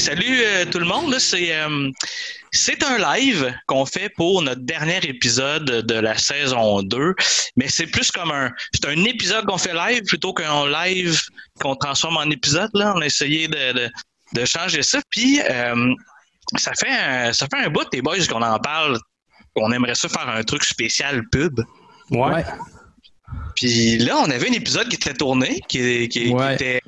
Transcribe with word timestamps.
salut 0.00 0.40
euh, 0.42 0.64
tout 0.64 0.78
le 0.78 0.86
monde. 0.86 1.18
C'est 1.18 1.54
euh, 1.54 1.90
c'est 2.52 2.82
un 2.82 2.98
live 2.98 3.54
qu'on 3.66 3.86
fait 3.86 4.08
pour 4.16 4.42
notre 4.42 4.62
dernier 4.62 4.98
épisode 5.04 5.64
de 5.86 5.94
la 5.94 6.16
saison 6.18 6.82
2, 6.82 7.14
mais 7.56 7.68
c'est 7.68 7.86
plus 7.86 8.10
comme 8.10 8.30
un 8.32 8.50
c'est 8.72 8.86
un 8.88 9.04
épisode 9.04 9.44
qu'on 9.46 9.58
fait 9.58 9.74
live 9.74 10.02
plutôt 10.04 10.32
qu'un 10.32 10.68
live 10.68 11.20
qu'on 11.60 11.76
transforme 11.76 12.16
en 12.16 12.30
épisode. 12.30 12.70
Là, 12.74 12.92
on 12.96 13.00
a 13.02 13.06
essayé 13.06 13.46
de, 13.46 13.72
de, 13.72 13.90
de 14.34 14.44
changer 14.44 14.82
ça. 14.82 15.00
Puis 15.10 15.40
euh, 15.48 15.94
ça 16.56 16.72
fait 16.74 16.90
un, 16.90 17.32
ça 17.32 17.46
fait 17.46 17.62
un 17.62 17.68
bout 17.68 17.88
des 17.92 18.02
boys 18.02 18.26
qu'on 18.26 18.42
en 18.42 18.58
parle. 18.58 18.98
On 19.56 19.70
aimerait 19.72 19.94
ça 19.94 20.08
faire 20.08 20.28
un 20.28 20.42
truc 20.42 20.64
spécial 20.64 21.22
pub. 21.30 21.60
Ouais. 22.10 22.44
Puis 23.54 23.98
là, 23.98 24.16
on 24.18 24.30
avait 24.30 24.48
un 24.48 24.52
épisode 24.54 24.88
qui 24.88 24.96
était 24.96 25.14
tourné, 25.14 25.60
qui, 25.68 26.08
qui, 26.08 26.32
Ouais. 26.32 26.56
qui 26.56 26.64
était, 26.64 26.80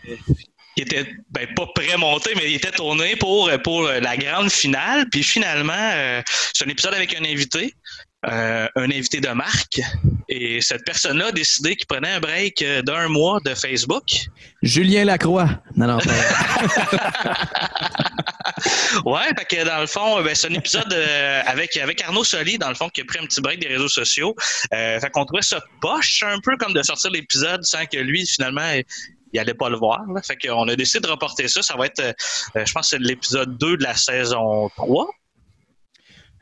qui 0.77 0.83
était 0.83 1.07
ben, 1.31 1.47
pas 1.55 1.67
pré-monté, 1.75 2.33
mais 2.37 2.51
il 2.51 2.57
était 2.57 2.71
tourné 2.71 3.17
pour, 3.17 3.51
pour 3.63 3.83
la 3.83 4.17
grande 4.17 4.51
finale. 4.51 5.07
Puis 5.11 5.23
finalement, 5.23 5.73
euh, 5.77 6.23
c'est 6.55 6.65
un 6.65 6.69
épisode 6.69 6.95
avec 6.95 7.15
un 7.15 7.25
invité, 7.25 7.75
euh, 8.27 8.69
un 8.77 8.91
invité 8.91 9.21
de 9.21 9.29
marque. 9.29 9.80
Et 10.29 10.61
cette 10.61 10.85
personne-là 10.85 11.27
a 11.27 11.33
décidé 11.33 11.77
qu'il 11.77 11.87
prenait 11.87 12.13
un 12.13 12.21
break 12.21 12.63
euh, 12.63 12.83
d'un 12.83 13.09
mois 13.09 13.41
de 13.45 13.55
Facebook. 13.55 14.05
Julien 14.63 15.05
Lacroix. 15.05 15.49
Non, 15.77 15.87
non, 15.87 15.99
Ouais, 19.05 19.29
fait 19.37 19.45
que 19.45 19.65
dans 19.65 19.80
le 19.80 19.87
fond, 19.87 20.23
ben, 20.23 20.35
c'est 20.35 20.49
un 20.49 20.55
épisode 20.55 20.93
euh, 20.93 21.43
avec, 21.47 21.77
avec 21.77 22.02
Arnaud 22.02 22.25
Soli, 22.25 22.59
dans 22.59 22.69
le 22.69 22.75
fond, 22.75 22.89
qui 22.89 23.01
a 23.01 23.05
pris 23.05 23.19
un 23.19 23.27
petit 23.27 23.41
break 23.41 23.61
des 23.61 23.69
réseaux 23.69 23.89
sociaux. 23.89 24.35
Euh, 24.73 25.01
fait 25.01 25.11
qu'on 25.11 25.25
trouvait 25.25 25.43
ça 25.43 25.61
poche 25.80 26.23
un 26.23 26.39
peu 26.41 26.57
comme 26.57 26.73
de 26.73 26.83
sortir 26.83 27.11
l'épisode 27.11 27.65
sans 27.65 27.85
que 27.87 27.99
lui, 27.99 28.27
finalement, 28.27 28.71
il 29.33 29.39
allait 29.39 29.55
pas 29.55 29.69
le 29.71 29.77
voir. 29.77 30.01
Là. 30.15 30.21
Fait 30.23 30.37
qu'on 30.37 30.69
a 30.69 30.77
décidé 30.77 31.01
de 31.07 31.11
reporter 31.11 31.49
ça. 31.49 31.63
Ça 31.63 31.77
va 31.77 31.87
être, 31.87 32.01
euh, 32.01 32.13
euh, 32.57 32.65
je 32.66 32.73
pense, 32.73 32.88
c'est 32.91 32.99
l'épisode 33.01 33.57
2 33.59 33.77
de 33.77 33.83
la 33.83 33.95
saison 33.95 34.69
3. 34.77 35.07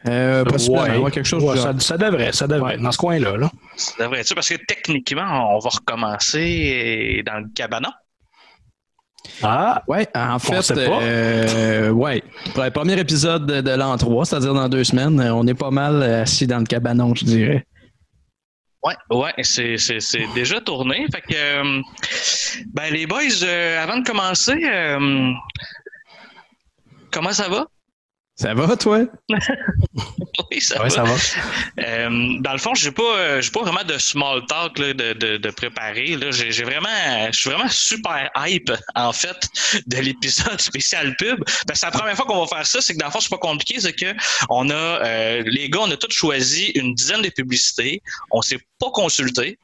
Euh, 0.08 0.44
possiblement, 0.44 0.82
Ouais. 0.84 0.96
ouais, 0.96 1.10
quelque 1.10 1.26
chose 1.26 1.42
Ouais, 1.44 1.56
ça, 1.78 1.96
devrait, 1.98 2.32
ça 2.32 2.46
devrait. 2.46 2.78
Dans 2.78 2.90
ce 2.90 2.96
coin-là, 2.98 3.36
là. 3.36 3.50
Ça 3.76 3.92
devrait 4.04 4.20
être 4.20 4.26
ça, 4.28 4.34
parce 4.34 4.48
que 4.48 4.54
techniquement, 4.66 5.54
on 5.54 5.58
va 5.58 5.68
recommencer 5.70 7.22
dans 7.26 7.38
le 7.40 7.46
cabanon. 7.54 7.90
Ah, 9.42 9.82
Ouais, 9.86 10.08
en 10.14 10.38
fait, 10.38 10.70
euh, 10.74 11.90
ouais. 11.90 12.22
Pour 12.54 12.64
le 12.64 12.70
premier 12.70 12.98
épisode 12.98 13.44
de, 13.46 13.60
de 13.60 13.70
l'an 13.72 13.96
3, 13.98 14.24
c'est-à-dire 14.24 14.54
dans 14.54 14.68
deux 14.70 14.84
semaines, 14.84 15.20
on 15.20 15.46
est 15.46 15.54
pas 15.54 15.70
mal 15.70 16.02
assis 16.02 16.46
dans 16.46 16.58
le 16.58 16.64
cabanon, 16.64 17.14
je 17.14 17.24
dirais. 17.26 17.66
Ouais, 18.82 18.94
ouais, 19.10 19.34
c'est, 19.42 19.76
c'est, 19.76 20.00
c'est 20.00 20.26
déjà 20.34 20.60
tourné. 20.60 21.06
Fait 21.12 21.20
que, 21.20 21.34
euh, 21.34 21.82
ben, 22.72 22.90
les 22.92 23.06
boys, 23.06 23.42
euh, 23.42 23.82
avant 23.82 23.98
de 23.98 24.06
commencer, 24.06 24.58
euh, 24.64 25.32
comment 27.10 27.32
ça 27.32 27.48
va? 27.48 27.66
Ça 28.40 28.54
va, 28.54 28.74
toi? 28.76 29.00
Oui, 30.50 30.60
ça 30.60 30.76
ouais, 30.82 30.88
va. 30.88 30.90
ça 30.90 31.02
va. 31.04 31.14
Euh, 31.86 32.08
dans 32.40 32.52
le 32.52 32.58
fond, 32.58 32.74
j'ai 32.74 32.90
pas, 32.90 33.02
euh, 33.02 33.42
j'ai 33.42 33.50
pas 33.50 33.60
vraiment 33.62 33.84
de 33.84 33.98
small 33.98 34.44
talk 34.46 34.78
là, 34.78 34.94
de, 34.94 35.12
de, 35.12 35.36
de 35.36 35.50
préparer. 35.50 36.16
Là, 36.16 36.30
j'ai, 36.30 36.50
j'ai 36.50 36.64
vraiment, 36.64 36.88
je 37.30 37.38
suis 37.38 37.50
vraiment 37.50 37.68
super 37.68 38.30
hype 38.38 38.72
en 38.94 39.12
fait 39.12 39.36
de 39.86 39.96
l'épisode 39.98 40.58
spécial 40.60 41.14
pub. 41.16 41.44
Parce 41.44 41.54
que 41.66 41.74
c'est 41.74 41.86
la 41.86 41.92
première 41.92 42.16
fois 42.16 42.24
qu'on 42.24 42.40
va 42.40 42.46
faire 42.46 42.66
ça, 42.66 42.80
c'est 42.80 42.94
que 42.94 42.98
dans 42.98 43.06
le 43.06 43.12
fond, 43.12 43.20
c'est 43.20 43.28
pas 43.28 43.36
compliqué, 43.36 43.78
c'est 43.80 43.92
que 43.92 44.14
on 44.48 44.70
a, 44.70 44.74
euh, 44.74 45.42
les 45.44 45.68
gars, 45.68 45.80
on 45.82 45.90
a 45.90 45.96
tous 45.98 46.10
choisi 46.12 46.66
une 46.74 46.94
dizaine 46.94 47.20
de 47.20 47.28
publicités. 47.28 48.00
On 48.30 48.40
s'est 48.40 48.60
pas 48.78 48.90
consulté. 48.92 49.58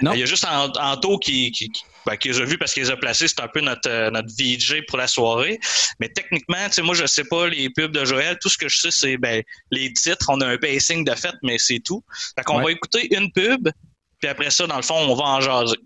Non. 0.00 0.12
Il 0.14 0.20
y 0.20 0.22
a 0.22 0.26
juste 0.26 0.46
Ant- 0.46 0.72
Anto 0.80 1.18
qui, 1.18 1.52
qui, 1.52 1.70
ben, 2.06 2.16
qui 2.16 2.28
les 2.28 2.40
a 2.40 2.44
vus 2.44 2.58
parce 2.58 2.72
qu'il 2.74 2.82
les 2.82 2.90
a 2.90 2.96
placés. 2.96 3.28
C'est 3.28 3.40
un 3.40 3.48
peu 3.48 3.60
notre, 3.60 3.88
euh, 3.88 4.10
notre 4.10 4.28
VJ 4.28 4.82
pour 4.88 4.98
la 4.98 5.06
soirée. 5.06 5.58
Mais 6.00 6.08
techniquement, 6.08 6.56
tu 6.66 6.72
sais, 6.74 6.82
moi, 6.82 6.94
je 6.94 7.06
sais 7.06 7.24
pas 7.24 7.48
les 7.48 7.70
pubs 7.70 7.92
de 7.92 8.04
Joël. 8.04 8.38
Tout 8.40 8.48
ce 8.48 8.58
que 8.58 8.68
je 8.68 8.78
sais, 8.78 8.90
c'est 8.90 9.16
ben, 9.16 9.42
les 9.70 9.92
titres. 9.92 10.26
On 10.28 10.40
a 10.40 10.46
un 10.46 10.56
pacing 10.58 11.04
de 11.04 11.12
fait, 11.14 11.34
mais 11.42 11.58
c'est 11.58 11.80
tout. 11.80 12.02
Fait 12.36 12.44
qu'on 12.44 12.58
Ouais. 12.58 12.64
va 12.64 12.72
écouter 12.72 13.14
une 13.16 13.30
pub. 13.32 13.68
Puis 14.20 14.28
après 14.30 14.50
ça, 14.50 14.66
dans 14.66 14.76
le 14.76 14.82
fond, 14.82 14.94
on 14.96 15.14
va 15.14 15.24
en 15.24 15.40
jaser. 15.40 15.76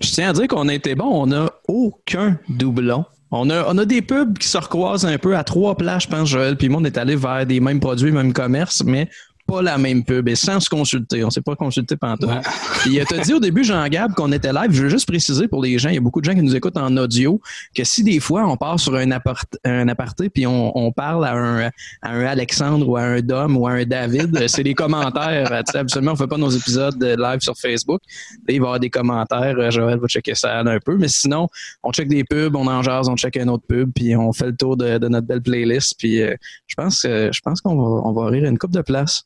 Je 0.00 0.10
tiens 0.10 0.30
à 0.30 0.32
dire 0.32 0.48
qu'on 0.48 0.68
a 0.68 0.74
été 0.74 0.94
bon, 0.94 1.22
on 1.22 1.26
n'a 1.26 1.50
aucun 1.68 2.38
doublon. 2.48 3.04
On 3.30 3.50
a, 3.50 3.64
on 3.68 3.76
a 3.76 3.84
des 3.84 4.00
pubs 4.02 4.38
qui 4.38 4.48
se 4.48 4.56
recroisent 4.56 5.04
un 5.04 5.18
peu 5.18 5.36
à 5.36 5.44
trois 5.44 5.76
places, 5.76 6.04
je 6.04 6.08
pense, 6.08 6.28
Joël. 6.28 6.56
Puis 6.56 6.68
moi, 6.70 6.80
on 6.80 6.84
est 6.84 6.96
allé 6.96 7.14
vers 7.14 7.44
des 7.44 7.60
mêmes 7.60 7.78
produits, 7.78 8.10
même 8.10 8.32
commerce, 8.32 8.82
mais 8.84 9.08
pas 9.48 9.62
la 9.62 9.78
même 9.78 10.04
pub 10.04 10.28
et 10.28 10.34
sans 10.36 10.60
se 10.60 10.68
consulter. 10.68 11.24
On 11.24 11.30
s'est 11.30 11.40
pas 11.40 11.56
consulté 11.56 11.96
pendant 11.96 12.28
Ouais. 12.28 12.40
Puis 12.80 13.00
euh, 13.00 13.04
t'as 13.08 13.18
dit 13.22 13.32
au 13.32 13.40
début, 13.40 13.64
Jean-Gab, 13.64 14.12
qu'on 14.14 14.30
était 14.32 14.52
live. 14.52 14.70
Je 14.72 14.82
veux 14.84 14.88
juste 14.88 15.06
préciser 15.08 15.48
pour 15.48 15.62
les 15.62 15.78
gens, 15.78 15.88
il 15.88 15.94
y 15.94 15.98
a 15.98 16.00
beaucoup 16.00 16.20
de 16.20 16.24
gens 16.26 16.34
qui 16.34 16.42
nous 16.42 16.54
écoutent 16.54 16.76
en 16.76 16.94
audio, 16.96 17.40
que 17.74 17.82
si 17.84 18.02
des 18.04 18.20
fois 18.20 18.44
on 18.46 18.56
part 18.56 18.78
sur 18.78 18.94
un, 18.94 19.10
appart 19.10 19.48
un 19.64 19.88
aparté 19.88 20.28
puis 20.28 20.46
on, 20.46 20.76
on 20.76 20.92
parle 20.92 21.24
à 21.24 21.32
un, 21.34 21.66
à 21.66 21.70
un 22.10 22.24
Alexandre 22.26 22.88
ou 22.88 22.96
à 22.96 23.02
un 23.02 23.20
Dom 23.20 23.56
ou 23.56 23.66
à 23.66 23.72
un 23.72 23.84
David, 23.84 24.36
euh, 24.36 24.48
c'est 24.48 24.62
des 24.64 24.74
commentaires. 24.74 25.50
euh, 25.52 25.62
tu 25.66 25.72
sais, 25.72 25.78
Absolument, 25.78 26.12
on 26.12 26.16
fait 26.16 26.26
pas 26.26 26.36
nos 26.38 26.50
épisodes 26.50 26.98
de 26.98 27.16
live 27.20 27.40
sur 27.40 27.56
Facebook. 27.56 28.00
Là, 28.46 28.54
il 28.54 28.60
va 28.60 28.66
y 28.66 28.66
avoir 28.66 28.80
des 28.80 28.90
commentaires. 28.90 29.56
euh, 29.58 29.70
Joël 29.70 29.98
va 29.98 30.06
checker 30.08 30.34
ça 30.34 30.58
un 30.60 30.78
peu. 30.80 30.96
Mais 30.96 31.08
sinon, 31.08 31.48
on 31.82 31.92
check 31.92 32.08
des 32.08 32.24
pubs, 32.24 32.54
on 32.56 32.66
en 32.66 32.82
jase, 32.82 33.08
on 33.08 33.16
check 33.16 33.36
un 33.38 33.48
autre 33.48 33.64
pub, 33.66 33.90
puis 33.94 34.14
on 34.16 34.32
fait 34.32 34.46
le 34.46 34.56
tour 34.56 34.76
de, 34.76 34.98
de 34.98 35.08
notre 35.08 35.26
belle 35.26 35.40
playlist. 35.42 35.94
Puis 35.98 36.20
euh, 36.22 36.34
je 36.66 36.74
pense, 36.74 37.04
euh, 37.06 37.30
je 37.32 37.40
pense 37.40 37.60
qu'on 37.60 37.76
va, 37.76 38.02
on 38.08 38.12
va 38.12 38.26
rire 38.28 38.44
une 38.44 38.58
coupe 38.58 38.72
de 38.72 38.82
place. 38.82 39.24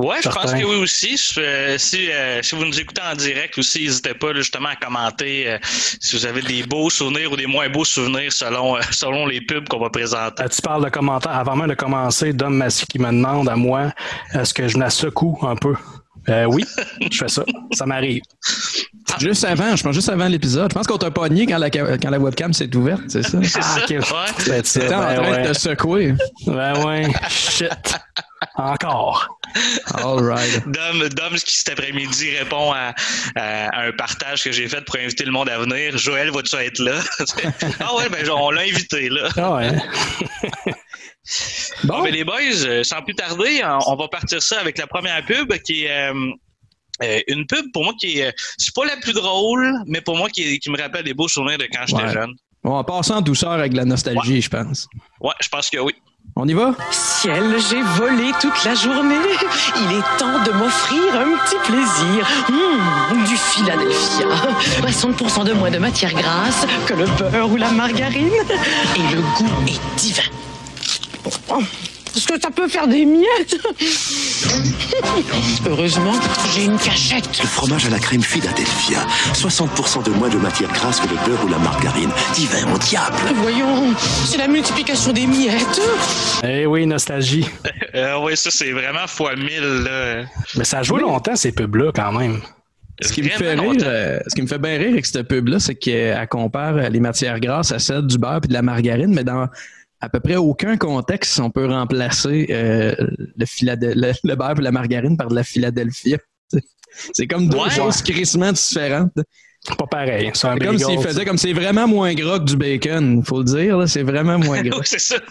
Ouais, 0.00 0.16
je 0.22 0.28
pense 0.28 0.52
que 0.52 0.64
oui 0.64 0.76
aussi. 0.76 1.20
Euh, 1.38 1.76
si, 1.78 2.10
euh, 2.10 2.40
si 2.42 2.54
vous 2.54 2.64
nous 2.64 2.80
écoutez 2.80 3.02
en 3.02 3.14
direct 3.14 3.58
aussi, 3.58 3.84
n'hésitez 3.84 4.14
pas 4.14 4.32
là, 4.32 4.40
justement 4.40 4.70
à 4.70 4.76
commenter 4.76 5.48
euh, 5.48 5.58
si 5.62 6.16
vous 6.16 6.24
avez 6.24 6.40
des 6.40 6.62
beaux 6.62 6.88
souvenirs 6.88 7.32
ou 7.32 7.36
des 7.36 7.46
moins 7.46 7.68
beaux 7.68 7.84
souvenirs 7.84 8.32
selon, 8.32 8.76
euh, 8.76 8.80
selon 8.90 9.26
les 9.26 9.40
pubs 9.42 9.68
qu'on 9.68 9.78
va 9.78 9.90
présenter. 9.90 10.42
Euh, 10.42 10.48
tu 10.48 10.62
parles 10.62 10.84
de 10.84 10.90
commentaires. 10.90 11.32
Avant 11.32 11.54
même 11.56 11.68
de 11.68 11.74
commencer, 11.74 12.32
Dom 12.32 12.56
Massy 12.56 12.86
qui 12.86 12.98
me 12.98 13.10
demande 13.10 13.48
à 13.48 13.56
moi 13.56 13.92
est-ce 14.34 14.54
que 14.54 14.68
je 14.68 14.78
la 14.78 14.88
secoue 14.90 15.38
un 15.42 15.56
peu? 15.56 15.74
Euh, 16.28 16.44
oui, 16.44 16.64
je 17.10 17.18
fais 17.18 17.28
ça. 17.28 17.44
Ça 17.72 17.86
m'arrive. 17.86 18.22
Juste 19.18 19.44
avant, 19.44 19.74
je 19.74 19.82
pense 19.82 19.94
juste 19.94 20.08
avant 20.08 20.28
l'épisode. 20.28 20.70
Je 20.70 20.74
pense 20.74 20.86
qu'on 20.86 20.98
t'a 20.98 21.10
pogné 21.10 21.46
quand 21.46 21.58
la, 21.58 21.70
quand 21.70 22.10
la 22.10 22.18
webcam 22.18 22.52
s'est 22.52 22.74
ouverte, 22.76 23.02
c'est 23.08 23.22
ça? 23.22 23.38
C'est 23.42 23.62
ça? 23.62 23.76
ok. 23.82 23.90
Ouais. 23.90 24.02
C'est 24.38 24.66
ça. 24.66 24.80
T'es 24.80 24.94
en 24.94 25.00
train 25.00 25.30
ouais. 25.30 25.48
de 25.48 25.52
te 25.52 25.58
secouer. 25.58 26.14
Ben 26.46 26.84
ouais. 26.84 27.08
Shit. 27.28 27.70
Encore. 28.56 29.38
All 29.98 30.18
right. 30.22 30.62
Dom, 30.68 31.08
Dom, 31.08 31.34
qui 31.34 31.56
cet 31.56 31.70
après-midi 31.70 32.36
répond 32.38 32.72
à, 32.72 32.94
à- 33.36 33.68
à 33.68 33.86
un 33.86 33.92
partage 33.92 34.42
que 34.44 34.52
j'ai 34.52 34.68
fait 34.68 34.82
pour 34.84 34.96
inviter 34.96 35.24
le 35.24 35.32
monde 35.32 35.48
à 35.48 35.58
venir. 35.58 35.96
Joël, 35.98 36.30
vas-tu 36.30 36.56
être 36.56 36.78
là? 36.78 37.00
ah 37.80 37.94
ouais, 37.96 38.08
ben 38.08 38.28
on 38.30 38.50
l'a 38.50 38.62
invité 38.62 39.08
là. 39.08 39.28
Ah 39.36 39.54
ouais. 39.56 39.70
Bon, 40.64 40.72
Bon, 41.84 42.02
ben, 42.02 42.12
les 42.12 42.24
boys, 42.24 42.64
euh, 42.64 42.82
sans 42.82 43.02
plus 43.02 43.14
tarder, 43.14 43.60
on 43.64 43.78
on 43.92 43.96
va 43.96 44.08
partir 44.08 44.42
ça 44.42 44.58
avec 44.60 44.78
la 44.78 44.86
première 44.86 45.24
pub 45.24 45.52
qui 45.58 45.84
est 45.84 46.10
euh, 46.10 46.30
euh, 47.02 47.20
une 47.28 47.46
pub 47.46 47.66
pour 47.72 47.84
moi 47.84 47.92
qui 48.00 48.20
est 48.20 48.34
c'est 48.58 48.74
pas 48.74 48.84
la 48.86 48.96
plus 48.96 49.12
drôle, 49.12 49.72
mais 49.86 50.00
pour 50.00 50.16
moi 50.16 50.28
qui, 50.30 50.58
qui 50.58 50.70
me 50.70 50.80
rappelle 50.80 51.04
des 51.04 51.14
beaux 51.14 51.28
souvenirs 51.28 51.58
de 51.58 51.64
quand 51.72 51.86
j'étais 51.86 52.02
Ouais. 52.02 52.12
jeune. 52.12 52.32
on 52.64 52.76
va 52.76 52.84
passer 52.84 53.12
en 53.12 53.20
douceur 53.20 53.52
avec 53.52 53.72
la 53.74 53.84
nostalgie, 53.84 54.40
je 54.42 54.48
pense. 54.50 54.86
Ouais, 55.20 55.32
je 55.40 55.48
pense 55.48 55.68
que 55.70 55.78
oui. 55.78 55.92
On 56.36 56.46
y 56.46 56.54
va? 56.54 56.72
Ciel, 56.90 57.56
j'ai 57.68 57.82
volé 57.82 58.30
toute 58.40 58.64
la 58.64 58.74
journée. 58.74 59.16
Il 59.76 59.96
est 59.96 60.18
temps 60.18 60.42
de 60.44 60.52
m'offrir 60.52 61.14
un 61.14 61.36
petit 61.44 61.56
plaisir. 61.64 62.26
Mmh, 62.48 63.24
du 63.24 63.36
Philadelphia. 63.36 64.26
60% 64.80 65.44
de 65.44 65.52
moins 65.52 65.70
de 65.70 65.78
matière 65.78 66.12
grasse 66.14 66.66
que 66.86 66.94
le 66.94 67.06
beurre 67.06 67.50
ou 67.50 67.56
la 67.56 67.70
margarine. 67.70 68.30
Et 68.96 69.14
le 69.14 69.20
goût 69.36 69.50
est 69.66 69.80
divin. 69.98 70.22
Est-ce 72.16 72.26
que 72.26 72.40
ça 72.40 72.50
peut 72.50 72.68
faire 72.68 72.88
des 72.88 73.04
miettes 73.04 73.56
Heureusement, 75.66 76.14
j'ai 76.54 76.64
une 76.64 76.78
cachette. 76.78 77.28
Le 77.40 77.46
fromage 77.46 77.86
à 77.86 77.90
la 77.90 77.98
crème 77.98 78.22
Philadelphia. 78.22 79.06
60% 79.32 80.04
de 80.04 80.10
moins 80.10 80.28
de 80.28 80.38
matière 80.38 80.72
grasse 80.72 81.00
que 81.00 81.08
le 81.08 81.14
beurre 81.26 81.44
ou 81.44 81.48
la 81.48 81.58
margarine. 81.58 82.10
Divin 82.34 82.72
au 82.74 82.78
diable. 82.78 83.16
Voyons, 83.36 83.94
c'est 84.24 84.38
la 84.38 84.48
multiplication 84.48 85.12
des 85.12 85.26
miettes. 85.26 85.80
Eh 86.42 86.66
oui, 86.66 86.86
nostalgie. 86.86 87.46
Euh, 87.92 88.20
oui, 88.22 88.36
ça 88.36 88.50
c'est 88.52 88.70
vraiment 88.70 89.08
fois 89.08 89.34
mille. 89.34 89.82
Là. 89.82 90.22
Mais 90.56 90.62
ça 90.62 90.78
a 90.78 90.82
joué 90.84 91.00
longtemps, 91.00 91.34
ces 91.34 91.50
pubs-là, 91.50 91.90
quand 91.92 92.12
même. 92.12 92.40
Ce 93.02 93.12
qui 93.12 93.20
me 93.20 93.28
fait 93.30 93.54
rire, 93.54 93.72
euh, 93.82 94.20
ce 94.28 94.34
qui 94.36 94.42
me 94.42 94.46
fait 94.46 94.58
bien 94.58 94.78
rire 94.78 94.92
avec 94.92 95.06
cette 95.06 95.26
pub-là, 95.26 95.58
c'est 95.58 95.74
qu'elle 95.74 96.28
compare 96.28 96.74
les 96.74 97.00
matières 97.00 97.40
grasses 97.40 97.72
à 97.72 97.80
celles 97.80 98.06
du 98.06 98.16
beurre 98.16 98.42
et 98.44 98.46
de 98.46 98.52
la 98.52 98.62
margarine, 98.62 99.12
mais 99.12 99.24
dans 99.24 99.48
à 100.00 100.08
peu 100.08 100.20
près 100.20 100.36
aucun 100.36 100.76
contexte, 100.76 101.38
on 101.40 101.50
peut 101.50 101.66
remplacer 101.66 102.46
euh, 102.50 102.94
le, 102.98 103.44
le, 103.94 104.12
le 104.24 104.34
beurre 104.34 104.58
et 104.58 104.62
la 104.62 104.72
margarine 104.72 105.16
par 105.16 105.28
de 105.28 105.34
la 105.34 105.44
Philadelphia. 105.44 106.18
C'est 107.12 107.26
comme 107.26 107.48
deux 107.48 107.58
Ouais. 107.58 107.70
choses 107.70 108.02
crissement 108.02 108.52
différentes. 108.52 109.12
Pas 109.76 109.86
pareil. 109.86 110.30
C'est 110.32 110.46
un 110.46 110.54
C'est 110.54 110.64
comme 110.64 110.78
s'il 110.78 111.00
faisait 111.02 111.24
comme 111.24 111.36
c'est 111.36 111.52
vraiment 111.52 111.86
moins 111.86 112.14
gras 112.14 112.38
que 112.38 112.44
du 112.44 112.56
bacon, 112.56 113.22
faut 113.22 113.38
le 113.38 113.44
dire, 113.44 113.76
là, 113.76 113.86
c'est 113.86 114.02
vraiment 114.02 114.38
moins 114.38 114.62
gras. 114.62 114.80
C'est 114.84 115.00
ça. 115.00 115.16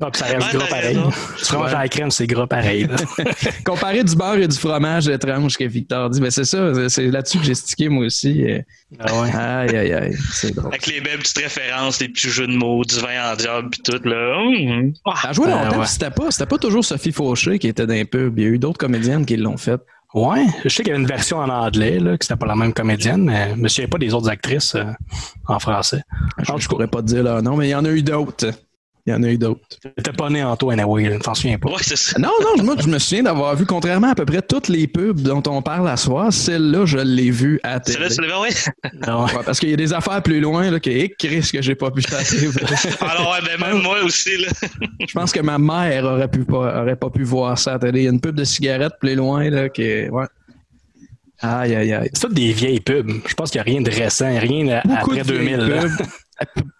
Ah, 0.00 0.10
ça 0.12 0.26
reste 0.26 0.52
Ouais, 0.52 0.58
gras 0.58 0.66
pareil. 0.68 0.98
Tu 1.38 1.44
fromage 1.46 1.74
à 1.74 1.78
la 1.78 1.88
crème, 1.88 2.10
c'est 2.10 2.26
gras 2.26 2.46
pareil. 2.46 2.86
Comparé 3.64 4.04
du 4.04 4.14
beurre 4.14 4.36
et 4.36 4.46
du 4.46 4.56
fromage 4.56 5.08
étrange 5.08 5.56
que 5.56 5.64
Victor 5.64 6.10
dit, 6.10 6.20
ben 6.20 6.30
c'est 6.30 6.44
ça, 6.44 6.88
c'est 6.90 7.06
là-dessus 7.06 7.38
que 7.38 7.44
j'ai 7.44 7.54
stické 7.54 7.88
moi 7.88 8.04
aussi. 8.04 8.44
Ah 8.98 9.20
ouais. 9.20 9.30
Aïe, 9.34 9.76
aïe, 9.76 9.92
aïe, 9.94 10.16
c'est 10.32 10.54
drôle. 10.54 10.68
Avec 10.68 10.86
les 10.86 11.00
belles 11.00 11.18
petites 11.18 11.38
références, 11.38 12.00
les 12.00 12.08
petits 12.10 12.28
jeux 12.28 12.46
de 12.46 12.52
mots, 12.54 12.84
du 12.84 12.96
vin 12.96 13.32
en 13.32 13.36
diable, 13.36 13.70
puis 13.70 13.80
tout, 13.82 14.06
là. 14.06 14.36
Ah, 15.06 15.28
a 15.28 15.32
joué 15.32 15.46
Ben, 15.46 15.64
longtemps, 15.64 15.80
ouais. 15.80 15.86
c'était 15.86 16.10
pas, 16.10 16.30
c'était 16.30 16.46
pas 16.46 16.58
toujours 16.58 16.84
Sophie 16.84 17.12
Fauché 17.12 17.58
qui 17.58 17.68
était 17.68 17.86
dans 17.86 17.94
les 17.94 18.04
pubs. 18.04 18.38
Il 18.38 18.44
y 18.44 18.46
a 18.46 18.50
eu 18.50 18.58
d'autres 18.58 18.78
comédiennes 18.78 19.24
qui 19.24 19.36
l'ont 19.38 19.56
fait. 19.56 19.80
Ouais, 20.14 20.46
je 20.62 20.68
sais 20.68 20.84
qu'il 20.84 20.92
y 20.92 20.94
avait 20.94 21.02
une 21.02 21.08
version 21.08 21.38
en 21.38 21.48
anglais, 21.48 21.98
là, 21.98 22.16
que 22.16 22.24
c'était 22.24 22.38
pas 22.38 22.46
la 22.46 22.54
même 22.54 22.72
comédienne, 22.72 23.24
mais 23.24 23.50
je 23.50 23.60
me 23.60 23.66
souviens 23.66 23.88
pas 23.88 23.98
des 23.98 24.14
autres 24.14 24.28
actrices 24.28 24.76
euh, 24.76 24.84
en 25.48 25.58
français. 25.58 26.02
Je, 26.38 26.52
je 26.56 26.68
pourrais 26.68 26.86
pas 26.86 27.02
te 27.02 27.06
dire 27.06 27.24
leur 27.24 27.42
nom, 27.42 27.56
mais 27.56 27.66
il 27.66 27.70
y 27.70 27.74
en 27.74 27.84
a 27.84 27.90
eu 27.90 28.02
d'autres. 28.02 28.46
Il 29.06 29.12
y 29.12 29.14
en 29.14 29.22
a 29.22 29.28
eu 29.28 29.36
d'autres. 29.36 29.60
T'étais 29.96 30.12
pas 30.12 30.30
né 30.30 30.42
en 30.42 30.56
toi, 30.56 30.72
anyway, 30.72 31.10
là, 31.10 31.18
t'en 31.18 31.34
souviens 31.34 31.58
pas. 31.58 31.68
Ouais, 31.68 31.76
c'est 31.82 31.96
ça. 31.96 32.18
Non, 32.18 32.30
non, 32.40 32.64
moi, 32.64 32.74
je 32.80 32.88
me 32.88 32.98
souviens 32.98 33.22
d'avoir 33.24 33.54
vu, 33.54 33.66
contrairement 33.66 34.06
à 34.08 34.12
à 34.12 34.14
peu 34.14 34.24
près 34.24 34.40
toutes 34.40 34.68
les 34.68 34.86
pubs 34.86 35.20
dont 35.20 35.42
on 35.46 35.60
parle 35.60 35.86
à 35.88 35.96
soir, 35.98 36.32
celle-là, 36.32 36.86
je 36.86 36.96
l'ai 36.98 37.30
vue 37.30 37.60
à 37.64 37.80
C'est 37.84 37.94
télé. 37.94 38.08
là, 38.08 38.14
tu 38.14 38.20
l'avais, 38.22 38.40
ouais? 38.40 38.48
Non. 39.06 39.24
Ouais, 39.26 39.32
parce 39.44 39.60
qu'il 39.60 39.68
y 39.68 39.74
a 39.74 39.76
des 39.76 39.92
affaires 39.92 40.22
plus 40.22 40.40
loin 40.40 40.70
là, 40.70 40.80
que 40.80 40.88
hey, 40.88 41.12
Chris 41.18 41.50
que 41.52 41.60
j'ai 41.60 41.74
pas 41.74 41.90
pu 41.90 42.00
faire. 42.00 42.20
Alors, 43.02 43.32
ouais, 43.32 43.40
ben, 43.44 43.60
même 43.66 43.82
moi 43.82 44.02
aussi, 44.04 44.38
là. 44.38 44.48
Je 45.06 45.12
pense 45.12 45.32
que 45.32 45.40
ma 45.40 45.58
mère 45.58 46.04
aurait 46.04 46.28
pu 46.28 46.44
pas 46.44 46.80
aurait 46.82 46.96
pas 46.96 47.10
pu 47.10 47.24
voir 47.24 47.58
ça 47.58 47.74
à 47.74 47.78
télé. 47.78 48.00
Il 48.00 48.04
y 48.04 48.08
a 48.08 48.10
une 48.10 48.20
pub 48.20 48.36
de 48.36 48.44
cigarettes 48.44 48.94
plus 49.00 49.16
loin 49.16 49.50
là 49.50 49.68
qui 49.68 50.08
ouais. 50.08 50.24
Aïe 51.40 51.74
aïe 51.74 51.92
aïe. 51.92 52.10
C'est 52.14 52.20
toutes 52.22 52.34
des 52.34 52.52
vieilles 52.52 52.80
pubs. 52.80 53.10
Je 53.26 53.34
pense 53.34 53.50
qu'il 53.50 53.58
n'y 53.60 53.68
a 53.68 53.70
rien 53.70 53.82
de 53.82 53.90
récent, 53.90 54.38
rien 54.38 54.80
Beaucoup 54.84 54.96
après 55.12 55.22
de 55.24 55.28
2000. 55.28 55.56
vieilles 55.56 55.68
là. 55.68 55.82
pubs. 55.82 56.64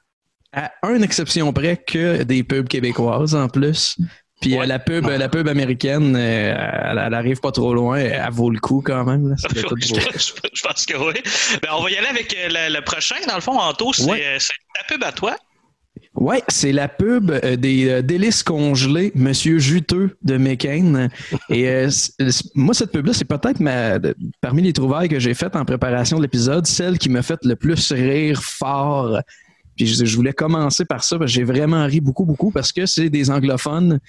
À, 0.55 0.71
une 0.91 1.03
exception 1.03 1.53
près 1.53 1.77
que 1.77 2.23
des 2.23 2.43
pubs 2.45 2.69
québécoises 2.69 3.35
en 3.35 3.49
plus. 3.49 3.97
Puis 4.41 4.55
euh, 4.55 4.61
Ouais. 4.61 4.67
la 4.67 4.79
pub 4.79 5.07
la 5.07 5.29
pub 5.29 5.49
américaine 5.49 6.15
euh, 6.17 6.55
elle, 6.91 7.03
elle 7.07 7.15
arrive 7.15 7.41
pas 7.41 7.53
trop 7.53 7.73
loin, 7.75 7.97
elle 7.99 8.21
vaut 8.33 8.51
le 8.51 8.59
coup 8.61 8.83
quand 8.85 9.05
même 9.05 9.29
là. 9.31 9.35
Je, 9.39 9.63
tout 9.63 9.69
beau. 9.71 9.77
je 9.81 10.63
pense 10.63 10.85
que 10.87 10.97
oui. 10.97 11.15
Ben, 11.63 11.69
on 11.77 11.83
va 11.83 11.91
y 11.91 11.97
aller 11.97 12.09
avec 12.09 12.35
euh, 12.39 12.49
le, 12.69 12.75
le 12.77 12.81
prochain, 12.85 13.17
dans 13.29 13.37
le 13.37 13.41
fond, 13.41 13.59
Anto. 13.59 13.93
C'est 13.93 14.05
Ouais. 14.11 14.39
ta 14.39 14.95
pub 14.95 15.03
à 15.05 15.13
toi. 15.13 15.37
Ouais, 16.17 16.43
c'est 16.49 16.73
la 16.73 16.89
pub 16.89 17.33
des 17.57 17.89
euh, 17.89 18.03
délices 18.03 18.43
congelés, 18.43 19.13
Monsieur 19.15 19.59
Juteux 19.59 20.17
de 20.23 20.37
McCain. 20.37 21.09
Et 21.49 21.69
euh, 21.69 21.89
moi, 22.55 22.75
cette 22.75 22.93
pub-là, 22.93 23.13
c'est 23.13 23.25
peut-être 23.25 23.61
ma, 23.61 23.99
de- 23.99 24.15
parmi 24.41 24.63
les 24.63 24.73
trouvailles 24.73 25.09
que 25.09 25.19
j'ai 25.21 25.35
faites 25.35 25.55
en 25.57 25.65
préparation 25.65 26.17
de 26.19 26.23
l'épisode, 26.23 26.67
celle 26.67 26.99
qui 26.99 27.09
m'a 27.09 27.23
fait 27.23 27.39
le 27.45 27.57
plus 27.57 27.93
rire 27.93 28.43
fort. 28.43 29.21
Puis 29.77 29.87
je, 29.87 30.05
je 30.05 30.17
voulais 30.17 30.33
commencer 30.33 30.85
par 30.85 31.03
ça, 31.05 31.19
parce 31.19 31.31
que 31.31 31.35
j'ai 31.35 31.45
vraiment 31.45 31.85
ri 31.87 32.01
beaucoup, 32.01 32.25
beaucoup, 32.25 32.51
parce 32.51 32.73
que 32.73 32.87
c'est 32.87 33.11
des 33.11 33.31
anglophones 33.31 34.01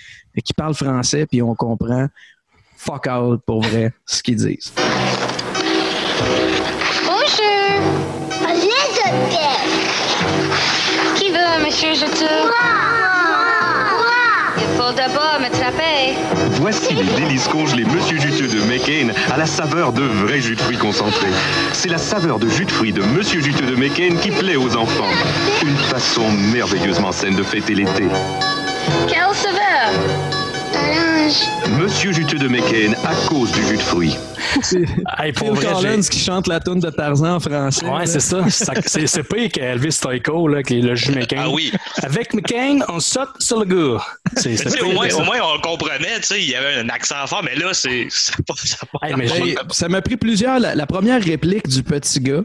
qui 0.43 0.53
parlent 0.53 0.75
français, 0.75 1.25
puis 1.25 1.41
on 1.41 1.55
comprend 1.55 2.07
fuck 2.77 3.07
out 3.07 3.41
pour 3.45 3.61
vrai 3.61 3.91
ce 4.05 4.21
qu'ils 4.21 4.35
disent. 4.35 4.71
Bonjour. 7.05 7.79
Les 8.53 8.67
hôtels. 9.07 9.55
Qui 11.15 11.29
veut, 11.31 11.65
monsieur 11.65 11.93
Juteux? 11.93 13.14
Il 14.57 14.77
faut 14.77 14.91
d'abord 14.93 15.37
la 15.39 15.71
paix. 15.71 16.15
Voici 16.51 16.93
les 16.93 17.03
délices 17.03 17.47
congelés 17.47 17.85
Monsieur 17.85 18.19
Juteux 18.19 18.47
de 18.47 18.61
McCain 18.65 19.09
à 19.31 19.37
la 19.37 19.45
saveur 19.45 19.91
de 19.91 20.03
vrai 20.03 20.39
jus 20.39 20.55
de 20.55 20.61
fruits 20.61 20.77
concentré. 20.77 21.27
C'est 21.73 21.89
la 21.89 21.97
saveur 21.97 22.39
de 22.39 22.47
jus 22.47 22.65
de 22.65 22.71
fruits 22.71 22.93
de 22.93 23.01
Monsieur 23.01 23.41
Juteux 23.41 23.65
de 23.65 23.75
McCain 23.75 24.15
qui 24.21 24.31
plaît 24.31 24.55
aux 24.55 24.75
enfants. 24.75 25.11
Une 25.63 25.77
façon 25.77 26.31
merveilleusement 26.31 27.11
saine 27.11 27.35
de 27.35 27.43
fêter 27.43 27.75
l'été. 27.75 28.03
Quelle 29.07 29.33
saveur? 29.33 30.34
Monsieur 31.79 32.11
Juteux 32.11 32.37
de 32.37 32.47
McCain 32.47 32.93
à 33.03 33.15
cause 33.27 33.51
du 33.51 33.63
jus 33.65 33.77
de 33.77 33.81
fruits. 33.81 34.15
Hey, 35.17 35.33
Phil 35.35 35.49
vrai, 35.51 35.65
Collins 35.73 36.01
qui 36.01 36.19
chante 36.19 36.45
la 36.47 36.59
tune 36.59 36.79
de 36.79 36.89
Tarzan 36.91 37.35
en 37.35 37.39
français. 37.39 37.85
Ouais, 37.87 38.05
c'est 38.05 38.19
ça. 38.19 38.47
Ça- 38.49 38.73
C'est 38.85 39.07
c'est 39.07 39.23
pire 39.23 39.49
qu'Elvis 39.51 39.93
Stoico, 39.93 40.47
là, 40.47 40.61
qui 40.61 40.77
est 40.77 40.81
le 40.81 40.93
jus 40.93 41.11
McCain. 41.13 41.41
Ah 41.45 41.49
oui. 41.49 41.71
Avec 42.03 42.33
McCain, 42.35 42.79
on 42.89 42.99
saute 42.99 43.29
sur 43.39 43.65
le. 43.65 43.97
C'est 44.37 44.55
c'est 44.55 44.69
sais, 44.69 44.81
au, 44.81 44.91
moins, 44.91 45.07
au 45.13 45.23
on 45.41 45.59
comprenait, 45.61 46.19
tu 46.19 46.27
sais, 46.27 46.41
il 46.43 46.49
y 46.49 46.55
avait 46.55 46.75
un 46.75 46.89
accent 46.89 47.25
fort, 47.25 47.41
mais 47.43 47.55
là, 47.55 47.73
c'est 47.73 48.05
ça 48.11 48.33
pas- 48.47 48.53
pas- 48.99 49.07
Hey, 49.07 49.15
mais 49.17 49.25
m'a 49.89 50.01
pris 50.03 50.17
plusieurs. 50.17 50.59
La, 50.59 50.75
la 50.75 50.85
première 50.85 51.21
réplique 51.23 51.67
du 51.67 51.81
petit 51.81 52.19
gars, 52.19 52.43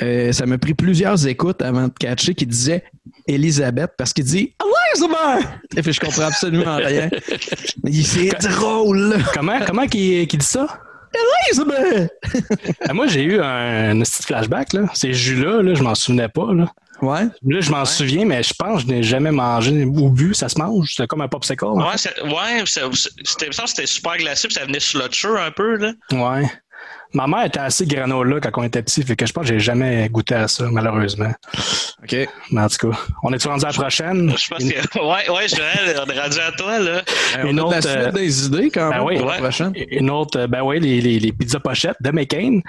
euh, 0.00 0.32
ça 0.32 0.46
m'a 0.46 0.56
pris 0.56 0.72
plusieurs 0.74 1.26
écoutes 1.26 1.60
avant 1.60 1.88
de 1.88 1.92
catcher 2.00 2.34
qui 2.34 2.46
disait 2.46 2.84
Elisabeth 3.26 3.90
parce 3.98 4.12
qu'il 4.14 4.24
dit 4.24 4.54
Et 5.76 5.82
puis 5.82 5.92
je 5.92 6.00
comprends 6.00 6.22
absolument 6.26 6.76
rien. 6.76 7.08
Mais 7.82 7.90
il- 7.90 8.06
C'est 8.06 8.28
drôle, 8.48 8.98
là. 8.98 9.16
Comment, 9.34 9.58
comment 9.66 9.86
qu'il 9.86 10.26
dit 10.26 10.44
ça? 10.46 10.66
Elizabeth! 11.48 12.12
Ah, 12.86 12.92
moi, 12.92 13.06
j'ai 13.06 13.22
eu 13.22 13.40
un, 13.40 13.98
un 13.98 14.00
petit 14.02 14.22
flashback. 14.22 14.72
Là. 14.74 14.82
Ces 14.94 15.14
jus-là, 15.14 15.62
là, 15.62 15.74
je 15.74 15.82
m'en 15.82 15.94
souvenais 15.94 16.28
pas. 16.28 16.52
Là, 16.52 16.66
Ouais. 17.00 17.22
là 17.46 17.60
je 17.60 17.70
m'en 17.70 17.84
souviens, 17.84 18.24
mais 18.24 18.42
je 18.42 18.52
pense 18.52 18.82
que 18.82 18.88
je 18.88 18.94
n'ai 18.94 19.02
jamais 19.04 19.30
mangé 19.30 19.84
ou 19.84 20.10
bu. 20.10 20.34
Ça 20.34 20.48
se 20.48 20.58
mange. 20.58 20.94
C'est 20.96 21.06
comme 21.06 21.20
un 21.22 21.28
popsicle. 21.28 21.64
Ouais, 21.64 21.84
ouais, 21.84 21.96
c'était, 21.96 23.48
que 23.48 23.54
c'était 23.66 23.86
super 23.86 24.16
glacé, 24.16 24.48
puis 24.48 24.54
ça 24.56 24.64
venait 24.66 24.80
slotcher 24.80 25.28
un 25.28 25.50
peu, 25.52 25.76
là. 25.76 25.92
Ouais. 26.12 26.50
Ma 27.14 27.26
mère 27.26 27.44
était 27.46 27.58
assez 27.58 27.86
granola 27.86 28.38
quand 28.40 28.50
on 28.60 28.64
était 28.64 28.82
petit, 28.82 29.02
fait 29.02 29.16
que 29.16 29.24
je 29.24 29.32
pense 29.32 29.46
que 29.46 29.54
j'ai 29.54 29.60
jamais 29.60 30.08
goûté 30.10 30.34
à 30.34 30.46
ça, 30.46 30.64
malheureusement. 30.70 31.32
OK. 32.02 32.16
Mais 32.50 32.60
en 32.60 32.68
tout 32.68 32.90
cas, 32.90 32.98
on 33.22 33.32
est 33.32 33.42
rendu 33.44 33.64
à 33.64 33.68
la 33.68 33.72
prochaine? 33.74 34.34
Je 34.36 34.48
pense 34.48 34.58
que, 34.62 34.98
ouais, 34.98 35.30
ouais, 35.34 35.48
Joël, 35.48 36.00
on 36.06 36.10
est 36.10 36.20
rendu 36.20 36.38
à 36.38 36.52
toi, 36.52 36.78
là. 36.78 37.02
on 37.42 37.46
Une 37.46 37.48
a 37.48 37.52
de 37.52 37.56
la 37.56 37.64
autre, 37.78 37.88
suite 37.88 37.96
euh, 37.98 38.12
des 38.12 38.46
idées 38.46 38.70
quand 38.70 38.90
ben 38.90 38.96
même 38.98 39.06
oui, 39.06 39.16
pour 39.16 39.26
la 39.26 39.32
ouais. 39.32 39.38
prochaine. 39.38 39.72
Une 39.90 40.10
autre, 40.10 40.46
ben 40.46 40.62
oui, 40.62 40.80
les, 40.80 41.00
les, 41.00 41.18
les 41.18 41.32
pizzas 41.32 41.60
pochettes 41.60 41.96
de 42.00 42.10
McCain. 42.10 42.60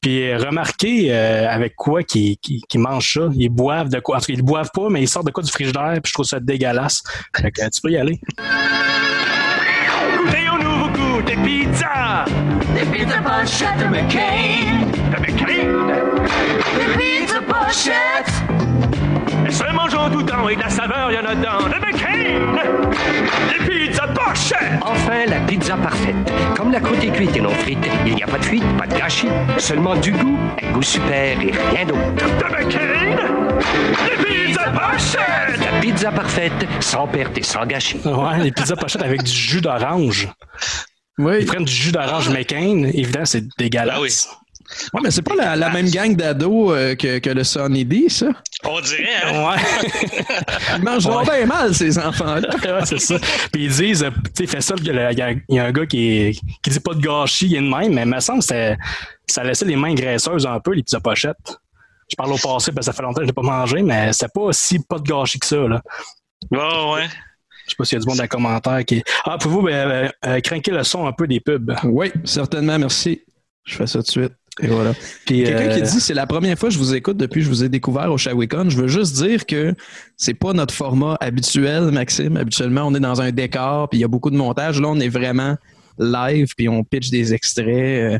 Puis 0.00 0.30
euh, 0.30 0.38
remarquez 0.38 1.12
euh, 1.12 1.48
avec 1.50 1.76
quoi 1.76 2.02
qu'ils 2.02 2.38
qu'ils- 2.38 2.62
qu'ils 2.68 2.80
mangent 2.80 3.12
ça? 3.14 3.28
Ils 3.34 3.48
boivent 3.50 3.90
de 3.90 4.00
quoi? 4.00 4.16
En 4.16 4.20
tout 4.20 4.26
cas, 4.26 4.32
ils 4.32 4.42
boivent 4.42 4.70
pas, 4.74 4.88
mais 4.88 5.02
ils 5.02 5.08
sortent 5.08 5.26
de 5.26 5.30
quoi 5.32 5.42
du 5.42 5.50
frigidaire, 5.52 5.92
puis 6.02 6.08
je 6.08 6.12
trouve 6.14 6.26
ça 6.26 6.40
dégueulasse. 6.40 7.02
Fait 7.36 7.50
que 7.50 7.60
tu 7.70 7.80
peux 7.82 7.90
y 7.90 7.98
aller. 7.98 8.18
Pizzas 12.74 12.80
Des 12.80 12.86
pizzas 12.98 13.22
pochettes 13.22 13.78
de 13.78 13.84
McCain. 13.84 14.86
de 15.12 15.20
McCain. 15.20 16.26
Des 16.76 16.98
pizzas 16.98 17.40
pochettes. 17.42 18.32
Elles 19.46 19.52
se 19.52 19.64
mangent 19.72 19.94
en 19.94 20.10
tout 20.10 20.22
temps 20.22 20.48
et 20.48 20.56
de 20.56 20.60
la 20.60 20.70
saveur, 20.70 21.10
y 21.12 21.18
en 21.18 21.24
a 21.24 21.34
dans 21.34 21.68
de 21.68 21.80
McCain. 21.80 22.40
Des 23.48 23.64
pizzas 23.66 24.08
pochettes. 24.08 24.80
Enfin, 24.82 25.26
la 25.28 25.40
pizza 25.40 25.76
parfaite. 25.76 26.14
Comme 26.56 26.72
la 26.72 26.80
croûte 26.80 27.02
est 27.04 27.10
cuite 27.10 27.36
et 27.36 27.40
non 27.40 27.50
frite, 27.50 27.86
il 28.06 28.14
n'y 28.14 28.22
a 28.22 28.26
pas 28.26 28.38
de 28.38 28.44
fuite, 28.44 28.64
pas 28.76 28.86
de 28.86 28.94
gâchis. 28.94 29.28
Seulement 29.58 29.94
du 29.96 30.12
goût, 30.12 30.38
un 30.62 30.72
goût 30.72 30.82
super 30.82 31.40
et 31.40 31.52
rien 31.72 31.84
d'autre. 31.86 32.00
De 32.16 32.44
McCain. 32.50 33.16
Des 34.06 34.24
pizzas 34.24 34.70
pochettes. 34.70 35.60
La 35.60 35.80
pizza 35.80 36.10
parfaite, 36.10 36.66
sans 36.80 37.06
perte 37.06 37.38
et 37.38 37.42
sans 37.42 37.66
gâchis. 37.66 38.00
Ouais, 38.04 38.38
les 38.42 38.52
pizzas 38.52 38.76
pochettes 38.76 39.02
avec 39.02 39.22
du 39.22 39.32
jus 39.32 39.60
d'orange. 39.60 40.28
Oui. 41.18 41.34
Ils 41.40 41.46
prennent 41.46 41.64
du 41.64 41.72
jus 41.72 41.92
d'orange 41.92 42.28
McCain. 42.28 42.84
Évidemment, 42.92 43.24
c'est 43.26 43.44
dégueulasse. 43.58 43.96
Ah 43.96 44.00
oui. 44.00 44.10
Ouais, 44.94 45.00
mais 45.04 45.10
c'est 45.10 45.22
pas 45.22 45.34
la, 45.36 45.54
la 45.56 45.68
même 45.68 45.88
gang 45.90 46.16
d'ados 46.16 46.72
euh, 46.72 46.94
que, 46.96 47.18
que 47.18 47.30
le 47.30 47.44
Sunny 47.44 47.84
D, 47.84 48.06
ça. 48.08 48.26
On 48.64 48.80
dirait, 48.80 49.06
hein? 49.22 49.46
Ouais. 49.50 49.90
Ils 50.78 50.82
mangent 50.82 51.04
donc 51.04 51.24
bien 51.26 51.44
mal, 51.46 51.74
ces 51.74 51.98
enfants-là. 51.98 52.48
ouais, 52.78 52.86
c'est 52.86 52.98
ça. 52.98 53.18
Puis 53.52 53.66
ils 53.66 53.70
disent, 53.70 54.02
euh, 54.02 54.10
tu 54.34 54.44
sais, 54.44 54.46
fais 54.46 54.60
ça, 54.62 54.74
il 54.78 54.86
y, 54.86 54.90
a- 54.90 55.12
y 55.12 55.20
a- 55.22 55.34
y 55.50 55.58
a 55.58 55.64
un 55.66 55.70
gars 55.70 55.84
qui, 55.86 56.08
est, 56.18 56.40
qui 56.62 56.70
dit 56.70 56.80
pas 56.80 56.94
de 56.94 57.00
gâchis, 57.00 57.46
il 57.46 57.56
est 57.56 57.60
de 57.60 57.68
même, 57.68 57.92
mais 57.92 58.02
il 58.02 58.08
me 58.08 58.18
semble 58.20 58.42
que 58.42 58.74
ça 59.28 59.44
laissait 59.44 59.66
les 59.66 59.76
mains 59.76 59.94
graisseuses 59.94 60.46
un 60.46 60.58
peu, 60.60 60.72
les 60.72 60.82
pizzas 60.82 60.98
pochettes. 61.00 61.58
Je 62.10 62.16
parle 62.16 62.32
au 62.32 62.38
passé 62.38 62.72
parce 62.72 62.86
que 62.86 62.92
ça 62.92 62.92
fait 62.94 63.02
longtemps 63.02 63.16
que 63.20 63.24
je 63.24 63.26
n'ai 63.28 63.32
pas 63.34 63.42
mangé, 63.42 63.82
mais 63.82 64.12
c'est 64.14 64.32
pas 64.32 64.48
si 64.52 64.78
pas 64.78 64.98
de 64.98 65.04
gâchis 65.04 65.38
que 65.38 65.46
ça. 65.46 65.56
Là. 65.56 65.82
Ouais, 66.50 66.92
ouais. 66.94 67.06
Je 67.64 67.70
sais 67.70 67.76
pas 67.76 67.84
s'il 67.84 67.96
y 67.96 68.00
a 68.00 68.00
du 68.00 68.06
monde 68.06 68.18
dans 68.18 68.22
les 68.22 68.28
commentaires 68.28 68.84
qui. 68.84 69.02
Ah, 69.24 69.38
pouvez-vous 69.38 69.62
ben, 69.62 69.72
euh, 69.72 70.08
euh, 70.26 70.40
craquer 70.40 70.70
le 70.70 70.84
son 70.84 71.06
un 71.06 71.12
peu 71.12 71.26
des 71.26 71.40
pubs? 71.40 71.72
Oui, 71.84 72.12
certainement, 72.24 72.78
merci. 72.78 73.22
Je 73.64 73.76
fais 73.76 73.86
ça 73.86 74.00
tout 74.00 74.04
de 74.04 74.10
suite. 74.10 74.32
Et 74.62 74.68
voilà. 74.68 74.92
Quelqu'un 75.26 75.52
euh, 75.52 75.74
qui 75.74 75.82
dit 75.82 76.00
c'est 76.00 76.14
la 76.14 76.26
première 76.26 76.56
fois 76.56 76.68
que 76.68 76.74
je 76.74 76.78
vous 76.78 76.94
écoute 76.94 77.16
depuis 77.16 77.40
que 77.40 77.44
je 77.44 77.48
vous 77.48 77.64
ai 77.64 77.68
découvert 77.68 78.12
au 78.12 78.18
Shawicon. 78.18 78.70
Je 78.70 78.76
veux 78.76 78.86
juste 78.86 79.16
dire 79.16 79.46
que 79.46 79.74
c'est 80.16 80.34
pas 80.34 80.52
notre 80.52 80.72
format 80.72 81.16
habituel, 81.20 81.90
Maxime. 81.90 82.36
Habituellement, 82.36 82.82
on 82.86 82.94
est 82.94 83.00
dans 83.00 83.20
un 83.20 83.32
décor, 83.32 83.88
puis 83.88 83.98
il 83.98 84.02
y 84.02 84.04
a 84.04 84.08
beaucoup 84.08 84.30
de 84.30 84.36
montage. 84.36 84.80
Là, 84.80 84.88
on 84.88 85.00
est 85.00 85.08
vraiment 85.08 85.56
live, 85.98 86.48
puis 86.56 86.68
on 86.68 86.84
pitch 86.84 87.10
des 87.10 87.34
extraits 87.34 87.66
euh, 87.66 88.18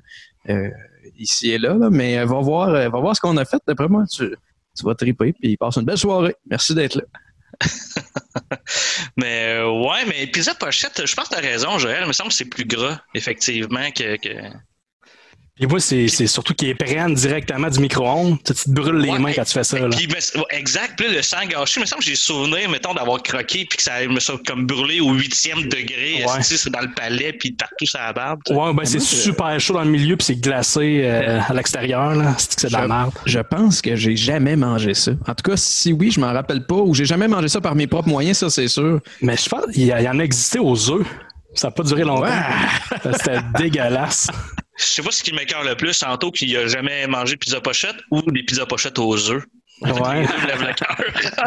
euh, 0.49 0.71
ici 1.19 1.51
et 1.51 1.59
là. 1.59 1.75
là. 1.75 1.89
Mais 1.89 2.25
va 2.25 2.41
voir, 2.41 2.71
va 2.71 3.01
voir 3.01 3.15
ce 3.15 3.21
qu'on 3.21 3.37
a 3.37 3.45
fait. 3.45 3.63
D'après 3.69 3.89
moi, 3.89 4.05
tu, 4.11 4.35
tu 4.77 4.85
vas 4.85 4.97
triper, 4.97 5.35
puis 5.35 5.57
passe 5.57 5.77
une 5.77 5.85
belle 5.85 5.99
soirée. 5.99 6.35
Merci 6.51 6.75
d'être 6.75 6.97
là. 6.97 7.05
Mais 9.17 9.55
euh, 9.55 9.71
ouais, 9.71 10.05
mais 10.07 10.27
pizza 10.27 10.55
pochette, 10.55 11.07
je 11.07 11.15
pense 11.15 11.29
que 11.29 11.35
t'as 11.35 11.41
raison, 11.41 11.79
Joël. 11.79 12.03
Il 12.03 12.09
me 12.09 12.13
semble 12.13 12.31
que 12.31 12.35
c'est 12.35 12.45
plus 12.45 12.65
gras, 12.65 13.01
effectivement, 13.15 13.91
que. 13.93 14.17
que... 14.17 14.51
Et 15.61 15.69
moi, 15.69 15.79
c'est 15.79 16.09
c'est 16.09 16.27
surtout 16.27 16.53
qu'ils 16.53 16.75
prennent 16.75 17.15
directement 17.15 17.69
du 17.69 17.79
micro-ondes. 17.79 18.39
Tu, 18.45 18.53
tu 18.55 18.65
te 18.65 18.71
brûles 18.71 18.97
les 18.99 19.11
Ouais, 19.11 19.19
mains 19.21 19.33
quand 19.33 19.45
tu 19.45 19.53
fais 19.53 19.63
ça. 19.63 19.79
Là. 19.79 19.89
Puis, 19.89 20.09
mais- 20.09 20.41
ouais, 20.41 20.47
exact. 20.51 20.95
Puis 20.97 21.07
là, 21.07 21.13
le 21.15 21.23
sang 21.23 21.47
gâché, 21.49 21.75
il 21.79 21.83
me 21.83 21.87
semble 21.87 22.03
que 22.03 22.09
j'ai 22.09 22.17
souvenir, 22.17 22.69
mettons, 22.69 22.93
d'avoir 22.93 23.23
croqué 23.23 23.65
puis 23.65 23.77
que 23.77 23.83
ça 23.85 24.05
me 24.09 24.19
soit 24.19 24.41
comme 24.45 24.67
brûlé 24.67 25.01
au 25.01 25.13
huitième 25.13 25.63
degré. 25.69 26.25
Ouais. 26.27 26.43
C'est 26.43 26.71
dans 26.71 26.81
le 26.81 26.93
palais 26.93 27.33
puis 27.35 27.53
partout 27.53 27.87
sur 27.87 28.01
la 28.01 28.13
barbe. 28.13 28.41
Ouais, 28.51 28.75
ben 28.75 28.85
c'est 28.85 28.99
super 29.01 29.61
chaud 29.61 29.75
dans 29.75 29.85
le 29.85 29.91
milieu 29.91 30.17
puis 30.17 30.25
c'est 30.27 30.41
glacé 30.41 31.03
euh, 31.05 31.39
à 31.47 31.55
l'extérieur. 31.55 32.17
là. 32.17 32.35
C'est 32.37 32.55
que 32.57 32.61
c'est 32.63 32.67
de 32.69 32.73
la 32.73 32.83
Je- 32.83 32.89
merde. 32.89 33.13
Je 33.25 33.39
pense 33.39 33.81
que 33.81 33.95
j'ai 33.95 34.17
jamais 34.17 34.57
mangé 34.57 34.93
ça. 34.95 35.13
En 35.29 35.35
tout 35.37 35.49
cas, 35.49 35.57
si 35.57 35.93
oui, 35.93 36.11
je 36.11 36.19
m'en 36.19 36.33
rappelle 36.33 36.67
pas, 36.67 36.75
ou 36.75 36.95
j'ai 36.95 37.05
jamais 37.05 37.29
mangé 37.29 37.47
ça 37.47 37.61
par 37.61 37.77
mes 37.77 37.87
propres 37.87 38.09
moyens, 38.09 38.39
ça 38.39 38.51
c'est 38.51 38.67
sûr. 38.67 38.99
Mais 39.23 39.37
je 39.37 39.49
pense 39.49 39.67
qu'il 39.73 39.83
y, 39.85 39.87
y 39.87 40.09
en 40.09 40.19
a 40.19 40.23
existé 40.25 40.59
aux 40.59 40.91
œufs. 40.91 41.07
Ça 41.55 41.69
n'a 41.69 41.71
pas 41.71 41.85
duré 41.85 42.03
longtemps. 42.03 42.27
C'était 43.19 43.39
dégueulasse. 43.59 44.27
Je 44.77 44.85
sais 44.85 45.03
pas 45.03 45.11
ce 45.11 45.23
qui 45.23 45.33
m'écœure 45.33 45.65
le 45.65 45.77
plus, 45.77 45.99
tantôt 45.99 46.31
qu'il 46.31 46.57
a 46.57 46.67
jamais 46.67 47.07
mangé 47.07 47.35
de 47.35 47.39
pizza 47.39 47.61
pochette 47.61 47.97
ou 48.11 48.23
des 48.23 48.43
pizzas 48.43 48.67
pochettes 48.67 48.99
aux 48.99 49.31
œufs. 49.31 49.45
Ouais. 49.83 49.91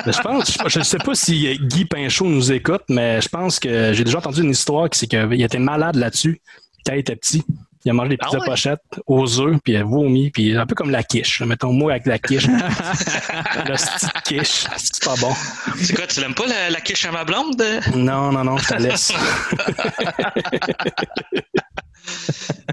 Mais 0.05 0.11
je 0.11 0.21
pense, 0.21 0.57
je, 0.63 0.69
je 0.69 0.81
sais 0.81 0.97
pas 0.97 1.15
si 1.15 1.47
euh, 1.47 1.55
Guy 1.61 1.85
Pinchot 1.85 2.25
nous 2.25 2.51
écoute, 2.51 2.83
mais 2.89 3.21
je 3.21 3.29
pense 3.29 3.57
que 3.57 3.93
j'ai 3.93 4.03
déjà 4.03 4.17
entendu 4.17 4.41
une 4.41 4.51
histoire 4.51 4.89
qui 4.89 4.99
c'est 4.99 5.07
qu'il 5.07 5.41
était 5.41 5.59
malade 5.59 5.95
là-dessus 5.95 6.41
quand 6.85 6.93
il 6.93 6.99
était 6.99 7.15
petit. 7.15 7.43
Il 7.85 7.91
a 7.91 7.93
mangé 7.93 8.09
des 8.09 8.17
Ah 8.19 8.25
pizzas 8.25 8.39
ouais? 8.39 8.45
pochettes 8.45 8.99
aux 9.07 9.39
œufs, 9.39 9.57
puis 9.63 9.73
il 9.73 9.77
a 9.77 9.83
vomi, 9.83 10.29
puis 10.29 10.55
un 10.57 10.65
peu 10.65 10.75
comme 10.75 10.91
la 10.91 11.03
quiche. 11.03 11.41
Mettons 11.41 11.71
moi 11.71 11.93
avec 11.93 12.05
la 12.05 12.19
quiche. 12.19 12.47
le 13.67 13.77
style 13.77 14.09
quiche, 14.25 14.65
c'est 14.75 15.03
pas 15.05 15.15
bon. 15.21 15.33
C'est 15.77 15.95
quoi, 15.95 16.05
tu 16.05 16.19
l'aimes 16.19 16.35
pas 16.35 16.47
la, 16.47 16.69
la 16.69 16.81
quiche 16.81 17.05
à 17.05 17.11
ma 17.11 17.23
blonde? 17.23 17.63
Non, 17.95 18.33
non, 18.33 18.43
non, 18.43 18.57
je 18.57 18.67
te 18.67 18.75
laisse. 18.75 19.13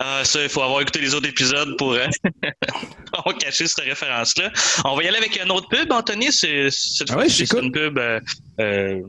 Ah, 0.00 0.22
ça, 0.24 0.42
il 0.42 0.48
faut 0.48 0.62
avoir 0.62 0.80
écouté 0.80 1.00
les 1.00 1.14
autres 1.14 1.28
épisodes 1.28 1.76
pour 1.78 1.92
euh, 1.92 2.06
pour 3.12 3.36
cacher 3.38 3.66
cette 3.66 3.84
référence-là. 3.84 4.50
On 4.84 4.96
va 4.96 5.04
y 5.04 5.08
aller 5.08 5.18
avec 5.18 5.40
une 5.42 5.50
autre 5.52 5.68
pub, 5.68 5.92
Anthony. 5.92 6.32
C'est, 6.32 6.68
cette 6.70 7.10
Ah 7.12 7.18
ouais, 7.18 7.28
c'est 7.28 7.52
une 7.52 7.70
pub 7.70 7.98
euh, 7.98 8.20
euh, 8.60 9.00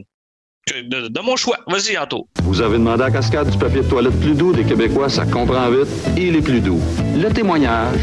de 0.83 1.19
mon 1.21 1.35
choix. 1.35 1.57
Vas-y, 1.67 1.97
Anto. 1.97 2.27
Vous 2.43 2.61
avez 2.61 2.77
demandé 2.77 3.03
à 3.03 3.11
Cascade 3.11 3.49
du 3.49 3.57
papier 3.57 3.81
de 3.81 3.89
toilette 3.89 4.19
plus 4.19 4.33
doux 4.33 4.53
des 4.53 4.63
Québécois, 4.63 5.09
ça 5.09 5.25
comprend 5.25 5.69
vite. 5.69 5.87
Il 6.17 6.35
est 6.35 6.41
plus 6.41 6.61
doux. 6.61 6.81
Le 7.15 7.29
témoignage 7.29 7.99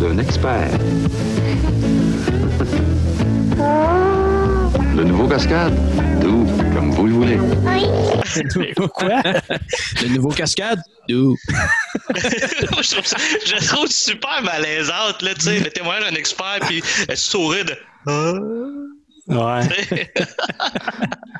d'un 0.00 0.18
expert. 0.18 0.70
Le 4.96 5.02
nouveau 5.02 5.26
Cascade, 5.26 5.74
doux, 6.20 6.46
comme 6.84 6.92
vous 6.92 7.06
le 7.06 7.12
voulez. 7.12 7.38
Quoi? 8.94 9.22
Le 10.02 10.08
nouveau 10.08 10.28
cascade? 10.30 10.80
Je, 11.08 12.64
trouve 12.66 12.82
ça, 12.82 13.16
je 13.44 13.66
trouve 13.68 13.86
super 13.88 14.42
malaisante, 14.42 15.20
là, 15.20 15.34
tu 15.34 15.42
sais, 15.42 15.60
le 15.60 15.70
témoignage 15.70 16.10
d'un 16.10 16.16
expert, 16.16 16.58
puis 16.62 16.82
elle 17.08 17.16
sourit 17.16 17.64
de... 17.64 17.76
Ouais. 19.28 19.60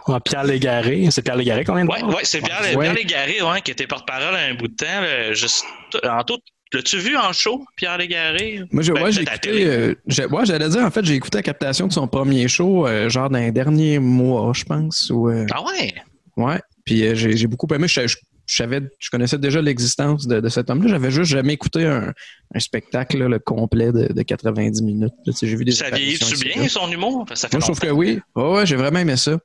Ouais, 0.07 0.21
Pierre 0.23 0.45
Légaré. 0.45 1.09
C'est 1.11 1.23
Pierre 1.23 1.37
Légaré 1.37 1.65
qu'on 1.65 1.77
vient 1.77 1.87
de 1.87 1.91
Ouais, 1.91 2.01
voir? 2.01 2.17
ouais, 2.17 2.25
c'est 2.25 2.43
Pierre, 2.43 2.61
Ouais. 2.61 2.77
Pierre 2.77 2.93
Légaré, 2.93 3.41
ouais, 3.41 3.63
qui 3.63 3.71
était 3.71 3.87
porte-parole 3.87 4.35
un 4.37 4.53
bout 4.55 4.69
de 4.69 4.75
temps. 4.75 5.01
là, 5.01 5.33
juste, 5.33 5.65
Anto, 6.07 6.37
l'as-tu 6.76 6.99
vu 6.99 7.16
en 7.16 7.33
show, 7.33 7.64
Pierre 7.76 7.99
Légaré? 7.99 8.62
Moi, 8.71 8.83
j'ai, 8.83 8.93
Ben, 8.93 9.02
ouais, 9.04 9.12
j'ai 9.12 9.23
écouté. 9.23 9.66
euh, 9.66 9.95
j'ai- 10.07 10.26
ouais, 10.26 10.45
j'allais 10.47 10.69
dire, 10.69 10.83
en 10.85 10.90
fait, 10.90 11.04
j'ai 11.04 11.14
écouté 11.14 11.38
la 11.38 11.43
captation 11.43 11.87
de 11.87 11.93
son 11.93 12.07
premier 12.09 12.49
show, 12.49 12.87
euh, 12.87 13.09
genre 13.09 13.31
dans 13.31 13.38
les 13.38 13.52
derniers 13.52 13.99
mois, 13.99 14.52
je 14.54 14.64
pense. 14.64 15.11
Euh, 15.11 15.47
Ah 15.52 15.62
ouais? 15.64 15.93
ouais. 16.37 16.61
Puis 16.85 16.99
j'ai, 17.16 17.37
j'ai 17.37 17.47
beaucoup 17.47 17.66
aimé. 17.75 17.88
Je, 17.88 18.07
je- 18.07 18.16
je 18.47 18.57
savais, 18.57 18.83
je 18.99 19.09
connaissais 19.09 19.38
déjà 19.38 19.62
l'existence 19.62 20.26
de, 20.26 20.38
de 20.38 20.49
cet 20.50 20.69
homme-là. 20.69 20.90
J'avais 20.90 21.11
juste 21.11 21.31
jamais 21.31 21.54
écouté 21.54 21.87
un, 21.87 22.12
un 22.54 22.61
spectacle 22.61 23.16
là, 23.16 23.26
le 23.26 23.38
complet 23.38 23.90
de, 23.90 24.12
de 24.12 24.23
90 24.23 24.83
minutes. 24.83 25.14
Là, 25.25 25.33
j'ai 25.40 25.57
vu 25.57 25.64
des 25.64 25.73
Ça 25.73 25.88
vieillit-tu 25.88 26.37
bien, 26.45 26.69
son 26.69 26.90
humour? 26.90 27.25
Ça 27.33 27.49
fait 27.49 27.57
Moi, 27.57 27.61
je 27.61 27.73
trouve 27.73 27.81
que 27.81 27.88
oui. 27.90 28.21
Ouais, 28.37 28.50
ouais, 28.52 28.66
j'ai 28.66 28.76
vraiment 28.76 28.99
aimé 28.99 29.16
ça. 29.16 29.38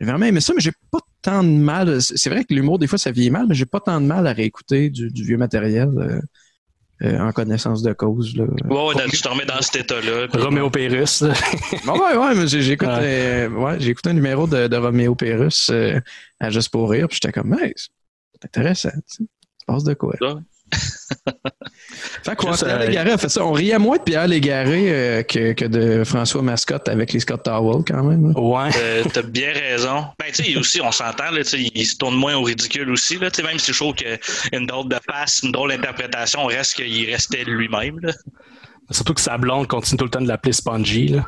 J'ai 0.00 0.06
vraiment 0.06 0.24
aimé 0.26 0.40
ça, 0.40 0.54
mais 0.54 0.60
j'ai 0.62 0.72
pas 0.90 1.00
tant 1.22 1.44
de 1.44 1.48
mal. 1.50 2.00
C'est 2.00 2.30
vrai 2.30 2.44
que 2.44 2.54
l'humour, 2.54 2.78
des 2.78 2.86
fois, 2.86 2.98
ça 2.98 3.10
vieillit 3.10 3.30
mal, 3.30 3.46
mais 3.48 3.54
j'ai 3.54 3.66
pas 3.66 3.80
tant 3.80 4.00
de 4.00 4.06
mal 4.06 4.26
à 4.26 4.32
réécouter 4.32 4.88
du, 4.90 5.10
du 5.10 5.24
vieux 5.24 5.36
matériel 5.36 5.90
euh, 5.98 6.20
euh, 7.02 7.18
en 7.20 7.32
connaissance 7.32 7.82
de 7.82 7.92
cause. 7.92 8.34
Là. 8.36 8.44
Ouais, 8.68 8.94
ouais, 8.94 9.08
tu 9.10 9.20
te 9.20 9.28
remets 9.28 9.44
dans 9.44 9.60
cet 9.60 9.76
état-là. 9.76 10.26
Roméo 10.32 10.70
Pérus. 10.70 11.20
là. 11.22 11.34
Ouais, 11.86 11.98
ouais, 12.00 12.16
ouais, 12.16 12.34
mais 12.34 12.46
j'ai- 12.46 12.62
j'écoute 12.62 12.88
Ouais. 12.88 12.98
euh, 13.00 13.48
ouais, 13.50 13.76
j'ai 13.80 13.90
écouté 13.90 14.10
un 14.10 14.14
numéro 14.14 14.46
de, 14.46 14.66
de 14.68 14.76
Roméo 14.76 15.14
Pérus 15.14 15.68
euh, 15.70 16.00
à 16.40 16.48
Juste 16.50 16.70
pour 16.70 16.90
rire, 16.90 17.06
puis 17.08 17.18
j'étais 17.22 17.32
comme, 17.38 17.52
hey, 17.54 17.72
c'est 17.76 18.44
intéressant, 18.46 18.90
tu 18.90 19.16
sais. 19.18 19.24
Tu 19.24 19.66
passes 19.66 19.84
de 19.84 19.92
quoi? 19.94 20.14
Fait 22.22 22.36
quoi, 22.36 22.50
Juste, 22.52 22.64
Pierre 22.64 22.80
euh, 22.80 22.86
Légaré 22.86 23.10
a 23.12 23.18
fait 23.18 23.28
ça. 23.28 23.44
On 23.44 23.52
riait 23.52 23.78
moins 23.78 23.96
de 23.96 24.02
Pierre 24.02 24.26
Légaré 24.28 24.92
euh, 24.92 25.22
que, 25.22 25.52
que 25.52 25.64
de 25.64 26.04
François 26.04 26.42
Mascotte 26.42 26.88
avec 26.88 27.12
les 27.12 27.20
Scott 27.20 27.42
Towell, 27.42 27.82
quand 27.86 28.02
même. 28.04 28.26
hein. 28.36 28.40
Ouais. 28.40 28.70
Euh, 28.76 29.04
T'as 29.12 29.22
bien 29.22 29.52
raison. 29.52 30.04
Ben, 30.18 30.26
tu 30.32 30.44
sais, 30.44 30.56
aussi, 30.56 30.80
on 30.80 30.92
s'entend, 30.92 31.30
là, 31.30 31.42
tu 31.42 31.44
sais, 31.44 31.70
il 31.74 31.86
se 31.86 31.96
tourne 31.96 32.14
moins 32.16 32.36
au 32.36 32.42
ridicule 32.42 32.90
aussi, 32.90 33.16
là, 33.18 33.30
tu 33.30 33.40
sais, 33.40 33.46
même 33.48 33.58
si 33.58 33.72
je 33.72 33.78
trouve 33.78 33.94
qu'une 33.94 34.66
drôle 34.66 34.88
de 34.88 34.98
face, 35.10 35.40
une 35.42 35.52
drôle 35.52 35.70
d'interprétation, 35.70 36.44
reste 36.46 36.74
qu'il 36.74 37.10
restait 37.10 37.44
lui-même, 37.44 37.98
là. 38.02 38.12
Surtout 38.90 39.14
que 39.14 39.20
sa 39.20 39.38
blonde 39.38 39.66
continue 39.68 39.98
tout 39.98 40.04
le 40.04 40.10
temps 40.10 40.20
de 40.20 40.28
l'appeler 40.28 40.52
Spongy. 40.52 41.08
Là. 41.08 41.26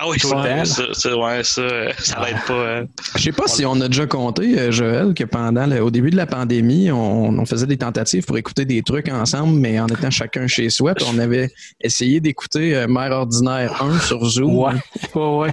Ah 0.00 0.08
oui, 0.08 0.16
ça, 0.20 0.28
ça, 0.64 0.84
ça, 0.92 1.16
ouais, 1.16 1.42
ça, 1.42 1.60
euh, 1.62 1.92
ça 1.98 2.20
l'aide 2.24 2.36
pas. 2.46 2.52
euh. 2.52 2.84
Je 3.16 3.22
sais 3.22 3.32
pas 3.32 3.48
si 3.48 3.64
on 3.66 3.80
a 3.80 3.88
déjà 3.88 4.06
compté, 4.06 4.56
euh, 4.58 4.70
Joël, 4.70 5.12
que 5.12 5.24
pendant 5.24 5.66
le- 5.66 5.82
au 5.82 5.90
début 5.90 6.10
de 6.10 6.16
la 6.16 6.26
pandémie, 6.26 6.90
on, 6.92 7.30
on 7.30 7.44
faisait 7.46 7.66
des 7.66 7.78
tentatives 7.78 8.24
pour 8.24 8.38
écouter 8.38 8.64
des 8.64 8.82
trucs 8.82 9.08
ensemble, 9.08 9.58
mais 9.58 9.80
en 9.80 9.86
étant 9.88 10.10
chacun 10.10 10.46
chez 10.46 10.70
soi. 10.70 10.94
Puis 10.94 11.04
on 11.12 11.18
avait 11.18 11.50
essayé 11.80 12.20
d'écouter 12.20 12.76
euh, 12.76 12.86
Mère 12.86 13.10
ordinaire 13.12 13.82
1 13.82 13.98
sur 14.00 14.24
Zoom. 14.24 14.56
Ouais. 14.56 14.72
Ouais, 15.14 15.36
ouais. 15.36 15.50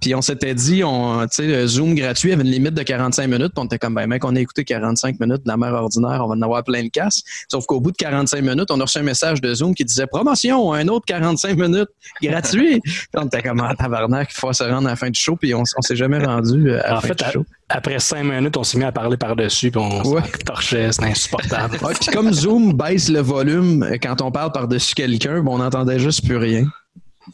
Puis 0.00 0.14
on 0.14 0.20
s'était 0.20 0.54
dit, 0.54 0.84
on, 0.84 1.22
tu 1.22 1.28
sais, 1.36 1.46
le 1.46 1.66
Zoom 1.66 1.94
gratuit 1.94 2.32
avait 2.32 2.42
une 2.42 2.50
limite 2.50 2.74
de 2.74 2.82
45 2.82 3.26
minutes. 3.26 3.52
Puis 3.54 3.62
on 3.62 3.64
était 3.64 3.78
comme, 3.78 3.94
ben 3.94 4.06
mec, 4.06 4.22
on 4.24 4.36
a 4.36 4.40
écouté 4.40 4.62
45 4.64 5.18
minutes 5.18 5.44
de 5.44 5.48
la 5.48 5.56
mère 5.56 5.72
ordinaire, 5.72 6.20
on 6.22 6.28
va 6.28 6.34
en 6.34 6.42
avoir 6.42 6.62
plein 6.62 6.82
de 6.82 6.88
casse. 6.90 7.22
Sauf 7.50 7.64
qu'au 7.64 7.80
bout 7.80 7.90
de 7.90 7.96
45 7.96 8.42
minutes, 8.42 8.70
on 8.70 8.78
a 8.80 8.84
reçu 8.84 8.98
un 8.98 9.02
message 9.02 9.40
de 9.40 9.54
Zoom 9.54 9.74
qui 9.74 9.84
disait 9.84 10.06
promotion, 10.06 10.72
un 10.74 10.88
autre 10.88 11.06
45 11.06 11.56
minutes 11.56 11.88
gratuit. 12.22 12.80
Puis 12.84 13.02
on 13.16 13.24
était 13.26 13.42
comme, 13.42 13.60
ah, 13.60 13.74
tabarnak, 13.78 14.28
il 14.30 14.38
faut 14.38 14.52
se 14.52 14.62
rendre 14.64 14.88
à 14.88 14.90
la 14.90 14.96
fin 14.96 15.08
du 15.08 15.18
show. 15.18 15.36
Puis 15.36 15.54
on, 15.54 15.62
on 15.62 15.82
s'est 15.82 15.96
jamais 15.96 16.18
rendu 16.22 16.68
euh, 16.70 16.80
à 16.84 16.90
la 16.90 16.96
En 16.98 17.00
fin 17.00 17.08
fait, 17.08 17.24
du 17.24 17.30
show. 17.32 17.44
après 17.70 17.98
cinq 17.98 18.24
minutes, 18.24 18.56
on 18.58 18.64
s'est 18.64 18.76
mis 18.78 18.84
à 18.84 18.92
parler 18.92 19.16
par-dessus, 19.16 19.70
puis 19.70 19.80
on 19.80 20.02
Ouais. 20.12 20.22
se 20.22 20.38
torchait. 20.44 20.92
C'était 20.92 21.06
insupportable. 21.08 21.78
Ouais, 21.82 21.94
puis 21.98 22.10
comme 22.12 22.30
Zoom 22.32 22.74
baisse 22.74 23.08
le 23.08 23.20
volume 23.20 23.82
euh, 23.82 23.96
quand 24.02 24.20
on 24.20 24.30
parle 24.30 24.52
par-dessus 24.52 24.94
quelqu'un, 24.94 25.40
ben, 25.42 25.50
on 25.52 25.58
n'entendait 25.58 25.98
juste 25.98 26.26
plus 26.26 26.36
rien. 26.36 26.64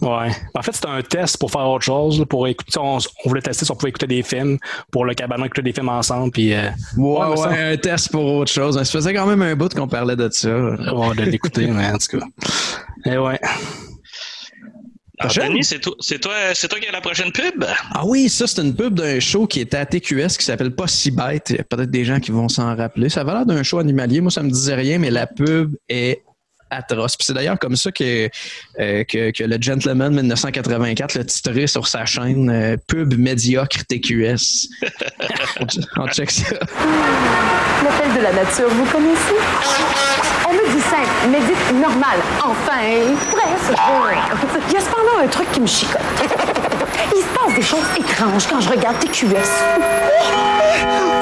Ouais. 0.00 0.30
En 0.54 0.62
fait, 0.62 0.72
c'était 0.72 0.88
un 0.88 1.02
test 1.02 1.36
pour 1.38 1.50
faire 1.50 1.68
autre 1.68 1.84
chose. 1.84 2.24
Pour 2.28 2.46
écouter, 2.46 2.78
on, 2.78 2.98
on 3.24 3.28
voulait 3.28 3.42
tester 3.42 3.64
si 3.64 3.70
on 3.70 3.74
pouvait 3.74 3.90
écouter 3.90 4.06
des 4.06 4.22
films 4.22 4.56
pour 4.92 5.04
le 5.04 5.14
cabanon, 5.14 5.44
écouter 5.46 5.62
des 5.62 5.72
films 5.72 5.88
ensemble. 5.88 6.30
Puis, 6.30 6.54
euh, 6.54 6.68
Ouais, 6.96 7.26
ouais, 7.26 7.36
ça- 7.36 7.48
un 7.50 7.76
test 7.76 8.10
pour 8.12 8.24
autre 8.24 8.52
chose. 8.52 8.76
Ça 8.76 8.84
faisait 8.84 9.12
quand 9.14 9.26
même 9.26 9.42
un 9.42 9.56
bout 9.56 9.72
qu'on 9.74 9.88
parlait 9.88 10.16
de 10.16 10.28
ça. 10.30 10.48
ouais, 10.48 11.14
de 11.16 11.22
l'écouter, 11.24 11.66
mais 11.66 11.86
en 11.88 11.98
tout 11.98 12.18
cas. 12.18 12.26
Et 13.04 13.18
ouais. 13.18 13.40
Prochaine? 15.18 15.44
Anthony, 15.48 15.64
c'est 15.64 15.80
toi, 15.80 15.94
c'est 16.00 16.18
toi, 16.18 16.32
c'est 16.54 16.66
toi 16.68 16.78
qui 16.80 16.88
as 16.88 16.92
la 16.92 17.02
prochaine 17.02 17.30
pub? 17.30 17.62
Ah 17.92 18.04
oui, 18.06 18.30
ça, 18.30 18.46
c'est 18.46 18.62
une 18.62 18.74
pub 18.74 18.94
d'un 18.94 19.20
show 19.20 19.46
qui 19.46 19.60
était 19.60 19.76
à 19.76 19.84
TQS 19.84 20.38
qui 20.38 20.44
s'appelle 20.46 20.74
Pas 20.74 20.86
si 20.86 21.10
bête. 21.10 21.50
Il 21.50 21.56
y 21.56 21.60
a 21.60 21.64
peut-être 21.64 21.90
des 21.90 22.06
gens 22.06 22.20
qui 22.20 22.30
vont 22.30 22.48
s'en 22.48 22.74
rappeler. 22.74 23.10
Ça 23.10 23.22
va 23.22 23.34
l'air 23.34 23.44
d'un 23.46 23.62
show 23.62 23.78
animalier. 23.78 24.22
Moi, 24.22 24.30
ça 24.30 24.42
me 24.42 24.48
disait 24.50 24.74
rien, 24.76 24.98
mais 24.98 25.10
la 25.10 25.26
pub 25.26 25.76
est 25.90 26.22
atroce. 26.70 27.16
Puis 27.16 27.26
c'est 27.26 27.34
d'ailleurs 27.34 27.58
comme 27.58 27.76
ça 27.76 27.92
que, 27.92 28.28
euh, 28.78 29.04
que, 29.04 29.30
que 29.30 29.44
le 29.44 29.56
Gentleman 29.60 30.14
1984 30.14 31.14
l'a 31.14 31.24
titré 31.24 31.66
sur 31.66 31.86
sa 31.86 32.04
chaîne 32.04 32.50
euh, 32.50 32.76
Pub 32.86 33.14
médiocre 33.18 33.84
TQS. 33.88 34.68
on 35.96 36.08
check 36.08 36.30
ça. 36.30 36.54
L'appel 37.84 38.14
de 38.16 38.22
la 38.22 38.32
nature, 38.32 38.68
vous 38.68 38.84
connaissez? 38.86 39.40
On 40.48 40.52
me 40.52 40.74
dit 40.74 40.82
simple, 40.82 41.08
mais 41.30 41.40
dites 41.40 41.80
normal. 41.80 42.18
Enfin, 42.42 42.80
presque. 43.30 43.78
Il 44.68 44.74
y 44.74 44.76
a 44.76 44.80
cependant 44.80 45.18
un 45.22 45.28
truc 45.28 45.50
qui 45.52 45.60
me 45.60 45.66
chicote. 45.66 46.00
Il 47.14 47.22
se 47.22 47.28
passe 47.38 47.54
des 47.54 47.62
choses 47.62 47.84
étranges 47.98 48.46
quand 48.48 48.60
je 48.60 48.68
regarde 48.68 48.98
TQS. 48.98 49.50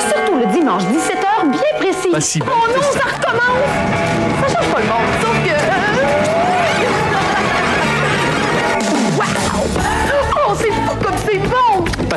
Surtout 0.08 0.36
le 0.38 0.46
dimanche 0.46 0.82
17h, 0.84 1.50
bien 1.50 1.60
précis. 1.78 2.10
Pas 2.12 2.20
si 2.20 2.40
oh 2.42 2.68
non, 2.68 2.82
ça. 2.82 2.98
ça 2.98 3.04
recommence! 3.04 4.46
Ça 4.46 4.54
change 4.54 4.72
pas 4.72 4.80
le 4.80 4.86
monde, 4.86 5.08
sauf 5.22 5.36
que... 5.44 6.27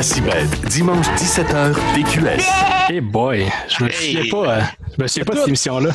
bête. 0.01 0.49
Dimanche 0.67 1.05
17h, 1.15 1.75
TQS. 1.93 2.43
Hey 2.89 3.01
boy, 3.01 3.45
je 3.69 3.83
me 3.83 3.89
souviens 3.91 4.21
Hey. 4.21 4.29
pas, 4.31 4.57
euh, 4.57 4.61
je 4.97 5.03
me 5.03 5.07
souviens 5.07 5.25
pas 5.25 5.33
de 5.33 5.37
cette 5.39 5.47
émission-là. 5.49 5.91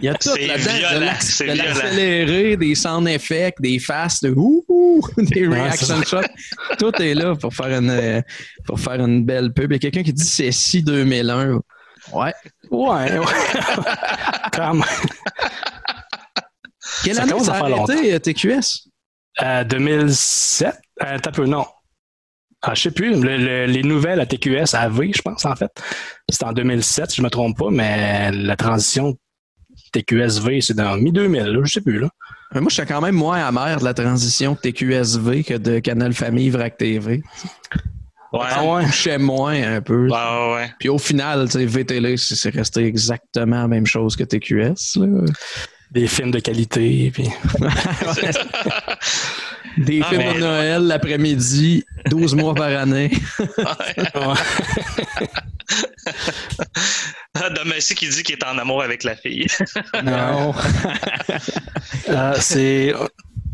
Il 0.00 0.04
y 0.04 0.08
a 0.08 0.14
tout 0.14 0.30
C'est 0.32 0.46
là-dedans. 0.46 0.94
de 1.00 1.04
l'accéléré, 1.04 2.56
des 2.56 2.74
sound 2.76 3.08
effects, 3.08 3.60
des 3.60 3.80
faces, 3.80 4.20
de 4.22 4.30
ouh, 4.30 4.64
ouh, 4.68 5.00
des 5.18 5.48
reaction 5.48 6.00
shots. 6.04 6.20
Tout 6.78 6.92
est 7.02 7.14
là 7.14 7.34
pour 7.34 7.52
faire 7.52 7.76
une, 7.80 7.90
euh, 7.90 8.22
pour 8.64 8.78
faire 8.78 9.04
une 9.04 9.24
belle 9.24 9.52
pub. 9.52 9.72
Il 9.72 9.74
y 9.74 9.76
a 9.76 9.80
quelqu'un 9.80 10.04
qui 10.04 10.12
dit 10.12 10.24
c'est 10.24 10.52
si 10.52 10.82
2001. 10.84 11.58
Ouais. 12.12 12.32
Ouais, 12.70 13.18
ouais. 13.18 13.18
Même. 14.58 14.84
Quelle 17.04 17.14
Ça 17.16 17.22
année 17.22 17.40
ça 17.42 17.54
a 17.54 17.64
arrêté, 17.64 18.14
euh, 18.14 18.18
TQS? 18.20 18.88
Euh, 19.42 19.64
2007? 19.64 20.74
Euh, 21.04 21.18
t'as 21.20 21.30
peu, 21.32 21.44
non. 21.46 21.64
Ah, 22.62 22.74
je 22.74 22.82
sais 22.82 22.90
plus. 22.90 23.20
Le- 23.20 23.36
le- 23.36 23.66
les 23.66 23.82
nouvelles 23.82 24.20
à 24.20 24.26
TQS 24.26 24.74
AV, 24.74 25.12
je 25.14 25.22
pense, 25.22 25.44
en 25.44 25.54
fait. 25.54 25.70
C'était 26.28 26.44
en 26.44 26.52
2007, 26.52 27.10
si 27.12 27.16
je 27.18 27.22
me 27.22 27.30
trompe 27.30 27.56
pas, 27.56 27.70
mais 27.70 28.32
la 28.32 28.56
transition 28.56 29.16
TQSV, 29.92 30.60
c'est 30.60 30.74
dans 30.74 30.96
mi-2000, 30.96 31.44
là, 31.44 31.60
je 31.64 31.72
sais 31.72 31.80
plus, 31.80 32.00
là. 32.00 32.08
Mais 32.54 32.60
moi, 32.60 32.68
je 32.70 32.74
suis 32.74 32.86
quand 32.86 33.00
même 33.00 33.14
moins 33.14 33.46
amer 33.46 33.78
de 33.78 33.84
la 33.84 33.94
transition 33.94 34.56
TQSV 34.56 35.44
que 35.44 35.54
de 35.54 35.78
Canal 35.78 36.14
Famille 36.14 36.50
VRAC 36.50 36.78
TV. 36.78 37.22
Ouais. 38.32 38.84
Touchait 38.84 39.18
moins 39.18 39.76
un 39.76 39.80
peu. 39.80 40.08
Ouais. 40.08 40.70
Puis 40.78 40.88
au 40.88 40.98
final, 40.98 41.46
tu 41.46 41.52
sais, 41.58 41.64
VTL, 41.66 42.18
c'est 42.18 42.34
c'est 42.34 42.50
resté 42.50 42.84
exactement 42.84 43.62
la 43.62 43.68
même 43.68 43.86
chose 43.86 44.16
que 44.16 44.24
TQS. 44.24 44.96
là. 44.96 45.24
Des 45.90 46.06
films 46.06 46.32
de 46.32 46.38
qualité, 46.40 47.10
puis... 47.14 47.24
Des 49.78 50.00
Ah, 50.02 50.08
films 50.08 50.18
mais- 50.22 50.34
de 50.34 50.38
Noël 50.40 50.82
l'après-midi, 50.82 51.84
12 52.06 52.34
mois 52.34 52.54
par 52.54 52.66
année. 52.76 53.10
Dom 57.54 57.68
Messi 57.68 57.94
qui 57.94 58.08
dit 58.08 58.22
qu'il 58.22 58.34
est 58.36 58.44
en 58.44 58.58
amour 58.58 58.82
avec 58.82 59.04
la 59.04 59.16
fille. 59.16 59.46
Non. 60.04 60.54
Euh, 62.10 62.34
c'est... 62.40 62.94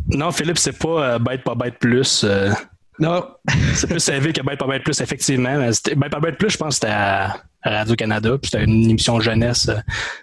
Non, 0.09 0.31
Philippe, 0.31 0.59
c'est 0.59 0.79
pas 0.79 1.15
euh, 1.15 1.19
Bête 1.19 1.43
pas 1.43 1.55
Bête 1.57 1.77
plus. 1.81 2.23
euh, 2.25 2.53
Non. 3.01 3.27
C'est 3.75 3.89
plus 3.89 4.09
élevé 4.09 4.33
que 4.33 4.41
Bête 4.43 4.59
pas 4.61 4.67
Bête 4.67 4.85
plus, 4.85 5.01
effectivement. 5.01 5.57
Bête 5.59 6.11
pas 6.11 6.21
Bête 6.21 6.39
plus, 6.39 6.51
je 6.51 6.57
pense 6.57 6.69
que 6.81 6.87
c'était 6.87 6.93
à 6.93 7.37
à 7.67 7.71
Radio-Canada, 7.79 8.37
puis 8.41 8.51
c'était 8.51 8.65
une 8.65 8.91
émission 8.91 9.19
jeunesse. 9.21 9.71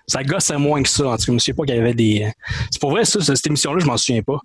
Ça 0.08 0.24
gossait 0.24 0.58
moins 0.58 0.84
que 0.84 0.90
ça. 0.90 1.08
En 1.08 1.12
tout 1.14 1.18
cas, 1.18 1.24
je 1.28 1.32
me 1.32 1.40
souviens 1.40 1.56
pas 1.56 1.64
qu'il 1.66 1.76
y 1.76 1.80
avait 1.80 1.94
des... 1.96 2.32
C'est 2.70 2.80
pour 2.80 2.92
vrai, 2.92 3.04
ça, 3.04 3.20
cette 3.20 3.48
émission-là, 3.48 3.80
je 3.80 3.86
m'en 3.88 3.98
souviens 3.98 4.22
pas. 4.22 4.38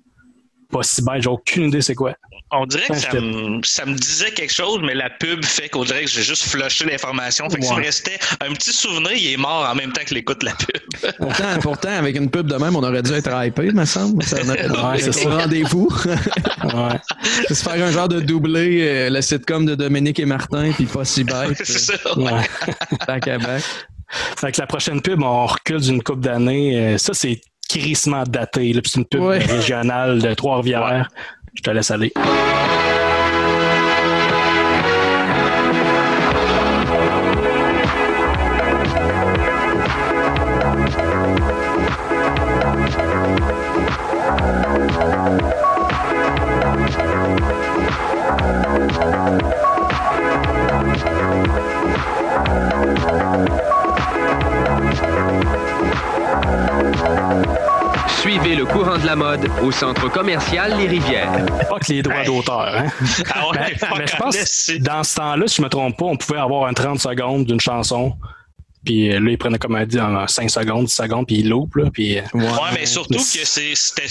Pas 0.70 0.82
si 0.82 1.02
bête, 1.02 1.22
j'ai 1.22 1.28
aucune 1.28 1.64
idée 1.68 1.80
c'est 1.80 1.94
quoi. 1.94 2.14
On 2.52 2.64
dirait 2.64 2.86
que 2.86 2.94
ça 2.96 3.12
me, 3.12 3.60
ça 3.64 3.84
me 3.86 3.94
disait 3.94 4.30
quelque 4.30 4.52
chose, 4.52 4.78
mais 4.82 4.94
la 4.94 5.10
pub 5.10 5.44
fait 5.44 5.68
qu'on 5.68 5.84
dirait 5.84 6.04
que 6.04 6.10
j'ai 6.10 6.22
juste 6.22 6.44
flushé 6.44 6.84
l'information. 6.84 7.48
Fait 7.50 7.58
que 7.58 7.64
s'il 7.64 7.76
me 7.76 7.82
restait 7.82 8.18
un 8.40 8.52
petit 8.52 8.72
souvenir, 8.72 9.12
il 9.12 9.32
est 9.32 9.36
mort 9.36 9.68
en 9.68 9.74
même 9.74 9.92
temps 9.92 10.02
que 10.06 10.14
l'écoute 10.14 10.40
de 10.42 10.46
la 10.46 10.52
pub. 10.54 11.12
Pourtant, 11.18 11.58
pourtant, 11.60 11.90
avec 11.90 12.16
une 12.16 12.30
pub 12.30 12.46
de 12.46 12.54
même, 12.56 12.74
on 12.76 12.82
aurait 12.82 13.02
dû 13.02 13.12
être 13.12 13.30
hypé, 13.44 13.72
me 13.72 13.84
semble. 13.84 14.22
Ça 14.22 14.36
Ouais, 14.42 14.98
c'est 15.00 15.12
ça. 15.12 15.28
rendez-vous. 15.38 15.88
Ouais. 16.66 16.98
C'est 17.46 17.54
se 17.54 17.62
faire 17.62 17.84
un 17.86 17.90
genre 17.92 18.08
de 18.08 18.20
doublé, 18.20 18.80
euh, 18.82 19.10
le 19.10 19.22
sitcom 19.22 19.64
de 19.66 19.74
Dominique 19.76 20.18
et 20.18 20.24
Martin, 20.24 20.72
puis 20.72 20.84
pas 20.86 21.04
si 21.04 21.22
bête. 21.22 21.56
C'est 21.64 21.78
ça. 21.78 22.18
Ouais. 22.18 22.42
Back 23.06 23.28
à 23.28 23.38
back. 23.38 23.62
Fait 24.36 24.52
que 24.52 24.60
la 24.60 24.66
prochaine 24.66 25.00
pub, 25.00 25.22
on 25.22 25.46
recule 25.46 25.80
d'une 25.80 26.02
couple 26.02 26.20
d'années. 26.22 26.76
Euh, 26.94 26.98
Ça, 26.98 27.12
c'est 27.14 27.40
crissement 27.68 28.22
daté. 28.24 28.72
C'est 28.84 28.96
une 28.98 29.04
pub 29.06 29.20
Ouais. 29.22 29.38
régionale 29.38 30.20
de 30.20 30.34
Trois-Rivières. 30.34 31.08
Je 31.54 31.62
te 31.62 31.70
laisse 31.70 31.90
aller. 31.90 32.12
De 59.06 59.10
la 59.10 59.16
mode 59.16 59.48
au 59.62 59.70
centre 59.70 60.10
commercial 60.10 60.76
Les 60.76 60.88
Rivières. 60.88 61.30
Pas 61.68 61.78
que 61.78 61.92
les 61.92 62.02
droits 62.02 62.24
d'auteur. 62.24 62.74
Hein? 62.74 62.86
Ah 63.32 63.48
ouais, 63.50 63.76
Mais, 63.98 64.06
je 64.06 64.16
pense 64.16 64.36
que 64.36 64.78
dans 64.78 65.04
ce 65.04 65.16
temps-là, 65.16 65.46
si 65.46 65.56
je 65.56 65.62
me 65.62 65.68
trompe 65.68 65.96
pas, 65.96 66.06
on 66.06 66.16
pouvait 66.16 66.40
avoir 66.40 66.66
un 66.66 66.72
30 66.72 66.98
secondes 66.98 67.44
d'une 67.44 67.60
chanson. 67.60 68.14
Puis 68.86 69.12
euh, 69.12 69.20
là, 69.20 69.30
ils 69.32 69.36
prenaient 69.38 69.58
comme 69.58 69.74
un 69.76 69.84
dit 69.84 69.98
un 69.98 70.26
5 70.26 70.48
secondes, 70.48 70.86
10 70.86 70.94
secondes, 70.94 71.26
puis 71.26 71.36
ils 71.40 71.48
loupent. 71.48 71.74
Là, 71.76 71.90
puis, 71.92 72.18
euh, 72.18 72.22
Ouais, 72.34 72.46
mais 72.72 72.86
surtout 72.86 73.18
que 73.18 73.20
c'est- 73.44 73.74
c'était 73.74 74.08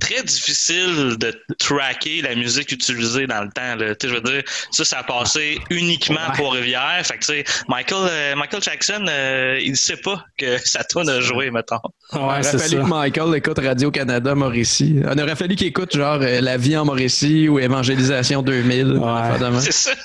très 0.00 0.22
difficile 0.24 1.16
de 1.18 1.32
tracker 1.58 2.22
la 2.22 2.34
musique 2.34 2.72
utilisée 2.72 3.26
dans 3.26 3.42
le 3.42 3.50
temps. 3.50 3.74
Là. 3.76 3.94
Tu 3.94 4.08
sais, 4.08 4.14
Je 4.14 4.20
veux 4.20 4.20
dire, 4.22 4.42
ça, 4.70 4.84
ça 4.84 4.98
a 5.00 5.02
passé 5.02 5.58
uniquement 5.70 6.14
Ouais. 6.16 6.36
pour 6.36 6.54
Rivière. 6.54 7.00
Fait 7.04 7.14
que, 7.14 7.20
tu 7.20 7.26
sais, 7.26 7.44
Michael, 7.68 8.08
euh, 8.10 8.36
Michael 8.36 8.62
Jackson, 8.62 9.04
euh, 9.08 9.58
il 9.62 9.76
sait 9.76 9.96
pas 9.98 10.24
que 10.38 10.56
sa 10.64 10.84
tune 10.84 11.08
a 11.08 11.20
joué, 11.20 11.50
mettons. 11.50 11.76
il 12.12 12.18
ouais, 12.18 12.24
aurait 12.24 12.42
c'est 12.42 12.58
fallu 12.58 12.76
ça. 12.76 12.82
que 12.82 12.88
Michael 12.88 13.34
écoute 13.36 13.58
Radio-Canada 13.58 14.34
Mauricie. 14.34 14.96
Il 15.14 15.20
aurait 15.22 15.36
fallu 15.36 15.56
qu'il 15.56 15.66
écoute 15.66 15.94
genre 15.96 16.18
euh, 16.22 16.40
La 16.40 16.56
vie 16.56 16.76
en 16.76 16.84
Mauricie 16.84 17.48
ou 17.48 17.58
Évangélisation 17.58 18.42
2000. 18.42 19.00
affaire 19.04 19.38
de 19.38 19.52
même. 19.52 19.60
C'est 19.60 19.72
ça. 19.72 19.90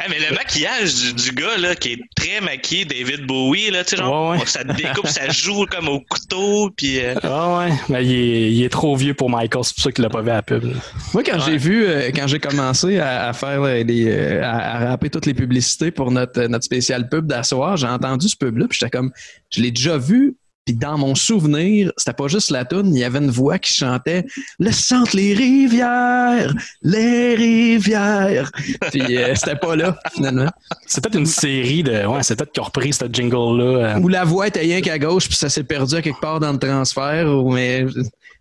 Hey, 0.00 0.06
mais 0.10 0.18
le 0.30 0.34
maquillage 0.34 0.94
du, 0.94 1.12
du 1.14 1.32
gars 1.32 1.56
là, 1.58 1.74
qui 1.74 1.92
est 1.94 2.00
très 2.16 2.40
maquillé, 2.40 2.84
David 2.84 3.26
Bowie, 3.26 3.57
là, 3.70 3.84
tu 3.84 3.90
sais, 3.90 3.96
genre, 3.96 4.30
Ouais, 4.30 4.38
ouais. 4.38 4.46
ça 4.46 4.64
découpe, 4.64 5.06
ça 5.06 5.28
joue 5.30 5.66
comme 5.66 5.88
au 5.88 6.00
couteau, 6.00 6.70
puis 6.76 7.00
euh, 7.00 7.14
Ah 7.22 7.58
ouais, 7.58 7.72
mais 7.88 8.04
il 8.04 8.12
est, 8.12 8.52
il 8.52 8.62
est 8.64 8.68
trop 8.68 8.96
vieux 8.96 9.14
pour 9.14 9.28
Michael, 9.30 9.64
c'est 9.64 9.74
pour 9.74 9.82
ça 9.84 9.92
qu'il 9.92 10.02
l'a 10.04 10.10
pas 10.10 10.22
vu 10.22 10.30
à 10.30 10.34
la 10.34 10.42
pub. 10.42 10.64
là. 10.64 10.72
Moi, 11.14 11.22
quand 11.24 11.38
j'ai 11.40 11.56
vu, 11.56 11.84
euh, 11.86 12.10
quand 12.14 12.26
j'ai 12.26 12.38
commencé 12.40 12.98
à, 12.98 13.28
à 13.28 13.32
faire 13.32 13.60
les, 13.62 14.06
euh, 14.08 14.42
à, 14.42 14.76
à 14.76 14.88
rapper 14.90 15.10
toutes 15.10 15.26
les 15.26 15.34
publicités 15.34 15.90
pour 15.90 16.10
notre, 16.10 16.42
notre 16.46 16.64
spécial 16.64 17.08
pub 17.08 17.26
d'asseoir, 17.26 17.76
j'ai 17.76 17.86
entendu 17.88 18.28
ce 18.28 18.36
pub-là, 18.36 18.66
puis 18.68 18.78
j'étais 18.80 18.90
comme, 18.90 19.10
je 19.50 19.60
l'ai 19.62 19.70
déjà 19.70 19.98
vu, 19.98 20.36
puis 20.68 20.76
dans 20.76 20.98
mon 20.98 21.14
souvenir, 21.14 21.90
c'était 21.96 22.12
pas 22.12 22.28
juste 22.28 22.50
la 22.50 22.66
tune, 22.66 22.94
il 22.94 22.98
y 23.00 23.04
avait 23.04 23.20
une 23.20 23.30
voix 23.30 23.58
qui 23.58 23.72
chantait 23.72 24.26
Le 24.58 24.70
centre 24.70 25.16
les 25.16 25.32
rivières, 25.32 26.52
les 26.82 27.34
rivières. 27.34 28.50
Puis 28.92 29.16
euh, 29.16 29.34
c'était 29.34 29.56
pas 29.56 29.76
là, 29.76 29.98
finalement. 30.14 30.50
C'est 30.86 31.02
peut-être 31.02 31.18
une 31.18 31.24
série 31.24 31.82
de. 31.82 32.04
Ouais, 32.04 32.22
c'est 32.22 32.36
peut-être 32.36 32.52
qu'ils 32.52 32.60
ont 32.60 32.66
repris 32.66 32.92
ce 32.92 33.06
jingle-là. 33.10 33.96
euh, 33.96 34.00
Où 34.00 34.08
la 34.08 34.24
voix 34.24 34.46
était 34.48 34.60
rien 34.60 34.82
qu'à 34.82 34.98
gauche, 34.98 35.26
puis 35.26 35.36
ça 35.38 35.48
s'est 35.48 35.64
perdu 35.64 35.94
à 35.94 36.02
quelque 36.02 36.20
part 36.20 36.38
dans 36.38 36.52
le 36.52 36.58
transfert. 36.58 37.26
Ou, 37.28 37.50
mais... 37.50 37.86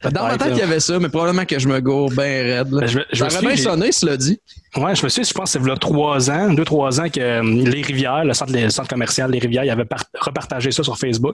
Dans 0.04 0.28
ma 0.28 0.38
tête, 0.38 0.50
il 0.52 0.58
y 0.60 0.62
avait 0.62 0.80
ça, 0.80 1.00
mais 1.00 1.10
probablement 1.10 1.46
que 1.46 1.58
je 1.58 1.68
me 1.68 1.80
gourre 1.80 2.12
bien 2.12 2.24
raide. 2.44 2.72
là. 2.72 2.82
Ben, 2.82 2.88
je 2.88 3.18
ça 3.18 3.26
aurait 3.28 3.40
bien 3.48 3.56
sonné, 3.58 3.92
cela 3.92 4.16
dit. 4.16 4.40
Ouais, 4.76 4.94
je 4.96 5.04
me 5.04 5.10
suis, 5.10 5.24
je 5.24 5.34
pense 5.34 5.52
que 5.54 5.60
c'est 5.60 5.68
là 5.68 5.76
trois 5.76 6.30
ans, 6.30 6.54
deux, 6.54 6.66
trois 6.66 7.02
ans 7.02 7.10
que 7.10 7.20
euh, 7.20 7.42
Les 7.42 7.82
Rivières, 7.82 8.24
le 8.24 8.34
centre, 8.36 8.54
le 8.54 8.70
centre 8.70 8.90
commercial 8.90 9.32
Les 9.32 9.40
Rivières, 9.40 9.64
il 9.64 9.72
avait 9.72 9.86
par- 9.86 10.04
repartagé 10.20 10.72
ça 10.72 10.84
sur 10.84 11.00
Facebook. 11.00 11.34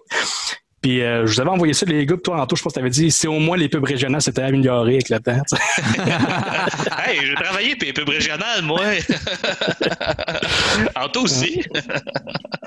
Puis 0.83 1.01
euh, 1.01 1.25
je 1.25 1.33
vous 1.33 1.39
avais 1.39 1.49
envoyé 1.49 1.73
ça, 1.73 1.85
les 1.85 2.05
gars, 2.05 2.15
puis 2.15 2.23
toi, 2.23 2.41
Anto, 2.41 2.57
je 2.57 2.61
pense 2.61 2.73
que 2.73 2.79
tu 2.79 2.81
avais 2.81 2.89
dit 2.89 3.09
si 3.09 3.25
au 3.25 3.39
moins 3.39 3.55
les 3.55 3.69
pubs 3.69 3.85
régionales 3.85 4.21
s'étaient 4.21 4.41
améliorées 4.43 4.95
avec 4.95 5.09
le 5.09 5.19
temps. 5.19 5.41
tu 5.49 5.55
sais. 5.55 6.01
hey, 7.07 7.25
j'ai 7.25 7.35
travaillé 7.35 7.75
puis 7.77 7.87
les 7.87 7.93
pubs 7.93 8.09
régionales, 8.09 8.61
moi. 8.63 8.81
Anto 10.95 11.21
aussi. 11.21 11.63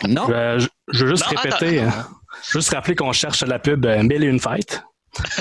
Non. 0.09 0.29
Euh, 0.31 0.59
je, 0.59 0.67
je 0.93 1.05
veux 1.05 1.11
juste 1.11 1.25
Non, 1.31 1.41
répéter, 1.43 1.81
hein. 1.81 2.07
juste 2.53 2.71
rappeler 2.71 2.95
qu'on 2.95 3.13
cherche 3.13 3.43
la 3.43 3.59
pub 3.59 3.85
euh, 3.85 4.03
Mille 4.03 4.25
et 4.25 4.29
une 4.29 4.41
fêtes 4.41 4.83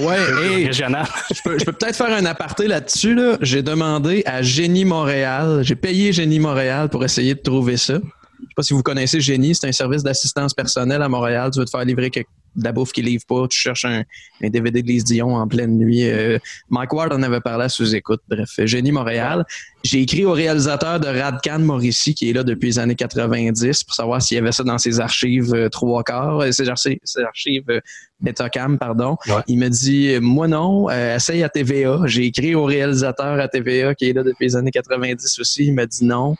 Ouais, 0.02 0.18
hey, 0.44 0.68
régionale. 0.68 1.06
je 1.34 1.42
peux, 1.44 1.58
je 1.60 1.66
peux 1.66 1.74
peut-être 1.74 1.96
faire 1.96 2.14
un 2.14 2.26
aparté 2.26 2.68
là-dessus. 2.68 3.14
Là. 3.16 3.38
J'ai 3.42 3.62
demandé 3.62 4.22
à 4.26 4.42
Génie 4.42 4.86
Montréal, 4.86 5.62
j'ai 5.64 5.76
payé 5.76 6.12
Génie 6.14 6.40
Montréal 6.40 6.90
pour 6.90 7.04
essayer 7.06 7.36
de 7.36 7.42
trouver 7.42 7.78
ça. 7.78 7.96
Je 8.40 8.44
sais 8.46 8.54
pas 8.56 8.64
si 8.64 8.74
vous 8.74 8.84
connaissez 8.84 9.20
Génie, 9.22 9.56
c'est 9.56 9.68
un 9.68 9.72
service 9.72 10.04
d'assistance 10.04 10.54
personnelle 10.54 11.02
à 11.02 11.10
Montréal. 11.10 11.52
Tu 11.52 11.60
veux 11.60 11.66
te 11.66 11.70
faire 11.70 11.84
livrer 11.86 12.10
quelque- 12.10 12.30
de 12.56 12.64
la 12.64 12.72
bouffe 12.72 12.94
qui 12.94 13.02
livre 13.02 13.26
pas, 13.28 13.50
tu 13.50 13.60
cherches 13.60 13.84
un, 13.84 14.04
un 14.42 14.50
DVD 14.50 14.82
de 14.82 14.88
Lise 14.88 15.04
Dion 15.04 15.36
en 15.36 15.46
pleine 15.46 15.78
nuit. 15.78 16.10
Euh, 16.10 16.40
Mike 16.70 16.94
Ward 16.94 17.12
en 17.12 17.22
avait 17.22 17.42
parlé 17.42 17.66
à 17.66 17.70
sous-écoute. 17.70 18.22
Bref, 18.30 18.50
Génie 18.60 18.94
Montréal. 18.94 19.44
J'ai 19.84 20.00
écrit 20.02 20.24
au 20.24 20.32
réalisateur 20.32 21.02
de 21.02 21.08
Radcan 21.08 21.60
Mauricie, 21.60 22.16
qui 22.16 22.30
est 22.30 22.34
là 22.34 22.44
depuis 22.44 22.68
les 22.68 22.80
années 22.80 22.96
90, 22.96 23.84
pour 23.84 23.94
savoir 23.94 24.22
s'il 24.22 24.36
y 24.36 24.38
avait 24.40 24.54
ça 24.54 24.64
dans 24.64 24.78
ses 24.78 25.02
archives 25.02 25.54
euh, 25.54 25.68
trois 25.68 26.02
quarts, 26.04 26.40
euh, 26.44 26.52
ses 26.54 26.70
archives, 26.70 26.98
ses 27.04 27.24
archives 27.24 27.66
euh, 27.70 27.82
Betacam, 28.22 28.78
pardon. 28.78 29.18
Ouais. 29.28 29.42
Il 29.48 29.60
me 29.60 29.68
dit, 29.68 30.18
moi 30.22 30.48
non, 30.48 30.90
essaye 30.90 31.44
à 31.44 31.50
TVA. 31.50 32.04
J'ai 32.06 32.24
écrit 32.24 32.56
au 32.56 32.64
réalisateur 32.64 33.38
à 33.38 33.50
TVA, 33.50 33.94
qui 33.96 34.10
est 34.10 34.14
là 34.14 34.24
depuis 34.24 34.46
les 34.46 34.56
années 34.56 34.72
90 34.72 35.40
aussi. 35.40 35.66
Il 35.66 35.74
m'a 35.74 35.86
dit 35.86 36.06
non. 36.06 36.38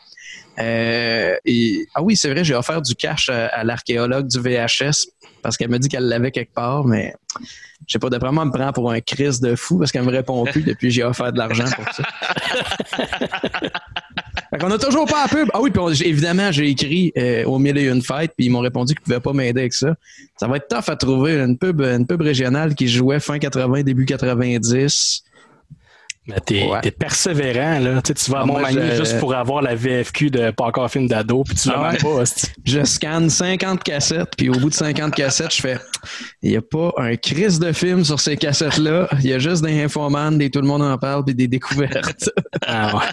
Euh, 0.58 1.36
et, 1.44 1.86
ah 1.94 2.02
oui, 2.02 2.16
c'est 2.16 2.30
vrai, 2.30 2.44
j'ai 2.44 2.54
offert 2.54 2.80
du 2.82 2.94
cash 2.94 3.28
à, 3.28 3.46
à 3.48 3.64
l'archéologue 3.64 4.26
du 4.26 4.38
VHS 4.40 5.06
parce 5.42 5.56
qu'elle 5.56 5.68
m'a 5.70 5.78
dit 5.78 5.88
qu'elle 5.88 6.08
l'avait 6.08 6.30
quelque 6.30 6.54
part, 6.54 6.84
mais 6.84 7.14
je 7.86 7.92
sais 7.92 7.98
pas, 7.98 8.08
d'après 8.10 8.32
moi, 8.32 8.42
elle 8.44 8.48
me 8.48 8.52
prend 8.54 8.72
pour 8.72 8.90
un 8.90 9.00
Chris 9.00 9.38
de 9.42 9.54
fou 9.54 9.78
parce 9.78 9.92
qu'elle 9.92 10.02
me 10.04 10.10
répond 10.10 10.44
plus 10.44 10.62
depuis 10.62 10.90
j'ai 10.90 11.04
offert 11.04 11.32
de 11.32 11.38
l'argent 11.38 11.66
pour 11.76 11.84
ça. 11.92 12.02
fait 14.50 14.58
qu'on 14.58 14.70
a 14.70 14.78
toujours 14.78 15.06
pas 15.06 15.22
la 15.24 15.28
pub. 15.28 15.48
Ah 15.52 15.60
oui, 15.60 15.70
puis 15.70 15.80
on- 15.80 15.90
évidemment, 15.90 16.50
j'ai 16.52 16.68
écrit 16.68 17.12
euh, 17.18 17.44
au 17.44 17.58
mille 17.58 17.76
et 17.78 17.84
une 17.88 18.02
fêtes, 18.02 18.32
puis 18.36 18.46
ils 18.46 18.50
m'ont 18.50 18.60
répondu 18.60 18.94
qu'ils 18.94 19.02
pouvaient 19.02 19.20
pas 19.20 19.32
m'aider 19.32 19.60
avec 19.60 19.74
ça. 19.74 19.94
Ça 20.38 20.46
va 20.48 20.56
être 20.56 20.68
tough 20.68 20.88
à 20.90 20.96
trouver 20.96 21.36
une 21.38 21.58
pub, 21.58 21.80
une 21.80 22.06
pub 22.06 22.22
régionale 22.22 22.74
qui 22.74 22.88
jouait 22.88 23.20
fin 23.20 23.38
80, 23.38 23.82
début 23.82 24.06
90. 24.06 25.22
Mais 26.28 26.40
t'es 26.82 26.90
persévérant, 26.90 27.78
là. 27.78 28.02
Tu, 28.02 28.08
sais, 28.08 28.14
tu 28.14 28.30
vas 28.32 28.38
à 28.38 28.42
Ah, 28.42 28.46
Montmagny 28.46 28.78
je- 28.90 28.96
juste 28.96 29.20
pour 29.20 29.32
avoir 29.34 29.62
la 29.62 29.74
VFQ 29.76 30.30
de 30.30 30.50
Pas 30.50 30.64
encore 30.64 30.90
film 30.90 31.06
d'ado, 31.06 31.44
puis 31.44 31.54
tu 31.54 31.68
l'as 31.68 31.74
Ah 31.78 31.92
même 31.92 32.02
ouais. 32.04 32.24
pas. 32.24 32.24
Je 32.64 32.82
scanne 32.84 33.30
50 33.30 33.84
cassettes, 33.84 34.30
puis 34.36 34.48
au 34.48 34.54
bout 34.54 34.68
de 34.70 34.74
50 34.74 35.14
cassettes, 35.14 35.54
je 35.54 35.60
fais 35.60 35.78
il 36.42 36.50
n'y 36.50 36.56
a 36.56 36.62
pas 36.62 36.92
un 36.98 37.14
crise 37.16 37.58
de 37.60 37.72
film 37.72 38.04
sur 38.04 38.18
ces 38.20 38.36
cassettes-là. 38.36 39.08
Il 39.20 39.26
y 39.26 39.32
a 39.34 39.38
juste 39.38 39.62
des 39.64 39.82
infoman, 39.82 40.36
des 40.36 40.50
tout 40.50 40.60
le 40.60 40.66
monde 40.66 40.82
en 40.82 40.98
parle, 40.98 41.24
puis 41.24 41.34
des 41.34 41.48
découvertes. 41.48 42.28
Ah 42.66 43.02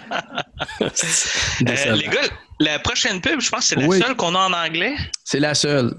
Euh, 0.80 1.96
les 1.96 2.04
gars, 2.08 2.20
la 2.60 2.78
prochaine 2.78 3.20
pub, 3.20 3.40
je 3.40 3.50
pense 3.50 3.60
que 3.60 3.66
c'est 3.66 3.76
la 3.80 3.86
Oui. 3.86 4.00
seule 4.00 4.14
qu'on 4.16 4.34
a 4.34 4.38
en 4.38 4.52
anglais. 4.52 4.94
C'est 5.24 5.40
la 5.40 5.54
seule. 5.54 5.94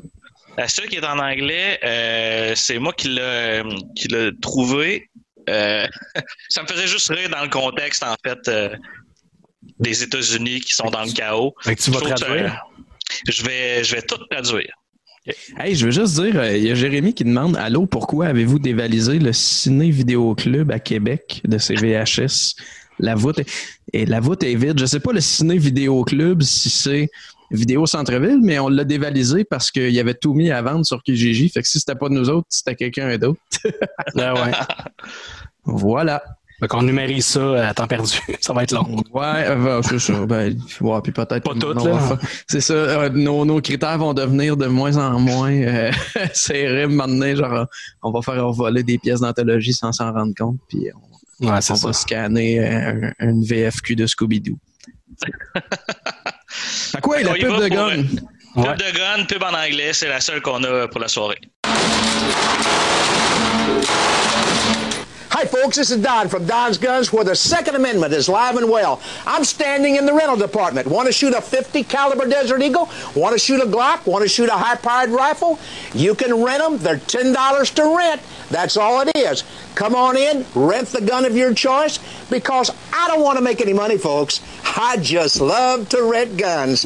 La 0.58 0.68
seule 0.68 0.88
qui 0.88 0.96
est 0.96 1.06
en 1.06 1.20
anglais, 1.20 1.80
euh, 1.84 2.54
c'est 2.56 2.80
moi 2.80 2.94
qui 2.94 3.10
l'ai 3.10 3.62
qui 3.96 4.08
l'a 4.08 4.30
trouvé. 4.42 5.10
Euh, 5.50 5.86
ça 6.50 6.64
me 6.64 6.68
faisait 6.68 6.88
juste 6.88 7.10
rire 7.10 7.30
dans 7.30 7.44
le 7.44 7.50
contexte, 7.50 8.04
en 8.04 8.16
fait, 8.24 8.48
euh, 8.48 8.76
des 9.80 10.04
États-Unis 10.04 10.62
qui 10.62 10.74
sont 10.74 10.90
dans 10.90 11.04
le 11.04 11.12
chaos. 11.12 11.54
Fait 11.62 11.76
que 11.76 11.82
tu 11.82 11.92
vas 11.92 12.00
traduire? 12.02 12.64
que, 13.26 13.32
je 13.32 13.44
vais, 13.44 13.84
je 13.84 13.96
vais 13.96 14.02
tout 14.02 14.18
traduire. 14.30 14.74
Hey, 15.58 15.76
je 15.76 15.86
veux 15.86 15.92
juste 15.92 16.22
dire, 16.22 16.40
euh, 16.40 16.56
il 16.56 16.66
y 16.66 16.72
a 16.72 16.76
Jérémy 16.76 17.14
qui 17.14 17.24
demande 17.24 17.58
Allô, 17.58 17.88
pourquoi 17.88 18.28
avez-vous 18.28 18.60
dévalisé 18.60 19.18
le 19.18 19.34
Ciné 19.34 19.90
Vidéo 19.90 20.36
Club 20.36 20.72
à 20.72 20.80
Québec 20.80 21.42
de 21.44 21.58
ces 21.58 21.74
VHS 21.74 22.56
La 23.00 23.16
voûte 23.16 23.40
est, 23.40 23.50
et 23.92 24.06
la 24.06 24.20
voûte 24.20 24.44
est 24.44 24.54
vide. 24.54 24.80
Je 24.80 24.86
sais 24.86 25.00
pas 25.00 25.14
le 25.14 25.22
Ciné 25.22 25.58
Vidéo 25.58 26.04
Club 26.04 26.44
si 26.44 26.70
c'est 26.70 27.10
Vidéo 27.52 27.86
Centre-Ville, 27.86 28.40
mais 28.42 28.60
on 28.60 28.70
l'a 28.70 28.84
dévalisé 28.84 29.44
parce 29.44 29.72
qu'il 29.72 29.92
y 29.92 30.00
avait 30.00 30.14
tout 30.16 30.34
mis 30.34 30.52
à 30.52 30.62
vendre 30.62 30.86
sur 30.86 31.02
Kijiji. 31.04 31.50
Fait 31.50 31.62
que 31.62 31.68
si 31.68 31.80
c'était 31.80 31.96
pas 31.96 32.10
de 32.10 32.14
nous 32.14 32.30
autres, 32.30 32.48
c'était 32.50 32.76
quelqu'un 32.76 33.18
d'autre. 33.18 33.40
Ah 34.18 34.34
ouais. 34.34 34.52
voilà. 35.66 36.24
Fait 36.60 36.68
qu'on 36.70 36.84
numérise 36.84 37.26
ça 37.26 37.68
à 37.68 37.74
temps 37.74 37.86
perdu. 37.88 38.18
ça 38.42 38.54
va 38.54 38.64
être 38.64 38.72
long. 38.72 38.96
Ouais, 39.14 39.24
euh, 39.46 39.82
c'est 39.82 40.00
ça. 40.00 40.26
Ben, 40.26 40.58
ouais, 40.80 41.00
puis 41.04 41.12
peut-être 41.12 41.42
Pas 41.44 41.54
va 41.54 41.74
là. 41.90 42.20
C'est 42.48 42.62
ça. 42.62 42.74
euh, 42.74 43.10
nos, 43.10 43.44
nos 43.44 43.60
critères 43.60 43.98
vont 43.98 44.14
devenir 44.14 44.56
de 44.56 44.68
moins 44.68 44.96
en 44.96 45.20
moins 45.20 45.52
euh, 45.52 45.92
serrés. 46.34 46.88
Maintenant, 46.88 47.36
genre, 47.36 47.68
on 48.02 48.12
va 48.12 48.22
faire 48.22 48.50
voler 48.54 48.84
des 48.84 48.98
pièces 48.98 49.20
d'anthologie 49.20 49.74
sans 49.74 49.92
s'en 49.92 50.14
rendre 50.14 50.34
compte, 50.38 50.58
puis 50.70 50.88
on, 50.96 51.48
Ouais, 51.48 51.60
c'est 51.60 51.74
on 51.74 51.76
ça. 51.76 51.88
va 51.88 51.94
scanner 51.94 52.60
euh, 52.62 53.12
un- 53.20 53.30
une 53.32 53.44
VFQ 53.44 53.98
de 53.98 54.06
Scooby-Doo. 54.08 54.58
Fait 56.92 57.02
quoi, 57.02 57.22
la 57.22 57.32
On 57.32 57.36
y 57.36 57.40
pub 57.40 57.56
de 57.60 57.68
gun? 57.68 57.90
euh, 58.00 58.04
Pub 58.64 58.78
de 58.78 58.98
gun, 58.98 59.26
pub 59.26 59.44
en 59.44 59.54
anglais, 59.54 59.94
c'est 59.94 60.08
la 60.08 60.20
seule 60.22 60.42
qu'on 60.42 60.64
a 60.64 60.88
pour 60.88 61.02
la 61.02 61.08
soirée. 61.08 61.40
Hi, 65.38 65.44
folks. 65.44 65.76
This 65.76 65.92
is 65.92 66.02
Don 66.02 66.30
from 66.30 66.46
Don's 66.46 66.78
Guns, 66.78 67.12
where 67.12 67.26
the 67.26 67.36
Second 67.36 67.76
Amendment 67.76 68.14
is 68.14 68.30
live 68.30 68.56
and 68.56 68.70
well. 68.70 69.02
I'm 69.28 69.44
standing 69.44 69.98
in 69.98 70.06
the 70.06 70.14
rental 70.14 70.38
department. 70.38 70.88
Want 70.88 71.08
to 71.08 71.12
shoot 71.12 71.34
a 71.34 71.42
50 71.42 71.84
caliber 71.84 72.26
Desert 72.26 72.62
Eagle? 72.62 72.90
Want 73.16 73.34
to 73.34 73.40
shoot 73.40 73.62
a 73.62 73.66
Glock? 73.66 74.06
Want 74.06 74.24
to 74.24 74.30
shoot 74.30 74.48
a 74.48 74.54
high-powered 74.54 75.10
rifle? 75.10 75.60
You 75.94 76.16
can 76.16 76.42
rent 76.42 76.64
them. 76.64 76.78
They're 76.78 77.00
ten 77.00 77.34
dollars 77.34 77.70
to 77.72 77.84
rent. 77.98 78.22
That's 78.50 78.78
all 78.78 79.02
it 79.02 79.12
is. 79.18 79.44
Come 79.76 79.94
on 79.94 80.16
in, 80.16 80.46
rent 80.56 80.88
the 80.90 81.02
gun 81.02 81.26
of 81.26 81.36
your 81.36 81.54
choice, 81.54 82.00
because 82.30 82.72
I 82.94 83.10
don't 83.10 83.20
want 83.22 83.38
to 83.38 83.44
make 83.44 83.60
any 83.60 83.74
money, 83.74 83.98
folks. 83.98 84.40
I 84.78 84.96
just 84.98 85.42
love 85.42 85.90
to 85.90 86.04
rent 86.04 86.38
guns. 86.38 86.86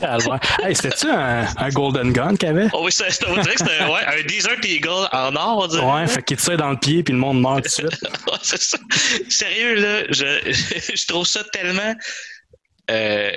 Calvaire. 0.00 0.40
Hey, 0.60 0.74
c'était-tu 0.74 1.08
un, 1.10 1.46
un 1.56 1.70
Golden 1.70 2.12
Gun 2.12 2.36
qu'il 2.36 2.48
y 2.48 2.52
avait? 2.52 2.68
Oh 2.74 2.82
oui, 2.84 2.92
ça- 2.92 3.10
ça- 3.10 3.26
on 3.28 3.34
dirait 3.40 3.54
que 3.54 3.58
c'était 3.64 3.84
ouais, 3.84 4.04
un 4.06 4.22
Desert 4.26 4.58
Eagle 4.64 5.08
en 5.12 5.34
or, 5.36 5.58
on 5.64 5.66
dirait. 5.68 5.84
Ouais, 5.84 6.06
fait 6.10 6.22
qu'il 6.22 6.36
tire 6.36 6.56
dans 6.56 6.70
le 6.70 6.76
pied 6.76 7.02
puis 7.02 7.12
le 7.12 7.20
monde 7.20 7.40
meurt 7.40 7.56
tout 7.56 7.62
de 7.62 7.68
suite. 7.68 9.28
Sérieux, 9.28 9.74
là, 9.74 10.04
je, 10.10 10.94
je 10.94 11.06
trouve 11.06 11.26
ça 11.26 11.44
tellement 11.44 11.94
euh, 12.90 13.32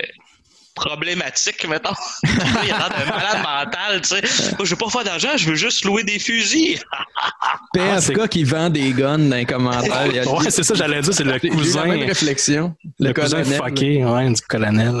problématique, 0.74 1.66
mettons. 1.68 1.94
Il 2.24 2.72
a 2.72 2.78
l'air 2.78 2.88
d'un 2.90 3.06
malade 3.10 3.42
mental, 3.42 4.00
tu 4.02 4.08
sais. 4.08 4.20
Moi, 4.56 4.64
je 4.64 4.70
veux 4.70 4.76
pas 4.76 4.90
faire 4.90 5.04
d'argent, 5.04 5.28
je 5.36 5.48
veux 5.48 5.54
juste 5.54 5.84
louer 5.84 6.04
des 6.04 6.18
fusils. 6.18 6.80
PFK 7.74 8.28
qui 8.28 8.44
vend 8.44 8.70
des 8.70 8.90
guns 8.92 9.18
dans 9.18 9.36
les 9.36 9.44
commentaires. 9.44 10.06
Il 10.06 10.14
y 10.16 10.18
a- 10.18 10.28
Ouais, 10.28 10.50
c'est 10.50 10.62
ça, 10.62 10.74
j'allais 10.74 11.00
dire, 11.00 11.14
c'est 11.14 11.24
le 11.24 11.32
la 11.32 11.40
cousin. 11.40 11.84
même 11.86 12.02
réflexion. 12.08 12.74
Le, 12.98 13.12
cousin 13.12 13.42
colonel. 13.42 13.60
fucké, 13.62 14.04
ouais, 14.04 14.28
du 14.32 14.40
colonel. 14.42 14.94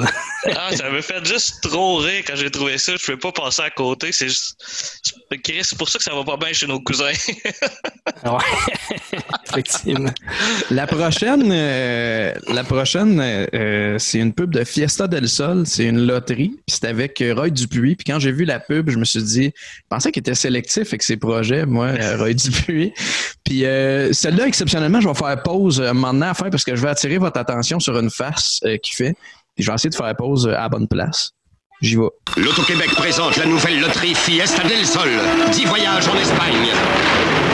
Ah, 0.56 0.74
ça 0.76 0.90
me 0.90 1.00
fait 1.00 1.24
juste 1.24 1.62
trop 1.62 1.96
rire 1.96 2.22
quand 2.26 2.36
j'ai 2.36 2.50
trouvé 2.50 2.78
ça. 2.78 2.92
Je 3.00 3.06
peux 3.12 3.18
pas 3.18 3.32
passer 3.32 3.62
à 3.62 3.70
côté. 3.70 4.12
C'est 4.12 4.28
juste. 4.28 4.56
C'est 5.62 5.78
pour 5.78 5.88
ça 5.88 5.98
que 5.98 6.04
ça 6.04 6.14
va 6.14 6.22
pas 6.24 6.36
bien 6.36 6.52
chez 6.52 6.66
nos 6.66 6.80
cousins. 6.80 7.06
ouais, 7.06 8.38
effectivement. 9.50 10.10
La 10.70 10.86
prochaine, 10.86 11.48
euh, 11.50 12.32
la 12.48 12.62
prochaine, 12.64 13.20
euh, 13.20 13.46
euh, 13.54 13.98
c'est 13.98 14.18
une 14.18 14.32
pub 14.32 14.50
de 14.54 14.64
Fiesta 14.64 15.06
del 15.08 15.28
Sol. 15.28 15.63
C'est 15.64 15.84
une 15.84 16.06
loterie. 16.06 16.50
Puis 16.66 16.76
c'est 16.80 16.86
avec 16.86 17.20
euh, 17.20 17.34
Roy 17.34 17.50
Dupuis. 17.50 17.96
Puis 17.96 18.04
quand 18.04 18.18
j'ai 18.18 18.32
vu 18.32 18.44
la 18.44 18.60
pub, 18.60 18.90
je 18.90 18.98
me 18.98 19.04
suis 19.04 19.22
dit, 19.22 19.52
je 19.56 19.82
pensais 19.88 20.12
qu'il 20.12 20.20
était 20.20 20.34
sélectif 20.34 20.88
avec 20.88 21.02
ses 21.02 21.16
projets, 21.16 21.66
moi, 21.66 21.86
euh, 21.86 22.16
Roy 22.16 22.34
Dupuis. 22.34 22.92
Puis 23.44 23.66
euh, 23.66 24.12
celle-là, 24.12 24.46
exceptionnellement, 24.46 25.00
je 25.00 25.08
vais 25.08 25.14
faire 25.14 25.42
pause 25.42 25.80
euh, 25.80 25.92
maintenant 25.92 26.30
à 26.30 26.34
faire 26.34 26.50
parce 26.50 26.64
que 26.64 26.74
je 26.74 26.82
vais 26.82 26.88
attirer 26.88 27.18
votre 27.18 27.38
attention 27.38 27.78
sur 27.78 27.98
une 27.98 28.10
face 28.10 28.60
euh, 28.64 28.78
qu'il 28.78 28.94
fait. 28.94 29.14
Puis 29.54 29.64
je 29.64 29.70
vais 29.70 29.74
essayer 29.74 29.90
de 29.90 29.94
faire 29.94 30.16
pause 30.16 30.48
à 30.48 30.52
la 30.62 30.68
bonne 30.68 30.88
place. 30.88 31.32
J'y 31.82 31.96
vais. 31.96 32.08
L'Auto-Québec 32.36 32.90
présente 32.96 33.36
la 33.36 33.46
nouvelle 33.46 33.80
loterie 33.80 34.14
Fiesta 34.14 34.66
del 34.66 34.86
Sol. 34.86 35.10
10 35.52 35.66
voyages 35.66 36.08
en 36.08 36.16
Espagne. 36.16 36.68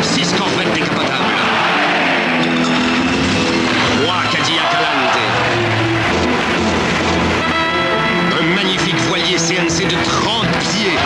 6 0.02 0.32
corvettes 0.34 0.72
décapotables. 0.74 1.29
CNC 9.38 9.86
de 9.88 9.96
30 10.04 10.46
pieds. 10.58 10.98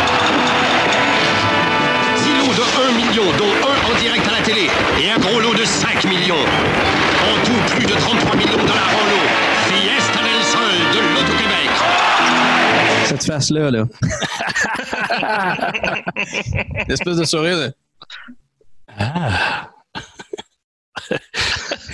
10 2.16 2.38
lots 2.38 2.54
de 2.54 2.62
1 2.88 2.92
million, 2.96 3.24
dont 3.38 3.52
un 3.68 3.76
en 3.90 3.94
direct 4.00 4.26
à 4.28 4.32
la 4.38 4.42
télé. 4.42 4.66
Et 5.02 5.10
un 5.10 5.18
gros 5.18 5.40
lot 5.40 5.54
de 5.54 5.64
5 5.64 6.04
millions. 6.04 6.34
En 6.34 7.37
tout, 7.44 7.60
plus 7.76 7.87
de 7.87 7.94
33 7.94 8.37
millions 8.37 8.62
de 8.62 8.66
dollars 8.66 8.94
en 8.94 9.04
lot. 9.10 9.26
Fiesta 9.68 10.20
del 10.22 10.42
Sol 10.42 10.74
de 10.92 10.98
l'Auto-Québec. 11.14 11.70
Cette 13.06 13.24
face-là, 13.24 13.70
là. 13.70 13.84
L'espèce 16.88 17.16
de 17.16 17.24
sourire. 17.24 17.56
de- 17.58 17.72
Ah. 18.98 19.68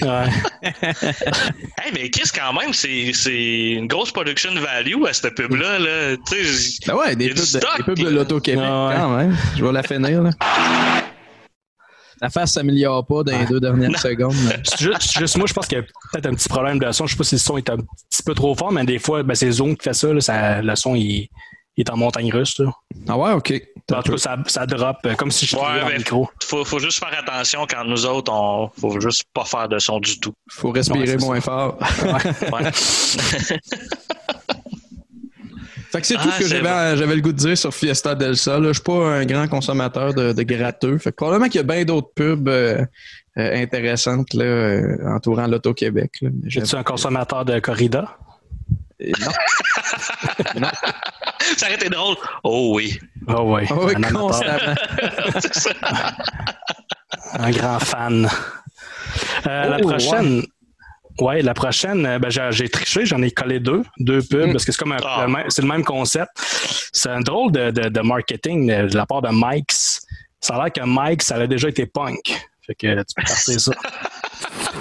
Ouais. 0.03 0.27
hey, 0.93 1.93
mais 1.93 2.11
Chris, 2.11 2.31
quand 2.35 2.53
même, 2.53 2.73
c'est 2.73 3.13
c'est 3.13 3.71
une 3.73 3.87
grosse 3.87 4.11
production 4.13 4.51
value 4.55 5.05
à 5.09 5.13
cette 5.13 5.35
pub-là. 5.35 5.79
Là. 5.79 6.17
Tu 6.29 6.45
sais, 6.45 6.79
Ben 6.87 6.95
ouais, 6.95 7.17
des 7.17 7.29
pubs, 7.29 7.37
de, 7.39 7.43
stock. 7.43 7.77
des 7.79 7.83
pubs 7.85 7.99
de 7.99 8.09
l'Auto-Québec, 8.11 8.65
Ah 8.67 8.89
ouais. 8.89 8.95
quand 8.97 9.17
même. 9.17 9.37
Je 9.57 9.65
vais 9.65 9.73
la 9.73 9.83
finir, 9.83 10.23
là. 10.23 10.31
La 12.23 12.29
face 12.29 12.53
s'améliore 12.53 13.07
pas 13.07 13.23
dans 13.23 13.39
les 13.39 13.47
deux 13.47 13.61
dernières 13.61 13.99
secondes. 13.99 14.35
là. 14.47 14.57
C'est 14.63 14.79
juste, 14.81 15.19
juste 15.19 15.37
moi, 15.39 15.47
je 15.47 15.55
pense 15.55 15.67
qu'il 15.67 15.79
y 15.79 15.81
a 15.81 15.85
peut-être 16.13 16.27
un 16.27 16.35
petit 16.35 16.51
problème 16.51 16.79
de 16.79 16.93
son. 16.93 17.07
Je 17.07 17.13
sais 17.13 17.17
pas 17.17 17.25
si 17.25 17.37
le 17.37 17.39
son 17.39 17.57
est 17.57 17.71
un 17.71 17.79
petit 17.79 18.23
peu 18.25 18.35
trop 18.35 18.55
fort, 18.55 18.71
mais 18.73 18.85
des 18.85 18.99
fois, 18.99 19.23
ben, 19.23 19.35
c'est 19.35 19.51
Zoom 19.51 19.75
qui 19.75 19.85
fait 19.85 19.95
ça, 19.95 20.13
là, 20.13 20.21
ça- 20.21 20.61
le 20.61 20.77
son 20.77 20.95
il, 20.95 21.29
il 21.77 21.83
est 21.87 21.91
en 21.91 21.97
montagne 21.97 22.31
russe. 22.33 22.59
Là. 22.59 22.73
Ah 23.09 23.17
ouais, 23.19 23.33
ok. 23.33 23.55
En 23.93 24.03
tout 24.03 24.13
cas, 24.13 24.19
ça, 24.19 24.37
ça 24.47 24.67
drop 24.67 24.99
euh, 25.07 25.15
comme 25.15 25.31
si 25.31 25.47
je 25.47 25.57
Ouais, 25.57 25.81
dans 25.81 25.89
le 25.89 25.97
micro. 25.97 26.29
faut, 26.45 26.65
faut 26.65 26.79
juste 26.79 26.99
faire 27.01 27.17
attention 27.19 27.67
quand 27.69 27.85
nous 27.85 28.07
autres, 28.07 28.33
on 28.33 28.71
faut 28.81 29.01
juste 29.01 29.25
pas 29.35 29.45
faire 29.45 29.69
de 29.69 29.79
son 29.79 29.99
du 29.99 30.21
tout. 30.21 30.33
Faut 30.51 30.71
respirer 30.71 31.17
Ouais, 31.17 31.25
moins 31.25 31.41
fort. 31.41 31.77
Ouais. 32.53 32.71
Fait 35.93 36.01
que 36.01 36.07
c'est 36.07 36.15
Ah, 36.19 36.23
tout 36.23 36.31
ce 36.31 36.39
que 36.41 36.47
j'avais, 36.47 36.97
j'avais 36.97 37.17
le 37.17 37.21
goût 37.21 37.33
de 37.33 37.37
dire 37.39 37.59
sur 37.59 37.75
Fiesta 37.75 38.15
del 38.15 38.37
Sol. 38.37 38.63
là. 38.63 38.69
Je 38.69 38.75
suis 38.75 38.83
pas 38.85 38.93
un 39.17 39.25
grand 39.25 39.49
consommateur 39.49 40.15
de, 40.15 40.33
de 40.33 40.43
gratteux. 40.45 40.99
Fait 40.99 41.11
que 41.11 41.17
probablement 41.17 41.47
qu'il 41.49 41.57
y 41.57 41.65
a 41.65 41.67
bien 41.67 41.85
d'autres 41.85 42.11
pubs 42.15 42.49
euh, 42.49 42.85
euh, 43.39 43.63
intéressantes 43.63 44.33
là, 44.35 44.81
entourant 45.17 45.49
l'Auto-Québec. 45.49 46.13
Es-tu 46.47 46.77
un 46.77 46.85
consommateur 46.85 47.45
de 47.45 47.59
corrida? 47.59 48.17
Non. 50.61 50.69
ça 51.57 51.67
aurait 51.67 51.75
été 51.77 51.89
drôle. 51.89 52.17
Oh 52.45 52.73
oui. 52.77 52.99
Oh 53.29 53.43
oui. 53.57 53.63
Oui, 53.71 53.95
un 53.97 54.03
amateur. 54.03 54.21
constamment. 54.21 54.75
C'est 55.41 55.55
ça. 55.55 55.71
Un 57.35 57.51
grand 57.51 57.79
fan. 57.79 58.29
Euh, 59.47 59.69
la 59.69 59.77
Oh, 59.83 59.89
prochaine. 59.89 60.43
Ouais, 61.21 61.43
la 61.43 61.53
prochaine, 61.55 62.07
euh, 62.07 62.19
ben, 62.19 62.31
j'ai, 62.31 62.69
triché, 62.69 63.05
j'en 63.05 63.21
ai 63.23 63.31
collé 63.31 63.61
deux, 63.61 63.83
deux 63.99 64.23
pubs, 64.23 64.49
Mm. 64.49 64.53
parce 64.53 64.65
que 64.65 64.73
c'est 64.73 64.79
comme 64.79 64.93
un- 64.93 64.99
Ah. 65.05 65.25
le 65.27 65.33
même, 65.33 65.45
c'est 65.51 65.61
le 65.63 65.69
même 65.69 65.85
concept. 65.85 66.31
C'est 66.93 67.11
un 67.11 67.21
drôle 67.21 67.53
de, 67.53 67.71
de, 67.71 67.89
de 67.89 68.01
marketing 68.01 68.67
de, 68.67 68.89
de 68.89 68.97
la 68.97 69.05
part 69.07 69.21
de 69.23 69.29
Mike's. 69.33 70.01
Ça 70.41 70.55
a 70.55 70.65
l'air 70.65 70.73
que 70.73 70.81
Mike, 70.89 71.23
ça 71.23 71.35
a 71.37 71.47
déjà 71.47 71.69
été 71.69 71.85
punk. 71.87 72.21
Fait 72.67 72.75
que 72.75 72.87
tu 73.03 73.15
peux 73.17 73.23
partir 73.23 73.61
ça. 73.61 73.73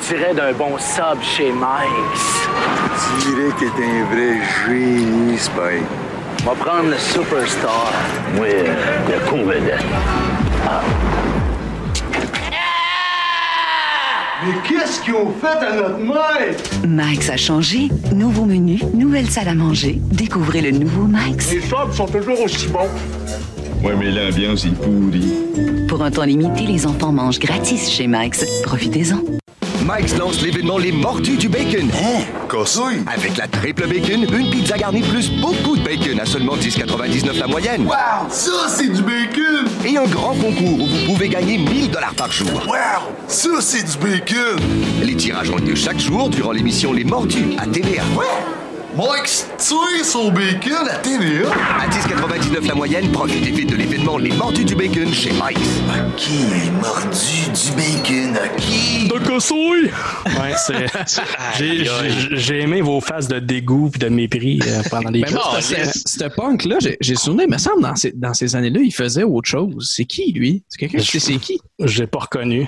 dirais 0.09 0.33
d'un 0.33 0.53
bon 0.53 0.75
sub 0.79 1.21
chez 1.21 1.51
Mike's. 1.51 2.49
Tu 3.21 3.29
dirais 3.29 3.51
que 3.51 3.65
t'es 3.65 3.83
un 3.83 4.05
vrai 4.05 4.37
génie, 4.65 5.37
Spike. 5.37 5.83
On 6.41 6.49
va 6.49 6.55
prendre 6.55 6.89
le 6.89 6.97
Superstar. 6.97 7.91
Oui, 8.39 8.47
le 9.07 9.29
co-vedette. 9.29 9.85
Ah. 10.67 10.81
Mais 14.41 14.53
qu'est-ce 14.67 15.01
qu'ils 15.01 15.13
ont 15.13 15.31
fait 15.39 15.65
à 15.65 15.75
notre 15.75 15.97
mère? 15.99 16.55
Mike's 16.87 17.29
a 17.29 17.37
changé. 17.37 17.89
Nouveau 18.11 18.45
menu, 18.45 18.79
nouvelle 18.93 19.29
salle 19.29 19.49
à 19.49 19.53
manger. 19.53 19.99
Découvrez 20.11 20.61
le 20.61 20.71
nouveau 20.71 21.03
Mike's. 21.03 21.51
Les 21.51 21.61
sobres 21.61 21.93
sont 21.93 22.07
toujours 22.07 22.41
aussi 22.41 22.67
bons. 22.67 22.89
Ouais, 23.83 23.95
mais 23.95 24.09
l'ambiance 24.09 24.65
est 24.65 24.69
pourrie. 24.69 25.85
Pour 25.87 26.01
un 26.01 26.09
temps 26.09 26.23
limité, 26.23 26.65
les 26.65 26.87
enfants 26.87 27.11
mangent 27.11 27.39
gratis 27.39 27.91
chez 27.91 28.07
Mike's. 28.07 28.45
Profitez-en. 28.63 29.38
Mike's 29.89 30.15
lance 30.17 30.39
l'événement 30.43 30.77
Les 30.77 30.91
Mordus 30.91 31.37
du 31.37 31.49
Bacon. 31.49 31.89
Hein? 31.91 32.21
Cossouille? 32.47 33.01
Avec 33.11 33.37
la 33.37 33.47
triple 33.47 33.87
bacon, 33.87 34.23
une 34.31 34.51
pizza 34.51 34.77
garnie 34.77 35.01
plus 35.01 35.31
beaucoup 35.41 35.75
de 35.75 35.81
bacon 35.81 36.19
à 36.19 36.27
seulement 36.27 36.55
10,99 36.55 37.39
la 37.39 37.47
moyenne. 37.47 37.87
Wow! 37.87 38.29
Ça, 38.29 38.67
c'est 38.67 38.87
du 38.87 39.01
bacon! 39.01 39.67
Et 39.83 39.97
un 39.97 40.05
grand 40.05 40.35
concours 40.35 40.79
où 40.79 40.85
vous 40.85 41.05
pouvez 41.07 41.27
gagner 41.27 41.57
1000 41.57 41.89
dollars 41.89 42.13
par 42.13 42.31
jour. 42.31 42.51
Wow! 42.67 43.15
Ça, 43.27 43.49
c'est 43.61 43.83
du 43.83 43.97
bacon! 43.97 44.59
Les 45.01 45.15
tirages 45.15 45.49
ont 45.49 45.57
lieu 45.57 45.73
chaque 45.73 45.99
jour 45.99 46.29
durant 46.29 46.51
l'émission 46.51 46.93
Les 46.93 47.03
Mordus 47.03 47.55
à 47.57 47.65
TVA. 47.65 48.03
Ouais! 48.15 48.58
Mike's 48.99 49.47
tue 49.57 50.03
son 50.03 50.29
bacon 50.29 50.85
à 50.91 50.95
TVA? 50.97 51.49
À 51.79 51.87
10,99 51.87 52.67
la 52.67 52.75
moyenne, 52.75 53.09
profitez 53.13 53.51
vite 53.51 53.69
de 53.69 53.77
l'événement 53.77 54.17
Les 54.17 54.31
Mordus 54.31 54.65
du 54.65 54.75
Bacon 54.75 55.13
chez 55.13 55.31
Mike's. 55.31 55.61
OK, 55.87 56.27
les 56.27 56.69
mordus 56.71 57.47
du 57.47 57.71
bacon, 57.77 58.37
OK. 58.43 59.07
De 59.21 59.25
cossouille! 59.25 59.89
Ouais, 60.25 60.53
c'est. 60.57 60.87
J'ai- 61.57 61.85
j'ai- 61.85 62.37
J'ai 62.37 62.59
aimé 62.61 62.81
vos 62.81 62.99
faces 62.99 63.29
de 63.29 63.39
dégoût 63.39 63.89
et 63.95 63.97
de 63.99 64.09
mépris 64.09 64.59
euh, 64.67 64.81
pendant 64.91 65.11
les 65.11 65.21
Ben 65.21 65.37
ce- 65.61 66.01
ce 66.05 66.25
punk-là, 66.35 66.77
j'ai- 66.81 66.97
j'ai 66.99 67.15
souvenir, 67.15 67.45
il 67.47 67.53
me 67.53 67.57
semble, 67.57 67.81
dans 67.81 67.95
ces, 67.95 68.11
dans 68.11 68.33
ces 68.33 68.53
années-là, 68.57 68.81
il 68.83 68.93
faisait 68.93 69.23
autre 69.23 69.47
chose. 69.47 69.91
C'est 69.95 70.05
qui, 70.05 70.33
lui? 70.33 70.63
C'est 70.67 70.77
quelqu'un 70.77 70.97
qui 70.97 71.05
sait 71.05 71.19
c'est 71.19 71.37
qui? 71.37 71.61
Je 71.81 72.01
l'ai 72.01 72.07
pas 72.07 72.19
reconnu. 72.19 72.67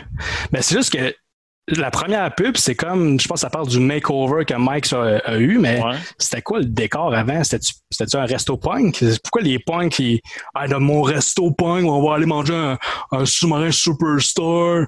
Mais 0.54 0.62
c'est 0.62 0.78
juste 0.78 0.94
que 0.94 1.14
la 1.68 1.92
première 1.92 2.34
pub, 2.36 2.58
c'est 2.58 2.76
comme, 2.76 3.20
je 3.20 3.28
pense 3.28 3.38
que 3.38 3.42
ça 3.42 3.50
parle 3.50 3.68
du 3.68 3.80
makeover 3.80 4.46
que 4.46 4.54
Mike 4.56 4.92
a, 4.94 5.20
a 5.20 5.38
eu, 5.38 5.58
mais 5.58 5.80
c'était 6.18 6.42
quoi 6.42 6.60
le 6.60 6.66
décor 6.66 7.14
avant? 7.14 7.44
C'était-tu 7.44 8.18
un 8.18 8.26
resto 8.26 8.58
punk? 8.58 9.04
Pourquoi 9.24 9.42
les 9.42 9.60
punks, 9.60 10.00
ils, 10.00 10.20
ah, 10.54 10.68
dans 10.68 10.80
mon 10.80 11.02
resto 11.02 11.52
punk, 11.52 11.86
on 11.86 12.08
va 12.08 12.16
aller 12.16 12.26
manger 12.26 12.56
un, 12.56 12.78
un 13.12 13.26
sous-marin 13.26 13.72
superstar? 13.72 14.86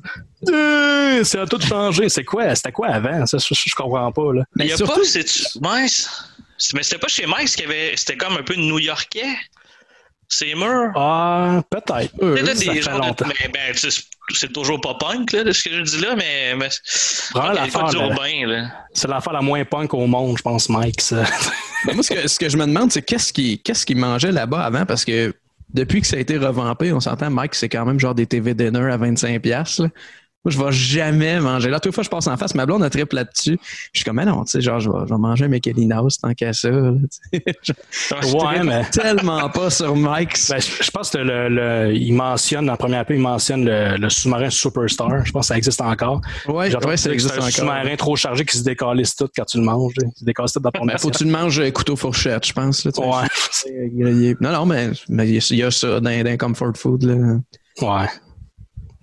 Eh, 0.48 1.24
ça 1.24 1.44
a 1.44 1.46
tout 1.46 1.62
changé. 1.62 2.10
C'est 2.10 2.26
quoi? 2.26 2.54
C'était 2.56 2.72
quoi 2.72 2.88
avant? 2.88 3.26
Ça, 3.26 3.38
je, 3.38 3.54
je 3.54 3.76
comprends 3.76 4.12
pas, 4.12 4.34
là. 4.34 4.44
Il 4.58 4.66
y 4.66 4.74
a 4.74 4.78
pas, 4.78 4.96
c'est 5.04 5.20
ouais, 5.62 5.86
mais 6.74 6.84
c'était 6.84 6.98
pas 6.98 7.08
chez 7.08 7.26
Mike 7.26 7.62
avait, 7.64 7.94
c'était 7.96 8.18
comme 8.18 8.38
un 8.38 8.44
peu 8.44 8.56
new-yorkais. 8.56 9.36
Ces 10.38 10.56
murs. 10.56 10.92
Ah, 10.96 11.62
peut-être. 11.70 12.12
Sais, 12.20 12.42
là, 12.42 12.56
ça 12.56 12.72
des 12.74 12.76
fait 12.78 12.82
genres 12.82 13.00
de- 13.02 13.08
longtemps. 13.08 13.26
mais, 13.28 13.50
ben, 13.54 13.74
tu 13.74 13.92
sais, 13.92 14.04
c'est 14.34 14.52
toujours 14.54 14.80
pas 14.82 14.96
punk, 14.96 15.32
là, 15.32 15.44
de 15.44 15.52
ce 15.52 15.64
que 15.64 15.76
je 15.76 15.82
dis 15.82 16.00
là, 16.02 16.16
mais, 16.16 16.56
mais. 16.56 16.70
C'est 18.94 19.08
l'affaire 19.08 19.34
la 19.34 19.42
moins 19.42 19.66
punk 19.66 19.94
au 19.94 20.08
monde, 20.08 20.38
je 20.38 20.42
pense, 20.44 20.70
Mike. 20.70 21.02
ça. 21.02 21.24
Ben, 21.86 21.96
moi, 21.96 22.04
ce 22.04 22.14
que, 22.14 22.28
ce 22.30 22.40
que 22.40 22.48
je 22.48 22.56
me 22.56 22.66
demande, 22.66 22.94
c'est 22.94 23.02
qu'est-ce 23.02 23.34
qu'il 23.34 23.62
qu'est-ce 23.62 23.86
qu'il 23.86 23.98
mangeait 23.98 24.32
là-bas 24.32 24.62
avant? 24.62 24.86
Parce 24.86 25.04
que 25.04 25.36
depuis 25.74 26.00
que 26.00 26.08
ça 26.08 26.16
a 26.16 26.20
été 26.20 26.38
revampé, 26.38 26.94
on 26.94 27.02
s'entend, 27.02 27.30
Mike, 27.30 27.56
c'est 27.56 27.68
quand 27.68 27.86
même 27.86 28.00
genre 28.00 28.16
des 28.16 28.26
TV 28.26 28.54
dinner 28.54 28.90
à 28.90 28.98
25$. 28.98 29.40
piastres, 29.42 29.82
là. 29.84 29.90
Moi, 30.46 30.52
je 30.52 30.60
vais 30.62 30.72
jamais 30.74 31.40
manger. 31.40 31.70
Là, 31.70 31.80
toute 31.80 31.94
fois, 31.96 32.04
je 32.04 32.10
passe 32.10 32.28
en 32.28 32.36
face, 32.36 32.54
ma 32.54 32.66
blonde 32.66 32.84
a 32.84 32.90
triple 32.90 33.16
là-dessus. 33.16 33.58
Je 33.94 34.00
suis 34.00 34.04
comme, 34.04 34.18
mais 34.18 34.26
non, 34.26 34.44
tu 34.44 34.52
sais, 34.52 34.62
genre, 34.62 34.80
je 34.80 34.90
vais, 34.90 34.98
je 35.08 35.14
vais 35.14 35.18
manger 35.20 35.46
un 35.46 35.48
Michelinos 35.48 36.10
tant 36.22 36.34
qu'à 36.34 36.52
ça. 36.52 36.70
là. 36.70 36.92
Je- 37.64 37.72
je 38.04 38.36
Ouais, 38.36 38.62
mais- 38.64 38.84
tellement 38.90 39.50
pas 39.50 39.70
sur 39.70 39.96
Mike. 39.96 40.38
Ben, 40.50 40.60
je, 40.60 40.84
je 40.84 40.92
pense 40.92 41.10
que 41.12 41.18
le, 41.20 41.48
le- 41.48 41.96
il 41.96 42.12
mentionne, 42.14 42.66
dans 42.66 42.74
la 42.74 42.78
première 42.78 43.06
pub, 43.06 43.16
il 43.16 43.22
mentionne 43.22 43.64
le, 43.64 43.96
le 43.98 44.10
sous-marin 44.10 44.50
Superstar. 44.50 45.26
Je 45.26 45.32
pense 45.32 45.44
que 45.44 45.48
ça 45.54 45.58
existe 45.58 45.80
encore. 45.82 46.20
J'entends 46.46 46.90
ouais, 46.90 46.98
ça 46.98 47.12
existe 47.12 47.34
c'est 47.34 47.40
un 47.40 47.44
encore. 47.44 47.52
sous-marin 47.54 47.96
trop 47.96 48.16
chargé 48.18 48.44
qui 48.44 48.58
se 48.58 48.64
décalisse 48.64 49.16
tout 49.16 49.30
quand 49.36 49.46
tu 49.46 49.58
le 49.60 49.64
manges. 49.64 49.94
là. 49.98 50.08
Il 50.14 50.20
se 50.20 50.26
décalisse 50.26 50.52
tout 50.52 50.60
dans 50.60 50.72
ton 50.72 50.86
Ben, 50.86 50.98
faut 50.98 51.10
que 51.10 51.18
tu 51.18 51.24
le 51.24 51.32
manges 51.32 51.60
euh, 51.62 51.72
couteau 51.72 51.96
fourchette, 51.96 52.46
je 52.46 52.52
pense. 52.54 52.84
Là. 52.84 52.92
Ouais. 52.98 53.28
Non, 54.42 54.52
non, 54.52 54.66
mais 54.66 54.90
mais 55.08 55.30
il 55.30 55.56
y 55.58 55.64
a- 55.64 55.72
ça 55.72 56.02
dans, 56.02 56.24
dans 56.24 56.38
comfort 56.38 56.76
food. 56.76 57.04
Là. 57.04 57.14
Ouais. 57.82 58.08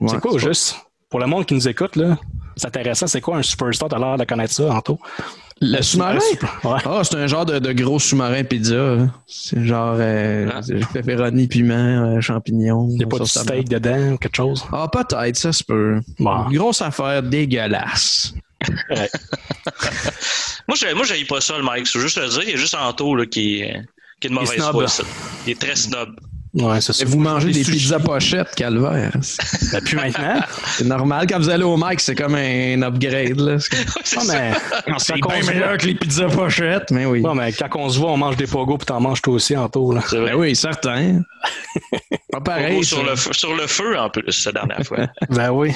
Ouais, 0.01 0.09
c'est 0.09 0.21
quoi, 0.21 0.33
pas- 0.33 0.39
juste, 0.39 0.77
pour 1.11 1.21
le 1.21 1.27
monde 1.27 1.45
qui 1.47 1.55
nous 1.55 1.69
écoute, 1.69 1.97
là, 1.97 2.17
c'est 2.57 2.67
intéressant, 2.69 3.07
c'est 3.07 3.21
quoi 3.21 3.37
un 3.37 3.43
Superstar? 3.43 3.89
T'as 3.89 3.99
l'air 3.99 4.17
de 4.17 4.25
connaître 4.25 4.53
ça, 4.55 4.71
Anto? 4.73 4.99
Le 5.63 5.83
sous-marin? 5.83 6.19
Super- 6.21 6.61
Ouais. 6.65 6.79
Ah, 6.87 7.01
c'est 7.05 7.17
un 7.17 7.27
genre 7.27 7.45
de, 7.45 7.59
de 7.59 7.73
gros 7.73 7.99
sous-marin 7.99 8.45
pizza. 8.45 8.75
là. 8.75 9.07
C'est 9.27 9.63
genre 9.65 9.97
euh, 9.99 10.51
c'est 10.63 10.87
pepperoni, 10.93 11.49
piment, 11.49 11.75
euh, 12.17 12.21
champignons. 12.23 12.89
Il 12.93 12.97
n'y 12.97 13.05
a 13.05 13.07
pas 13.07 13.19
de 13.19 13.25
steak 13.25 13.69
dedans 13.69 14.13
ou 14.13 14.17
quelque 14.17 14.37
chose? 14.37 14.65
Ah, 14.73 14.89
peut-être, 14.91 15.37
ça 15.37 15.53
se 15.53 15.63
peut. 15.63 16.01
Bon. 16.19 16.49
Une 16.49 16.57
grosse 16.57 16.81
affaire 16.81 17.23
dégueulasse. 17.23 18.33
Moi, 20.69 20.77
je, 20.77 20.95
moi, 20.95 21.05
j'aille 21.05 21.25
pas 21.25 21.41
ça, 21.41 21.57
le 21.57 21.65
Mike. 21.65 21.87
C'est 21.87 21.99
juste 22.01 22.17
le 22.19 22.29
dire. 22.29 22.43
Il 22.45 22.51
y 22.51 22.55
a 22.55 22.57
juste 22.57 22.75
Anto, 22.75 23.15
là, 23.17 23.27
qui, 23.27 23.61
est- 23.63 23.83
qui 24.21 24.27
est 24.29 24.31
de 24.31 24.35
mauvaise 24.35 24.53
snob. 24.53 24.71
foi. 24.73 25.05
Il 25.47 25.51
est 25.53 25.61
très 25.61 25.75
snob. 25.77 26.11
Ouais, 26.53 26.81
c'est 26.81 26.93
ça. 26.93 27.03
Et 27.05 27.07
vous 27.07 27.19
mangez 27.21 27.53
des 27.53 27.63
pizzas 27.63 28.01
pochettes, 28.01 28.55
calvaire. 28.57 29.13
Ben, 29.73 29.81
plus 29.83 29.95
maintenant. 29.97 30.41
C'est 30.67 30.85
normal. 30.85 31.27
Quand 31.29 31.39
vous 31.39 31.49
allez 31.49 31.63
au 31.63 31.77
Mike, 31.77 32.01
c'est 32.01 32.17
comme 32.17 32.35
un 32.35 32.83
upgrade. 32.83 33.39
Là. 33.39 33.57
C'est 34.05 34.19
Ah, 34.19 34.23
mais, 34.27 34.53
c'est 34.99 35.15
bien 35.15 35.43
meilleur 35.47 35.69
voit- 35.69 35.77
que 35.79 35.87
les 35.87 35.95
pizzas 35.95 36.27
pochettes, 36.29 36.91
mais 36.91 37.07
oui. 37.07 37.21
Ouais, 37.21 37.35
mais 37.37 37.53
quand 37.53 37.69
on 37.77 37.89
se 37.89 37.99
voit, 38.01 38.11
on 38.11 38.17
mange 38.17 38.37
des 38.37 38.49
pogos 38.49 38.79
puis 38.79 38.87
t'en 38.87 39.01
manges 39.01 39.23
toi 39.23 39.35
aussi, 39.35 39.57
Anto. 39.57 39.93
Là. 39.93 40.03
Ben 40.11 40.35
oui, 40.35 40.57
certain. 40.57 41.23
Pas 42.33 42.41
pareil. 42.41 42.83
Sur, 42.85 43.05
le, 43.05 43.15
feu- 43.15 43.33
sur 43.33 43.55
le 43.55 43.67
feu, 43.69 43.97
en 43.99 44.11
plus, 44.11 44.45
la 44.47 44.53
dernière 44.53 44.85
fois. 44.85 45.07
Ben 45.29 45.51
oui. 45.51 45.73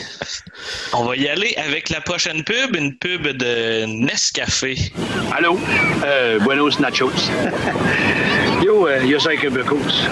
On 0.92 1.04
va 1.04 1.14
y 1.16 1.28
aller 1.28 1.54
avec 1.56 1.88
la 1.90 2.00
prochaine 2.00 2.42
pub, 2.42 2.74
une 2.74 2.96
pub 2.96 3.28
de 3.28 3.84
Nescafé. 3.87 4.76
Allô? 5.37 5.56
Euh, 6.04 6.40
buenos 6.40 6.80
nachos. 6.80 7.12
Yo, 8.64 8.88
euh, 8.88 9.04
yo 9.04 9.18
soy 9.20 9.37
Quebecos. 9.38 10.08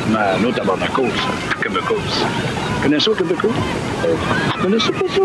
Ma 0.53 0.59
no 0.59 0.65
tabarnacos. 0.65 1.12
Quebecos. 1.62 2.25
Connais-tu 2.83 3.05
ça, 3.05 3.17
Quebecos? 3.17 3.51
Euh, 4.05 4.15
Connais-tu 4.61 4.93
pas 4.93 5.09
ça? 5.09 5.23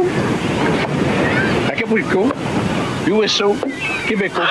Acapulco. 1.73 2.31
USO. 3.07 3.55
Québecos. 4.07 4.41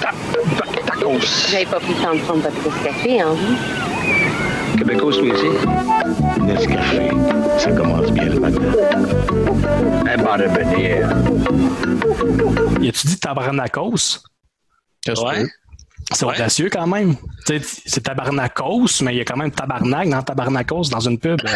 Ta- 0.00 0.10
ta- 0.56 0.82
Tacos. 0.86 1.48
J'avais 1.50 1.66
pas 1.66 1.80
pris 1.80 1.94
le 1.94 2.02
temps 2.02 2.14
de 2.14 2.20
prendre 2.20 2.42
votre 2.42 2.82
café, 2.84 3.20
hein? 3.20 3.34
Québecos, 4.78 5.12
toi 5.12 5.26
ici? 5.26 5.46
Nescafé. 6.42 7.10
Ça 7.58 7.72
commence 7.72 8.10
bien 8.12 8.24
le 8.26 8.38
matin. 8.40 8.60
Un 10.06 10.22
bar 10.22 10.38
de. 10.38 11.02
Y 12.80 12.88
a-tu 12.88 13.06
dit 13.08 13.18
tabarnakos? 13.18 14.20
Ouais. 15.08 15.46
C'est 16.12 16.24
audacieux 16.26 16.68
quand 16.70 16.86
même. 16.86 17.16
C'est 17.46 18.02
tabarnakos, 18.02 19.02
mais 19.02 19.14
il 19.14 19.18
y 19.18 19.20
a 19.20 19.24
quand 19.24 19.36
même 19.36 19.50
tabarnak 19.50 20.08
dans 20.08 20.22
tabarnakos 20.22 20.88
dans 20.90 21.00
une 21.00 21.18
pub. 21.18 21.40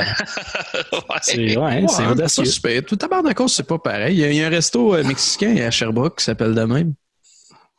C'est 1.23 1.57
ouais, 1.59 1.85
c'est 1.89 2.03
Ouais, 2.05 2.11
audacieux. 2.13 2.45
super. 2.45 2.83
Tout 2.85 2.97
tabarnakos, 2.97 3.49
c'est 3.49 3.67
pas 3.67 3.79
pareil. 3.79 4.17
Il 4.17 4.21
y, 4.21 4.25
a, 4.25 4.31
il 4.31 4.37
y 4.37 4.43
a 4.43 4.47
un 4.47 4.51
resto 4.51 4.95
euh, 4.95 5.05
mexicain 5.05 5.55
à 5.67 5.71
Sherbrooke 5.71 6.19
qui 6.19 6.25
s'appelle 6.25 6.55
de 6.55 6.63
même. 6.63 6.95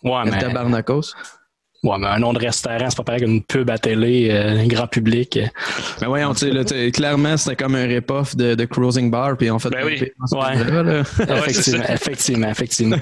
Ouais, 0.03 0.21
mais, 0.25 0.37
tabarnakos. 0.39 1.13
ouais, 1.83 1.97
mais 1.97 2.07
un 2.07 2.19
nom 2.19 2.33
de 2.33 2.39
restaurant, 2.39 2.89
c'est 2.89 2.97
pas 2.97 3.03
pareil 3.03 3.21
qu'une 3.21 3.41
pub 3.43 3.69
à 3.69 3.77
télé, 3.77 4.29
euh, 4.31 4.65
grand 4.67 4.87
public. 4.87 5.39
Mais 6.01 6.07
voyons, 6.07 6.33
là, 6.41 6.63
t'sais, 6.63 6.91
clairement, 6.91 7.35
c'était 7.37 7.55
comme 7.55 7.75
un 7.75 7.85
rip-off 7.85 8.35
de, 8.35 8.55
de 8.55 8.65
Cruising 8.65 9.09
Bar, 9.11 9.37
puis 9.37 9.49
on 9.51 9.59
fait 9.59 9.69
Ben 9.69 9.85
oui. 9.85 10.01
Ouais. 10.31 10.55
là. 10.81 11.03
effectivement, 11.37 11.83
effectivement, 11.89 12.49
effectivement. 12.49 12.97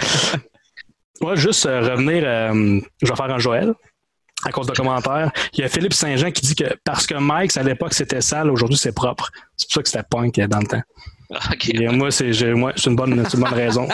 Moi, 1.21 1.35
juste 1.35 1.65
euh, 1.65 1.81
revenir, 1.81 2.23
euh, 2.25 2.79
je 3.01 3.07
vais 3.07 3.15
faire 3.15 3.31
un 3.31 3.39
Joël. 3.39 3.73
À 4.45 4.51
cause 4.51 4.67
de 4.67 4.73
commentaires. 4.73 5.31
Il 5.53 5.61
y 5.61 5.63
a 5.63 5.67
Philippe 5.67 5.93
Saint-Jean 5.93 6.31
qui 6.31 6.43
dit 6.43 6.53
que 6.53 6.65
parce 6.83 7.07
que 7.07 7.15
Mike, 7.15 7.57
à 7.57 7.63
l'époque, 7.63 7.93
c'était 7.93 8.21
sale, 8.21 8.51
aujourd'hui, 8.51 8.77
c'est 8.77 8.93
propre. 8.93 9.31
C'est 9.55 9.67
pour 9.67 9.73
ça 9.73 9.83
que 9.83 9.89
c'était 9.89 10.05
punk 10.07 10.37
euh, 10.37 10.47
dans 10.47 10.59
le 10.59 10.67
temps. 10.67 10.81
OK. 11.29 11.69
Et 11.69 11.87
moi, 11.89 12.09
c'est 12.09 12.29
une 12.31 12.95
bonne, 12.95 13.23
c'est 13.27 13.33
une 13.37 13.43
bonne 13.43 13.53
raison. 13.53 13.87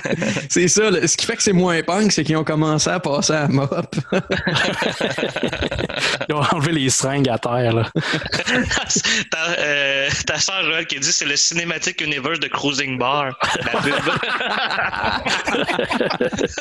c'est 0.48 0.68
ça. 0.68 0.90
là. 0.90 1.06
Ce 1.06 1.16
qui 1.16 1.26
fait 1.26 1.36
que 1.36 1.42
c'est 1.42 1.52
moins 1.52 1.82
punk, 1.82 2.12
c'est 2.12 2.24
qu'ils 2.24 2.36
ont 2.36 2.44
commencé 2.44 2.88
à 2.88 2.98
passer 2.98 3.34
à 3.34 3.46
mop. 3.48 3.94
Ils 6.28 6.34
ont 6.34 6.42
enlevé 6.52 6.72
les 6.72 6.90
seringues 6.90 7.28
à 7.28 7.38
terre. 7.38 7.72
Là. 7.74 7.90
ta, 9.30 9.48
euh, 9.58 10.08
ta 10.26 10.38
soeur 10.38 10.62
Joël 10.62 10.86
qui 10.86 10.98
dit 11.00 11.12
c'est 11.12 11.24
le 11.26 11.36
Cinematic 11.36 12.00
Universe 12.00 12.40
de 12.40 12.48
Cruising 12.48 12.98
Bar. 12.98 13.38
La 13.72 13.80
pub. 13.80 13.94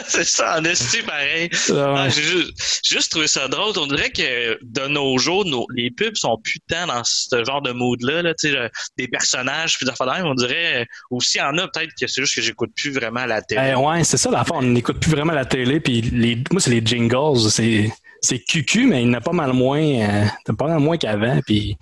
c'est 0.08 0.24
ça, 0.26 0.58
en 0.60 0.64
esti 0.66 1.02
pareil. 1.04 1.50
Ah, 1.74 2.08
J'ai 2.10 2.22
juste, 2.24 2.82
j'ai 2.84 2.96
juste 2.98 3.12
trouvé 3.12 3.28
ça 3.28 3.48
drôle. 3.48 3.74
On 3.78 3.88
dirait 3.88 4.10
que 4.10 4.58
de 4.64 4.88
nos 4.88 5.18
jours, 5.18 5.46
nos- 5.46 5.68
les 5.76 5.92
pubs 5.92 6.16
sont 6.16 6.38
putain 6.44 6.88
dans 6.88 7.02
ce 7.04 7.44
genre 7.44 7.62
de 7.62 7.72
mood-là. 7.72 8.22
Là, 8.22 8.34
des 8.98 9.08
personnages, 9.08 9.78
puis 9.78 9.86
des 9.86 9.92
affaires 9.92 10.08
même. 10.18 10.26
On 10.28 10.34
dirait 10.36 10.82
euh, 10.82 10.86
aussi, 11.12 11.38
il 11.38 11.42
y 11.42 11.44
en 11.44 11.58
a 11.58 11.68
peut-être 11.68 11.92
que 12.00 12.08
c'est 12.08 12.22
juste 12.22 12.36
que 12.36 12.42
j'écoute 12.42 12.72
plus 12.76 12.92
vraiment 12.92 13.26
la 13.26 13.42
télé. 13.42 13.72
Eh, 13.72 13.76
ouais, 13.76 14.04
c'est 14.04 14.18
ça 14.18 14.30
l'affaire. 14.32 14.56
On 14.58 14.62
n'écoute 14.64 15.00
plus 15.00 15.12
vraiment 15.12 15.34
la 15.34 15.46
télé. 15.46 15.80
Puis 15.80 16.02
les, 16.02 16.44
moi, 16.52 16.60
c'est 16.62 16.72
les 16.72 16.86
jingles. 16.86 17.50
C'est, 17.50 17.92
c'est 18.20 18.40
cucu, 18.40 18.88
mais 18.88 19.04
il 19.04 19.10
n'a 19.12 19.22
pas 19.22 19.32
mal 19.32 19.54
moins, 19.54 19.80
euh, 19.80 20.26
pas 20.58 20.68
mal 20.68 20.80
moins 20.80 20.98
qu'avant. 20.98 21.40
Puis, 21.46 21.78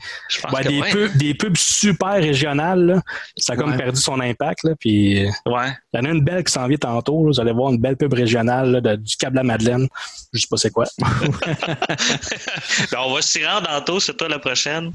ouais, 0.54 0.64
que 0.64 0.68
des, 0.68 0.80
ouais, 0.82 0.92
pubs, 0.92 1.18
des 1.18 1.34
pubs 1.34 1.56
super 1.58 2.14
régionales, 2.16 2.86
là, 2.86 3.02
ça 3.38 3.54
a 3.54 3.56
comme 3.56 3.72
Ouais. 3.72 3.78
perdu 3.78 4.02
son 4.02 4.20
impact. 4.20 4.64
Là, 4.66 4.72
puis, 4.78 5.24
Ouais. 5.46 5.70
il 5.94 5.98
y 5.98 6.00
en 6.02 6.06
a 6.06 6.10
une 6.10 6.24
belle 6.24 6.44
qui 6.44 6.52
s'en 6.52 6.68
vient 6.68 6.78
tantôt. 6.78 7.24
là. 7.26 7.32
vous 7.34 7.40
allez 7.40 7.54
voir 7.54 7.72
une 7.72 7.80
belle 7.80 7.96
pub 7.96 8.14
régionale 8.14 8.70
là, 8.72 8.82
de- 8.82 8.96
du 8.98 9.16
Câble 9.16 9.40
à 9.40 9.44
Madeleine. 9.44 9.88
Je 10.34 10.42
sais 10.42 10.48
pas 10.50 10.58
c'est 10.58 10.72
quoi. 10.72 10.86
Ben, 12.92 13.00
on 13.00 13.14
va 13.14 13.22
s'y 13.22 13.46
rendre 13.46 13.68
tantôt, 13.68 14.00
c'est 14.00 14.16
toi 14.16 14.28
la 14.28 14.40
prochaine. 14.40 14.92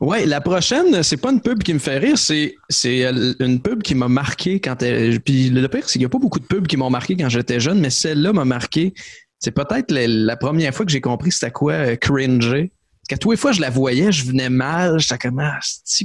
Ouais, 0.00 0.26
la 0.26 0.40
prochaine, 0.40 1.02
c'est 1.02 1.16
pas 1.16 1.32
une 1.32 1.40
pub 1.40 1.60
qui 1.60 1.74
me 1.74 1.80
fait 1.80 1.98
rire, 1.98 2.16
c'est 2.16 2.54
c'est 2.68 3.04
euh, 3.04 3.34
une 3.40 3.60
pub 3.60 3.82
qui 3.82 3.96
m'a 3.96 4.06
marqué 4.06 4.60
quand 4.60 4.80
elle- 4.82 5.20
Puis 5.20 5.50
le 5.50 5.66
pire, 5.66 5.82
c'est 5.86 5.92
qu'il 5.94 6.02
n'y 6.02 6.06
a 6.06 6.08
pas 6.08 6.18
beaucoup 6.20 6.38
de 6.38 6.44
pubs 6.46 6.68
qui 6.68 6.76
m'ont 6.76 6.90
marqué 6.90 7.16
quand 7.16 7.28
j'étais 7.28 7.58
jeune, 7.58 7.80
mais 7.80 7.90
celle-là 7.90 8.32
m'a 8.32 8.44
marqué. 8.44 8.94
C'est 9.40 9.50
peut-être 9.50 9.90
la, 9.90 10.36
première 10.36 10.72
fois 10.72 10.86
que 10.86 10.92
j'ai 10.92 11.00
compris 11.00 11.32
c'était 11.32 11.50
quoi 11.50 11.72
euh, 11.72 11.96
cringer. 11.96 12.70
Parce 12.70 13.08
qu'à 13.08 13.16
tous 13.18 13.30
les 13.32 13.36
fois 13.36 13.50
je 13.50 13.60
la 13.60 13.70
voyais, 13.70 14.12
je 14.12 14.24
venais 14.24 14.50
mal, 14.50 15.00
j'étais 15.00 15.18
comme 15.18 15.40
ah, 15.40 15.58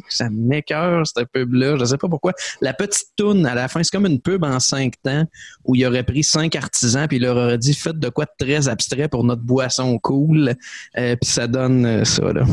ça 0.10 0.28
m'écœure 0.32 1.06
cette 1.06 1.28
pub-là, 1.32 1.76
je 1.80 1.86
sais 1.86 1.98
pas 1.98 2.08
pourquoi. 2.08 2.34
La 2.62 2.74
petite 2.74 3.10
toune 3.16 3.46
à 3.46 3.54
la 3.54 3.68
fin, 3.68 3.84
c'est 3.84 3.92
comme 3.92 4.08
une 4.08 4.22
pub 4.22 4.44
en 4.44 4.60
cinq 4.60 4.94
temps 5.04 5.26
où 5.66 5.76
il 5.76 5.86
aurait 5.86 6.04
pris 6.04 6.24
cinq 6.24 6.56
artisans 6.56 7.08
puis 7.08 7.18
il 7.18 7.24
leur 7.24 7.38
aurait 7.38 7.58
dit 7.60 7.76
faites 7.76 8.00
de 8.00 8.10
quoi 8.10 8.26
de 8.26 8.32
très 8.44 8.70
abstrait 8.70 9.08
pour 9.08 9.24
notre 9.24 9.44
boisson 9.44 10.00
cool, 10.00 10.56
Euh, 10.98 11.16
puis 11.16 11.30
ça 11.30 11.46
donne 11.46 11.86
euh, 11.86 12.06
ça 12.06 12.32
là. 12.34 12.44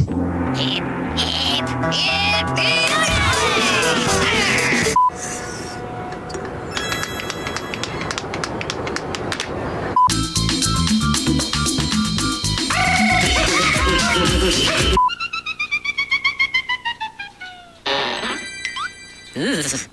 Ugh. 19.36 19.90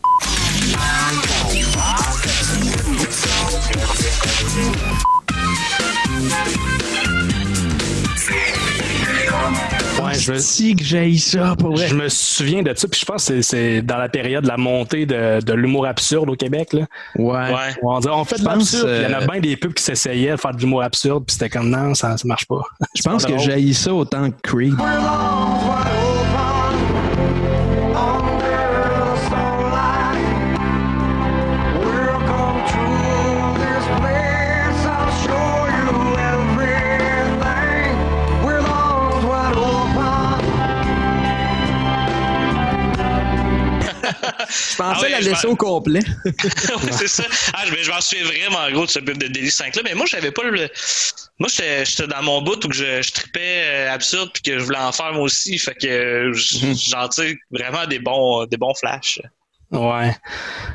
Ouais, 10.07 10.19
je, 10.19 10.33
Si 10.35 10.75
que 10.75 10.83
j'ai 10.83 11.17
ça 11.17 11.55
pour 11.57 11.71
vrai. 11.75 11.87
je 11.87 11.95
me 11.95 12.09
souviens 12.09 12.61
de 12.63 12.73
ça, 12.75 12.87
puis 12.87 12.99
je 12.99 13.05
pense 13.05 13.25
que 13.27 13.41
c'est- 13.41 13.57
c'est 13.57 13.81
dans 13.81 13.97
la 13.97 14.09
période 14.09 14.43
de 14.43 14.47
la 14.49 14.57
montée 14.57 15.05
de, 15.05 15.41
de 15.41 15.53
l'humour 15.53 15.85
absurde 15.87 16.29
au 16.29 16.35
Québec. 16.35 16.73
Là. 16.73 16.81
Ouais. 17.17 17.25
Ouais. 17.53 17.75
On, 17.83 17.99
dit, 17.99 18.07
on 18.09 18.23
fait 18.25 18.39
de 18.39 18.43
pense, 18.43 18.73
l'absurde, 18.73 18.89
il 18.89 19.03
y 19.03 19.05
en 19.15 19.17
a 19.19 19.23
euh, 19.23 19.27
bien 19.27 19.39
des 19.39 19.57
pubs 19.57 19.73
qui 19.73 19.83
s'essayaient 19.83 20.31
de 20.31 20.37
faire 20.37 20.53
de 20.53 20.59
l'humour 20.61 20.83
absurde, 20.83 21.23
puis 21.25 21.33
c'était 21.33 21.49
comme 21.49 21.69
non, 21.69 21.93
ça, 21.93 22.17
ça 22.17 22.27
marche 22.27 22.45
pas. 22.47 22.61
Je 22.95 23.01
pense 23.03 23.25
que 23.25 23.37
j'ai 23.37 23.73
ça 23.73 23.93
autant 23.93 24.29
que 24.31 24.35
Creed. 24.43 24.73
Je 44.21 44.75
pensais 44.77 44.77
Ah 44.79 45.01
ouais, 45.01 45.09
la 45.09 45.19
laisser 45.21 45.47
au 45.47 45.55
complet. 45.55 45.99
Ouais, 46.25 46.91
c'est 46.91 47.07
ça. 47.07 47.23
Ah, 47.53 47.63
je, 47.65 47.83
je 47.83 47.91
m'en 47.91 48.01
souviens 48.01 48.25
vraiment 48.25 48.71
gros 48.71 48.85
de 48.85 48.91
ce 48.91 48.99
pub 48.99 49.17
de 49.17 49.27
Daily 49.27 49.49
5 49.51 49.75
là, 49.75 49.81
mais 49.85 49.93
moi 49.95 50.05
j'avais 50.07 50.31
pas 50.31 50.43
le. 50.43 50.69
Moi 51.39 51.49
j'étais 51.49 52.07
dans 52.07 52.21
mon 52.23 52.41
bout 52.41 52.63
où 52.65 52.67
que 52.69 52.75
je, 52.75 53.01
je 53.01 53.11
tripais 53.11 53.63
euh, 53.65 53.93
absurde 53.93 54.29
puis 54.33 54.43
que 54.43 54.59
je 54.59 54.63
voulais 54.63 54.77
en 54.79 54.91
faire 54.91 55.13
moi 55.13 55.23
aussi. 55.23 55.57
Fait 55.59 55.75
que 55.75 55.87
euh, 55.87 56.33
j- 56.33 56.75
j'en 56.89 57.07
tire 57.09 57.35
vraiment 57.51 57.85
des 57.87 57.99
bons 57.99 58.45
des 58.45 58.57
bons 58.57 58.73
flashs. 58.75 59.19
Ouais. 59.71 60.15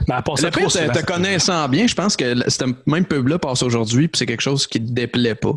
Mais 0.09 0.14
à 0.14 0.22
part 0.22 0.38
ça, 0.38 0.46
Le 0.48 0.50
pire, 0.52 0.68
trop 0.68 0.78
te, 0.92 1.02
connaissant 1.05 1.66
bien, 1.68 1.87
je 1.87 1.94
pense 1.94 2.16
que 2.16 2.35
cette 2.50 2.64
même 2.87 3.07
pub-là 3.07 3.38
passe 3.38 3.62
aujourd'hui, 3.62 4.09
puis 4.09 4.18
c'est 4.18 4.26
quelque 4.26 4.42
chose 4.42 4.66
qui 4.66 4.81
te 4.85 4.92
déplaît 4.92 5.35
pas. 5.35 5.55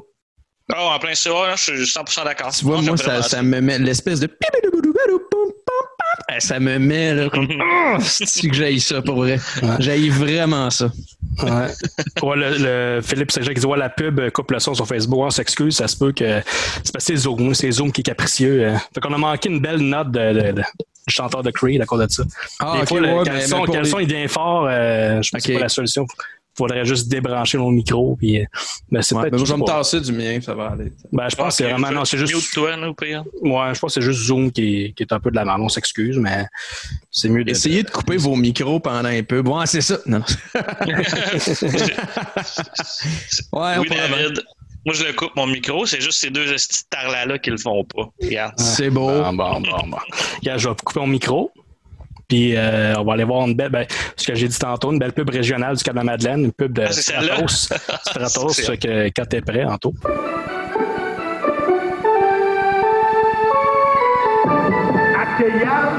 Oh, 0.71 0.76
en 0.78 0.98
plein 1.00 1.13
ça, 1.13 1.30
je 1.56 1.62
suis 1.62 1.74
100% 1.84 2.24
d'accord. 2.24 2.52
Tu 2.52 2.65
vois, 2.65 2.82
moi, 2.82 2.95
j'aime 2.95 2.98
ça, 2.98 3.21
ça 3.21 3.43
me 3.43 3.60
met 3.62 3.78
l'espèce 3.78 4.19
de. 4.19 4.28
Ça 6.39 6.60
me 6.60 6.78
met 6.80 7.13
là, 7.13 7.30
comme. 7.30 7.48
Oh, 7.98 7.98
c'est 8.02 8.50
que 8.50 8.56
j'ai 8.56 8.78
ça 8.80 9.02
pour 9.02 9.15
vrai? 9.17 9.39
J'ai 9.80 10.10
vraiment 10.10 10.69
ça. 10.69 10.91
Ouais. 11.43 11.67
Ouais, 12.24 12.36
le, 12.36 12.95
le 12.98 13.02
Philippe 13.02 13.32
Saint-Jacques 13.32 13.54
qui 13.56 13.60
dit 13.62 13.65
ouais, 13.65 13.78
la 13.78 13.89
pub 13.89 14.19
euh, 14.19 14.30
coupe 14.32 14.52
le 14.52 14.60
son 14.60 14.74
sur 14.74 14.88
Facebook. 14.88 15.19
On 15.19 15.30
s'excuse, 15.30 15.76
ça 15.78 15.88
se 15.88 15.95
peut 15.95 16.12
que 16.12 16.41
c'est 16.84 16.91
parce 16.93 17.06
que 17.06 17.13
c'est 17.13 17.15
Zoom, 17.17 17.54
c'est 17.54 17.71
Zoom 17.71 17.91
qui 17.91 18.02
est 18.02 18.06
capricieux. 18.06 18.63
euh. 18.65 18.76
Fait 18.93 19.02
qu'on 19.02 19.13
a 19.13 19.17
manqué 19.17 19.50
une 19.50 19.60
belle 19.60 19.80
note 19.80 20.12
de, 20.12 20.34
de- 20.34 20.52
de- 20.54 20.62
du 21.08 21.13
chanteur 21.13 21.43
de 21.43 21.52
Creed 21.52 21.82
à 21.82 21.86
cause 21.86 22.06
de 22.06 22.12
ça. 22.12 22.24
Ah, 22.60 22.74
Des 22.78 22.82
ok, 22.82 22.88
fois, 22.88 23.00
le- 23.02 23.08
ouais, 23.08 23.13
quand, 23.26 23.32
mais- 23.34 23.41
le 23.41 23.48
son, 23.48 23.63
quand 23.65 23.82
les- 23.98 24.04
est 24.04 24.06
bien 24.06 24.28
fort, 24.28 24.67
euh, 24.69 25.21
je 25.21 25.30
pense 25.32 25.41
que 25.41 25.48
c'est 25.48 25.54
pas 25.54 25.60
la 25.60 25.69
solution. 25.69 26.06
Faudrait 26.58 26.86
juste 26.86 27.10
débrancher 27.10 27.58
mon 27.58 27.72
micro. 27.72 28.15
Puis, 28.15 28.39
euh, 28.39 28.46
ben, 28.91 29.02
c'est 29.02 29.15
Ouais, 29.15 29.30
moi, 29.30 29.39
je 29.39 29.52
vais 29.52 29.58
me 29.58 29.65
tasser 29.65 30.00
du 30.02 30.12
mien, 30.13 30.39
ça 30.41 30.54
va 30.54 30.68
aller. 30.68 30.94
Ben, 31.12 31.28
je 31.30 31.36
pense 31.36 31.48
que 31.50 31.54
c'est 31.54 31.70
vraiment. 31.70 31.91
Non, 31.91 32.06
c'est 32.06 32.18
juste. 32.18 32.54
toi, 32.54 32.76
pire. 32.98 33.24
Ouais, 33.41 33.74
je 33.74 33.80
pense 33.80 33.94
que 33.94 34.02
c'est 34.02 34.02
juste 34.02 34.22
Zoom 34.26 34.52
qui 34.52 34.86
est, 34.86 34.94
qui 34.94 35.04
est 35.04 35.13
un 35.13 35.20
peu 35.20 35.32
de 35.32 35.36
la 35.36 35.46
merde. 35.46 35.62
On 35.62 35.70
s'excuse, 35.70 36.18
mais 36.18 36.46
c'est 37.12 37.30
mieux 37.30 37.44
de. 37.44 37.52
Essayez 37.52 37.84
de 37.84 37.89
couper 37.89 38.18
vos 38.18 38.36
micros 38.36 38.80
pendant 38.80 39.10
un 39.10 39.24
peu. 39.24 39.41
Bon, 39.41 39.65
c'est 39.65 39.82
ça. 39.82 39.98
Non. 40.06 40.20
ouais, 40.56 40.63
on 43.54 43.82
oui, 43.82 43.89
David. 43.89 44.44
Moi, 44.86 44.94
je 44.94 45.04
le 45.04 45.13
coupe 45.13 45.36
mon 45.36 45.48
micro, 45.48 45.88
c'est 45.88 46.00
juste 46.00 46.20
ces 46.20 46.30
deux 46.30 46.46
petits 46.46 46.86
tarlas-là 46.91 47.39
qui 47.39 47.50
le 47.50 47.58
font 47.58 47.84
pas. 47.84 48.08
Regarde. 48.22 48.54
C'est 48.60 48.91
beau. 48.91 49.08
Bon, 49.08 49.34
bon, 49.34 49.62
bon, 49.62 49.88
bon. 49.88 49.98
Regarde, 50.41 50.60
je 50.60 50.70
vais 50.70 50.76
couper 50.76 51.00
mon 51.00 51.08
micro. 51.08 51.52
Puis 52.28 52.56
euh, 52.56 52.96
on 52.98 53.04
va 53.04 53.14
aller 53.14 53.24
voir 53.24 53.48
une 53.48 53.56
belle, 53.56 53.70
ben, 53.70 53.86
ce 54.16 54.28
que 54.28 54.36
j'ai 54.36 54.48
dit 54.48 54.58
tantôt, 54.58 54.92
une 54.92 55.00
belle 55.00 55.14
pub 55.14 55.30
régionale 55.30 55.76
du 55.76 55.84
Cap 55.84 55.94
de 55.94 56.00
la 56.00 56.06
Madeleine, 56.06 56.46
une 56.46 56.52
pub 56.52 56.74
de 56.74 56.84
Ah? 56.84 56.92
Stratos. 56.92 57.70
Stratos, 58.08 58.62
que 58.78 59.10
quand 59.16 59.26
t'es 59.26 59.42
prêt, 59.42 59.66
succulente, 65.38 65.94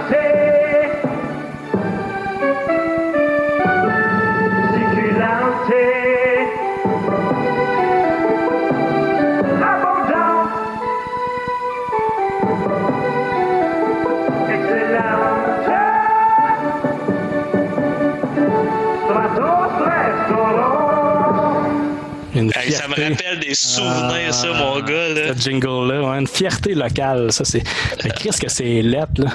me 23.02 23.10
rappelle 23.10 23.40
des 23.40 23.54
souvenirs, 23.54 24.34
ça, 24.34 24.52
mon 24.52 24.80
gars. 24.80 25.08
Là. 25.10 25.34
Ce 25.36 25.40
jingle-là, 25.42 26.02
ouais, 26.10 26.18
une 26.18 26.26
fierté 26.26 26.74
locale. 26.74 27.32
Ça, 27.32 27.44
c'est. 27.44 27.62
Mais 28.04 28.10
Qu'est-ce 28.10 28.40
que 28.40 28.48
c'est 28.48 28.82
lettre, 28.82 29.12
là? 29.22 29.30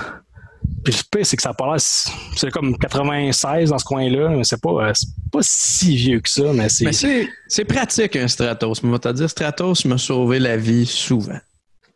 Puis 0.83 0.93
le 0.97 1.17
pire, 1.17 1.25
c'est 1.25 1.35
que 1.35 1.43
ça 1.43 1.53
paraît. 1.53 1.77
C'est 1.79 2.49
comme 2.51 2.75
96 2.77 3.69
dans 3.69 3.77
ce 3.77 3.85
coin-là, 3.85 4.29
mais 4.29 4.43
c'est 4.43 4.59
pas, 4.61 4.69
euh, 4.87 4.91
c'est 4.95 5.07
pas 5.31 5.39
si 5.41 5.95
vieux 5.95 6.19
que 6.19 6.29
ça, 6.29 6.43
mais 6.53 6.69
c'est. 6.69 6.85
Mais 6.85 6.93
c'est, 6.93 7.29
c'est 7.47 7.65
pratique 7.65 8.15
un 8.15 8.27
Stratos. 8.27 8.81
Mais 8.81 8.89
on 8.89 8.93
va 8.93 8.99
te 8.99 9.09
dire, 9.09 9.29
Stratos 9.29 9.85
m'a 9.85 9.97
sauvé 9.99 10.39
la 10.39 10.57
vie 10.57 10.85
souvent. 10.87 11.37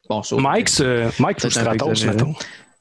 Bon. 0.08 0.22
Mike, 0.34 0.70
c'est- 0.70 1.20
Mike 1.20 1.40
un 1.40 1.42
peu 1.42 1.50
Stratos, 1.50 2.06
mettons? 2.06 2.36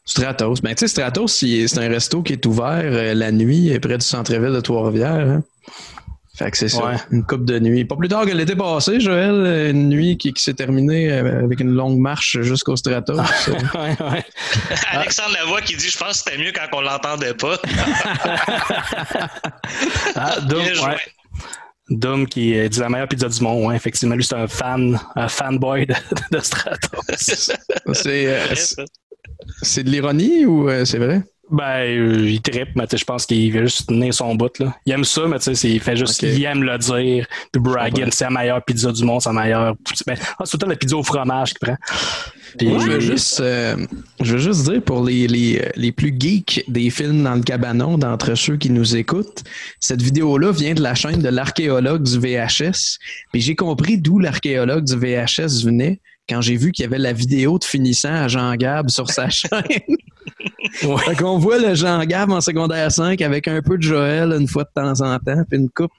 Stratos. 0.04 0.60
Ben, 0.60 0.74
tu 0.74 0.80
sais, 0.80 0.88
Stratos, 0.88 1.28
c'est 1.32 1.78
un 1.78 1.88
resto 1.88 2.22
qui 2.22 2.34
est 2.34 2.44
ouvert 2.44 2.82
euh, 2.84 3.14
la 3.14 3.32
nuit 3.32 3.72
euh, 3.72 3.80
près 3.80 3.96
du 3.96 4.04
centre-ville 4.04 4.52
de 4.52 4.60
Trois-Rivières. 4.60 5.14
hein. 5.26 5.42
Fait 6.36 6.50
que 6.50 6.56
c'est 6.58 6.68
ça. 6.68 6.84
Ouais. 6.84 6.96
Une 7.12 7.24
coupe 7.24 7.44
de 7.44 7.58
nuit. 7.60 7.84
Pas 7.84 7.94
plus 7.94 8.08
tard 8.08 8.26
que 8.26 8.32
l'été 8.32 8.56
passé, 8.56 8.98
Joël, 8.98 9.70
une 9.70 9.88
nuit 9.88 10.18
qui, 10.18 10.32
qui 10.32 10.42
s'est 10.42 10.54
terminée 10.54 11.12
euh, 11.12 11.44
avec 11.44 11.60
une 11.60 11.70
longue 11.72 11.98
marche 11.98 12.38
jusqu'au 12.40 12.74
Stratos. 12.76 13.20
Euh, 13.48 13.52
ouais, 13.78 13.96
ouais. 14.10 14.24
Alexandre 14.90 15.34
Lavoie 15.34 15.60
qui 15.60 15.76
dit 15.76 15.88
Je 15.88 15.96
pense 15.96 16.22
que 16.22 16.30
c'était 16.30 16.42
mieux 16.42 16.50
quand 16.52 16.66
on 16.76 16.80
l'entendait 16.80 17.34
pas. 17.34 17.56
Ah, 20.16 20.40
Dom, 20.40 20.62
Bien 20.62 20.74
joué. 20.74 20.86
ouais. 20.86 20.96
Dom 21.90 22.26
qui 22.26 22.58
euh, 22.58 22.68
dit 22.68 22.80
la 22.80 22.88
meilleure 22.88 23.08
pizza 23.08 23.28
du 23.28 23.40
monde. 23.42 23.66
Ouais, 23.66 23.76
effectivement, 23.76 24.14
lui, 24.14 24.24
c'est 24.24 24.34
un 24.34 24.48
fan, 24.48 24.98
un 25.16 25.28
fanboy 25.28 25.86
de, 25.86 25.94
de 26.30 26.38
Stratos. 26.40 27.00
c'est, 27.92 28.26
euh, 28.26 28.54
c'est- 28.54 28.82
c'est 29.62 29.84
de 29.84 29.90
l'ironie 29.90 30.46
ou 30.46 30.68
euh, 30.70 30.84
c'est 30.84 30.98
vrai? 30.98 31.22
Ben, 31.50 31.80
euh, 31.80 32.30
il 32.30 32.40
trippe, 32.40 32.70
mais 32.74 32.86
je 32.90 33.04
pense 33.04 33.26
qu'il 33.26 33.52
veut 33.52 33.64
juste 33.64 33.88
tenir 33.88 34.14
son 34.14 34.34
bout. 34.34 34.58
Là. 34.58 34.74
Il 34.86 34.92
aime 34.92 35.04
ça, 35.04 35.26
mais 35.28 35.38
tu 35.38 35.54
sais, 35.54 35.70
il 35.70 35.80
fait 35.80 35.96
juste, 35.96 36.22
il 36.22 36.42
aime 36.44 36.62
le 36.62 36.78
dire, 36.78 37.26
puis 37.52 37.60
bragging, 37.60 38.08
c'est 38.10 38.24
la 38.24 38.30
meilleure 38.30 38.64
pizza 38.64 38.90
du 38.90 39.04
monde, 39.04 39.20
c'est 39.20 39.28
la 39.28 39.42
meilleure. 39.42 39.74
Ben, 40.06 40.16
ah, 40.38 40.44
c'est 40.46 40.56
temps 40.56 40.66
la 40.66 40.76
pizza 40.76 40.96
au 40.96 41.02
fromage 41.02 41.52
qu'il 41.54 41.58
prend. 41.60 41.76
Moi, 42.62 42.78
je 42.78 42.90
veux 42.90 43.00
juste, 43.00 43.40
euh, 43.40 43.76
je 44.20 44.32
veux 44.32 44.38
juste 44.38 44.70
dire 44.70 44.80
pour 44.80 45.04
les, 45.04 45.26
les, 45.26 45.60
les 45.74 45.92
plus 45.92 46.14
geeks 46.16 46.64
des 46.68 46.88
films 46.88 47.24
dans 47.24 47.34
le 47.34 47.42
cabanon, 47.42 47.98
d'entre 47.98 48.34
ceux 48.36 48.56
qui 48.56 48.70
nous 48.70 48.96
écoutent, 48.96 49.42
cette 49.80 50.00
vidéo-là 50.00 50.52
vient 50.52 50.74
de 50.74 50.82
la 50.82 50.94
chaîne 50.94 51.20
de 51.20 51.28
l'archéologue 51.28 52.04
du 52.04 52.18
VHS. 52.18 52.98
Puis 53.32 53.40
j'ai 53.40 53.56
compris 53.56 53.98
d'où 53.98 54.18
l'archéologue 54.18 54.84
du 54.84 54.96
VHS 54.96 55.64
venait 55.64 56.00
quand 56.28 56.40
j'ai 56.40 56.56
vu 56.56 56.72
qu'il 56.72 56.84
y 56.84 56.86
avait 56.86 56.98
la 56.98 57.12
vidéo 57.12 57.58
de 57.58 57.64
finissant 57.64 58.14
à 58.14 58.28
Jean 58.28 58.54
Gab 58.56 58.88
sur 58.88 59.10
sa 59.10 59.28
chaîne. 59.30 59.50
Fait 60.72 61.16
qu'on 61.16 61.38
voit 61.38 61.58
le 61.58 61.74
Jean 61.74 62.02
Gab 62.04 62.30
en 62.30 62.40
secondaire 62.40 62.90
5 62.90 63.20
avec 63.20 63.48
un 63.48 63.60
peu 63.62 63.76
de 63.76 63.82
Joël 63.82 64.32
une 64.32 64.48
fois 64.48 64.64
de 64.64 64.70
temps 64.74 65.00
en 65.00 65.18
temps, 65.18 65.42
puis 65.48 65.58
une 65.58 65.70
coupe, 65.70 65.92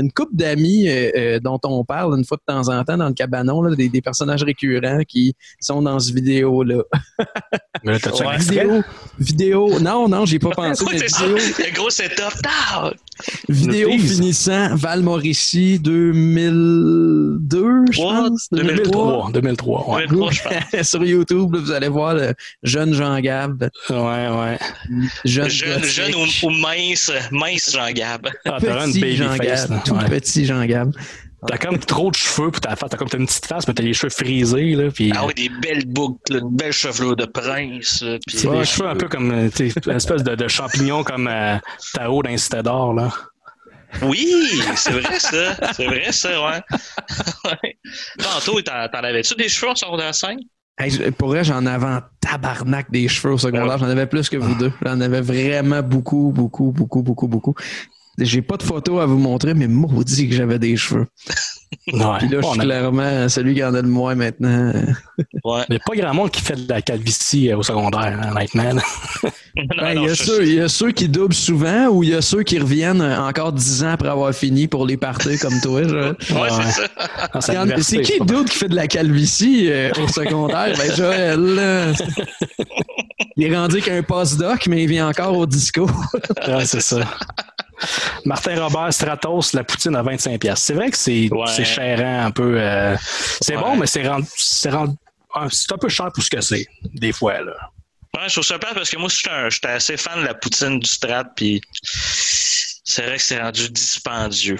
une 0.00 0.10
coupe 0.12 0.34
d'amis 0.34 0.88
euh, 0.88 1.10
euh, 1.16 1.40
dont 1.40 1.60
on 1.64 1.84
parle 1.84 2.16
une 2.18 2.24
fois 2.24 2.38
de 2.38 2.52
temps 2.52 2.68
en 2.68 2.82
temps 2.84 2.96
dans 2.96 3.08
le 3.08 3.14
cabanon, 3.14 3.62
là, 3.62 3.74
des, 3.76 3.88
des 3.88 4.00
personnages 4.00 4.42
récurrents 4.42 5.02
qui 5.06 5.34
sont 5.60 5.82
dans 5.82 5.98
ce 6.00 6.12
vidéo-là. 6.12 6.82
Mais 7.84 7.92
là, 7.92 7.98
Ouais. 8.20 8.36
vidéo, 8.38 8.82
vidéo, 9.18 9.80
non, 9.80 10.08
non, 10.08 10.26
j'ai 10.26 10.38
pas 10.38 10.50
pensé, 10.56 10.84
Ouais, 10.84 10.98
c'est 10.98 11.08
ça. 11.08 11.24
vidéo, 11.26 11.38
Le 11.58 11.74
gros 11.74 11.90
setup. 11.90 12.46
Vidéo 13.48 13.90
finissant 13.90 14.74
Val 14.76 15.02
Mauricie 15.02 15.78
2002, 15.78 17.84
je 17.90 18.00
pense. 18.00 18.48
2003. 18.52 19.30
2003, 19.32 19.94
ouais. 19.96 20.06
2003, 20.06 20.30
je 20.32 20.40
pense. 20.42 20.88
Sur 20.88 21.04
YouTube, 21.04 21.54
là, 21.54 21.60
vous 21.60 21.70
allez 21.70 21.88
voir 21.88 22.14
le 22.14 22.34
jeune 22.62 22.94
Jean 22.94 23.18
Gab. 23.20 23.68
Ouais, 23.90 23.96
ouais. 23.96 24.58
Jeune, 25.24 25.48
Jeune, 25.50 25.84
jeune 25.84 26.14
ou, 26.14 26.46
ou 26.46 26.50
mince, 26.50 27.12
mince 27.30 27.72
Jean 27.72 27.90
Gab. 27.92 28.26
Ah, 28.46 28.58
t'as 28.60 28.86
une 28.86 28.92
baby 28.94 29.16
Jean 29.16 29.34
face. 29.36 29.68
Tout 29.98 30.02
Ouais. 30.04 30.08
petit 30.20 30.44
Jean 30.46 30.64
Gab. 30.64 30.92
T'as 31.46 31.56
comme 31.56 31.78
trop 31.78 32.10
de 32.10 32.16
cheveux 32.16 32.50
pour 32.50 32.60
ta 32.60 32.76
face. 32.76 32.90
T'as 32.90 32.98
comme 32.98 33.08
t'as 33.08 33.16
une 33.16 33.24
petite 33.26 33.46
face, 33.46 33.66
mais 33.66 33.72
t'as 33.72 33.82
les 33.82 33.94
cheveux 33.94 34.10
frisés, 34.10 34.74
là. 34.74 34.88
Ah 35.16 35.24
oui, 35.26 35.32
des 35.34 35.48
belles 35.48 35.86
boucles, 35.86 36.36
une 36.36 36.54
belle 36.54 36.72
chevelure 36.72 37.16
de 37.16 37.24
prince. 37.24 38.02
là, 38.02 38.18
puis- 38.26 38.36
c'est 38.36 38.50
des 38.50 38.64
cheveux 38.64 38.88
un 38.90 38.96
peu 38.96 39.08
comme, 39.08 39.30
euh, 39.30 39.48
une 39.58 39.92
espèce 39.96 40.22
de, 40.22 40.34
de 40.34 40.48
champignon 40.48 41.02
comme 41.02 41.28
euh, 41.28 41.56
Tao 41.94 42.22
Cité 42.36 42.62
d'or, 42.62 42.92
là. 42.92 43.10
Oui, 44.02 44.60
c'est 44.76 44.92
vrai 44.92 45.18
ça. 45.18 45.56
C'est 45.72 45.86
vrai 45.86 46.12
ça, 46.12 46.28
ouais. 46.44 46.60
Tantôt, 48.18 48.60
t'en 48.62 48.86
t'en 48.88 48.98
avais-tu 48.98 49.34
des 49.34 49.48
cheveux 49.48 49.70
en 49.70 49.74
secondaire 49.74 50.14
5? 50.14 50.38
Hey, 50.78 50.90
je- 50.90 51.10
pour 51.10 51.28
vrai, 51.28 51.42
j'en 51.44 51.64
avais 51.66 51.86
en 51.86 52.00
tabarnak 52.20 52.90
des 52.90 53.08
cheveux 53.08 53.34
au 53.34 53.38
secondaire. 53.38 53.78
J'en 53.78 53.88
avais 53.88 54.06
plus 54.06 54.28
que 54.28 54.36
vous 54.36 54.54
deux. 54.54 54.72
J'en 54.84 55.00
avais 55.00 55.20
vraiment 55.20 55.82
beaucoup, 55.82 56.32
beaucoup, 56.34 56.70
beaucoup, 56.72 57.02
beaucoup, 57.02 57.28
beaucoup. 57.28 57.54
J'ai 58.18 58.42
pas 58.42 58.56
de 58.56 58.62
photos 58.62 59.00
à 59.00 59.06
vous 59.06 59.18
montrer, 59.18 59.54
mais 59.54 59.66
maudit 59.66 60.28
que 60.28 60.34
j'avais 60.34 60.58
des 60.58 60.76
cheveux. 60.76 61.06
Ouais. 61.92 62.18
Puis 62.18 62.28
là, 62.28 62.40
je 62.42 62.46
suis 62.46 62.60
a- 62.60 62.62
clairement 62.64 63.28
celui 63.28 63.54
qui 63.54 63.64
en 63.64 63.72
a 63.74 63.80
le 63.80 63.88
moins 63.88 64.14
maintenant. 64.14 64.72
Ouais. 65.44 65.62
Il 65.68 65.72
n'y 65.72 65.76
a 65.76 65.80
pas 65.86 65.94
grand 65.96 66.14
monde 66.14 66.30
qui 66.30 66.42
fait 66.42 66.56
de 66.56 66.68
la 66.68 66.82
calvitie 66.82 67.50
euh, 67.50 67.58
au 67.58 67.62
secondaire, 67.62 68.18
hein, 68.22 68.32
honnêtement. 68.32 68.80
Ben, 69.76 69.94
il, 69.94 70.04
y 70.04 70.08
a 70.08 70.14
ceux, 70.14 70.46
il 70.46 70.54
y 70.54 70.60
a 70.60 70.68
ceux 70.68 70.92
qui 70.92 71.08
doublent 71.08 71.34
souvent 71.34 71.88
ou 71.88 72.04
il 72.04 72.10
y 72.10 72.14
a 72.14 72.22
ceux 72.22 72.44
qui 72.44 72.56
reviennent 72.60 73.02
encore 73.02 73.52
dix 73.52 73.82
ans 73.82 73.90
après 73.90 74.08
avoir 74.08 74.32
fini 74.32 74.68
pour 74.68 74.86
les 74.86 74.96
partir 74.96 75.38
comme 75.40 75.60
toi. 75.60 75.80
Ouais, 75.80 76.14
c'est 76.30 77.40
ça. 77.40 77.40
C'est 77.82 78.00
qui 78.02 78.20
d'autre 78.20 78.48
qui 78.48 78.58
fait 78.58 78.68
de 78.68 78.76
la 78.76 78.86
calvitie 78.86 79.66
euh, 79.70 79.90
au 80.00 80.06
secondaire? 80.06 80.72
Ben 80.78 80.94
Joël. 80.94 81.94
Il 83.36 83.44
est 83.52 83.56
rendu 83.56 83.80
qu'un 83.80 84.02
post-doc, 84.02 84.66
mais 84.68 84.82
il 84.84 84.88
vient 84.88 85.08
encore 85.08 85.36
au 85.36 85.46
disco. 85.46 85.88
Ouais, 86.46 86.64
c'est 86.64 86.80
ça. 86.82 86.98
Martin 88.24 88.62
Robert 88.62 88.92
Stratos, 88.92 89.52
la 89.54 89.64
poutine 89.64 89.96
à 89.96 90.02
25$. 90.02 90.38
piastres. 90.38 90.66
C'est 90.66 90.74
vrai 90.74 90.90
que 90.90 90.96
c'est 90.96 91.28
Ouais. 91.30 91.46
c'est 91.54 91.64
chérant 91.64 92.26
un 92.26 92.30
peu. 92.30 92.54
euh, 92.60 92.96
c'est 93.40 93.56
Ouais. 93.56 93.62
bon, 93.62 93.76
mais 93.76 93.86
c'est 93.86 94.06
rendu, 94.06 94.26
c'est 94.36 94.68
un 94.70 95.78
peu 95.80 95.88
cher 95.88 96.08
pour 96.12 96.22
ce 96.22 96.30
que 96.30 96.40
c'est, 96.40 96.66
des 96.94 97.12
fois. 97.12 97.40
Là. 97.40 97.52
Ouais, 98.16 98.22
je 98.28 98.32
trouve 98.34 98.44
ça 98.44 98.58
plate 98.58 98.74
parce 98.74 98.90
que 98.90 98.96
moi, 98.98 99.08
j'étais 99.48 99.68
assez 99.68 99.96
fan 99.96 100.20
de 100.20 100.24
la 100.26 100.34
poutine 100.34 100.80
du 100.80 100.88
Strat, 100.88 101.24
puis 101.36 101.60
c'est 102.84 103.02
vrai 103.06 103.16
que 103.16 103.22
c'est 103.22 103.40
rendu 103.40 103.70
dispendieux. 103.70 104.58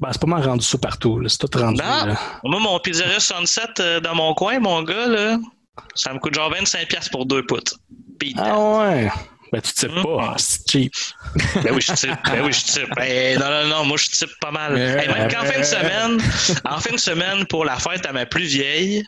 Ben, 0.00 0.08
c'est 0.12 0.20
pas 0.20 0.26
mal 0.26 0.44
rendu 0.46 0.64
ça 0.64 0.78
partout. 0.78 1.20
C'est 1.28 1.38
tout 1.38 1.58
rendu. 1.58 1.80
Non. 1.82 2.06
là. 2.06 2.16
Moi, 2.44 2.60
mon 2.60 2.78
pizzeria 2.80 3.18
Sunset 3.20 3.62
euh, 3.80 4.00
dans 4.00 4.14
mon 4.14 4.34
coin, 4.34 4.58
mon 4.60 4.82
gars, 4.82 5.06
là, 5.06 5.36
ça 5.94 6.12
me 6.12 6.18
coûte 6.18 6.34
genre 6.34 6.52
25$ 6.52 6.86
piastres 6.86 7.10
pour 7.10 7.26
deux 7.26 7.44
poutres. 7.46 7.74
Ah 8.38 8.58
ouais. 8.58 9.10
Ben, 9.54 9.60
tu 9.62 9.70
sais 9.72 9.86
Mhm. 9.88 10.02
pas, 10.02 10.34
c'est 10.36 10.68
cheap. 10.68 10.92
Ben 11.62 11.72
oui, 11.72 11.80
je 11.80 11.92
type. 11.92 12.10
Ben 12.24 12.42
oui, 12.44 12.52
je 12.52 12.64
type. 12.64 12.88
Ben, 12.96 13.38
non, 13.38 13.48
non, 13.50 13.66
non, 13.68 13.84
moi, 13.84 13.96
je 13.96 14.08
type 14.08 14.30
pas 14.40 14.50
mal. 14.50 14.74
Euh, 14.76 14.98
Hey, 14.98 15.06
même 15.06 15.30
qu'en 15.30 15.44
fin 15.44 15.60
de 15.60 15.64
semaine, 15.64 16.20
en 16.64 16.80
fin 16.80 16.92
de 16.92 16.98
semaine, 16.98 17.46
pour 17.46 17.64
la 17.64 17.76
fête 17.78 18.04
à 18.04 18.12
ma 18.12 18.26
plus 18.26 18.46
vieille, 18.46 19.04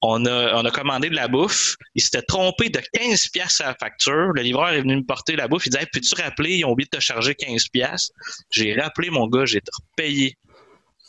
on 0.00 0.24
a, 0.26 0.54
on 0.54 0.64
a 0.64 0.70
commandé 0.70 1.10
de 1.10 1.16
la 1.16 1.26
bouffe. 1.26 1.74
Il 1.96 2.02
s'était 2.02 2.22
trompé 2.22 2.68
de 2.68 2.80
15 2.92 3.26
pièces 3.30 3.60
à 3.60 3.66
la 3.66 3.74
facture. 3.74 4.30
Le 4.34 4.42
livreur 4.42 4.68
est 4.68 4.82
venu 4.82 4.94
me 4.98 5.02
porter 5.04 5.34
la 5.34 5.48
bouffe. 5.48 5.66
Il 5.66 5.70
disait, 5.70 5.82
Hey, 5.82 5.88
peux-tu 5.92 6.14
rappeler? 6.22 6.58
Ils 6.58 6.64
ont 6.64 6.70
oublié 6.70 6.88
de 6.92 6.96
te 6.98 7.02
charger 7.02 7.34
15 7.34 7.66
pièces. 7.66 8.12
J'ai 8.50 8.80
rappelé, 8.80 9.10
mon 9.10 9.26
gars, 9.26 9.46
j'ai 9.46 9.60
repayé. 9.90 10.36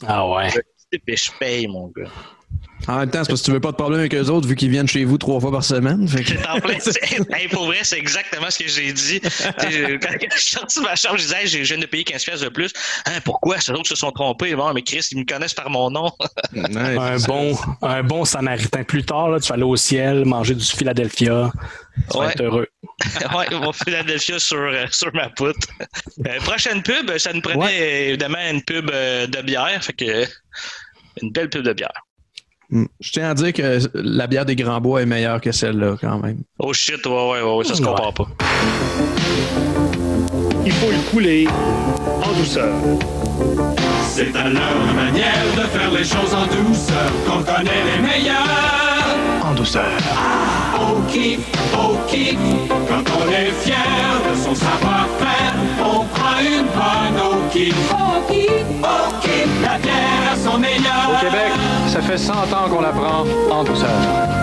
Ah 0.08 0.28
ouais. 0.28 0.50
Et 1.08 1.16
je 1.16 1.32
paye, 1.40 1.68
mon 1.68 1.90
gars. 1.96 2.10
En 2.86 2.98
même 3.00 3.10
temps, 3.10 3.24
c'est 3.24 3.30
parce 3.30 3.40
que 3.40 3.46
tu 3.46 3.52
veux 3.54 3.62
pas 3.62 3.72
de 3.72 3.78
problème 3.78 4.02
avec 4.02 4.14
eux 4.14 4.26
autres 4.30 4.46
vu 4.46 4.58
qu'ils 4.58 4.70
viennent 4.70 4.90
chez 4.90 5.06
vous 5.06 5.18
trois 5.18 5.40
fois 5.40 5.52
par 5.54 5.64
semaine. 5.64 6.06
Fait 6.06 6.22
que- 6.22 6.32
C'est 6.32 6.48
en 6.50 6.60
plein. 6.60 6.78
c'est- 6.82 7.00
Hey, 7.34 7.48
pour 7.48 7.66
vrai, 7.68 7.78
c'est 7.84 7.98
exactement 7.98 8.48
ce 8.50 8.60
que 8.60 8.68
j'ai 8.68 8.92
dit. 8.92 9.22
Quand 9.22 9.70
je 9.70 10.38
suis 10.38 10.56
sorti 10.56 10.80
de 10.80 10.84
ma 10.84 10.94
chambre, 10.98 11.16
je 11.18 11.24
disais, 11.24 11.44
Hey, 11.44 11.48
je 11.48 11.60
viens 11.60 11.78
de 11.78 11.86
payer 11.86 12.04
15 12.04 12.26
pièces 12.26 12.42
de 12.42 12.50
plus. 12.50 12.74
Hein, 13.06 13.22
pourquoi? 13.24 13.62
C'est 13.62 13.72
autres 13.72 13.88
se 13.88 13.96
sont 13.96 14.12
trompés. 14.12 14.54
Bon, 14.56 14.74
mais 14.74 14.82
Chris, 14.82 15.08
ils 15.12 15.18
me 15.20 15.24
connaissent 15.24 15.54
par 15.54 15.70
mon 15.70 15.90
nom. 15.92 16.12
Ouais, 16.54 16.98
Un 16.98 17.18
bon, 17.20 17.58
un 17.84 18.04
bon 18.04 18.26
samaritain. 18.26 18.84
Plus 18.84 19.04
tard, 19.06 19.30
là, 19.30 19.40
tu 19.40 19.48
vas 19.48 19.56
aller 19.56 19.64
au 19.64 19.78
ciel, 19.78 20.26
manger 20.26 20.54
du 20.56 20.66
Philadelphia. 20.66 21.52
Tu 22.12 22.18
vas 22.18 22.32
être 22.32 22.42
heureux. 22.44 22.68
ouais, 23.38 23.48
mon 23.58 23.72
Philadelphia 23.72 24.40
sur, 24.40 24.58
euh, 24.58 24.86
sur 24.92 25.14
ma 25.14 25.30
poutre. 25.30 25.68
Euh, 26.28 26.40
prochaine 26.42 26.84
pub, 26.84 27.18
ça 27.18 27.32
nous 27.32 27.42
prenait 27.42 28.10
évidemment 28.10 28.40
une 28.52 28.62
pub 28.62 28.90
euh, 28.92 29.26
de 29.26 29.42
bière. 29.42 29.82
Fait 29.82 29.94
que 29.94 30.26
une 31.22 31.32
belle 31.32 31.50
pub 31.50 31.64
de 31.64 31.72
bière. 31.72 31.94
Mm. 32.70 32.86
Je 33.00 33.12
tiens 33.12 33.30
à 33.30 33.34
dire 33.34 33.54
que 33.54 33.80
la 33.94 34.28
bière 34.28 34.46
des 34.46 34.56
Grands 34.56 34.82
Bois 34.82 35.02
est 35.02 35.06
meilleure 35.06 35.42
que 35.42 35.52
celle-là, 35.52 35.96
quand 36.00 36.20
même. 36.20 36.40
Oh 36.60 36.74
shit, 36.74 37.06
ouais, 37.06 37.12
ouais, 37.12 37.42
ouais, 37.42 37.56
ouais, 37.58 37.64
ça 37.64 37.76
se 37.76 37.82
compare 37.82 38.14
pas. 38.14 38.28
Il 40.66 40.72
faut 40.72 40.92
le 40.92 41.12
couler 41.12 41.48
en 42.24 42.34
douceur. 42.34 42.74
C'est 44.08 44.36
à 44.36 44.50
leur 44.50 44.94
manière 44.96 45.44
de 45.56 45.62
faire 45.68 45.92
les 45.92 46.04
choses 46.04 46.34
en 46.34 46.46
douceur 46.46 47.12
qu'on 47.28 47.44
connaît 47.44 47.84
les 47.96 48.02
meilleurs. 48.02 49.44
En 49.44 49.54
douceur. 49.54 49.92
Au 50.94 51.02
kiff, 51.12 51.40
au 51.74 51.96
kiff, 52.08 52.38
quand 52.88 53.04
on 53.20 53.32
est 53.32 53.52
fier 53.64 54.22
de 54.30 54.36
son 54.36 54.54
savoir-faire, 54.54 55.56
on 55.80 56.06
prend 56.06 56.40
une 56.40 56.68
bonne 56.68 57.20
au 57.26 57.50
kiff. 57.52 57.76
Au 57.92 58.32
kiff, 58.32 58.52
au 58.84 59.22
kiff, 59.22 59.62
la 59.64 59.80
bière 59.80 60.32
à 60.32 60.36
son 60.36 60.60
meilleur. 60.60 61.10
Au 61.10 61.26
Québec, 61.26 61.52
ça 61.88 62.00
fait 62.00 62.18
100 62.20 62.34
ans 62.34 62.70
qu'on 62.70 62.82
la 62.82 62.92
prend 62.92 63.26
en 63.50 63.64
douceur. 63.64 63.90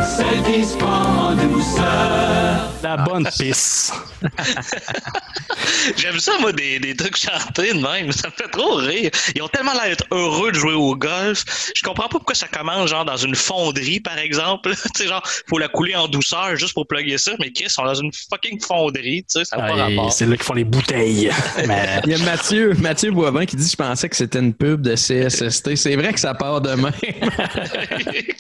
Celle 0.05 0.43
qui 0.43 0.65
se 0.65 0.77
prend 0.77 1.29
en 1.29 1.35
douceur. 1.35 2.71
La 2.83 2.97
bonne 2.97 3.29
pisse. 3.39 3.93
J'aime 5.97 6.19
ça, 6.19 6.33
moi, 6.41 6.53
des, 6.53 6.79
des 6.79 6.97
trucs 6.97 7.17
chantés 7.17 7.73
de 7.75 7.81
même. 7.81 8.11
Ça 8.13 8.29
me 8.29 8.33
fait 8.33 8.51
trop 8.51 8.75
rire. 8.77 9.11
Ils 9.35 9.43
ont 9.43 9.49
tellement 9.49 9.73
l'air 9.75 9.85
d'être 9.85 10.07
heureux 10.11 10.51
de 10.51 10.57
jouer 10.57 10.73
au 10.73 10.97
golf. 10.97 11.45
Je 11.75 11.83
comprends 11.83 12.09
pas 12.09 12.19
pourquoi 12.19 12.35
ça 12.35 12.49
commence, 12.49 12.91
genre, 12.91 13.05
dans 13.05 13.17
une 13.17 13.35
fonderie, 13.35 14.01
par 14.01 14.19
exemple. 14.19 14.71
tu 14.95 15.03
sais, 15.03 15.09
genre, 15.09 15.23
faut 15.49 15.59
la 15.59 15.69
couler 15.69 15.95
en 15.95 16.09
douceur 16.09 16.40
juste 16.55 16.75
pour 16.75 16.87
plugger 16.87 17.19
ça. 17.19 17.33
Mais 17.41 17.51
Chris, 17.53 17.73
on 17.79 17.83
est 17.83 17.87
dans 17.87 17.95
une 17.95 18.11
fucking 18.31 18.61
fonderie, 18.61 19.23
tu 19.23 19.39
sais, 19.41 19.45
ça 19.45 19.57
n'a 19.57 19.69
pas 19.69 19.75
Ah, 19.79 19.87
rapport. 19.89 20.13
c'est 20.13 20.27
là 20.27 20.37
qu'ils 20.37 20.45
font 20.45 20.55
les 20.55 20.65
bouteilles. 20.65 21.31
Mais 21.67 22.01
Il 22.05 22.11
y 22.13 22.15
a 22.15 22.19
Mathieu, 22.25 22.75
Mathieu 22.79 23.11
Boivin 23.11 23.47
qui 23.47 23.57
dit 23.57 23.69
Je 23.69 23.77
pensais 23.77 24.09
que 24.09 24.17
c'était 24.17 24.39
une 24.41 24.55
pub 24.55 24.83
de 24.83 24.95
CSST. 24.95 25.77
C'est 25.77 25.97
vrai 25.97 26.13
que 26.13 26.21
ça 26.21 26.35
part 26.35 26.61
de 26.61 26.71
même. 26.71 26.93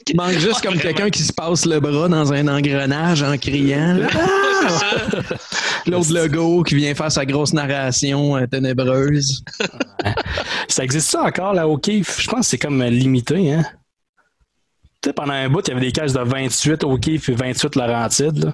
Il 0.08 0.16
manque 0.16 0.38
juste 0.38 0.60
comme 0.62 0.78
quelqu'un 0.78 1.10
qui 1.10 1.22
se 1.22 1.32
passe 1.32 1.64
le 1.66 1.80
bras 1.80 2.08
dans 2.08 2.32
un 2.32 2.48
engrenage 2.48 3.22
en 3.22 3.36
criant. 3.38 3.98
Claude 5.84 6.10
Legault 6.10 6.62
qui 6.62 6.74
vient 6.74 6.94
faire 6.94 7.10
sa 7.10 7.24
grosse 7.24 7.52
narration 7.52 8.36
euh, 8.36 8.46
ténébreuse. 8.46 9.42
ça 10.68 10.84
existe 10.84 11.10
ça 11.10 11.22
encore, 11.22 11.54
là, 11.54 11.66
au 11.66 11.78
kiff? 11.78 12.20
Je 12.20 12.28
pense 12.28 12.40
que 12.40 12.46
c'est 12.46 12.58
comme 12.58 12.82
limité, 12.84 13.52
hein? 13.52 13.64
Tu 15.02 15.08
sais, 15.08 15.12
pendant 15.14 15.32
un 15.32 15.48
bout, 15.48 15.66
il 15.66 15.70
y 15.70 15.72
avait 15.72 15.80
des 15.86 15.92
caisses 15.92 16.12
de 16.12 16.20
28 16.20 16.84
au 16.84 16.98
kiff 16.98 17.28
et 17.30 17.34
28 17.34 17.74
Laurentides. 17.76 18.44
là. 18.44 18.52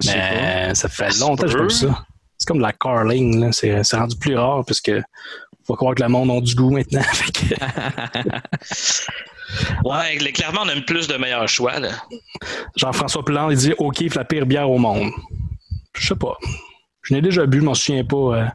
Je 0.00 0.08
sais 0.08 0.16
Mais 0.16 0.74
ça 0.74 0.88
fait 0.88 1.16
longtemps 1.20 1.46
que 1.46 1.52
je 1.52 1.68
ça. 1.68 2.04
C'est 2.36 2.46
comme 2.48 2.58
de 2.58 2.62
la 2.62 2.72
carling. 2.72 3.52
C'est 3.52 3.80
rendu 3.92 4.16
plus 4.16 4.36
rare 4.36 4.64
parce 4.66 4.80
que 4.80 5.00
faut 5.66 5.76
croire 5.76 5.94
que 5.94 6.02
le 6.02 6.08
monde 6.08 6.30
a 6.30 6.40
du 6.40 6.54
goût 6.54 6.70
maintenant. 6.70 7.02
Ouais, 9.84 10.16
clairement, 10.32 10.62
on 10.64 10.68
aime 10.68 10.84
plus 10.84 11.06
de 11.06 11.16
meilleurs 11.16 11.48
choix. 11.48 11.74
Jean-François 12.76 13.24
Plante, 13.24 13.52
il 13.52 13.58
dit 13.58 13.72
kiff, 13.94 14.14
la 14.14 14.24
pire 14.24 14.46
bière 14.46 14.68
au 14.68 14.78
monde. 14.78 15.10
Je 15.96 16.08
sais 16.08 16.16
pas. 16.16 16.36
Je 17.02 17.14
n'ai 17.14 17.20
déjà 17.22 17.46
bu, 17.46 17.60
je 17.60 17.64
m'en 17.64 17.74
souviens 17.74 18.04
pas. 18.04 18.16
euh. 18.16 18.46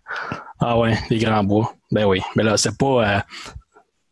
Ah 0.60 0.78
ouais, 0.78 0.98
les 1.10 1.20
grands 1.20 1.44
bois. 1.44 1.74
Ben 1.92 2.06
oui. 2.06 2.22
Mais 2.36 2.44
là, 2.44 2.58
c'est 2.58 2.78
pas. 2.78 3.16
euh, 3.16 3.20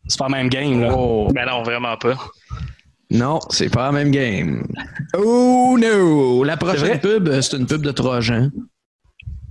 C'est 0.08 0.18
pas 0.18 0.28
le 0.28 0.32
même 0.32 0.50
game, 0.50 0.82
là. 0.82 0.94
Oh. 0.96 1.28
Ben 1.34 1.46
non, 1.46 1.64
vraiment 1.64 1.98
pas. 1.98 2.14
Non, 3.10 3.40
c'est 3.50 3.70
pas 3.70 3.86
la 3.86 3.92
même 3.94 4.12
game. 4.12 4.68
Oh 5.18 5.78
no! 5.80 6.44
La 6.44 6.58
prochaine 6.58 7.00
pub, 7.00 7.28
euh, 7.30 7.42
c'est 7.42 7.56
une 7.58 7.66
pub 7.66 7.82
de 7.82 7.92
Trojan. 7.92 8.50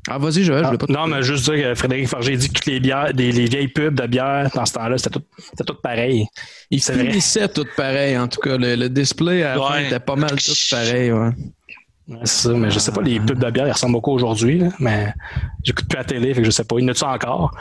Ah, 0.08 0.18
vas-y, 0.18 0.44
Joël, 0.44 0.64
je 0.64 0.74
Ah, 0.74 0.78
pas 0.78 0.86
non, 0.88 1.06
mais 1.08 1.22
juste 1.22 1.50
dire 1.50 1.62
que 1.70 1.74
Frédéric 1.74 2.06
Forger 2.08 2.36
dit 2.36 2.48
que 2.48 2.52
toutes 2.54 2.66
les 2.66 2.78
bières, 2.80 3.12
des, 3.12 3.32
les 3.32 3.46
vieilles 3.46 3.66
pubs 3.68 3.94
de 4.00 4.06
bière, 4.06 4.48
dans 4.54 4.64
ce 4.64 4.74
temps-là, 4.74 4.98
c'était 4.98 5.10
tout, 5.18 5.24
tout 5.66 5.74
pareil. 5.82 6.26
Il 6.70 6.80
C'est 6.80 6.92
vrai. 6.92 7.06
finissait 7.08 7.48
tout 7.48 7.66
pareil, 7.76 8.16
en 8.16 8.28
tout 8.28 8.40
cas. 8.40 8.56
Le, 8.56 8.76
le 8.76 8.88
display 8.88 9.42
à 9.42 9.56
fin 9.56 9.78
était 9.78 9.98
pas 10.00 10.14
mal 10.16 10.30
tout 10.36 10.52
pareil. 10.70 11.10
Ouais. 11.10 11.30
Ouais, 12.08 12.18
C'est 12.22 12.48
ça, 12.48 12.54
mais 12.54 12.70
je 12.70 12.78
sais 12.78 12.92
pas, 12.92 13.02
les 13.02 13.18
pubs 13.18 13.36
de 13.42 13.50
bière, 13.50 13.66
ils 13.66 13.72
ressemblent 13.72 13.94
beaucoup 13.94 14.12
aujourd'hui, 14.12 14.62
mais 14.78 15.12
j'écoute 15.64 15.88
plus 15.88 15.96
la 15.96 16.04
télé, 16.04 16.34
fait 16.34 16.40
que 16.42 16.46
je 16.46 16.52
sais 16.52 16.62
pas. 16.64 16.76
Il 16.78 16.82
y 16.82 16.84
en 16.84 16.88
a-tu 16.90 17.02
encore? 17.02 17.52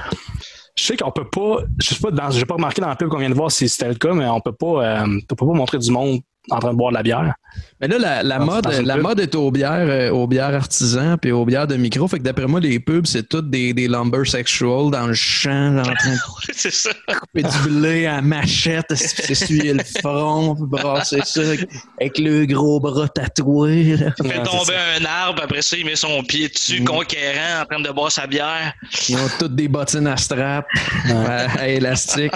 Je 0.78 0.84
sais 0.84 0.97
qu'on 0.97 1.11
peut 1.11 1.30
pas, 1.30 1.59
je 1.82 1.93
sais 1.93 1.99
pas, 1.99 2.30
j'ai 2.32 2.45
pas 2.45 2.55
remarqué 2.55 2.82
dans 2.82 2.89
la 2.89 2.95
pub 2.95 3.09
qu'on 3.09 3.17
vient 3.17 3.30
de 3.30 3.36
voir 3.36 3.49
si 3.49 3.69
c'était 3.69 3.88
le 3.88 3.95
cas, 3.95 4.13
mais 4.13 4.28
on 4.28 4.41
peut 4.41 4.51
pas, 4.51 4.86
euh, 4.86 5.05
on 5.07 5.21
peut 5.21 5.36
pas 5.36 5.45
montrer 5.45 5.78
du 5.78 5.89
monde 5.89 6.19
en 6.51 6.59
train 6.59 6.71
de 6.73 6.77
boire 6.77 6.91
de 6.91 6.97
la 6.97 7.03
bière. 7.03 7.33
Mais 7.79 7.87
là, 7.87 8.21
la, 8.23 8.39
mode, 8.39 8.65
la 8.67 8.97
mode 8.97 9.19
est 9.19 9.33
aux 9.35 9.49
bières, 9.51 9.71
euh, 9.87 10.09
aux 10.09 10.27
bières 10.27 10.53
artisans 10.53 11.17
puis 11.21 11.31
aux 11.31 11.45
bières 11.45 11.67
de 11.67 11.75
micro. 11.75 12.05
Fait 12.07 12.19
que 12.19 12.23
d'après 12.23 12.47
moi, 12.47 12.59
les 12.59 12.79
pubs, 12.79 13.05
c'est 13.05 13.27
toutes 13.29 13.49
des, 13.49 13.73
des 13.73 13.87
lumber 13.87 14.25
sexual 14.25 14.91
dans 14.91 15.07
le 15.07 15.13
champ, 15.13 15.77
en 15.79 15.83
train 15.83 16.11
de 16.13 16.17
c'est 16.53 16.71
ça. 16.73 16.89
couper 17.19 17.43
du 17.43 17.69
blé 17.69 18.05
à 18.07 18.21
machette, 18.21 18.93
s'essuyer 18.95 19.73
le 19.73 19.83
front, 20.01 20.55
puis 20.55 20.65
brasser 20.67 21.19
ça 21.23 21.41
avec, 21.41 21.67
avec 21.99 22.17
le 22.19 22.45
gros 22.45 22.79
bras 22.79 23.07
tatoué. 23.07 23.97
là. 23.97 24.11
Il 24.23 24.31
fait 24.31 24.43
tomber 24.43 24.73
un 24.99 25.05
arbre, 25.05 25.41
après 25.43 25.61
ça, 25.61 25.77
il 25.77 25.85
met 25.85 25.95
son 25.95 26.23
pied 26.23 26.49
dessus, 26.49 26.81
Mm. 26.81 26.85
conquérant, 26.85 27.61
en 27.61 27.65
train 27.65 27.81
de 27.81 27.89
boire 27.91 28.11
sa 28.11 28.27
bière. 28.27 28.73
Ils 29.07 29.15
ont 29.17 29.29
toutes 29.39 29.55
des 29.55 29.67
bottines 29.69 30.07
à 30.07 30.17
strap, 30.17 30.65
à, 31.09 31.59
à 31.59 31.67
élastique. 31.67 32.33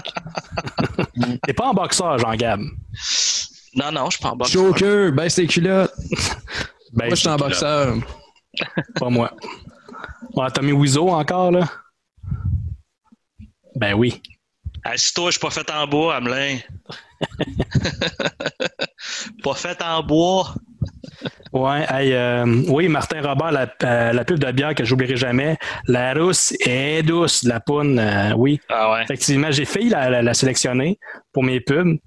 T'es 1.45 1.53
pas 1.53 1.68
en 1.68 1.74
boxeur, 1.74 2.18
Jean-Gab. 2.20 2.62
Non, 3.76 3.92
non, 3.92 4.06
je 4.10 4.18
suis 4.18 4.24
pas 4.24 4.32
en 4.32 4.36
bas. 4.36 4.46
Choker, 4.46 5.12
baisse 5.12 5.36
tes 5.36 5.48
culottes. 5.48 5.94
Ben, 6.92 7.06
moi, 7.06 7.14
je 7.16 7.20
suis 7.20 7.30
en 7.30 7.38
boxeur. 7.38 7.96
Pas 8.96 9.10
moi. 9.12 9.32
Ouais, 10.34 10.50
Tommy 10.50 10.72
Wiseau 10.72 11.10
encore, 11.10 11.52
là? 11.52 11.70
Ben 13.76 13.94
oui. 13.94 14.20
Assis-toi, 14.84 15.28
je 15.28 15.32
suis 15.38 15.40
pas 15.40 15.52
fait 15.52 15.70
en 15.70 15.86
bois, 15.86 16.16
Hamelin. 16.16 16.58
pas 19.44 19.54
fait 19.54 19.80
en 19.84 20.02
bois. 20.04 20.54
Ouais, 21.52 21.86
hey, 21.90 22.14
euh, 22.14 22.46
oui, 22.70 22.88
Martin 22.88 23.22
Robert, 23.22 23.52
la, 23.52 23.68
euh, 23.84 24.14
la 24.14 24.24
pub 24.26 24.40
de 24.40 24.52
bière 24.52 24.76
que 24.76 24.86
j'oublierai 24.86 25.18
jamais. 25.18 25.58
La 25.88 26.14
rousse 26.14 26.54
est 26.66 27.04
douce, 27.04 27.44
la 27.44 27.60
poune, 27.60 28.00
euh, 28.00 28.34
oui. 28.36 28.60
Ah 28.70 28.92
ouais. 28.94 29.04
Effectivement, 29.04 29.52
j'ai 29.52 29.66
failli 29.66 29.90
la, 29.90 30.10
la- 30.10 30.22
la 30.22 30.34
sélectionner 30.34 31.00
pour 31.34 31.44
mes 31.44 31.60
pubs. 31.60 31.98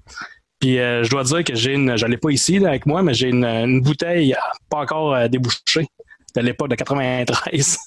Puis 0.62 0.78
euh, 0.78 1.02
je 1.02 1.10
dois 1.10 1.24
dire 1.24 1.42
que 1.42 1.56
j'ai 1.56 1.72
une, 1.74 1.96
je 1.98 2.06
l'ai 2.06 2.16
pas 2.16 2.30
ici 2.30 2.60
là, 2.60 2.68
avec 2.68 2.86
moi, 2.86 3.02
mais 3.02 3.14
j'ai 3.14 3.28
une, 3.30 3.44
une 3.44 3.80
bouteille 3.82 4.32
pas 4.70 4.78
encore 4.78 5.12
euh, 5.12 5.26
débouchée 5.26 5.88
de 6.36 6.40
l'époque 6.40 6.68
de 6.70 6.76
93. 6.76 7.78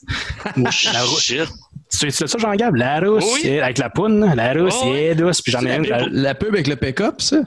la 0.57 1.01
rousse. 1.03 1.21
Shit. 1.23 1.47
Tu 1.97 2.11
sais 2.11 2.27
ça, 2.27 2.37
Jean-Gab? 2.37 2.75
La 2.75 2.99
rousse, 2.99 3.23
Oui. 3.43 3.59
avec 3.61 3.77
la 3.77 3.89
poune, 3.89 4.19
là, 4.25 4.35
la 4.35 4.53
rousse 4.61 4.75
Oh, 4.83 4.93
est 4.93 5.15
douce. 5.15 5.41
Puis 5.41 5.53
j'en 5.53 5.61
ai 5.61 5.67
la, 5.69 5.75
une. 5.77 5.83
la- 5.87 6.07
la 6.11 6.35
pub 6.35 6.49
avec 6.53 6.67
le 6.67 6.75
pick-up, 6.75 7.21
ça? 7.21 7.37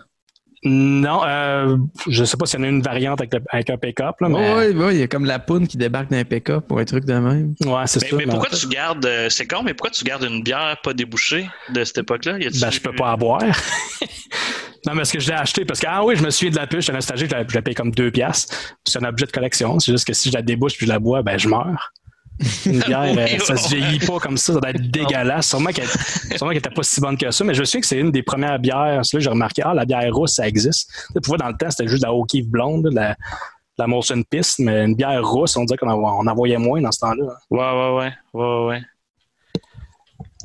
Non, 0.65 1.21
euh, 1.25 1.77
je 2.09 2.25
sais 2.25 2.37
pas 2.37 2.47
s'il 2.47 2.59
y 2.59 2.63
en 2.63 2.67
a 2.67 2.69
une 2.69 2.83
variante 2.83 3.21
avec, 3.21 3.33
le- 3.35 3.43
avec 3.53 3.69
un 3.71 3.77
pick-up, 3.77 4.17
là, 4.21 4.29
mais. 4.29 4.55
Oui, 4.55 4.75
oui, 4.75 4.95
il 4.95 5.01
y 5.01 5.03
a 5.03 5.07
comme 5.09 5.25
la 5.27 5.39
poune 5.39 5.69
qui 5.69 5.77
débarque 5.77 6.11
d'un 6.11 6.25
pick-up 6.25 6.65
ou 6.73 6.79
un 6.79 6.85
truc 6.85 7.05
de 7.05 7.13
même. 7.15 7.55
Ouais, 7.65 7.83
c'est 7.87 8.01
Mais, 8.03 8.09
ça. 8.09 8.17
mais 8.17 8.25
mais- 8.27 8.31
pourquoi 8.33 8.49
tu 8.49 8.67
gardes. 8.67 9.05
euh, 9.07 9.29
C'est 9.29 9.47
con, 9.47 9.63
mais 9.63 9.75
pourquoi 9.75 9.91
tu 9.91 10.03
gardes 10.05 10.25
une 10.25 10.43
bière 10.43 10.77
pas 10.83 10.95
débouchée 10.95 11.49
de 11.73 11.85
cette 11.85 11.99
époque-là? 11.99 12.39
Ben, 12.39 12.71
je 12.71 12.81
peux 12.81 12.93
pas 12.95 13.13
en 13.13 13.19
boire. 13.19 13.43
non, 14.87 14.95
mais 14.95 15.03
est-ce 15.03 15.13
que 15.13 15.21
je 15.21 15.29
l'ai 15.29 15.35
acheté? 15.37 15.65
Parce 15.65 15.81
que, 15.81 15.87
ah 15.89 16.05
oui, 16.05 16.15
je 16.17 16.23
me 16.23 16.31
souviens 16.31 16.51
de 16.51 16.57
la 16.57 16.67
puce, 16.67 16.81
j'étais 16.81 16.93
nostalgique, 16.93 17.31
je 17.31 17.35
la, 17.35 17.47
je 17.47 17.55
la 17.55 17.63
paye 17.63 17.75
comme 17.75 17.91
deux 17.91 18.11
piastres. 18.11 18.55
C'est 18.87 19.03
un 19.03 19.09
objet 19.09 19.27
de 19.27 19.33
collection. 19.33 19.79
C'est 19.81 19.93
juste 19.93 20.07
que 20.07 20.13
si 20.13 20.29
je 20.31 20.35
la 20.35 20.43
débouche 20.43 20.77
puis 20.77 20.87
je 20.87 20.93
la 20.93 20.99
bois, 20.99 21.23
ben, 21.23 21.39
je 21.39 21.49
meurs. 21.49 21.93
Une 22.67 22.79
bière, 22.81 23.01
Oui, 23.17 23.19
euh, 23.19 23.39
ça 23.45 23.57
se 23.57 23.75
vieillit 23.75 23.99
pas 23.99 24.19
comme 24.21 24.37
ça, 24.37 24.53
ça 24.55 24.61
doit 24.61 24.71
être 24.71 24.91
dégueulasse. 24.91 25.49
Sûrement 25.49 25.71
qu'elle 25.71 25.89
sûrement 25.89 26.51
qu'elle 26.51 26.59
était 26.59 26.71
pas 26.71 26.83
si 26.85 27.01
bonne 27.01 27.19
que 27.19 27.31
ça, 27.31 27.45
mais 27.45 27.55
je 27.55 27.61
me 27.61 27.65
souviens 27.65 27.81
que 27.81 27.87
c'est 27.89 27.99
une 27.99 28.13
des 28.13 28.23
premières 28.23 28.59
bières. 28.61 29.01
C'est 29.05 29.17
là 29.17 29.19
que 29.19 29.25
j'ai 29.25 29.31
remarqué, 29.31 29.63
ah, 29.65 29.75
la 29.75 29.85
bière 29.85 30.15
rousse, 30.15 30.35
ça 30.35 30.47
existe. 30.47 30.89
Tu 30.89 31.13
sais, 31.15 31.21
voir, 31.27 31.39
dans 31.39 31.49
le 31.49 31.57
temps, 31.57 31.71
c'était 31.71 31.89
juste 31.89 32.03
de 32.03 32.07
la 32.07 32.15
O'Keeffe 32.15 32.47
blonde, 32.47 32.85
de 32.85 32.95
la, 32.95 33.11
de 33.15 33.17
la 33.79 33.87
Molson 33.89 34.23
Piste, 34.23 34.61
mais 34.61 34.85
une 34.85 34.95
bière 34.95 35.27
rousse, 35.27 35.57
on 35.57 35.65
dirait 35.65 35.79
qu'on 35.79 35.89
en, 35.91 36.35
voyait 36.35 36.59
moins 36.59 36.81
dans 36.81 36.93
ce 36.93 37.01
temps-là. 37.01 37.25
Ouais, 37.51 37.59
ouais, 37.59 37.97
ouais. 37.99 38.13
ouais, 38.35 38.67
ouais. 38.69 38.83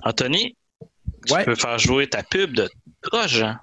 Anthony, 0.04 0.56
tu 1.28 1.34
Ouais. 1.34 1.44
peux 1.46 1.56
faire 1.56 1.78
jouer 1.78 2.08
ta 2.10 2.24
pub 2.24 2.54
de 2.54 2.70
Trojan. 3.02 3.56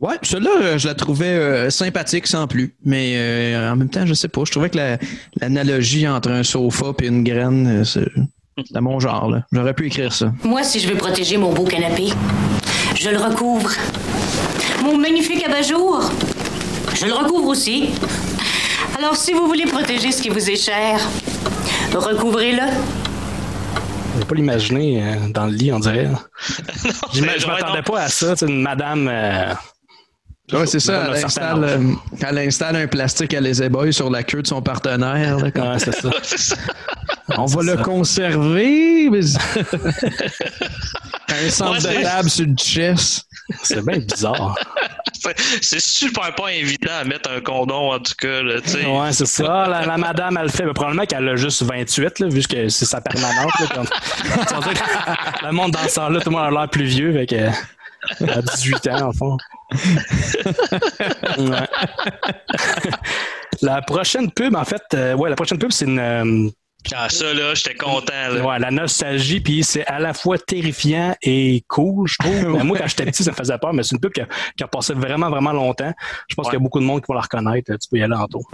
Ouais, 0.00 0.14
celle-là, 0.22 0.50
euh, 0.62 0.78
je 0.78 0.88
la 0.88 0.94
trouvais 0.94 1.26
euh, 1.26 1.68
sympathique 1.70 2.26
sans 2.26 2.46
plus. 2.46 2.74
Mais 2.84 3.12
euh, 3.16 3.70
en 3.72 3.76
même 3.76 3.90
temps, 3.90 4.06
je 4.06 4.14
sais 4.14 4.28
pas. 4.28 4.42
Je 4.46 4.50
trouvais 4.50 4.70
que 4.70 4.76
la- 4.78 4.98
l'analogie 5.40 6.08
entre 6.08 6.30
un 6.30 6.42
sofa 6.42 6.86
et 7.02 7.06
une 7.06 7.22
graine, 7.22 7.80
euh, 7.80 7.84
c'est 7.84 8.08
c'est 8.72 8.80
mon 8.80 8.98
genre. 9.00 9.30
là. 9.30 9.44
J'aurais 9.52 9.74
pu 9.74 9.86
écrire 9.86 10.12
ça. 10.12 10.32
Moi, 10.42 10.62
si 10.62 10.80
je 10.80 10.88
veux 10.88 10.96
protéger 10.96 11.36
mon 11.36 11.52
beau 11.52 11.64
canapé, 11.64 12.08
je 12.94 13.10
le 13.10 13.18
recouvre. 13.18 13.70
Mon 14.82 14.96
magnifique 14.96 15.44
abat-jour, 15.46 16.10
je 16.98 17.06
le 17.06 17.12
recouvre 17.12 17.48
aussi. 17.48 17.90
Alors, 18.98 19.16
si 19.16 19.32
vous 19.34 19.46
voulez 19.46 19.64
protéger 19.66 20.12
ce 20.12 20.20
qui 20.22 20.28
vous 20.30 20.50
est 20.50 20.56
cher, 20.56 20.98
recouvrez-le. 21.94 22.62
Je 24.18 24.24
pas 24.24 24.34
l'imaginer 24.34 25.02
euh, 25.02 25.28
dans 25.32 25.46
le 25.46 25.52
lit, 25.52 25.72
on 25.72 25.78
dirait. 25.78 26.08
Je 27.14 27.22
ouais, 27.22 27.26
m'attendais 27.46 27.78
non. 27.78 27.82
pas 27.82 28.00
à 28.02 28.08
ça, 28.08 28.32
tu 28.36 28.44
sais, 28.46 28.52
une 28.52 28.60
madame. 28.60 29.08
euh, 29.10 29.54
Ouais, 30.52 30.66
c'est 30.66 30.80
ça. 30.80 31.06
Elle 31.14 31.24
installe, 31.24 31.64
euh, 31.64 31.92
elle 32.26 32.38
installe 32.38 32.76
un 32.76 32.86
plastique 32.86 33.34
à 33.34 33.40
les 33.40 33.62
éboys 33.62 33.92
sur 33.92 34.10
la 34.10 34.22
queue 34.22 34.42
de 34.42 34.46
son 34.46 34.60
partenaire. 34.62 35.36
là, 35.38 35.44
Ouais, 35.54 35.78
c'est 35.78 35.92
ça. 35.94 36.10
On 37.36 37.46
va 37.46 37.62
le 37.62 37.76
conserver. 37.76 39.08
mais- 39.10 39.20
un 41.28 41.50
centre 41.50 41.86
Ouais, 41.88 41.98
de 41.98 42.02
table 42.02 42.30
sur 42.30 42.46
le 42.46 42.54
chest. 42.56 43.26
C'est 43.62 43.84
bien 43.84 43.98
bizarre. 43.98 44.56
C'est- 45.60 45.80
super 45.80 46.34
pas 46.34 46.48
invitant 46.48 46.92
à 47.00 47.04
mettre 47.04 47.30
un 47.30 47.40
condom, 47.40 47.92
en 47.92 47.98
tout 47.98 48.14
cas. 48.18 48.42
Là. 48.42 48.54
Ouais, 48.56 49.12
c'est 49.12 49.26
ça. 49.26 49.66
La, 49.68 49.84
la 49.86 49.96
madame, 49.96 50.36
elle 50.38 50.44
le 50.44 50.48
fait. 50.50 50.64
Mais 50.64 50.72
probablement 50.72 51.04
qu'elle 51.06 51.28
a 51.28 51.36
juste 51.36 51.62
28, 51.62 52.20
là, 52.20 52.28
vu 52.28 52.42
que 52.42 52.68
c'est 52.68 52.84
sa 52.86 53.00
permanente. 53.00 53.52
Là, 53.60 53.66
quand- 53.74 55.46
le 55.46 55.52
monde 55.52 55.72
dans 55.72 55.88
ce 55.88 55.94
temps-là, 55.96 56.20
tout 56.20 56.30
le 56.30 56.36
monde 56.36 56.46
a 56.46 56.50
l'air 56.50 56.68
plus 56.70 56.84
vieux. 56.84 57.12
Fait 57.12 57.26
que, 57.26 57.34
elle 58.20 58.30
a 58.30 58.42
18 58.42 58.86
ans, 58.88 59.08
en 59.08 59.12
fond. 59.12 59.36
Ouais. 61.38 61.66
la 63.62 63.82
prochaine 63.82 64.30
pub, 64.30 64.54
en 64.56 64.64
fait, 64.64 64.82
euh, 64.94 65.14
ouais, 65.14 65.28
la 65.30 65.36
prochaine 65.36 65.58
pub, 65.58 65.70
c'est 65.72 65.84
une. 65.86 65.98
euh, 65.98 66.48
Ah, 66.94 67.08
ça, 67.08 67.32
là, 67.34 67.54
j'étais 67.54 67.74
content. 67.74 68.12
Là. 68.32 68.42
Ouais, 68.44 68.58
la 68.58 68.70
nostalgie, 68.70 69.40
puis 69.40 69.62
c'est 69.62 69.84
à 69.86 69.98
la 69.98 70.14
fois 70.14 70.38
terrifiant 70.38 71.14
et 71.22 71.62
cool, 71.68 72.08
je 72.08 72.16
trouve. 72.18 72.56
Mais 72.56 72.64
moi, 72.64 72.78
quand 72.78 72.86
j'étais 72.86 73.04
petit, 73.06 73.22
ça 73.22 73.30
me 73.32 73.36
faisait 73.36 73.58
peur, 73.58 73.72
mais 73.72 73.82
c'est 73.82 73.94
une 73.94 74.00
pub 74.00 74.12
qui 74.12 74.22
a, 74.22 74.26
qui 74.56 74.64
a 74.64 74.68
passé 74.68 74.94
vraiment, 74.94 75.28
vraiment 75.30 75.52
longtemps. 75.52 75.92
Je 76.28 76.34
pense 76.34 76.46
qu'il 76.46 76.54
y 76.54 76.56
a 76.56 76.60
beaucoup 76.62 76.80
de 76.80 76.84
monde 76.86 77.00
qui 77.00 77.06
va 77.08 77.16
la 77.16 77.20
reconnaître. 77.22 77.70
Tu 77.72 77.88
peux 77.90 77.98
y 77.98 78.02
aller 78.02 78.14
en 78.14 78.26
tour. 78.26 78.48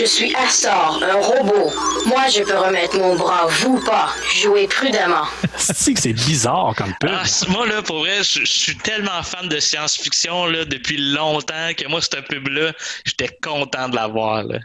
Je 0.00 0.06
suis 0.06 0.34
Astor, 0.34 0.98
un 1.02 1.20
robot. 1.20 1.70
Moi, 2.06 2.26
je 2.28 2.42
peux 2.42 2.56
remettre 2.56 2.96
mon 2.96 3.16
bras, 3.16 3.46
vous 3.60 3.78
pas. 3.84 4.08
Jouez 4.34 4.66
prudemment. 4.66 5.26
C'est 5.58 5.92
que 5.92 6.00
c'est 6.00 6.14
bizarre 6.14 6.72
comme 6.74 6.94
pub. 6.98 7.10
Ah, 7.12 7.24
moi, 7.48 7.66
là, 7.66 7.82
pour 7.82 7.98
vrai, 7.98 8.22
je, 8.22 8.40
je 8.40 8.50
suis 8.50 8.76
tellement 8.78 9.22
fan 9.22 9.46
de 9.50 9.60
science-fiction 9.60 10.46
là, 10.46 10.64
depuis 10.64 10.96
longtemps 10.96 11.74
que 11.76 11.86
moi, 11.86 12.00
cette 12.00 12.26
pub-là, 12.28 12.72
j'étais 13.04 13.28
content 13.42 13.90
de 13.90 13.96
la 13.96 14.06
voir. 14.06 14.44
Là. 14.44 14.60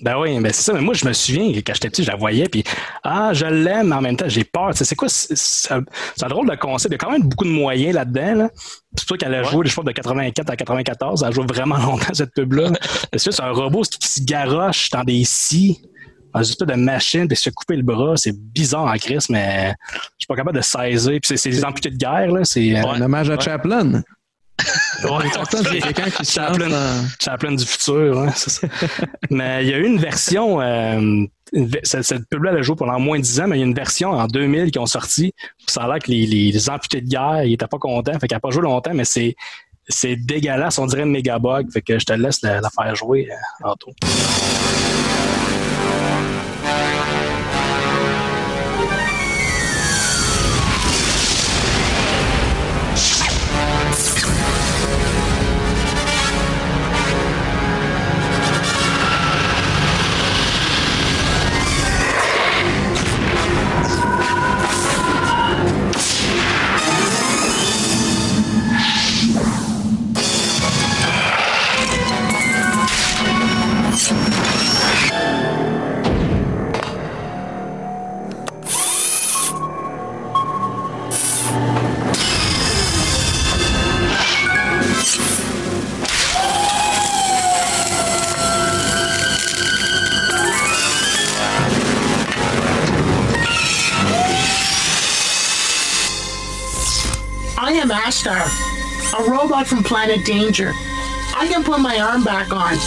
Ben 0.00 0.18
oui, 0.18 0.38
ben 0.40 0.52
c'est 0.52 0.62
ça. 0.62 0.72
Mais 0.72 0.80
moi, 0.80 0.94
je 0.94 1.06
me 1.06 1.12
souviens 1.12 1.52
que 1.52 1.58
quand 1.58 1.74
j'étais 1.74 1.88
petit, 1.88 2.04
je 2.04 2.10
la 2.10 2.16
voyais, 2.16 2.48
puis 2.48 2.64
ah, 3.02 3.32
je 3.32 3.46
l'aime, 3.46 3.88
mais 3.88 3.94
en 3.94 4.00
même 4.00 4.16
temps, 4.16 4.28
j'ai 4.28 4.44
peur. 4.44 4.70
Tu 4.72 4.78
sais, 4.78 4.84
c'est 4.84 4.96
quoi? 4.96 5.08
C'est 5.08 5.72
un, 5.72 6.28
drôle 6.28 6.48
de 6.48 6.56
concept. 6.56 6.92
Il 6.92 6.94
y 6.94 6.96
a 6.96 6.98
quand 6.98 7.10
même 7.10 7.22
beaucoup 7.22 7.44
de 7.44 7.50
moyens 7.50 7.94
là-dedans. 7.94 8.34
Là. 8.34 8.50
C'est 8.96 9.08
pour 9.08 9.16
ça 9.16 9.18
qu'elle 9.18 9.34
a 9.34 9.42
joué, 9.44 9.66
je 9.66 9.74
pense, 9.74 9.84
de 9.84 9.92
84 9.92 10.50
à 10.50 10.56
94. 10.56 11.22
Elle 11.22 11.28
a 11.28 11.30
joué 11.30 11.46
vraiment 11.46 11.76
longtemps, 11.86 12.12
cette 12.12 12.34
pub-là. 12.34 12.70
Parce 13.10 13.24
que 13.24 13.30
c'est 13.30 13.42
un 13.42 13.52
robot 13.52 13.82
qui, 13.82 14.08
se 14.08 14.22
garoche 14.22 14.90
dans 14.90 15.04
des 15.04 15.24
scies, 15.24 15.80
dans 16.34 16.42
une 16.42 16.50
espèce 16.50 16.68
de 16.68 16.74
machine, 16.74 17.28
puis 17.28 17.36
se 17.36 17.44
fait 17.44 17.52
couper 17.52 17.76
le 17.76 17.82
bras. 17.82 18.16
C'est 18.16 18.36
bizarre 18.36 18.84
en 18.84 18.96
crise, 18.96 19.30
mais 19.30 19.74
je 19.92 19.98
suis 20.18 20.26
pas 20.28 20.36
capable 20.36 20.56
de 20.56 20.62
saisir. 20.62 21.18
Puis 21.22 21.38
c'est 21.38 21.50
des 21.50 21.64
amputés 21.64 21.90
de 21.90 21.96
guerre, 21.96 22.30
là. 22.30 22.44
C'est, 22.44 22.76
euh, 22.76 22.86
Un 22.86 23.00
hommage 23.00 23.30
à 23.30 23.38
Chaplin. 23.38 24.02
C'est 24.60 25.80
quelqu'un 25.80 26.10
qui 26.10 26.24
Chaplin, 26.24 26.68
dans- 26.68 27.04
Chaplin 27.22 27.52
du 27.52 27.64
futur, 27.64 28.18
hein, 28.20 28.30
ça. 28.34 28.66
mais 29.30 29.64
il 29.64 29.70
y 29.70 29.74
a 29.74 29.78
eu 29.78 29.84
une 29.86 29.98
version, 29.98 30.60
euh, 30.60 31.24
cette, 31.82 32.04
cette 32.04 32.28
pub-là, 32.28 32.52
elle 32.52 32.58
a 32.58 32.62
joué 32.62 32.76
pendant 32.76 32.98
moins 32.98 33.18
de 33.18 33.22
10 33.24 33.40
ans, 33.40 33.46
mais 33.48 33.56
il 33.56 33.60
y 33.60 33.62
a 33.62 33.66
une 33.66 33.74
version 33.74 34.10
en 34.12 34.26
2000 34.26 34.70
qui 34.70 34.78
ont 34.78 34.86
sorti. 34.86 35.32
Ça 35.66 35.82
a 35.82 35.88
l'air 35.88 35.98
que 35.98 36.10
les, 36.10 36.26
les, 36.26 36.52
les 36.52 36.70
amputés 36.70 37.00
de 37.00 37.08
guerre, 37.08 37.42
ils 37.44 37.54
étaient 37.54 37.66
pas 37.66 37.78
contents, 37.78 38.12
fait 38.18 38.26
qu'elle 38.28 38.36
n'a 38.36 38.40
pas 38.40 38.50
joué 38.50 38.62
longtemps, 38.62 38.92
mais 38.94 39.04
c'est 39.04 39.34
c'est 39.86 40.16
dégueulasse, 40.16 40.78
on 40.78 40.86
dirait 40.86 41.02
une 41.02 41.10
méga 41.10 41.38
bug, 41.38 41.70
fait 41.70 41.82
que 41.82 41.98
je 41.98 42.06
te 42.06 42.14
laisse 42.14 42.40
la, 42.40 42.62
la 42.62 42.70
faire 42.70 42.94
jouer, 42.94 43.28
euh, 43.30 43.68
Anto. 43.68 43.92
Robot 100.06 100.14
from 100.14 100.24
Planet 100.24 100.26
Danger. 100.26 100.72
I 101.36 101.48
can 101.48 101.64
put 101.64 101.80
my 101.80 101.98
arm 101.98 102.24
back 102.24 102.52
on. 102.52 102.78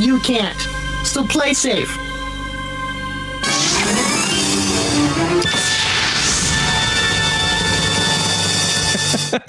You 0.00 0.20
can't. 0.20 0.58
So 1.04 1.24
play 1.24 1.54
safe. 1.54 1.88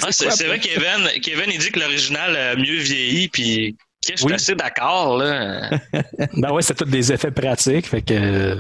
Ah, 0.04 0.12
c'est 0.12 0.46
vrai, 0.48 0.60
Kevin, 0.60 1.08
Kevin, 1.22 1.46
il 1.52 1.60
dit 1.60 1.72
que 1.72 1.80
l'original 1.80 2.36
a 2.36 2.56
mieux 2.56 2.78
vieilli, 2.78 3.28
puis 3.30 3.76
je 4.08 4.16
suis 4.16 4.26
Oui. 4.26 4.34
assez 4.34 4.56
d'accord, 4.56 5.18
là. 5.18 5.70
Ben 6.38 6.52
ouais, 6.52 6.62
c'est 6.62 6.76
tous 6.76 6.86
des 6.86 7.12
effets 7.12 7.32
pratiques. 7.32 7.88
Fait 7.88 8.02
que 8.02 8.60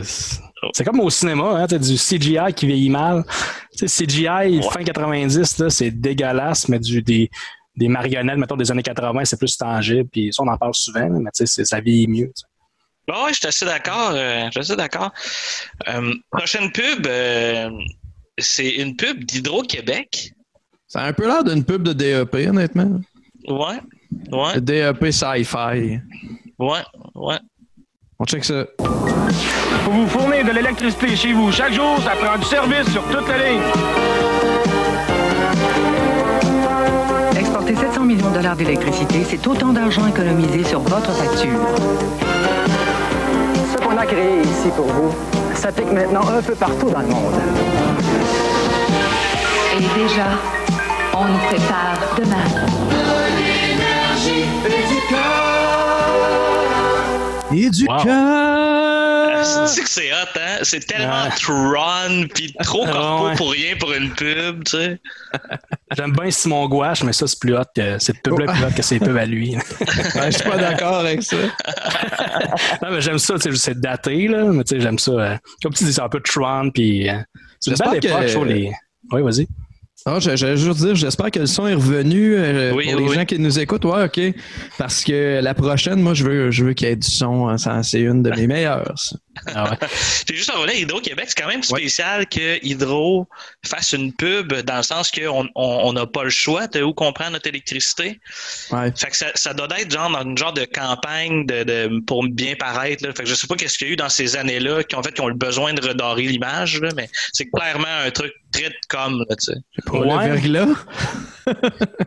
c'est 0.74 0.84
comme 0.84 0.99
au 0.99 1.09
cinéma, 1.09 1.62
hein, 1.62 1.68
t'as 1.68 1.78
du 1.78 1.95
CGI 1.95 2.53
qui 2.55 2.68
vieillit 2.68 2.89
mal. 2.89 3.24
Tu 3.78 3.88
sais, 3.88 4.05
CGI 4.05 4.62
fin 4.72 4.84
90, 4.84 5.57
là, 5.59 5.70
c'est 5.70 5.91
dégueulasse, 5.91 6.70
mais 6.70 6.80
du 6.80 7.01
des, 7.01 7.30
des 7.76 7.88
marionnettes, 7.88 8.38
mettons 8.38 8.57
des 8.57 8.69
années 8.72 8.84
80, 8.84 9.26
c'est 9.26 9.38
plus 9.39 9.57
tangible. 9.57 10.09
Puis 10.11 10.30
ça, 10.34 10.43
on 10.43 10.47
en 10.47 10.57
parle 10.57 10.74
souvent, 10.74 11.07
mais 11.09 11.30
tu 11.34 11.45
sais, 11.47 11.65
ça 11.65 11.80
vieillit 11.80 12.07
mieux. 12.07 12.28
tu 12.28 12.41
sais. 12.41 12.45
Bon, 13.07 13.26
ouais, 13.26 13.34
je 13.34 13.39
suis 13.39 13.47
assez 13.47 13.65
d'accord. 13.65 14.11
euh, 14.13 14.45
je 14.47 14.51
suis 14.51 14.59
assez 14.59 14.76
d'accord. 14.76 15.11
Euh, 15.88 16.13
prochaine 16.32 16.72
pub, 16.72 17.07
euh, 17.07 17.69
c'est 18.38 18.69
une 18.69 18.95
pub 18.95 19.24
d'Hydro-Québec. 19.24 20.32
Ça 20.88 21.01
a 21.01 21.07
un 21.07 21.13
peu 21.13 21.26
l'air 21.28 21.43
d'une 21.43 21.63
pub 21.63 21.84
de 21.84 21.93
DEP, 21.93 22.34
honnêtement. 22.49 22.99
Ouais, 23.47 23.80
ouais, 24.32 24.53
De 24.55 24.59
DEP 24.59 25.11
Sci-Fi. 25.11 25.99
ouais, 26.59 26.82
ouais. 27.15 27.39
On 28.19 28.26
check 28.26 28.45
ça. 28.45 28.65
Pour 28.78 29.93
vous 29.93 30.07
fournir 30.07 30.45
de 30.45 30.51
l'électricité 30.51 31.15
chez 31.15 31.34
vous 31.34 31.51
chaque 31.51 31.74
jour, 31.74 31.97
ça 32.03 32.11
prend 32.11 32.38
du 32.38 32.45
service 32.45 32.91
sur 32.91 33.03
toute 33.09 33.28
la 33.28 33.49
ligne. 33.49 34.61
Millions 38.16 38.30
de 38.30 38.36
dollars 38.36 38.55
d'électricité, 38.57 39.26
c'est 39.30 39.47
autant 39.47 39.72
d'argent 39.72 40.05
économisé 40.07 40.64
sur 40.66 40.82
votre 40.82 41.12
facture. 41.14 41.59
Ce 43.72 43.78
qu'on 43.78 43.95
a 43.97 44.05
créé 44.05 44.41
ici 44.41 44.70
pour 44.76 44.86
vous 44.88 45.12
s'applique 45.55 45.91
maintenant 45.93 46.22
un 46.28 46.41
peu 46.41 46.53
partout 46.55 46.89
dans 46.89 46.99
le 46.99 47.07
monde. 47.07 47.34
Et 49.78 49.99
déjà, 49.99 50.26
on 51.14 51.26
nous 51.26 51.39
prépare 51.47 51.99
demain. 52.18 52.47
Et 57.53 57.70
du 57.70 57.86
Wow. 57.88 58.03
cœur! 58.03 59.20
C'est 59.68 59.82
que 59.84 59.89
c'est 59.89 60.12
hot, 60.12 60.28
hein? 60.39 60.58
C'est 60.64 60.86
tellement 60.86 61.30
Tron, 61.42 62.28
puis 62.34 62.54
trop 62.64 62.86
corpo 62.86 63.28
Ouais. 63.30 63.36
pour 63.36 63.52
rien 63.52 63.76
pour 63.80 63.92
une 63.94 64.10
pub, 64.12 64.64
tu 64.64 64.72
sais. 64.78 65.00
J'aime 65.98 66.14
bien 66.14 66.32
Simon 66.32 66.68
Gouache, 66.68 67.04
mais 67.04 67.14
ça, 67.14 67.28
c'est 67.28 67.39
plus 67.39 67.56
hot 67.56 67.62
que 67.76 68.00
cette 68.00 68.22
pub-là 68.24 68.46
est 68.46 68.56
plus 68.56 68.64
hot 68.66 68.72
que 68.76 68.82
ses 68.82 69.00
pubs 69.00 69.18
à 69.18 69.26
lui. 69.26 69.56
Ouais, 70.16 70.32
je 70.32 70.38
suis 70.38 70.50
pas 70.50 70.58
d'accord 70.58 70.98
avec 70.98 71.24
ça. 71.24 71.38
non, 72.82 72.89
mais 72.92 73.02
j'aime 73.02 73.20
ça, 73.20 73.36
tu 73.39 73.52
sais, 73.52 73.56
c'est 73.58 73.80
daté, 73.80 74.28
là, 74.28 74.46
mais 74.46 74.64
tu 74.64 74.76
sais, 74.76 74.82
j'aime 74.82 75.00
ça. 75.00 75.12
euh, 75.12 75.36
comme 75.64 75.74
tu 75.74 75.84
dis, 75.84 75.94
c'est 75.94 76.02
un 76.02 76.10
peu 76.10 76.20
Tron, 76.22 76.70
puis 76.72 77.10
euh, 77.10 77.14
c'est 77.60 77.72
une 77.72 77.78
J'espère 77.78 77.92
belle 77.92 78.06
époque, 78.06 78.28
je 78.28 78.34
trouve, 78.34 78.46
les... 78.48 78.72
Oui, 79.12 79.22
vas-y. 79.22 79.48
Ah, 80.06 80.18
je- 80.20 80.36
j'allais 80.36 80.58
juste 80.58 80.80
dire, 80.80 80.96
j'espère 80.96 81.30
que 81.30 81.38
le 81.39 81.46
son 81.46 81.68
est 81.68 81.76
revenu 81.76 82.36
euh, 82.36 82.72
Oui, 82.74 82.89
pour 82.92 83.00
les 83.02 83.08
oui, 83.10 83.14
gens 83.16 83.26
qui 83.26 83.38
nous 83.38 83.60
écoutent. 83.60 83.86
Ouais, 83.86 84.06
OK. 84.06 84.20
Parce 84.80 85.04
que 85.04 85.39
la 85.44 85.54
prochaine, 85.54 86.02
moi, 86.02 86.16
je 86.16 86.24
veux, 86.24 86.50
je 86.50 86.66
veux 86.66 86.74
qu'il 86.74 86.88
y 86.88 86.92
ait 86.92 86.96
du 86.96 87.08
son. 87.08 87.48
hein, 87.48 87.60
ça, 87.60 87.84
C'est 87.84 88.00
une 88.02 88.24
de 88.24 88.32
mes 88.32 88.48
meilleures. 88.48 88.92
Ça. 89.48 89.54
Ah 89.56 89.70
ouais. 89.72 89.88
Juste 90.36 90.50
en 90.52 90.56
revenant 90.58 90.72
à 90.74 90.76
Hydro-Québec, 90.76 91.26
c'est 91.30 91.42
quand 91.42 91.48
même 91.50 91.64
spécial 91.64 92.28
que 92.28 92.64
Hydro 92.66 93.28
fasse 93.66 93.94
une 93.94 94.14
pub 94.14 94.54
dans 94.54 94.78
le 94.78 94.84
sens 94.84 95.12
qu'on 95.12 95.48
on 95.56 95.72
on 95.82 95.94
n'a 95.94 96.06
pas 96.06 96.24
le 96.24 96.30
choix 96.30 96.68
de 96.68 96.82
où 96.84 96.94
qu'on 96.94 97.12
prend 97.14 97.30
notre 97.30 97.48
électricité. 97.48 98.20
Ouais. 98.72 98.92
Fait 98.96 99.10
que 99.10 99.18
ça, 99.18 99.28
ça 99.36 99.54
doit 99.54 99.68
être 99.80 99.92
genre 99.92 100.10
dans 100.10 100.24
une 100.24 100.38
genre 100.38 100.54
de 100.54 100.66
campagne 100.66 101.46
de, 101.46 101.64
de- 101.64 102.00
pour 102.06 102.24
bien 102.28 102.56
paraître. 102.56 103.06
Là. 103.06 103.14
Fait 103.14 103.24
que 103.24 103.30
je 103.30 103.36
sais 103.36 103.48
pas 103.48 103.56
qu'est-ce 103.56 103.78
qu'il 103.78 103.88
y 103.88 103.90
a 103.90 103.94
eu 103.94 103.98
dans 103.98 104.10
ces 104.10 104.36
années-là 104.36 104.84
qui 104.84 104.96
ont 104.96 105.04
fait 105.04 105.12
qui 105.14 105.22
ont 105.22 105.28
le 105.28 105.34
besoin 105.36 105.74
de 105.74 105.82
redorer 105.86 106.24
l'image, 106.24 106.80
mais 106.96 107.10
c'est 107.34 107.46
clairement 107.50 107.88
un 108.06 108.12
truc 108.12 108.34
très 108.52 108.70
de 108.70 108.76
com, 108.90 109.24
là, 109.30 109.36
tu 109.36 109.46
sais. 109.54 109.60
Pour 109.86 110.06
Ouais. 110.06 110.28
le 110.28 110.34
verglas. 110.36 110.68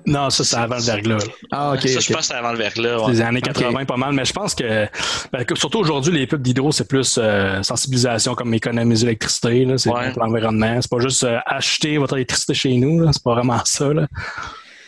Non, 0.07 0.31
ça, 0.31 0.45
c'est 0.45 0.57
avant 0.57 0.77
le 0.77 0.83
verglas. 0.83 1.25
Ah, 1.51 1.73
OK. 1.75 1.81
ça, 1.89 2.01
je 2.01 2.13
pense 2.13 2.17
que 2.23 2.23
c'est 2.27 2.35
avant 2.35 2.53
le 2.53 2.59
verglas. 2.59 2.99
Ouais. 3.05 3.13
Les 3.13 3.21
années 3.21 3.41
Ok. 3.47 3.53
80, 3.55 3.85
pas 3.85 3.97
mal, 3.97 4.13
mais 4.13 4.25
je 4.25 4.33
pense 4.33 4.55
que, 4.55 4.87
ben, 5.33 5.45
que 5.45 5.55
surtout 5.55 5.79
aujourd'hui, 5.79 6.13
les 6.13 6.27
pubs 6.27 6.43
d'hydro, 6.43 6.73
c'est 6.73 6.89
plus 6.89 7.19
euh, 7.21 7.63
sensibilisation 7.63 8.35
comme 8.35 8.53
économiser 8.55 9.07
l'électricité, 9.07 9.67
c'est 9.77 9.91
Ouais. 9.91 10.13
l'environnement. 10.17 10.79
C'est 10.81 10.91
pas 10.91 11.01
juste 11.01 11.25
euh, 11.25 11.39
acheter 11.47 11.99
votre 11.99 12.15
électricité 12.17 12.55
chez 12.55 12.77
nous, 12.77 13.13
c'est 13.13 13.23
pas 13.23 13.35
vraiment 13.35 13.61
ça. 13.65 13.93
Là. 13.93 14.07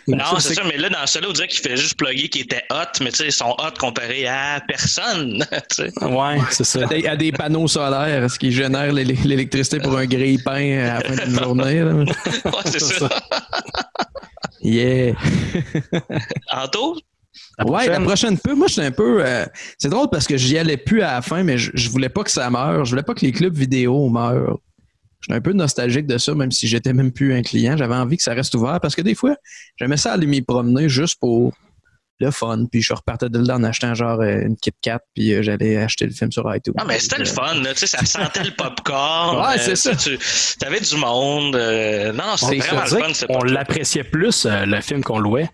Non, 0.09 0.39
c'est 0.39 0.55
ça, 0.55 0.63
mais 0.65 0.77
là, 0.77 0.89
dans 0.89 1.05
celui-là, 1.07 1.31
on 1.31 1.33
dirait 1.33 1.49
qu'il 1.49 1.61
fait 1.61 1.77
juste 1.77 1.97
plugger 1.99 2.29
qui 2.29 2.41
était 2.41 2.63
hot, 2.71 2.77
mais 3.03 3.11
tu 3.11 3.17
sais, 3.19 3.27
ils 3.27 3.33
sont 3.33 3.51
hot 3.59 3.73
comparés 3.79 4.27
à 4.27 4.61
personne. 4.69 5.45
tu 5.71 5.85
sais. 5.91 6.05
Ouais, 6.05 6.39
c'est 6.51 6.65
ça. 6.65 6.85
À 6.85 6.87
des, 6.87 7.07
à 7.09 7.17
des 7.17 7.33
panneaux 7.33 7.67
solaires, 7.67 8.31
ce 8.31 8.39
qui 8.39 8.53
génère 8.53 8.93
l'é- 8.93 9.05
l'électricité 9.05 9.81
pour 9.81 9.97
un 9.97 10.07
grille-pain 10.07 10.79
à 10.79 10.95
la 10.95 11.01
fin 11.01 11.25
d'une 11.27 11.39
journée. 11.39 11.81
là? 11.81 11.93
ouais, 11.95 12.05
c'est 12.67 12.81
ça. 12.81 13.09
Yeah. 14.63 15.15
Anto? 16.53 16.97
ouais, 17.65 17.89
la 17.89 18.01
prochaine 18.01 18.39
pub, 18.39 18.57
moi, 18.57 18.67
je 18.69 18.75
suis 18.75 18.83
un 18.83 18.91
peu. 18.91 19.25
euh, 19.25 19.45
c'est 19.79 19.89
drôle 19.89 20.09
parce 20.11 20.27
que 20.27 20.37
j'y 20.37 20.57
allais 20.59 20.77
plus 20.77 21.03
à 21.03 21.13
la 21.15 21.23
fin, 21.23 21.43
mais 21.43 21.59
je, 21.59 21.71
je 21.75 21.89
voulais 21.91 22.09
pas 22.09 22.23
que 22.25 22.31
ça 22.31 22.49
meure. 22.51 22.85
Je 22.85 22.91
voulais 22.91 23.03
pas 23.03 23.15
que 23.15 23.25
les 23.25 23.33
clubs 23.33 23.55
vidéo 23.55 24.09
meurent. 24.09 24.59
Je 25.21 25.27
suis 25.33 25.35
un 25.35 25.41
peu 25.41 25.53
nostalgique 25.53 26.07
de 26.07 26.19
ça, 26.19 26.35
même 26.35 26.53
si 26.53 26.69
j'étais 26.69 26.93
même 26.93 27.11
plus 27.13 27.35
un 27.35 27.43
client. 27.43 27.77
J'avais 27.77 27.95
envie 27.95 28.17
que 28.17 28.23
ça 28.23 28.35
reste 28.35 28.55
ouvert 28.55 28.81
parce 28.81 28.95
que 28.95 29.03
des 29.03 29.15
fois, 29.15 29.35
j'aimais 29.77 29.97
ça 29.97 30.13
aller 30.13 30.27
m'y 30.27 30.43
promener 30.43 30.89
juste 30.89 31.19
pour 31.19 31.53
le 32.21 32.31
fun. 32.31 32.67
Puis 32.71 32.83
je 32.83 32.93
repartais 32.95 33.29
de 33.29 33.39
là 33.47 33.57
en 33.57 33.65
achetant 33.65 33.95
genre 33.95 34.21
euh, 34.21 34.41
une 34.43 34.57
Kit 34.57 34.73
Kat, 34.81 35.01
puis 35.15 35.35
euh, 35.35 35.43
j'allais 35.43 35.77
acheter 35.77 36.07
le 36.07 36.13
film 36.13 36.33
sur 36.33 36.43
iTunes. 36.55 36.75
Ah, 36.79 36.85
mais 36.87 36.99
c'était 36.99 37.19
le 37.19 37.25
fun, 37.27 37.55
là. 37.63 37.75
Tu 37.75 37.81
sais, 37.81 37.87
ça 37.87 38.05
sentait 38.05 38.45
le 38.45 38.53
popcorn. 38.53 39.37
Ouais, 39.39 39.57
euh, 39.59 39.63
c'est 39.63 39.77
ça. 39.77 39.95
Tu 39.97 40.19
avais 40.65 40.81
du 40.81 40.97
monde. 40.97 41.57
euh, 41.57 42.13
non, 42.13 42.37
c'était 42.37 42.61
C'est 42.61 42.75
vraiment 42.75 43.09
le 43.09 43.15
fun, 43.15 43.27
on 43.31 43.45
l'appréciait 43.45 44.05
plus, 44.05 44.47
euh, 44.47 44.65
le 44.65 44.81
film 44.81 45.03
qu'on 45.03 45.19
louait. 45.19 45.51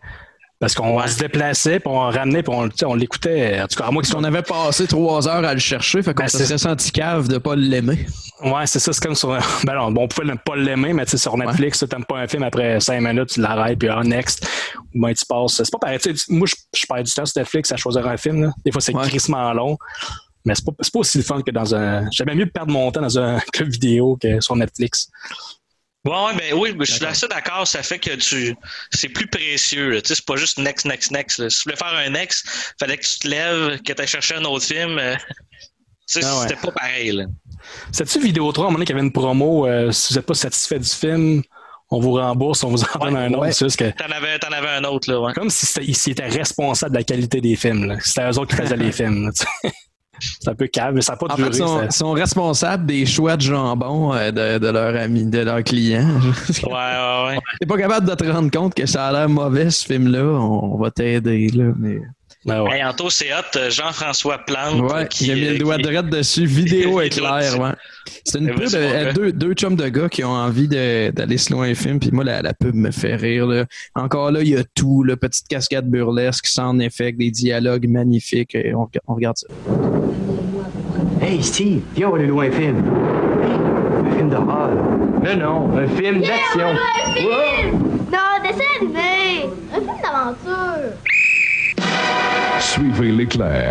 Parce 0.62 0.76
qu'on 0.76 0.96
Ouais. 0.96 1.08
se 1.08 1.18
déplaçait, 1.18 1.80
puis 1.80 1.88
on 1.92 1.98
ramenait, 2.08 2.44
puis 2.44 2.54
on, 2.54 2.68
on 2.86 2.94
l'écoutait. 2.94 3.60
En 3.62 3.66
tout 3.66 3.74
cas, 3.80 3.86
à 3.88 3.90
moi 3.90 4.00
qu'on 4.04 4.22
avait 4.22 4.42
passé 4.42 4.86
trois 4.86 5.26
heures 5.26 5.44
à 5.44 5.54
le 5.54 5.58
chercher, 5.58 6.04
fait 6.04 6.14
qu'on 6.14 6.22
Ben, 6.22 6.28
se 6.28 6.38
c'est- 6.38 6.44
serait 6.44 6.58
senti 6.58 6.92
cave 6.92 7.26
de 7.26 7.38
pas 7.38 7.56
l'aimer. 7.56 8.06
Ouais, 8.44 8.64
c'est 8.66 8.78
ça, 8.78 8.92
c'est 8.92 9.02
comme 9.02 9.16
sur. 9.16 9.30
Ben 9.66 9.74
non, 9.74 9.92
on 10.00 10.06
pouvait 10.06 10.28
ne 10.28 10.34
pas 10.36 10.54
l'aimer, 10.54 10.92
mais 10.92 11.04
tu 11.04 11.10
sais, 11.10 11.16
sur 11.18 11.36
Netflix, 11.36 11.80
tu 11.80 11.88
t'aimes 11.88 12.04
pas 12.04 12.18
un 12.18 12.28
film 12.28 12.44
après 12.44 12.78
cinq 12.78 13.00
minutes, 13.00 13.30
tu 13.30 13.40
l'arrêtes, 13.40 13.76
puis 13.76 13.88
ah, 13.88 14.02
next. 14.04 14.46
Ou 14.94 15.00
ben, 15.02 15.12
tu 15.12 15.24
passes. 15.26 15.54
C'est 15.54 15.68
pas 15.72 15.78
pareil. 15.78 15.98
Moi, 16.28 16.46
je, 16.46 16.54
je 16.78 16.86
perds 16.88 17.02
du 17.02 17.12
temps 17.12 17.26
sur 17.26 17.40
Netflix 17.40 17.72
à 17.72 17.76
choisir 17.76 18.06
un 18.06 18.16
film. 18.16 18.42
Là. 18.44 18.52
Des 18.64 18.70
fois, 18.70 18.80
c'est 18.80 18.94
Ouais. 18.94 19.02
crissement 19.08 19.52
long. 19.52 19.76
Mais 20.44 20.54
c'est 20.54 20.64
pas, 20.64 20.70
pas 20.72 20.98
aussi 21.00 21.18
le 21.18 21.24
fun 21.24 21.40
que 21.42 21.50
dans 21.50 21.74
un. 21.74 22.08
J'aime 22.12 22.32
mieux 22.36 22.46
perdre 22.46 22.72
mon 22.72 22.88
temps 22.92 23.00
dans 23.02 23.18
un 23.18 23.40
club 23.52 23.68
vidéo 23.68 24.16
que 24.22 24.40
sur 24.40 24.54
Netflix. 24.54 25.08
Ouais, 26.04 26.12
ouais, 26.12 26.34
ben 26.36 26.54
oui, 26.54 26.74
je 26.80 26.92
suis 26.94 27.04
assez 27.04 27.28
d'accord. 27.28 27.66
Ça 27.66 27.82
fait 27.82 27.98
que 28.00 28.14
tu, 28.16 28.56
c'est 28.92 29.08
plus 29.08 29.28
précieux. 29.28 30.02
Tu 30.02 30.08
sais, 30.08 30.14
c'est 30.16 30.26
pas 30.26 30.34
juste 30.36 30.58
next, 30.58 30.84
next, 30.84 31.12
next. 31.12 31.38
là. 31.38 31.48
Si 31.48 31.58
tu 31.58 31.62
voulais 31.64 31.76
faire 31.76 31.94
un 31.94 32.10
next, 32.10 32.44
fallait 32.80 32.96
que 32.98 33.04
tu 33.06 33.18
te 33.20 33.28
lèves, 33.28 33.80
que 33.82 33.92
tu 33.92 34.06
cherché 34.08 34.34
un 34.34 34.44
autre 34.44 34.64
film. 34.64 34.98
euh, 34.98 35.14
tu 36.08 36.20
sais, 36.20 36.24
Ah 36.24 36.40
ouais. 36.40 36.48
c'était 36.48 36.60
pas 36.60 36.72
pareil. 36.72 37.12
Là. 37.12 37.24
C'était-tu 37.92 38.18
Vidéotron, 38.20 38.64
à 38.64 38.66
un 38.66 38.68
moment 38.70 38.78
donné, 38.78 38.86
qu'il 38.86 38.96
y 38.96 38.98
avait 38.98 39.06
une 39.06 39.12
promo, 39.12 39.66
euh, 39.68 39.92
si 39.92 40.12
vous 40.12 40.18
n'êtes 40.18 40.26
pas 40.26 40.34
satisfait 40.34 40.80
du 40.80 40.88
film, 40.88 41.42
on 41.88 42.00
vous 42.00 42.14
rembourse, 42.14 42.64
on 42.64 42.70
vous 42.70 42.82
en 42.82 42.98
donne 42.98 43.16
un 43.16 43.28
autre. 43.34 43.38
Ouais. 43.42 43.52
C'est 43.52 43.66
juste 43.66 43.78
que, 43.78 43.90
T'en 43.90 44.10
avais, 44.10 44.38
t'en 44.40 44.50
avais 44.50 44.70
un 44.70 44.82
autre, 44.84 45.08
là, 45.08 45.20
ouais. 45.20 45.32
comme 45.34 45.50
si 45.50 45.66
c'était, 45.66 45.92
s'ils 45.92 46.12
étaient 46.14 46.26
responsables 46.26 46.92
de 46.94 46.98
la 46.98 47.04
qualité 47.04 47.40
des 47.40 47.54
films. 47.54 47.84
là. 47.84 47.96
C'était 48.02 48.28
eux 48.28 48.38
autres 48.38 48.56
qui 48.56 48.60
faisaient 48.60 48.76
les 48.76 48.90
films. 48.92 49.26
là. 49.26 49.70
C'est 50.40 50.50
un 50.50 50.54
peu 50.54 50.66
calme, 50.66 50.96
mais 50.96 51.02
ça 51.02 51.12
n'a 51.12 51.16
pas 51.16 51.26
En 51.32 51.34
duré. 51.36 51.50
fait, 51.52 51.58
ils 51.88 51.92
sont, 51.92 52.12
responsables 52.12 52.86
des 52.86 53.04
choix 53.06 53.36
de 53.36 53.42
jambon 53.42 54.14
euh, 54.14 54.30
de, 54.30 54.58
de 54.58 54.68
leurs 54.68 54.96
amis, 54.96 55.24
de 55.24 55.40
leurs 55.40 55.62
clients. 55.64 56.08
Ouais, 56.62 56.70
ouais, 56.72 57.26
ouais. 57.28 57.38
T'es 57.60 57.66
pas 57.66 57.76
capable 57.78 58.08
de 58.08 58.14
te 58.14 58.24
rendre 58.24 58.50
compte 58.50 58.74
que 58.74 58.86
ça 58.86 59.06
a 59.08 59.12
l'air 59.12 59.28
mauvais, 59.28 59.70
ce 59.70 59.84
film-là. 59.86 60.22
On, 60.24 60.74
on 60.74 60.78
va 60.78 60.90
t'aider, 60.90 61.48
là. 61.48 61.72
Mais... 61.78 62.00
Ben 62.44 62.64
Hey, 62.66 62.82
Anto, 62.84 63.08
c'est 63.08 63.32
hot. 63.32 63.56
euh, 63.56 63.70
Jean-François 63.70 64.38
Plante. 64.38 64.80
Ouais, 64.92 65.06
qui, 65.08 65.26
il 65.26 65.30
a 65.30 65.34
mis 65.36 65.46
euh, 65.46 65.52
le 65.52 65.58
doigt 65.58 65.76
qui- 65.76 65.82
droit 65.82 66.10
dessus. 66.10 66.44
Vidéo 66.44 67.00
éclair, 67.02 67.58
ouais. 67.60 67.70
C'est 68.24 68.38
une 68.38 68.48
Eh 68.48 68.52
ben, 68.52 68.58
pub, 68.60 68.74
euh, 68.74 69.12
deux, 69.12 69.32
deux 69.32 69.54
chums 69.54 69.76
de 69.76 69.88
gars 69.88 70.08
qui 70.08 70.24
ont 70.24 70.30
envie 70.32 70.66
d'aller 70.66 71.38
se 71.38 71.52
un 71.54 71.74
film. 71.74 72.00
Puis 72.00 72.10
moi, 72.12 72.24
la, 72.24 72.42
la 72.42 72.52
pub 72.52 72.74
me 72.74 72.90
fait 72.90 73.14
rire. 73.14 73.46
là. 73.46 73.64
Encore 73.94 74.32
là, 74.32 74.40
il 74.42 74.48
y 74.48 74.56
a 74.56 74.64
tout. 74.74 75.04
Là, 75.04 75.16
petite 75.16 75.46
cascade 75.46 75.88
burlesque, 75.88 76.46
sans 76.46 76.76
effet, 76.80 77.12
des 77.12 77.30
dialogues 77.30 77.86
magnifiques. 77.88 78.54
Et 78.56 78.74
on, 78.74 78.88
on 79.06 79.14
regarde 79.14 79.36
ça. 79.36 79.46
Hey 81.20 81.40
Steve, 81.42 81.80
viens, 81.94 82.12
aller 82.12 82.28
un 82.28 82.50
film. 82.50 82.82
Un 84.04 84.16
film 84.16 84.30
d'horreur. 84.30 84.70
Non, 85.24 85.36
non, 85.36 85.78
un 85.78 85.86
film 85.86 86.20
d'action. 86.20 86.70
Un 86.70 87.12
film! 87.14 87.78
Non, 88.10 88.42
dessin 88.42 88.64
animé! 88.80 89.46
Un 89.72 89.76
film 89.76 89.86
d'aventure! 90.02 90.92
Suivez 92.62 93.10
l'éclair. 93.10 93.70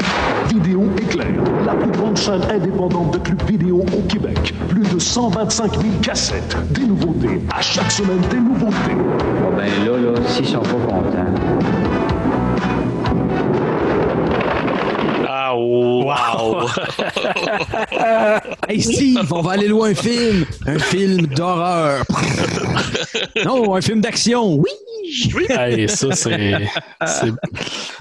Vidéo 0.50 0.84
Éclair, 0.98 1.42
la 1.66 1.74
plus 1.74 1.92
grande 1.92 2.18
chaîne 2.18 2.42
indépendante 2.52 3.14
de 3.14 3.18
clubs 3.20 3.42
vidéo 3.50 3.86
au 3.98 4.02
Québec. 4.08 4.54
Plus 4.68 4.84
de 4.94 5.00
125 5.00 5.82
000 5.82 5.84
cassettes, 6.04 6.58
des 6.72 6.84
nouveautés. 6.84 7.42
À 7.56 7.62
chaque 7.62 7.90
semaine, 7.90 8.20
des 8.30 8.38
nouveautés. 8.38 8.96
Bon, 9.42 9.56
ben 9.56 9.70
là, 9.86 9.98
là, 9.98 10.20
s'ils 10.28 10.46
sont 10.46 10.60
pas 10.60 10.78
contents. 10.88 11.51
Wow! 15.54 16.68
Hey 18.68 18.82
Steve, 18.82 19.32
on 19.32 19.42
va 19.42 19.54
aller 19.54 19.68
louer 19.68 19.92
un 19.92 19.96
film. 19.96 20.46
Un 20.66 20.80
film 20.80 21.28
d'horreur. 21.28 22.04
non, 23.46 23.76
un 23.76 23.82
film 23.82 24.00
d'action. 24.02 24.56
Oui. 24.56 24.70
Hey, 25.50 25.90
ça, 25.90 26.10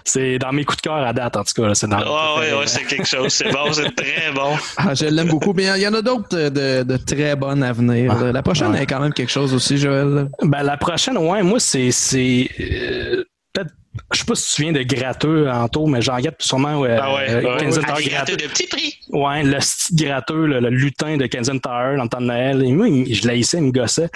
c'est, 0.05 0.38
dans 0.38 0.53
mes 0.53 0.64
coups 0.64 0.76
de 0.78 0.82
cœur 0.82 0.94
à 0.94 1.12
date, 1.12 1.36
en 1.36 1.42
tout 1.44 1.61
cas. 1.62 1.74
C'est 1.74 1.88
dans 1.88 1.98
Ah, 1.98 2.38
ouais, 2.38 2.53
ouais, 2.55 2.66
c'est 2.66 2.84
quelque 2.84 3.07
chose. 3.07 3.32
C'est 3.32 3.51
bon, 3.51 3.72
c'est 3.72 3.94
très 3.96 4.30
bon. 4.32 4.57
Ah, 4.76 4.94
je 4.94 5.07
l'aime 5.07 5.28
beaucoup. 5.28 5.53
Mais 5.53 5.64
il 5.76 5.82
y 5.82 5.88
en 5.88 5.94
a 5.94 6.03
d'autres 6.03 6.48
de, 6.48 6.82
de 6.84 6.96
très 6.98 7.34
bonnes 7.36 7.62
à 7.64 7.72
venir. 7.72 8.12
Ah, 8.20 8.32
La 8.32 8.42
prochaine 8.42 8.72
ouais. 8.72 8.82
est 8.82 8.86
quand 8.86 9.01
même 9.01 9.12
quelque 9.12 9.32
chose 9.32 9.53
aussi, 9.55 9.76
Joël. 9.76 10.28
Ben, 10.42 10.62
la 10.62 10.76
prochaine, 10.76 11.18
ouais, 11.18 11.42
moi, 11.42 11.59
c'est. 11.59 11.90
c'est 11.90 12.48
euh, 12.61 13.24
peut-être. 13.53 13.70
Je 14.12 14.18
sais 14.20 14.24
pas 14.24 14.34
si 14.36 14.43
tu 14.45 14.49
te 14.51 14.55
souviens 14.55 14.72
de 14.72 14.82
Gratteux 14.84 15.49
en 15.51 15.68
tour, 15.68 15.88
mais 15.88 16.01
j'en 16.01 16.16
guette 16.18 16.36
sûrement. 16.41 16.78
Ouais, 16.78 16.97
Ah 17.01 17.12
ouais, 17.14 17.28
euh, 17.30 17.43
ouais, 17.43 17.64
Kensington 17.64 17.80
ouais. 17.80 17.86
Tower 17.95 18.05
Ah, 18.07 18.09
Gratteux. 18.16 18.36
de 18.36 18.47
petits 18.47 18.66
prix. 18.68 18.95
Ouais, 19.09 19.43
le 19.43 19.61
style 19.61 19.97
gratteux, 19.97 20.47
le, 20.47 20.61
le 20.61 20.70
lutin 20.70 21.16
de 21.16 21.26
Kensington 21.26 21.59
Tower 21.59 21.97
dans 21.97 22.05
le 22.05 22.09
temps 22.09 22.20
de 22.20 22.26
Noël. 22.26 22.62
Et 22.64 22.70
moi, 22.72 22.88
il- 22.88 23.12
je 23.12 23.26
l'haïssais, 23.26 23.59
il 23.59 23.64
me 23.64 23.72
gossait. 23.72 24.09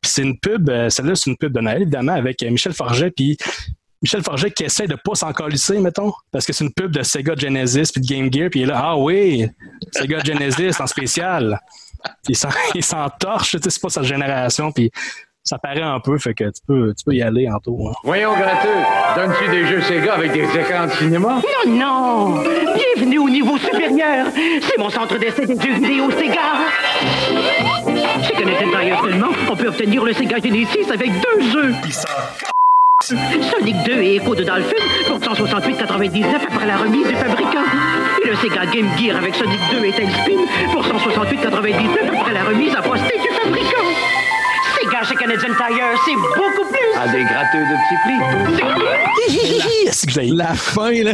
Puis 0.00 0.12
c'est 0.12 0.22
une 0.22 0.38
pub, 0.38 0.70
euh, 0.70 0.88
celle-là, 0.90 1.16
c'est 1.16 1.28
une 1.30 1.36
pub 1.36 1.52
de 1.52 1.60
Noël, 1.60 1.82
évidemment, 1.82 2.12
avec 2.12 2.40
euh, 2.44 2.50
Michel 2.50 2.72
Forget. 2.72 3.10
Puis 3.10 3.36
Michel 4.00 4.22
Forget 4.22 4.52
qui 4.52 4.62
essaie 4.62 4.86
de 4.86 4.94
pas 4.94 5.16
s'en 5.16 5.32
colisser, 5.32 5.80
mettons, 5.80 6.12
parce 6.30 6.46
que 6.46 6.52
c'est 6.52 6.62
une 6.64 6.72
pub 6.72 6.92
de 6.92 7.02
Sega 7.02 7.34
Genesis 7.36 7.90
puis 7.92 8.00
de 8.02 8.06
Game 8.06 8.32
Gear. 8.32 8.48
Puis 8.48 8.60
il 8.60 8.62
est 8.62 8.66
là, 8.66 8.80
ah 8.80 8.96
oui, 8.96 9.48
Sega 9.90 10.20
Genesis 10.22 10.80
en 10.80 10.86
spécial. 10.86 11.58
Puis 12.22 12.34
il 12.34 12.36
s'en- 12.36 12.48
il 12.76 12.84
s'entorche, 12.84 13.50
tu 13.52 13.58
sais, 13.60 13.70
c'est 13.70 13.82
pas 13.82 13.88
sa 13.88 14.04
génération. 14.04 14.70
Puis 14.70 14.92
ça 15.46 15.58
paraît 15.58 15.80
un 15.80 16.00
peu, 16.00 16.18
fait 16.18 16.34
que 16.34 16.44
tu 16.44 16.60
peux, 16.66 16.92
tu 16.98 17.04
peux 17.04 17.12
y 17.14 17.22
aller 17.22 17.48
en 17.48 17.58
tour. 17.60 17.90
hein. 17.90 17.94
Voyons, 18.02 18.32
gratteux, 18.32 18.68
donnes-tu 19.16 19.48
des 19.48 19.64
jeux 19.66 19.80
Sega 19.80 20.14
avec 20.14 20.32
des 20.32 20.42
écrans 20.42 20.86
de 20.86 20.90
cinéma? 20.90 21.40
Non, 21.66 21.72
non! 21.72 22.42
Bienvenue 22.74 23.18
au 23.18 23.28
niveau 23.30 23.56
supérieur! 23.56 24.26
C'est 24.62 24.76
mon 24.76 24.90
centre 24.90 25.16
d'essai 25.18 25.46
des 25.46 25.54
jeux 25.54 25.74
vidéo 25.74 26.10
Sega! 26.10 26.40
Chez 28.26 28.32
Canadian 28.34 28.70
Tire 28.80 29.00
seulement, 29.02 29.28
on 29.48 29.56
peut 29.56 29.68
obtenir 29.68 30.04
le 30.04 30.12
Sega 30.12 30.38
Genesis 30.38 30.90
avec 30.92 31.10
deux 31.12 31.40
jeux! 31.52 31.74
Sonic 33.02 33.76
2 33.84 33.92
et 34.02 34.16
Echo 34.16 34.34
de 34.34 34.42
Dolphin 34.42 34.82
pour 35.06 35.18
168,99 35.18 36.24
après 36.50 36.66
la 36.66 36.76
remise 36.78 37.06
du 37.06 37.14
fabricant. 37.14 37.62
Et 38.24 38.28
le 38.28 38.34
Sega 38.34 38.66
Game 38.66 38.88
Gear 38.98 39.16
avec 39.18 39.34
Sonic 39.36 39.60
2 39.70 39.84
et 39.84 39.92
Tailspin 39.92 40.40
pour 40.72 40.82
168,99 40.82 42.18
après 42.18 42.32
la 42.32 42.42
remise 42.44 42.74
à 42.74 42.82
poster 42.82 43.16
du 43.18 43.28
fabricant. 43.40 43.85
Chez 45.08 45.14
Canadian 45.14 45.54
Tire, 45.54 45.98
c'est 46.04 46.14
beaucoup 46.14 46.66
plus! 46.72 46.98
À 47.00 47.08
des 47.08 47.22
gratteux 47.24 47.58
de 47.58 47.76
petit 47.86 47.96
prix. 48.02 49.88
Est-ce 49.88 50.06
que 50.06 50.12
j'ai- 50.12 50.26
La 50.26 50.54
fin, 50.54 50.90
là. 50.92 51.12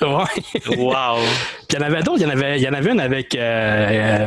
Wow. 0.00 0.18
Ouais. 0.18 0.76
Wow. 0.76 1.16
Puis 1.68 1.70
il 1.70 1.74
y 1.76 1.78
en 1.78 1.86
avait 1.86 2.02
d'autres. 2.02 2.18
Il 2.20 2.22
y 2.22 2.26
en 2.26 2.30
avait, 2.30 2.58
il 2.58 2.62
y 2.62 2.68
en 2.68 2.72
avait 2.72 2.90
une 2.92 3.00
avec 3.00 3.34
euh, 3.34 4.26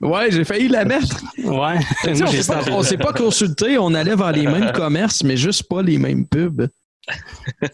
Ouais, 0.00 0.30
j'ai 0.30 0.44
failli 0.44 0.68
la 0.68 0.84
mettre. 0.84 1.16
Ouais. 1.42 1.78
Tu 2.02 2.14
sais, 2.16 2.22
Moi, 2.22 2.28
on 2.28 2.30
j'ai 2.32 2.42
s'est 2.42 2.52
pas, 2.52 2.60
stoppé. 2.60 2.72
on 2.76 2.82
s'est 2.82 2.96
pas 2.96 3.12
consulté, 3.12 3.78
on 3.78 3.94
allait 3.94 4.16
vers 4.16 4.32
les 4.32 4.46
mêmes 4.46 4.72
commerces, 4.74 5.22
mais 5.22 5.36
juste 5.36 5.64
pas 5.68 5.82
les 5.82 5.98
mêmes 5.98 6.26
pubs. 6.26 6.68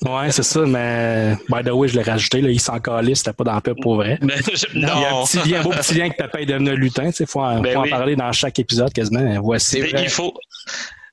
Ouais, 0.05 0.31
c'est 0.31 0.43
ça, 0.43 0.61
mais 0.67 1.37
by 1.49 1.63
the 1.65 1.71
way, 1.73 1.89
je 1.89 1.97
l'ai 1.97 2.03
rajouté, 2.03 2.41
là, 2.41 2.51
il 2.51 2.61
s'en 2.61 2.79
calait, 2.81 3.15
c'était 3.15 3.33
pas 3.33 3.45
dans 3.45 3.55
la 3.55 3.61
pub 3.61 3.77
pour 3.81 3.97
vrai. 3.97 4.19
Mais 4.23 4.35
je- 4.39 4.67
Il 4.75 4.81
y 4.81 4.85
a 4.85 4.95
un 4.97 5.11
non. 5.13 5.25
petit 5.25 5.39
lien, 5.49 5.63
beau 5.63 5.71
petit 5.71 5.95
lien 5.95 6.09
que 6.11 6.17
papa 6.17 6.41
est 6.41 6.47
devenu 6.47 6.71
un 6.71 6.75
lutin, 6.75 7.07
tu 7.11 7.13
sais, 7.19 7.27
faut 7.27 7.41
en, 7.41 7.61
Ben 7.61 7.75
faut 7.75 7.81
en 7.81 7.89
parler 7.89 8.17
dans 8.17 8.31
chaque 8.33 8.59
épisode 8.59 8.93
quasiment. 8.93 9.41
Voici. 9.41 9.81
C'est- 9.83 10.03
Il 10.03 10.09
faut. 10.11 10.35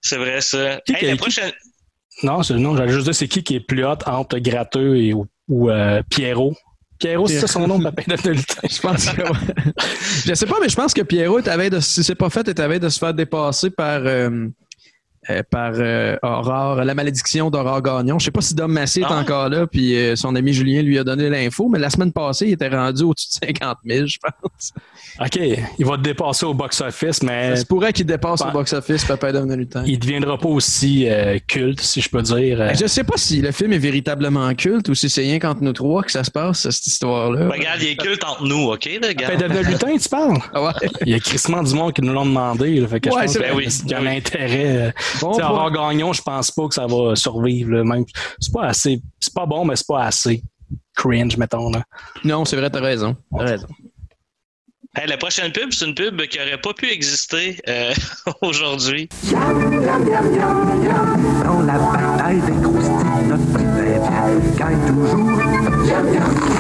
C'est 0.02 0.18
vrai, 0.18 0.42
ça. 0.42 0.80
Qui 0.86 0.94
Hey, 0.94 1.00
qui- 1.00 1.06
la 1.06 1.12
qui- 1.14 1.18
prochaine. 1.18 1.52
Non, 2.24 2.42
c'est, 2.44 2.56
non, 2.56 2.76
j'allais 2.76 2.92
juste 2.92 3.06
dire 3.06 3.14
c'est 3.16 3.28
qui 3.28 3.44
qui 3.44 3.56
est 3.56 3.60
plus 3.60 3.86
hot 3.86 3.98
entre 4.08 4.40
Gratteux 4.40 4.96
et, 4.98 5.14
ou, 5.14 5.28
ou, 5.48 5.70
euh, 5.70 6.02
Pierrot? 6.10 6.56
Pierrot, 6.98 7.28
c'est 7.28 7.40
ça 7.42 7.48
son 7.48 7.68
nom, 7.68 7.80
papa 7.80 8.02
est 8.02 8.10
devenu 8.10 8.30
un 8.32 8.34
lutin. 8.38 8.62
Je 8.68 8.80
pense 8.80 9.06
que 9.10 9.22
ouais. 9.22 9.74
Je 10.26 10.34
sais 10.34 10.48
pas, 10.48 10.56
mais 10.60 10.68
je 10.70 10.76
pense 10.76 10.96
que 10.96 11.02
Pierrot 11.04 11.38
est 11.40 11.48
à 11.48 11.56
veille 11.56 11.70
de, 11.70 11.80
si 11.80 12.04
c'est 12.04 12.16
pas 12.16 12.32
fait, 12.32 12.48
est 12.48 12.60
à 12.60 12.68
veille 12.68 12.80
de 12.80 12.90
se 12.90 12.98
faire 12.98 13.14
dépasser 13.14 13.70
par, 13.70 14.02
euh, 14.04 14.48
euh, 15.30 15.42
par 15.50 15.72
euh, 15.76 16.16
Aurore, 16.24 16.84
la 16.84 16.94
malédiction 16.94 17.50
d'Aurore 17.50 17.82
Gagnon. 17.82 18.20
Je 18.20 18.26
sais 18.26 18.32
pas 18.32 18.42
si 18.42 18.54
Dom 18.56 18.72
Massé 18.72 19.02
est 19.02 19.06
Ah 19.08 19.18
encore 19.20 19.50
là, 19.50 19.68
puis 19.68 19.96
euh, 19.96 20.16
son 20.16 20.36
ami 20.36 20.54
Julien 20.54 20.82
lui 20.82 20.98
a 21.00 21.04
donné 21.04 21.30
l'info, 21.30 21.68
mais 21.70 21.80
la 21.80 21.90
semaine 21.90 22.12
passée, 22.12 22.48
il 22.48 22.54
était 22.54 22.70
rendu 22.70 23.04
au-dessus 23.04 23.28
de 23.42 23.46
50 23.48 23.78
000, 23.86 24.06
je 24.08 24.18
pense. 24.22 24.72
OK, 25.20 25.40
il 25.80 25.86
va 25.86 25.98
te 25.98 26.02
dépasser 26.04 26.46
au 26.46 26.54
box-office, 26.54 27.24
mais 27.24 27.56
Ça 27.56 27.62
se 27.62 27.66
pourrait 27.66 27.92
qu'il 27.94 28.06
dépasse 28.06 28.42
ben, 28.42 28.50
au 28.50 28.52
box-office, 28.54 29.06
Papa 29.06 29.32
devenu 29.32 29.56
lutin. 29.58 29.84
il 29.86 29.98
deviendra 30.00 30.38
pas 30.38 30.50
aussi 30.50 31.08
euh, 31.10 31.38
culte, 31.48 31.82
si 31.82 32.02
je 32.02 32.10
peux 32.10 32.22
dire. 32.22 32.62
euh. 32.62 32.72
Je 32.80 32.86
sais 32.88 33.04
pas 33.04 33.18
si 33.18 33.42
le 33.42 33.52
film 33.52 33.74
est 33.74 33.78
véritablement 33.80 34.54
culte 34.54 34.90
ou 34.90 34.96
si 34.96 35.10
c'est 35.10 35.22
rien 35.22 35.40
qu'entre 35.40 35.62
nous 35.64 35.74
trois 35.74 36.04
que 36.04 36.12
ça 36.12 36.24
se 36.24 36.32
passe, 36.32 36.70
cette 36.70 36.88
histoire-là. 36.88 37.48
Regarde, 37.50 37.82
il 37.82 37.88
est 37.90 37.96
culte 37.96 38.24
entre 38.24 38.44
nous, 38.46 38.70
OK? 38.72 38.86
Là, 39.02 39.08
Papa 39.18 39.36
devenu 39.36 39.58
un 39.60 39.70
lutin, 39.70 39.98
tu 39.98 40.10
parles? 40.10 40.38
Ouais. 40.58 40.90
Il 41.06 41.12
y 41.12 41.14
a 41.14 41.20
crissement 41.20 41.62
du 41.64 41.74
monde 41.74 41.94
qui 41.94 42.02
nous 42.02 42.14
l'ont 42.14 42.26
demandé. 42.26 42.80
Là, 42.80 42.88
fait 42.88 43.00
que 43.00 43.10
Ouais, 43.10 43.22
je 43.28 43.34
pense 43.34 43.38
Ben 43.38 43.54
oui, 43.56 43.68
qu'il 43.68 43.90
y 43.90 43.94
a 43.94 44.00
un 44.00 44.04
ben 44.04 44.18
intérêt. 44.18 44.94
Bon. 45.22 45.32
Aurore 45.32 45.72
Gagnon, 45.72 46.14
je 46.14 46.22
pense 46.22 46.52
pas 46.52 46.68
que 46.68 46.74
ça 46.74 46.86
va 46.88 47.16
survivre. 47.16 47.72
Là, 47.72 47.84
même. 47.84 48.06
C'est 48.40 48.54
pas 48.54 48.66
assez. 48.66 49.02
C'est 49.20 49.34
pas 49.34 49.46
bon, 49.46 49.66
mais 49.66 49.76
c'est 49.76 49.88
pas 49.88 50.04
assez 50.04 50.44
cringe, 50.96 51.38
mettons. 51.38 51.70
Là. 51.70 51.84
Non, 52.24 52.46
c'est 52.46 52.56
vrai, 52.56 52.70
t'as 52.70 52.82
raison. 52.82 53.16
T'as 53.36 53.46
raison. 53.46 53.68
Hey, 54.96 55.08
la 55.08 55.18
prochaine 55.18 55.52
pub, 55.52 55.72
c'est 55.74 55.86
une 55.86 55.94
pub 55.94 56.20
qui 56.24 56.40
aurait 56.40 56.60
pas 56.60 56.74
pu 56.74 56.90
exister 56.92 57.60
euh, 57.68 57.94
aujourd'hui. 58.42 59.08
Dans 59.32 59.38
la 61.62 61.78
bataille 61.78 62.42
des 62.42 62.62
croustilles, 62.64 63.28
notre 63.28 63.44
bébé 63.44 64.00
gagne 64.58 64.88
toujours. 64.88 65.40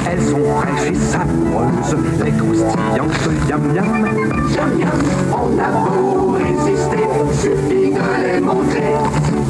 Elles 0.07 0.21
sont 0.21 0.45
fraîches 0.61 0.91
et 0.91 0.95
sabreuses, 0.95 1.95
les 2.23 2.31
croustillantes 2.31 3.49
yam 3.49 3.75
yam. 3.75 3.87
Yam 4.55 4.79
yam, 4.79 5.01
on 5.33 5.57
a 5.57 5.69
beau 5.71 6.37
montrer. 8.47 8.93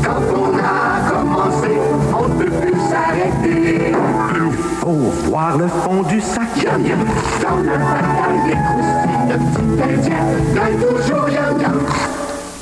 Quand 0.04 0.22
on 0.36 0.58
a 0.58 1.10
commencé, 1.12 1.70
on 2.18 2.28
ne 2.30 2.44
peut 2.44 2.52
plus 2.52 2.80
s'arrêter. 2.90 3.92
Il 4.36 4.52
faut 4.80 4.92
voir 5.30 5.58
le 5.58 5.68
fond 5.68 6.04
du 6.04 6.20
sac. 6.22 6.48
Yam 6.64 6.86
yam, 6.86 7.06
dans 7.42 7.58
la 7.58 7.78
bataille 7.78 8.44
des 8.48 8.58
croustilles, 8.66 9.28
notre 9.30 9.52
petit 9.54 9.84
indien 9.84 10.26
gagne 10.56 10.80
toujours 10.80 11.30
yam 11.30 11.62
yam. 11.62 11.80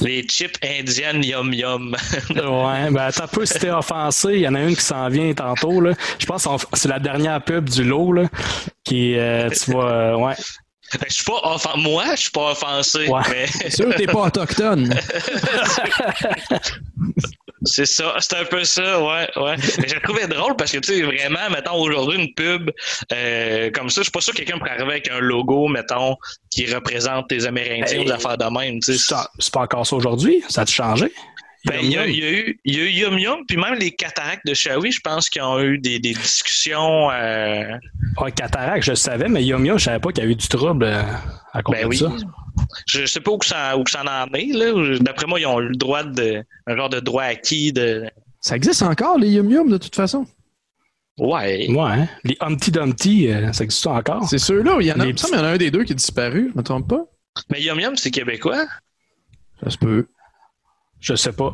Les 0.02 0.22
chips 0.24 0.58
indiennes 0.64 1.24
yum 1.24 1.54
yum. 1.54 1.96
Ouais, 2.30 2.92
ben 2.92 2.98
attends 2.98 3.24
un 3.24 3.28
peu 3.28 3.46
si 3.46 3.58
t'es 3.58 3.72
offensé. 3.72 4.34
Il 4.34 4.40
y 4.42 4.48
en 4.48 4.54
a 4.56 4.62
une 4.62 4.76
qui 4.76 4.84
s'en 4.84 5.08
vient 5.08 5.34
tantôt. 5.34 5.80
Là. 5.82 5.94
Je 6.20 6.26
pense 6.26 6.46
que 6.46 6.78
c'est 6.78 6.90
la 6.90 7.00
dernière 7.00 7.42
pub 7.42 7.70
du 7.70 7.84
lot. 7.84 8.12
Là, 8.14 8.24
qui, 8.84 9.18
euh, 9.18 9.50
tu 9.50 9.72
vas. 9.72 9.84
euh, 9.84 10.16
ouais. 10.18 10.34
Je 11.08 11.14
suis 11.14 11.24
pas 11.24 11.40
offen- 11.44 11.82
Moi, 11.82 12.04
je 12.16 12.22
suis 12.22 12.32
pas 12.32 12.52
offensé. 12.52 13.08
Ouais. 13.08 13.22
mais- 13.32 13.48
C'est 13.48 13.70
sûr 13.76 13.90
que 13.90 13.96
t'es 13.98 14.06
pas 14.08 14.22
autochtone. 14.28 14.94
C'est 17.68 17.88
ça, 17.88 18.14
c'est 18.20 18.36
un 18.36 18.46
peu 18.46 18.64
ça, 18.64 19.02
ouais, 19.02 19.28
ouais. 19.38 19.56
Mais 19.80 19.88
j'ai 19.88 20.00
trouvé 20.02 20.28
drôle 20.28 20.56
parce 20.56 20.72
que, 20.72 20.78
tu 20.78 20.94
sais, 20.94 21.02
vraiment, 21.02 21.50
mettons, 21.50 21.74
aujourd'hui, 21.82 22.20
une 22.22 22.32
pub 22.36 22.70
euh, 23.12 23.72
comme 23.72 23.90
ça, 23.90 24.02
je 24.02 24.04
suis 24.04 24.12
pas 24.12 24.22
sûr 24.22 24.34
que 24.34 24.38
quelqu'un 24.38 24.60
pourrait 24.60 24.72
arriver 24.72 24.92
avec 24.92 25.10
un 25.10 25.20
logo, 25.20 25.68
mettons, 25.68 26.16
qui 26.52 26.72
représente 26.72 27.32
les 27.32 27.48
Amérindiens 27.48 27.86
Hey, 27.88 28.00
ou 28.02 28.04
des 28.04 28.12
affaires 28.12 28.38
de 28.38 28.46
même, 28.46 28.80
tu 28.82 28.94
sais. 28.94 29.00
C'est 29.00 29.16
c'est 29.40 29.52
pas 29.54 29.62
encore 29.62 29.88
ça 29.88 29.96
aujourd'hui? 29.96 30.44
Ça 30.48 30.62
a 30.62 30.66
changé? 30.68 31.12
Ben, 31.66 31.80
il 31.82 31.92
y, 31.92 31.98
a, 31.98 32.06
il 32.06 32.20
y 32.20 32.24
a 32.24 32.32
eu, 32.32 32.60
il 32.64 32.76
y 32.76 32.80
a 32.80 32.84
eu 32.84 32.90
Yum 32.90 33.18
Yum, 33.18 33.46
puis 33.48 33.58
même 33.58 33.74
les 33.76 33.92
cataractes 33.92 34.46
de 34.46 34.54
Shawi, 34.54 34.92
je 34.92 35.00
pense 35.02 35.30
qu'ils 35.30 35.42
ont 35.42 35.60
eu 35.60 35.80
des, 35.80 36.00
des 36.00 36.14
discussions. 36.14 37.10
Euh... 37.12 37.78
Ah, 38.18 38.32
Cataract, 38.32 38.84
je 38.84 38.92
le 38.92 38.96
savais, 38.96 39.28
mais 39.28 39.44
Yum 39.44 39.66
Yum, 39.66 39.80
je 39.80 39.86
savais 39.86 40.00
pas 40.00 40.10
qu'il 40.12 40.20
y 40.20 40.26
avait 40.26 40.34
eu 40.34 40.38
du 40.38 40.48
trouble 40.48 40.84
euh, 40.86 41.02
à 41.54 41.64
cause 41.64 41.76
Ben 41.76 41.84
de 41.84 41.88
oui. 41.88 41.98
ça. 41.98 42.12
Je 42.88 43.06
sais 43.06 43.20
pas 43.20 43.32
où 43.32 43.38
que 43.40 43.46
ça, 43.46 43.76
où 43.78 43.84
que 43.84 43.90
ça 43.90 44.04
en 44.04 44.34
est, 44.34 44.54
là. 44.54 44.98
D'après 45.00 45.26
moi, 45.26 45.40
ils 45.40 45.46
ont 45.48 45.60
eu 45.60 45.70
le 45.70 45.76
droit 45.76 46.04
de. 46.04 46.44
un 46.68 46.76
genre 46.76 46.90
de 46.90 47.00
droit 47.00 47.24
acquis 47.24 47.74
de. 47.74 48.10
Ça 48.40 48.56
existe 48.56 48.84
encore, 48.84 49.18
les 49.18 49.30
Yum 49.32 49.50
Yum, 49.50 49.70
de 49.70 49.78
toute 49.78 49.96
façon? 49.96 50.26
Ouais. 51.18 51.68
Ouais, 51.70 51.92
hein? 51.92 52.08
Les 52.24 52.38
Humpty 52.42 52.72
Dumpty, 52.72 53.32
euh, 53.32 53.52
ça 53.54 53.64
existe 53.64 53.88
encore? 53.88 54.28
C'est 54.30 54.38
ceux-là. 54.38 54.78
Il 54.82 54.86
y 54.88 54.92
en 54.92 55.00
a, 55.00 55.06
Les 55.06 55.10
il 55.10 55.14
me 55.14 55.18
semble 55.18 55.34
qu'il 55.34 55.40
y 55.42 55.44
en 55.44 55.48
a 55.48 55.52
un 55.52 55.58
des 55.58 55.72
deux 55.72 55.84
qui 55.84 55.94
est 55.94 55.96
disparu. 55.96 56.52
Je 56.54 56.58
me 56.58 56.64
trompe 56.64 56.88
pas? 56.90 57.06
Mais 57.50 57.62
Yum 57.62 57.80
Yum, 57.80 57.96
c'est 57.96 58.12
québécois? 58.12 58.66
Ça 59.64 59.70
se 59.70 59.78
peut. 59.78 60.08
Je 61.00 61.16
sais 61.16 61.32
pas. 61.32 61.54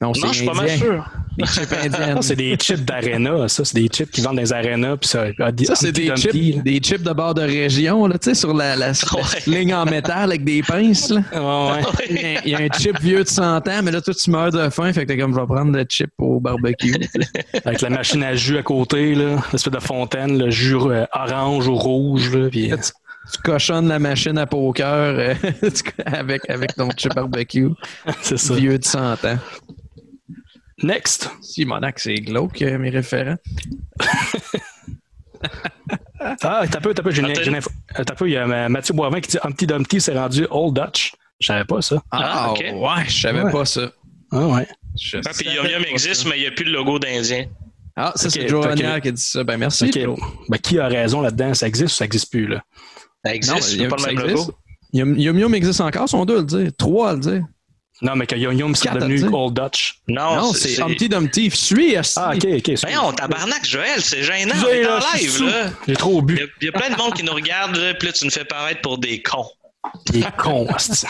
Non, 0.00 0.12
Non, 0.14 0.28
je 0.30 0.36
suis 0.36 0.46
pas 0.46 0.54
mal 0.54 0.70
sûr. 0.70 1.04
Les 1.36 1.44
chips 1.46 1.72
indiennes. 1.72 2.22
C'est 2.22 2.36
des 2.36 2.54
chips 2.54 2.84
d'arena, 2.84 3.48
ça. 3.48 3.64
C'est 3.64 3.74
des 3.74 3.88
chips 3.88 4.08
qui 4.12 4.20
vendent 4.20 4.36
dans 4.36 4.42
les 4.42 4.52
arenas. 4.52 4.96
Puis 4.96 5.08
ça, 5.08 5.24
ah, 5.40 5.50
Ça, 5.64 5.74
c'est 5.74 5.90
des 5.90 6.14
chips, 6.14 6.32
là. 6.56 6.62
des 6.62 6.78
chips 6.78 7.02
de 7.02 7.12
bord 7.12 7.34
de 7.34 7.42
région, 7.42 8.06
là, 8.06 8.16
tu 8.16 8.26
sais, 8.30 8.34
sur 8.36 8.54
la, 8.54 8.76
la- 8.76 8.92
la 8.92 8.94
ligne 9.58 9.74
en 9.74 9.84
métal 9.86 10.30
avec 10.30 10.44
des 10.44 10.62
pinces, 10.62 11.10
là. 11.10 11.22
Ouais, 11.32 11.82
ouais. 11.82 11.82
Il 12.10 12.16
y 12.16 12.24
a- 12.24 12.44
il 12.44 12.50
y 12.52 12.54
a 12.54 12.58
un 12.58 12.68
chip 12.78 13.00
vieux 13.00 13.24
de 13.24 13.28
100 13.28 13.56
ans, 13.66 13.80
mais 13.82 13.90
là, 13.90 14.00
toi, 14.00 14.14
tu 14.14 14.30
meurs 14.30 14.52
de 14.52 14.68
faim, 14.70 14.92
fait 14.92 15.02
que 15.04 15.06
t'es 15.12 15.18
comme, 15.18 15.34
je 15.34 15.40
vais 15.40 15.46
prendre 15.46 15.72
le 15.76 15.84
chip 15.88 16.10
au 16.18 16.38
barbecue. 16.38 16.94
Avec 17.64 17.80
la 17.80 17.90
machine 17.90 18.22
à 18.22 18.36
jus 18.36 18.56
à 18.58 18.62
côté, 18.62 19.16
là. 19.16 19.42
L'espèce 19.52 19.72
de 19.72 19.80
fontaine, 19.80 20.38
le 20.38 20.50
jus 20.50 20.76
euh, 20.76 21.06
orange 21.12 21.66
ou 21.66 21.74
rouge, 21.74 22.32
là. 22.36 22.48
Puis, 22.50 22.70
tu 23.32 23.42
cochonnes 23.42 23.88
la 23.88 23.98
machine 23.98 24.38
à 24.38 24.46
poker 24.46 24.86
euh, 25.18 25.34
avec, 26.06 26.48
avec 26.48 26.74
ton 26.74 26.88
chip 26.96 27.14
barbecue. 27.14 27.68
c'est 28.22 28.38
ça. 28.38 28.54
Vieux 28.54 28.78
de 28.78 28.84
100 28.84 29.24
ans. 29.24 29.38
Next. 30.82 31.30
Si, 31.42 31.64
Monac, 31.64 31.98
c'est 31.98 32.14
glauque, 32.14 32.62
euh, 32.62 32.78
mes 32.78 32.90
référents. 32.90 33.36
Ah, 36.20 36.64
t'as 36.68 36.80
peu, 36.80 36.92
t'as 36.92 37.02
peu, 37.02 37.12
j'ai 37.12 37.22
euh, 37.22 37.60
t'as 37.94 38.14
peu, 38.16 38.28
il 38.28 38.32
y 38.32 38.36
a 38.36 38.68
Mathieu 38.68 38.92
Boivin 38.92 39.20
qui 39.20 39.30
dit 39.30 39.38
Humpty 39.42 39.66
Dumpty 39.68 40.00
s'est 40.00 40.18
rendu 40.18 40.46
Old 40.50 40.74
Dutch. 40.74 41.12
Je 41.40 41.46
savais 41.46 41.64
pas 41.64 41.80
ça. 41.80 42.02
Ah, 42.10 42.50
ok. 42.50 42.58
ouais, 42.74 43.04
je 43.06 43.20
savais 43.20 43.42
Ouais. 43.42 43.52
pas 43.52 43.64
ça. 43.64 43.92
Ah 44.32 44.46
ouais. 44.48 44.66
Je 45.00 45.18
Ah, 45.18 45.30
puis 45.38 45.48
Yum 45.48 45.84
existe, 45.92 46.22
ça. 46.24 46.28
mais 46.28 46.38
il 46.38 46.40
n'y 46.40 46.46
a 46.48 46.50
plus 46.50 46.64
le 46.64 46.72
logo 46.72 46.98
d'Indien. 46.98 47.46
Ah, 47.94 48.12
ça, 48.16 48.30
c'est 48.30 48.48
Joe 48.48 48.64
ok. 48.64 48.70
Ranière 48.70 49.00
qui 49.00 49.08
a 49.08 49.12
dit 49.12 49.22
ça. 49.22 49.44
Ben, 49.44 49.56
merci. 49.58 49.90
Ben, 50.48 50.58
qui 50.58 50.78
a 50.80 50.88
raison 50.88 51.20
là-dedans? 51.20 51.54
Ça 51.54 51.68
existe 51.68 51.94
ou 51.94 51.96
ça 51.96 52.04
existe 52.04 52.30
plus, 52.30 52.46
là? 52.48 52.62
Ça 53.24 53.34
existe, 53.34 53.62
c'est 53.62 53.76
Yum- 53.76 53.88
pas 53.88 53.96
le 53.96 54.02
même 54.14 54.24
existe. 54.24 54.46
logo? 54.48 54.58
Yum 54.92 55.18
Yum 55.18 55.38
Yum 55.38 55.54
existe 55.54 55.80
encore, 55.80 56.08
sont 56.08 56.24
deux 56.24 56.36
à 56.36 56.40
le 56.40 56.44
dire. 56.44 56.70
Trois 56.78 57.10
à 57.10 57.14
le 57.14 57.20
dire. 57.20 57.42
Non, 58.00 58.14
mais 58.14 58.26
que 58.26 58.36
Yum 58.36 58.52
Yum 58.56 58.74
c'est 58.76 58.90
devenu. 58.92 59.24
Old 59.32 59.54
Dutch. 59.54 60.00
Non, 60.06 60.36
non, 60.36 60.52
c'est 60.52 60.80
Humpty 60.80 61.08
Dumpty. 61.08 61.50
Suis. 61.50 61.96
Ah, 62.16 62.32
ok, 62.36 62.44
ok. 62.44 62.62
c'est- 62.64 62.80
Voyons, 62.82 63.12
tabarnak, 63.12 63.66
Joël, 63.66 64.00
c'est 64.00 64.22
gênant. 64.22 64.54
On 64.64 64.68
est 64.68 64.86
en 64.86 65.00
suis 65.00 65.26
live, 65.26 65.42
là. 65.50 65.70
J'ai 65.88 65.94
trop 65.96 66.20
Il 66.20 66.24
bu. 66.24 66.36
y, 66.36 66.42
a, 66.42 66.46
il 66.60 66.64
y 66.66 66.68
a 66.68 66.72
plein 66.72 66.90
de 66.90 66.96
monde 66.96 67.14
qui 67.14 67.24
nous 67.24 67.32
regarde, 67.34 67.74
là, 67.76 67.94
puis 67.94 68.06
là, 68.06 68.12
tu 68.12 68.24
nous 68.24 68.30
fais 68.30 68.44
paraître 68.44 68.80
pour 68.82 68.98
des 68.98 69.20
cons. 69.20 69.46
Cons, 70.36 70.66
asti. 70.74 71.06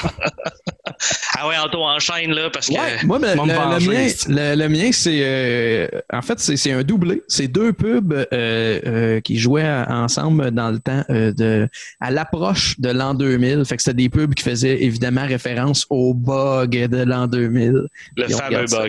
Ah 1.39 1.47
ouais, 1.47 1.57
Anto, 1.57 1.83
enchaîne, 1.85 2.33
là, 2.33 2.51
parce 2.51 2.66
que. 2.68 2.72
Ouais, 2.72 2.97
moi, 3.05 3.18
me 3.18 3.26
le- 3.26 3.35
le 3.35 3.87
mien, 3.93 4.09
c'est- 4.09 4.29
le, 4.29 4.55
le 4.57 4.68
mien, 4.68 4.91
c'est. 4.93 5.20
euh, 5.22 5.87
en 6.12 6.22
fait, 6.22 6.41
c'est 6.41 6.57
c'est 6.57 6.72
un 6.72 6.83
doublé. 6.83 7.22
C'est 7.29 7.47
deux 7.49 7.72
pubs 7.72 8.12
euh, 8.12 8.24
euh, 8.33 9.20
qui 9.20 9.39
jouaient 9.39 9.68
ensemble 9.89 10.51
dans 10.51 10.70
le 10.70 10.79
temps 10.81 11.05
euh, 11.11 11.33
de 11.33 11.68
à 12.01 12.11
l'approche 12.11 12.81
de 12.81 12.91
l'an 12.91 13.14
2000. 13.14 13.64
Fait 13.64 13.76
que 13.76 13.83
c'était 13.83 13.95
des 14.03 14.09
pubs 14.09 14.35
qui 14.35 14.43
faisaient 14.43 14.83
évidemment 14.83 15.26
référence 15.26 15.87
au 15.91 16.14
bug 16.14 16.70
de 16.89 17.03
l'an 17.05 17.26
2000. 17.26 17.83
le 18.16 18.29
fameux 18.29 18.66
ça. 18.66 18.87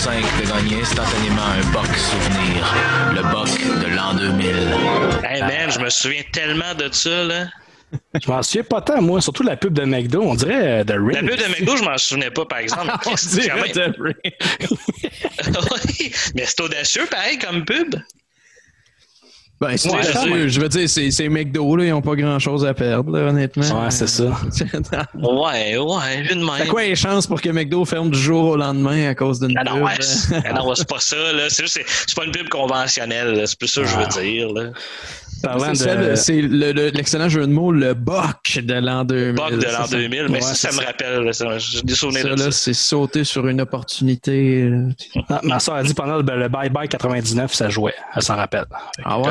5 0.00 0.14
de 0.14 0.48
gagner 0.48 0.80
instantanément 0.80 1.42
un 1.42 1.60
box 1.72 1.90
souvenir, 1.90 2.74
le 3.12 3.22
box 3.30 3.52
de 3.52 3.86
l'an 3.94 4.14
2000. 4.14 4.46
Hey 5.28 5.42
man, 5.42 5.70
je 5.70 5.78
me 5.78 5.90
souviens 5.90 6.22
tellement 6.32 6.74
de 6.74 6.88
ça, 6.90 7.24
là. 7.24 7.48
Je 8.14 8.26
m'en 8.30 8.42
souviens 8.42 8.62
pas 8.62 8.80
tant, 8.80 9.02
moi. 9.02 9.20
Surtout 9.20 9.42
la 9.42 9.58
pub 9.58 9.74
de 9.74 9.84
McDo, 9.84 10.22
on 10.22 10.36
dirait 10.36 10.80
euh, 10.80 10.84
de 10.84 10.94
Ring. 10.94 11.12
La 11.12 11.20
pub 11.20 11.36
de 11.38 11.44
McDo, 11.50 11.76
je 11.76 11.82
m'en 11.82 11.98
souvenais 11.98 12.30
pas, 12.30 12.46
par 12.46 12.60
exemple. 12.60 12.90
on 13.06 13.14
dirait 13.14 13.72
de 13.72 13.94
Ring. 14.02 14.16
Mais 16.34 16.46
c'est 16.46 16.62
audacieux, 16.62 17.04
pareil, 17.10 17.38
comme 17.38 17.66
pub. 17.66 17.94
Ben, 19.60 19.76
c'est 19.76 19.90
Ouais, 19.90 20.02
sûr, 20.02 20.22
ouais. 20.32 20.48
je 20.48 20.58
veux 20.58 20.70
dire, 20.70 20.88
c'est 20.88 21.10
c'est 21.10 21.28
McDo, 21.28 21.76
là, 21.76 21.84
ils 21.84 21.90
n'ont 21.90 22.00
pas 22.00 22.14
grand-chose 22.16 22.64
à 22.64 22.72
perdre, 22.72 23.12
là, 23.12 23.28
honnêtement. 23.28 23.62
Ouais, 23.84 23.90
c'est 23.90 24.06
ça. 24.06 24.24
Ouais, 25.14 25.76
ouais, 25.76 26.32
une 26.32 26.46
T'as 26.46 26.58
même. 26.60 26.68
quoi 26.68 26.82
les 26.82 26.96
chances 26.96 27.26
pour 27.26 27.42
que 27.42 27.50
McDo 27.50 27.84
ferme 27.84 28.10
du 28.10 28.18
jour 28.18 28.44
au 28.46 28.56
lendemain 28.56 29.08
à 29.10 29.14
cause 29.14 29.38
d'une 29.38 29.56
Ah 29.58 29.64
non, 29.64 29.74
pub? 29.74 29.82
ouais, 29.84 29.90
c'est- 30.00 30.34
ah 30.48 30.52
non, 30.54 30.74
c'est 30.74 30.88
pas 30.88 30.98
ça, 31.00 31.16
là. 31.34 31.50
C'est 31.50 31.64
juste, 31.64 31.74
c'est- 31.74 31.84
c'est 32.06 32.14
pas 32.16 32.24
une 32.24 32.32
pub 32.32 32.48
conventionnelle. 32.48 33.42
C'est 33.46 33.58
plus 33.58 33.68
ça 33.68 33.82
que 33.82 33.86
je 33.88 33.96
veux 33.96 34.06
dire, 34.06 34.48
là. 34.50 34.70
Parlant 35.42 35.74
C'est 35.74 35.96
de. 35.96 36.00
le- 36.10 36.16
C'est 36.16 36.40
le- 36.42 36.72
le- 36.72 36.88
l'excellent 36.90 37.28
jeu 37.28 37.46
de 37.46 37.52
mots, 37.52 37.72
le 37.72 37.94
boc 37.94 38.58
de 38.62 38.74
l'an 38.74 39.04
2000. 39.04 39.34
Bug 39.34 39.58
de 39.58 39.64
l'an 39.64 39.86
ça- 39.86 39.96
2000, 39.96 40.26
mais 40.28 40.34
Ouais, 40.34 40.40
ça, 40.40 40.54
ça 40.70 40.72
me 40.80 40.84
rappelle, 40.86 41.20
là, 41.22 41.32
ça, 41.32 41.58
j'ai 41.58 41.82
des 41.82 41.94
souvenirs 41.94 42.22
Ça, 42.22 42.28
de 42.30 42.36
ça. 42.36 42.44
là, 42.46 42.50
c'est 42.50 42.72
sauter 42.74 43.24
sur 43.24 43.46
une 43.48 43.60
opportunité. 43.60 44.68
là. 44.68 44.78
Ah, 45.28 45.40
ma 45.42 45.58
soeur 45.60 45.76
a 45.76 45.82
dit 45.82 45.94
pendant 45.94 46.16
le, 46.16 46.22
le 46.22 46.48
Bye 46.48 46.70
Bye 46.70 46.88
99, 46.88 47.54
ça 47.54 47.68
jouait. 47.68 47.94
Elle 48.14 48.22
s'en 48.22 48.36
rappelle. 48.36 48.66
Ah 49.04 49.18
ouais? 49.20 49.30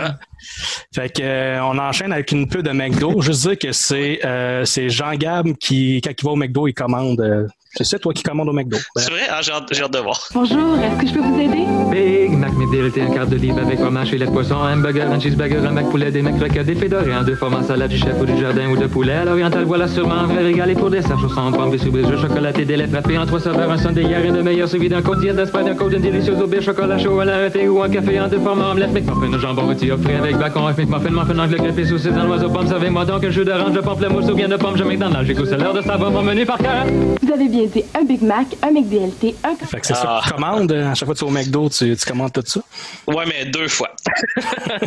Fait 0.94 1.10
que 1.10 1.22
euh, 1.22 1.64
on 1.64 1.78
enchaîne 1.78 2.12
avec 2.14 2.32
une 2.32 2.48
pub 2.48 2.62
de 2.62 2.72
McDo. 2.72 3.22
Juste 3.22 3.48
dire 3.48 3.58
que 3.58 3.72
c'est 3.72 4.20
euh, 4.26 4.66
c'est 4.66 4.90
Jean 4.90 5.14
Gab 5.16 5.54
qui, 5.60 6.02
quand 6.04 6.12
il 6.18 6.26
va 6.26 6.32
au 6.32 6.36
McDo, 6.36 6.68
il 6.68 6.74
commande. 6.74 7.20
euh, 7.22 7.48
c'est 7.76 7.84
ça, 7.84 8.00
toi 8.00 8.14
qui 8.14 8.24
commandes 8.24 8.50
au 8.50 8.54
McDo. 8.54 8.78
C'est 8.96 9.12
vrai? 9.12 9.22
Ah, 9.30 9.42
j'ai 9.44 9.52
hâte, 9.52 9.68
j'ai 9.72 9.84
hâte 9.84 9.94
de 9.94 10.00
voir. 10.00 10.20
Bonjour, 10.34 10.76
est-ce 10.80 11.02
que 11.02 11.08
je 11.08 11.14
peux 11.14 11.20
vous 11.20 11.40
aider? 11.40 11.66
Big 11.92 12.32
Mac 12.32 12.52
McDLT, 12.54 13.02
un 13.02 13.14
quart 13.14 13.28
de 13.28 13.36
livre 13.36 13.60
avec 13.60 13.80
fromage, 13.80 14.10
filet 14.10 14.26
de 14.26 14.32
poisson, 14.32 14.56
un 14.56 14.74
hamburger, 14.74 15.12
un 15.12 15.20
cheeseburger, 15.20 15.64
un 15.64 15.72
Mac 15.72 15.88
poulet, 15.92 16.10
des 16.12 16.24
Mac 16.24 16.36
des 16.40 16.76
fédorés, 16.76 17.14
un 17.14 17.22
deux 17.24 17.36
formats 17.36 17.62
salade 17.62 17.92
du 17.92 17.98
chef 18.00 18.20
ou 18.20 18.26
du 18.26 18.40
jardin 18.40 18.70
ou 18.72 18.76
de 18.76 18.88
poulet. 18.88 19.14
À 19.14 19.26
l'oriental, 19.26 19.66
voilà 19.66 19.88
sûrement 19.88 20.16
un 20.16 20.26
vrai 20.26 20.44
régal 20.44 20.72
et 20.72 20.74
pour 20.74 20.90
dessert, 20.90 21.20
chaussons, 21.20 21.52
pommes, 21.52 21.70
des 21.70 21.78
jeux 21.78 22.18
chocolatés, 22.18 22.66
des 22.66 22.76
lait 22.76 22.88
frappés 22.88 23.20
en 23.20 23.28
trois 23.28 23.40
saveurs, 23.40 23.70
un 23.70 23.78
sundae, 23.78 24.02
rien 24.02 24.34
de 24.34 24.42
meilleur, 24.42 24.68
celui 24.68 24.90
d'un 24.90 25.04
côte 25.04 25.20
d'hier, 25.20 25.36
d'Espagne, 25.36 25.70
un 25.70 25.76
côte 25.76 25.92
d'une 25.92 26.02
délicieuse 26.02 26.42
au 26.42 26.62
chocolat 26.62 26.98
chaud, 26.98 27.20
à 27.20 27.26
la 27.26 27.50
thé 27.52 27.68
ou 27.68 27.84
un 27.84 27.90
café 27.90 28.20
en 28.20 28.28
deux 28.28 28.40
formats, 28.40 28.72
omelette, 28.72 28.94
McMuffin, 28.94 29.32
au 29.32 29.40
jambon 29.40 29.68
rôti, 29.68 29.90
frais 29.90 30.20
avec 30.30 30.38
bacon, 30.42 30.64
un 30.68 30.74
McMuffin, 30.74 31.10
muffin 31.10 31.40
anglais, 31.40 31.58
crêpé, 31.58 31.86
saucisse, 31.86 32.12
un 32.14 32.28
oiseau, 32.30 32.50
pomme, 32.50 32.68
savez-moi 32.68 33.04
donc 33.06 33.24
un 33.24 33.30
jus 33.32 33.44
d'orange, 33.44 33.72
de 33.74 33.80
pamplemousse 33.82 34.30
ou 34.30 34.36
bien 34.36 34.48
de 34.48 34.58
pomme, 34.58 34.78
je 34.78 34.84
McDonald's, 34.84 35.34
goût, 35.34 35.46
c'est 35.46 35.58
l'heure 35.58 35.74
de 35.74 35.82
savoir 35.82 36.12
mon 36.12 36.22
menu 36.22 36.46
par 36.46 36.58
cœur. 36.60 36.86
Vous 37.22 37.34
avez 37.34 37.48
bien 37.50 37.66
dit 37.66 37.84
un 38.00 38.04
Big 38.04 38.22
Mac, 38.22 38.46
un 38.62 38.72
McDLT, 38.72 39.36
un... 39.44 39.56
Fait 39.66 39.80
que 39.80 39.88
c'est 39.88 39.96
ça 39.96 40.06
Ah. 40.08 40.22
que 40.24 40.28
tu 40.30 40.34
commandes. 40.36 40.72
euh, 40.72 40.92
À 40.92 40.94
chaque 40.94 41.06
fois 41.08 41.14
que 41.16 41.20
tu 41.20 41.26
es 41.26 41.28
au 41.28 41.32
McDo, 41.32 41.68
tu, 41.70 41.96
tu 41.96 42.06
commandes 42.06 42.32
tout 42.32 42.44
ça? 42.46 42.60
Ouais, 43.08 43.26
mais 43.28 43.46
deux 43.46 43.68
fois. 43.68 43.90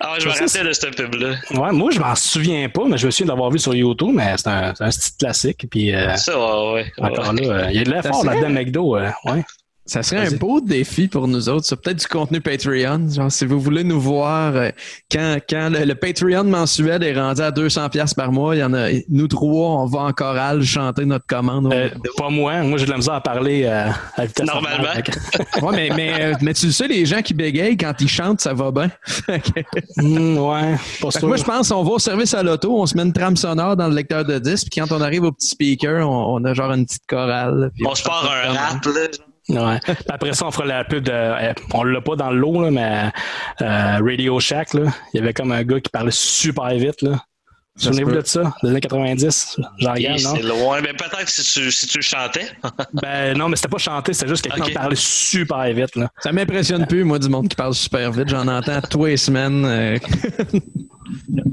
ah, 0.00 0.14
je 0.18 0.26
me 0.26 0.32
Ça, 0.32 0.46
c'est- 0.46 0.58
rappelle 0.58 0.68
de 0.68 0.72
cette 0.74 0.96
pub-là. 0.96 1.34
Ouais, 1.58 1.72
moi, 1.72 1.90
je 1.92 2.00
m'en 2.00 2.14
souviens 2.14 2.68
pas, 2.68 2.82
mais 2.88 2.98
je 2.98 3.06
me 3.06 3.10
souviens 3.10 3.32
d'avoir 3.32 3.50
vu 3.50 3.58
sur 3.58 3.74
YouTube, 3.74 4.10
mais 4.12 4.34
c'est 4.36 4.48
un, 4.48 4.74
c'est 4.74 4.84
un 4.84 4.90
style 4.90 5.16
classique. 5.18 5.66
Puis, 5.70 5.94
euh, 5.94 6.14
Ça, 6.16 6.38
ouais, 6.38 6.86
ouais. 6.98 7.04
encore 7.10 7.32
là, 7.32 7.42
euh, 7.42 7.66
il 7.70 7.76
y 7.76 7.78
a 7.80 7.84
de 7.84 7.90
l'effort 7.90 8.14
Ça, 8.14 8.20
c'est- 8.20 8.26
là-dedans, 8.40 8.50
McDo. 8.50 8.96
euh, 8.96 9.08
ouais. 9.26 9.44
Ça 9.86 10.02
serait 10.02 10.26
un 10.26 10.36
beau 10.36 10.60
défi 10.60 11.06
pour 11.06 11.28
nous 11.28 11.48
autres. 11.48 11.64
Ça 11.64 11.76
peut-être 11.76 12.00
du 12.00 12.06
contenu 12.06 12.40
Patreon. 12.40 13.08
Genre, 13.08 13.30
si 13.30 13.46
vous 13.46 13.60
voulez 13.60 13.84
nous 13.84 14.00
voir, 14.00 14.56
euh, 14.56 14.70
quand, 15.10 15.38
quand 15.48 15.70
le, 15.72 15.84
le 15.84 15.94
Patreon 15.94 16.44
mensuel 16.44 17.04
est 17.04 17.18
rendu 17.18 17.40
à 17.40 17.52
200 17.52 17.88
pièces 17.90 18.12
par 18.12 18.32
mois, 18.32 18.56
il 18.56 18.58
y 18.58 18.64
en 18.64 18.74
a, 18.74 18.88
nous 19.08 19.28
trois, 19.28 19.82
on 19.82 19.86
va 19.86 20.00
en 20.00 20.12
chorale 20.12 20.62
chanter 20.64 21.04
notre 21.04 21.26
commande. 21.26 21.72
Euh, 21.72 21.88
pas 22.16 22.30
moi. 22.30 22.62
Moi, 22.62 22.78
j'ai 22.78 22.86
de 22.86 22.90
la 22.90 22.96
misère 22.96 23.14
à 23.14 23.20
parler 23.20 23.62
euh, 23.64 23.88
à 24.16 24.26
vitesse 24.26 24.46
Normalement. 24.46 24.88
ouais, 25.62 25.72
mais, 25.72 25.90
mais, 25.96 26.12
euh, 26.20 26.34
mais 26.42 26.52
tu 26.54 26.66
le 26.66 26.72
sais, 26.72 26.88
les 26.88 27.06
gens 27.06 27.22
qui 27.22 27.34
bégayent 27.34 27.76
quand 27.76 27.94
ils 28.00 28.08
chantent, 28.08 28.40
ça 28.40 28.54
va 28.54 28.70
bien. 28.70 28.90
Hmm, 29.96 30.36
ouais, 30.38 30.76
pas 31.00 31.10
sûr. 31.10 31.28
moi, 31.28 31.36
je 31.36 31.44
pense 31.44 31.68
qu'on 31.68 31.82
va 31.82 31.90
au 31.92 31.98
service 31.98 32.34
à 32.34 32.42
l'auto, 32.42 32.78
on 32.78 32.86
se 32.86 32.96
met 32.96 33.02
une 33.02 33.12
trame 33.12 33.36
sonore 33.36 33.76
dans 33.76 33.88
le 33.88 33.94
lecteur 33.94 34.24
de 34.24 34.38
disque, 34.38 34.68
puis 34.70 34.80
quand 34.80 34.94
on 34.94 35.00
arrive 35.00 35.22
au 35.24 35.32
petit 35.32 35.48
speaker, 35.48 36.08
on, 36.08 36.36
on 36.36 36.44
a 36.44 36.54
genre 36.54 36.72
une 36.72 36.84
petite 36.84 37.06
chorale. 37.08 37.70
puis 37.74 37.84
On 37.86 37.94
se 37.94 38.02
part 38.02 38.30
un 38.30 38.52
rap, 38.52 38.84
là. 38.84 38.92
Ouais. 39.48 39.78
Puis 39.84 39.94
Après 40.08 40.32
ça, 40.32 40.46
on 40.46 40.50
fera 40.50 40.66
la 40.66 40.84
pub 40.84 41.04
de. 41.04 41.10
euh, 41.12 41.52
on 41.72 41.84
l'a 41.84 42.00
pas 42.00 42.16
dans 42.16 42.30
le 42.30 42.38
lot, 42.38 42.62
là, 42.62 42.70
mais 42.70 43.10
euh, 43.62 43.98
Radio 44.04 44.40
Shack, 44.40 44.74
là, 44.74 44.92
il 45.14 45.20
y 45.20 45.22
avait 45.22 45.32
comme 45.32 45.52
un 45.52 45.62
gars 45.62 45.80
qui 45.80 45.90
parlait 45.90 46.10
super 46.10 46.68
vite. 46.70 47.02
Là. 47.02 47.20
Souvenez-vous 47.78 48.10
de 48.12 48.22
ça? 48.24 48.54
Des 48.62 48.70
années 48.70 48.80
90? 48.80 49.60
Jean 49.78 49.94
Et 49.94 50.02
Gall, 50.02 50.22
non? 50.22 50.34
C'est 50.34 50.42
loin. 50.42 50.80
Mais 50.80 50.94
peut-être 50.94 51.28
si 51.28 51.44
tu, 51.44 51.70
si 51.70 51.86
tu 51.86 52.00
chantais. 52.00 52.48
Ben 52.94 53.36
non, 53.36 53.50
mais 53.50 53.56
c'était 53.56 53.68
pas 53.68 53.76
chanté, 53.78 54.14
c'était 54.14 54.28
juste 54.28 54.42
quelqu'un 54.44 54.64
qui 54.64 54.72
parlait 54.72 54.96
super 54.96 55.62
vite. 55.74 55.94
Là. 55.94 56.08
Ça 56.22 56.32
m'impressionne 56.32 56.86
plus, 56.86 57.04
moi, 57.04 57.18
du 57.18 57.28
monde 57.28 57.48
qui 57.48 57.54
parle 57.56 57.74
super 57.74 58.10
vite. 58.12 58.28
J'en 58.30 58.48
entends 58.48 58.80
tous 58.80 59.04
les 59.04 59.16
semaines. 59.18 59.64
euh, 59.66 59.98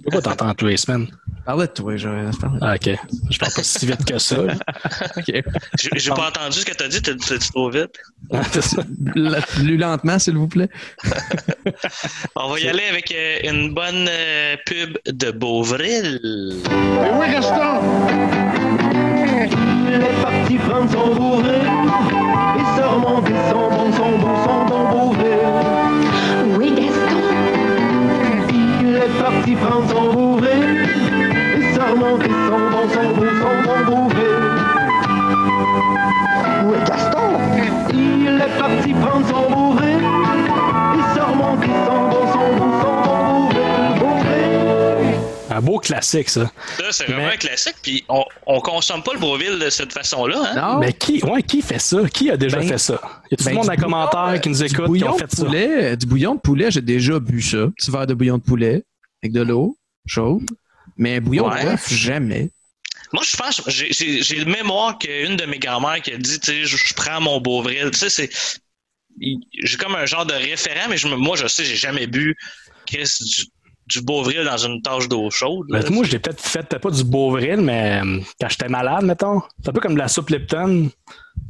Pourquoi 0.03 0.21
t'entends 0.21 0.53
tous 0.53 0.67
les 0.67 0.77
semaines? 0.77 1.07
Parle 1.45 1.61
de 1.61 1.65
toi, 1.67 1.93
de- 1.95 2.29
Ah, 2.61 2.75
ok. 2.75 2.97
Je 3.29 3.37
parle 3.37 3.51
pas 3.53 3.63
si 3.63 3.85
vite 3.85 4.05
que 4.05 4.17
ça. 4.17 4.37
là. 4.41 4.53
OK. 5.17 5.43
J'ai 5.95 6.09
pas 6.11 6.27
entendu 6.29 6.59
ce 6.59 6.65
que 6.65 6.73
t'as 6.73 6.87
dit, 6.87 7.01
t'as 7.01 7.13
dit 7.13 7.49
trop 7.51 7.69
vite? 7.69 7.91
Plus 9.55 9.77
lentement, 9.77 10.19
s'il 10.19 10.37
vous 10.37 10.47
plaît. 10.47 10.69
On 12.35 12.49
va 12.49 12.59
y 12.59 12.67
aller 12.69 12.83
avec 12.89 13.11
euh, 13.11 13.39
une 13.51 13.73
bonne 13.73 14.07
euh, 14.09 14.55
pub 14.65 14.97
de 15.05 15.31
Beauvril. 15.31 16.19
Mais 17.01 17.11
oui, 17.19 17.31
Gaston! 17.31 17.81
Il 19.85 20.01
est 20.01 20.21
parti 20.21 20.55
prendre 20.57 20.91
son 20.91 21.15
bourré 21.15 21.57
et 21.57 22.77
se 22.77 22.81
remonter 22.83 23.33
son 23.51 23.62
beau 45.63 45.79
classique, 45.79 46.29
ça. 46.29 46.51
Ça, 46.77 46.91
c'est 46.91 47.05
vraiment 47.05 47.27
un 47.27 47.37
classique. 47.37 47.75
Puis 47.81 48.03
on, 48.09 48.23
on 48.45 48.59
consomme 48.61 49.01
pas 49.01 49.13
le 49.13 49.19
Beauville 49.19 49.57
de 49.59 49.69
cette 49.69 49.91
façon-là. 49.93 50.51
Hein? 50.55 50.73
Non. 50.73 50.79
Mais 50.79 50.93
qui, 50.93 51.23
ouais, 51.23 51.41
qui 51.41 51.61
fait 51.61 51.79
ça? 51.79 51.97
Qui 52.09 52.29
a 52.29 52.37
déjà 52.37 52.57
Ben, 52.59 52.67
fait 52.67 52.77
ça? 52.77 52.93
Y 53.31 53.33
a 53.33 53.37
tout 53.37 53.43
Ben, 53.45 53.49
le 53.51 53.55
monde 53.57 53.65
dans 53.65 53.71
les 53.71 53.77
commentaires 53.77 54.25
bouillon, 54.27 54.39
qui 54.41 54.49
nous 54.49 54.55
du 54.57 54.63
écoutent 54.65 54.77
qui 54.85 54.87
bouillon 54.87 55.11
ont 55.11 55.15
de 55.15 55.19
fait 55.21 55.35
ça? 55.35 55.45
poulet, 55.45 55.97
Du 55.97 56.05
bouillon 56.05 56.35
de 56.35 56.39
poulet, 56.41 56.69
j'ai 56.71 56.81
déjà 56.81 57.19
bu 57.19 57.41
ça. 57.41 57.67
Petit 57.77 57.89
verre 57.91 58.05
de 58.07 58.13
bouillon 58.13 58.37
de 58.37 58.43
poulet 58.43 58.83
avec 59.23 59.33
de 59.33 59.41
l'eau 59.41 59.77
chaude. 60.05 60.43
Mais 60.97 61.19
bouillon 61.19 61.49
Ouais. 61.49 61.63
de 61.63 61.69
bœuf, 61.71 61.91
jamais. 61.91 62.49
Moi, 63.13 63.23
je 63.25 63.37
pense, 63.37 63.61
j'ai- 63.67 63.89
le 64.37 64.45
mémoire 64.45 64.97
qu'une 64.97 65.35
de 65.35 65.45
mes 65.45 65.59
grand-mères 65.59 66.01
qui 66.01 66.11
a 66.11 66.17
dit, 66.17 66.39
tu 66.39 66.51
sais, 66.51 66.65
je, 66.65 66.77
je 66.77 66.93
prends 66.95 67.21
mon 67.21 67.39
Beauvril. 67.39 67.89
Tu 67.91 67.99
sais, 67.99 68.09
c'est. 68.09 68.29
J'ai 69.21 69.77
comme 69.77 69.95
un 69.95 70.05
genre 70.05 70.25
de 70.25 70.33
référent, 70.33 70.87
mais 70.89 70.97
je 70.97 71.07
me- 71.07 71.15
moi, 71.15 71.35
je 71.37 71.47
sais, 71.47 71.63
j'ai 71.63 71.75
jamais 71.75 72.07
bu 72.07 72.35
Chris, 72.87 73.09
du, 73.21 73.45
du 73.87 74.01
Beauvril 74.01 74.43
dans 74.45 74.57
une 74.57 74.81
tache 74.81 75.07
d'eau 75.09 75.29
chaude. 75.29 75.65
là. 75.69 75.79
Ben, 75.81 75.93
moi, 75.93 76.03
je 76.05 76.11
l'ai 76.11 76.19
peut-être 76.19 76.41
fait, 76.41 76.63
peut-être 76.63 76.81
pas 76.81 76.89
du 76.91 77.03
Beauvril, 77.03 77.57
mais 77.61 78.01
euh, 78.03 78.19
quand 78.39 78.49
j'étais 78.49 78.69
malade, 78.69 79.03
mettons. 79.03 79.41
C'est 79.61 79.69
un 79.69 79.73
peu 79.73 79.81
comme 79.81 79.93
de 79.95 79.99
la 79.99 80.07
soupe 80.07 80.29
Lipton. 80.29 80.89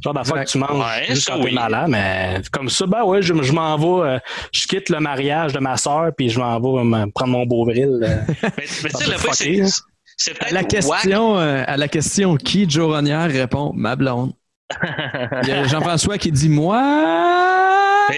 Genre 0.02 0.14
d'affaire 0.14 0.44
que 0.44 0.50
tu 0.50 0.58
manges 0.58 0.70
Ouais, 0.84 1.06
juste 1.08 1.26
quand 1.28 1.38
t'es 1.38 1.44
oui. 1.44 1.54
malade, 1.54 1.88
mais 1.88 2.40
comme 2.50 2.68
ça, 2.68 2.86
ben 2.86 3.04
ouais, 3.04 3.22
je, 3.22 3.34
je 3.42 3.52
m'en 3.52 3.76
vais, 3.76 4.08
euh, 4.08 4.18
je 4.52 4.66
quitte 4.66 4.88
le 4.88 4.98
mariage 4.98 5.52
de 5.52 5.58
ma 5.60 5.76
soeur, 5.76 6.10
puis 6.16 6.28
je 6.30 6.38
m'en 6.40 6.58
vais 6.58 6.84
me 6.84 7.10
prendre 7.10 7.32
mon 7.32 7.46
Beauvril. 7.46 8.00
euh. 8.02 8.16
Mais, 8.42 8.64
tu 8.66 8.66
sais, 8.66 8.82
le 9.06 9.12
peut 9.12 9.18
fait, 9.18 9.28
fucker, 9.30 9.34
c'est. 9.34 9.60
hein. 9.62 9.84
C'est 10.16 10.30
À 10.32 10.34
peut-être 10.34 10.52
la 10.52 10.64
question, 10.64 11.38
euh, 11.38 11.64
à 11.66 11.76
la 11.76 11.88
question 11.88 12.36
qui, 12.36 12.68
Joe 12.68 12.92
Ronière 12.94 13.30
répond 13.30 13.72
ma 13.74 13.96
blonde. 13.96 14.32
Il 15.42 15.48
y 15.48 15.52
a 15.52 15.66
Jean-François 15.66 16.18
qui 16.18 16.32
dit 16.32 16.48
moi 16.48 16.78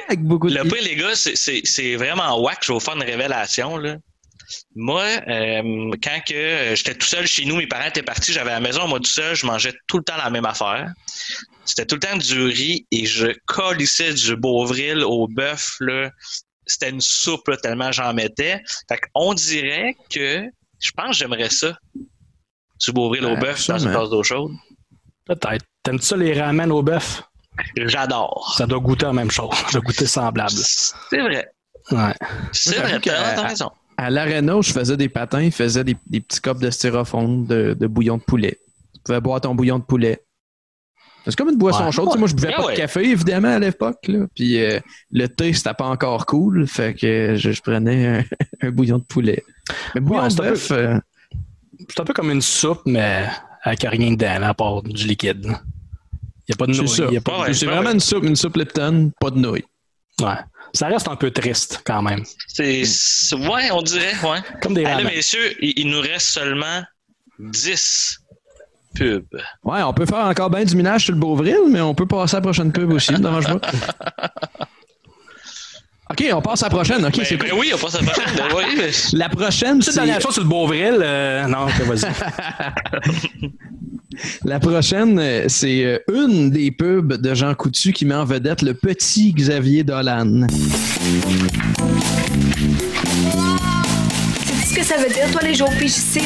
avec 0.09 0.23
beaucoup 0.23 0.49
de 0.49 0.55
Le 0.57 0.63
pire, 0.65 0.83
les 0.83 0.97
gars, 0.97 1.15
c'est- 1.15 1.37
c'est 1.37 1.61
c'est 1.65 1.97
vraiment 1.97 2.41
whack. 2.43 2.59
Je 2.63 2.69
vais 2.69 2.75
vous 2.75 2.81
faire 2.81 2.97
une 2.97 3.03
révélation. 3.03 3.77
Là. 3.77 3.97
Moi, 4.75 5.03
euh, 5.29 5.91
quand 6.03 6.21
que 6.27 6.35
euh, 6.35 6.75
j'étais 6.77 6.95
tout 6.95 7.07
seul 7.07 7.27
chez 7.27 7.45
nous, 7.45 7.57
mes 7.57 7.67
parents 7.67 7.87
étaient 7.89 8.03
partis, 8.03 8.33
j'avais 8.33 8.51
la 8.51 8.61
maison, 8.61 8.87
moi 8.89 8.99
tout 9.01 9.11
seul, 9.11 9.35
je 9.35 9.45
mangeais 9.47 9.75
tout 9.89 9.99
le 9.99 10.05
temps 10.05 10.17
la 10.17 10.31
même 10.31 10.45
affaire. 10.47 10.93
C'était 11.65 11.85
tout 11.87 11.97
le 11.97 12.01
temps 12.01 12.17
du 12.17 12.43
riz 12.45 12.87
et 12.93 13.07
je 13.07 13.29
colissais 13.47 14.15
du 14.15 14.37
Beauvril 14.37 15.03
au 15.05 15.27
bœuf. 15.29 15.77
là. 15.81 16.11
C'était 16.65 16.91
une 16.91 17.01
soupe 17.01 17.47
là, 17.49 17.57
tellement 17.57 17.93
j'en 17.93 18.13
mettais. 18.15 18.61
Fait 18.89 19.01
on 19.15 19.35
dirait 19.35 19.97
que 20.11 20.45
je 20.81 20.91
pense 20.97 21.11
que 21.11 21.17
j'aimerais 21.17 21.51
ça. 21.51 21.77
Du 22.81 22.93
Beauvril 22.93 23.25
au 23.25 23.37
bœuf 23.37 23.67
dans 23.69 23.79
une 23.79 23.93
tasse 24.01 24.11
d'eau 24.11 24.23
chaude. 24.23 24.53
Peut-être. 25.27 25.65
T'aimes-tu 25.87 26.05
ça 26.07 26.17
les 26.17 26.39
ramen 26.41 26.71
au 26.73 26.83
bœuf? 26.83 27.23
J'adore. 27.77 28.55
Ça 28.59 28.67
doit 28.67 28.81
goûter 28.81 29.07
la 29.07 29.13
même 29.13 29.31
chose. 29.31 29.55
Ça 29.55 29.73
doit 29.73 29.81
goûter 29.83 30.07
semblable. 30.07 30.51
C'est 30.51 31.21
vrai. 31.21 31.49
Ouais. 31.91 32.13
C'est 32.53 32.77
vrai, 32.79 33.01
t'as 33.01 33.47
raison. 33.47 33.71
À 33.97 34.11
l'Arena 34.11 34.57
où 34.57 34.63
je 34.63 34.73
faisais 34.73 34.97
des 34.97 35.09
patins, 35.09 35.41
ils 35.41 35.53
faisaient 35.53 35.85
des, 35.85 35.97
des 36.07 36.21
petits 36.21 36.41
copes 36.41 36.61
de 36.61 36.71
styrofoam 36.71 37.47
de, 37.47 37.75
de 37.79 37.87
bouillon 37.87 38.19
de 38.19 38.23
poulet. 38.23 38.59
Tu 38.95 39.01
pouvais 39.05 39.21
boire 39.21 39.41
ton 39.41 39.55
bouillon 39.55 39.79
de 39.79 39.85
poulet. 39.85 40.23
C'est 41.25 41.35
comme 41.35 41.49
une 41.49 41.57
boisson 41.59 41.87
Ouais. 41.87 41.93
chaude. 41.93 42.07
Tu 42.09 42.13
sais, 42.13 42.19
moi, 42.19 42.29
je 42.29 42.35
buvais 42.35 42.53
Ah 42.53 42.57
pas 42.61 42.67
ouais. 42.67 42.73
de 42.75 42.77
café, 42.79 43.05
évidemment, 43.09 43.49
à 43.55 43.59
l'époque. 43.59 44.11
Puis 44.35 44.63
euh, 44.63 44.79
le 45.11 45.27
thé, 45.29 45.53
c'était 45.55 45.73
pas 45.75 45.87
encore 45.87 46.27
cool. 46.27 46.67
Fait 46.69 46.95
que 46.95 47.35
je, 47.37 47.51
je 47.53 47.63
prenais 47.63 48.07
un, 48.19 48.25
un 48.69 48.71
bouillon 48.71 48.99
de 48.99 49.05
poulet. 49.05 49.43
Mais 49.95 50.01
bouillon 50.03 50.23
Ouais, 50.23 50.29
de 50.29 50.33
c'est 50.35 50.41
un 50.43 50.51
bœuf, 50.51 50.69
peu- 50.69 50.75
euh, 50.75 50.99
C'est 51.89 52.01
un 52.01 52.05
peu 52.05 52.13
comme 52.13 52.31
une 52.31 52.43
soupe, 52.43 52.83
mais 52.87 53.27
avec 53.63 53.81
rien 53.83 54.13
dedans, 54.13 54.43
à 54.43 54.55
part 54.55 54.83
du 54.83 55.07
liquide. 55.07 55.47
Il 56.49 56.53
n'y 56.53 56.55
a 56.55 56.57
pas 56.59 56.67
de 56.67 56.73
c'est 56.73 56.83
nouilles. 56.83 56.89
ça. 56.89 57.05
y 57.13 57.17
a 57.17 57.21
pas 57.21 57.33
de- 57.33 57.41
Ouais, 57.49 57.55
c'est 57.55 57.67
vraiment 57.67 57.89
ouais. 57.89 57.95
une 57.95 58.01
soupe, 58.01 58.25
une 58.25 58.37
soupe 58.37 58.57
Lipton, 58.57 59.11
pas 59.21 59.31
de 59.31 59.39
nouilles. 59.39 59.65
Ouais. 60.21 60.35
Ça 60.73 60.87
reste 60.89 61.09
un 61.09 61.17
peu 61.17 61.31
triste, 61.31 61.83
quand 61.85 62.03
même. 62.03 62.23
C'est, 62.49 62.85
c'est- 62.85 63.35
ouais, 63.37 63.71
on 63.73 63.83
dirait, 63.83 64.15
ouais. 64.23 64.39
Comme 64.63 64.75
des 64.75 64.85
ramen. 64.87 65.05
messieurs, 65.07 65.55
il, 65.63 65.73
il 65.77 65.91
nous 65.91 66.01
reste 66.01 66.27
seulement 66.29 66.83
10 67.39 68.19
pubs. 68.95 69.25
Ouais, 69.65 69.83
on 69.83 69.93
peut 69.93 70.07
faire 70.07 70.19
encore 70.27 70.51
bien 70.51 70.65
du 70.65 70.75
minage 70.77 71.05
sur 71.05 71.15
le 71.15 71.21
Beauvril, 71.21 71.59
mais 71.71 71.81
on 71.81 71.95
peut 71.95 72.07
passer 72.07 72.37
à 72.37 72.39
la 72.39 72.43
prochaine 72.43 72.73
pub 72.73 72.91
aussi, 72.93 73.13
ne 73.13 73.19
dérange 73.19 73.47
pas. 73.47 73.61
OK, 76.09 76.25
on 76.33 76.41
passe 76.41 76.63
à 76.63 76.67
la 76.67 76.71
prochaine. 76.71 77.05
OK, 77.05 77.17
Ben, 77.17 77.25
c'est 77.25 77.37
ben 77.37 77.51
cool. 77.51 77.59
oui, 77.59 77.73
on 77.75 77.79
passe 77.79 77.97
à 77.97 78.01
la 78.01 78.07
prochaine. 78.11 78.35
Ben 78.37 78.45
oui, 78.57 78.63
mais- 78.77 78.91
La 79.19 79.29
prochaine, 79.29 79.83
C'est 79.83 79.95
dernière 79.95 80.21
chose 80.21 80.35
sur 80.35 80.43
le 80.45 80.49
Beauvril. 80.49 80.99
euh, 81.03 81.47
non, 81.49 81.67
vas-y. 81.67 83.51
la 84.45 84.61
prochaine, 84.61 85.19
euh, 85.19 85.45
c'est 85.49 85.85
euh, 85.85 85.99
une 86.15 86.51
des 86.51 86.71
pubs 86.71 87.15
de 87.15 87.35
Jean 87.35 87.55
Coutu 87.55 87.93
qui 87.93 88.05
met 88.05 88.15
en 88.15 88.25
vedette 88.25 88.63
le 88.63 88.75
petit 88.75 89.33
Xavier 89.33 89.83
Dolan. 89.83 90.47
Ça 94.87 94.97
veut 94.99 95.09
dire, 95.09 95.29
toi, 95.33 95.41
les 95.43 95.55
jours 95.55 95.71
PJC? 95.71 96.23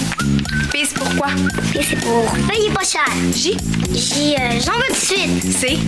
P, 0.70 0.84
c'est 0.84 0.94
pourquoi? 0.94 1.28
P, 1.72 1.80
c'est 1.82 1.98
pour 2.00 2.30
payer 2.46 2.68
pas 2.70 2.84
cher. 2.84 3.06
J? 3.34 3.56
J, 3.94 4.34
euh, 4.38 4.60
j'en 4.62 4.72
veux 4.72 4.86
tout 4.88 4.92
de 4.92 4.96
suite. 4.96 5.52
C? 5.52 5.78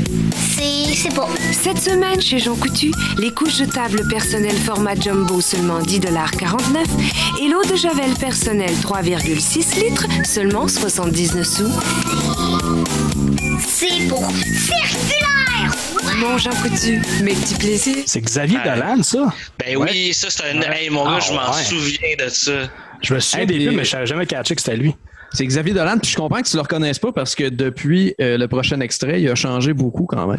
C'est, 0.56 0.94
c'est 0.94 1.14
pas. 1.14 1.28
Cette 1.52 1.78
semaine, 1.78 2.20
chez 2.20 2.38
Jean 2.38 2.56
Coutu, 2.56 2.90
les 3.18 3.30
couches 3.30 3.58
de 3.58 3.66
table 3.66 4.08
personnelles 4.08 4.56
format 4.56 4.94
jumbo 4.94 5.42
seulement 5.42 5.80
10,49 5.80 7.42
et 7.42 7.48
l'eau 7.48 7.62
de 7.62 7.76
Javel 7.76 8.14
personnelle 8.14 8.74
3,6 8.82 9.78
litres 9.84 10.06
seulement 10.24 10.66
79 10.66 11.46
sous. 11.46 11.70
C'est 13.60 14.08
pour 14.08 14.26
circulaire. 14.30 15.41
Mon 16.18 16.38
Jean 16.38 16.50
Coutu, 16.50 17.00
mes 17.22 17.34
petits 17.34 17.54
plaisirs. 17.54 18.04
C'est 18.06 18.20
Xavier 18.20 18.58
Dolan, 18.64 19.02
ça? 19.02 19.32
ben 19.58 19.76
oui, 19.76 20.12
ça, 20.12 20.28
c'est 20.30 20.44
un. 20.44 20.60
Hey, 20.72 20.90
mon 20.90 21.04
gars, 21.04 21.16
Ah, 21.16 21.20
je 21.20 21.32
m'en 21.32 21.52
ouais. 21.54 21.62
souviens 21.64 22.14
de 22.24 22.28
ça. 22.28 22.52
Je 23.02 23.14
me 23.14 23.20
souviens 23.20 23.40
Hey, 23.40 23.46
des 23.58 23.66
pubs, 23.66 23.74
mais 23.76 23.84
je 23.84 23.90
savais 23.90 24.06
jamais 24.06 24.26
catché 24.26 24.54
que 24.54 24.60
c'était 24.60 24.76
lui. 24.76 24.94
C'est 25.32 25.46
Xavier 25.46 25.72
Dolan, 25.74 25.98
puis 25.98 26.10
je 26.10 26.16
comprends 26.16 26.42
que 26.42 26.48
tu 26.48 26.56
le 26.56 26.62
reconnaisses 26.62 26.98
pas 26.98 27.12
parce 27.12 27.34
que 27.34 27.48
depuis 27.48 28.14
euh, 28.20 28.36
le 28.36 28.48
prochain 28.48 28.80
extrait, 28.80 29.20
il 29.22 29.28
a 29.30 29.34
changé 29.34 29.72
beaucoup 29.72 30.04
quand 30.04 30.26
même. 30.26 30.38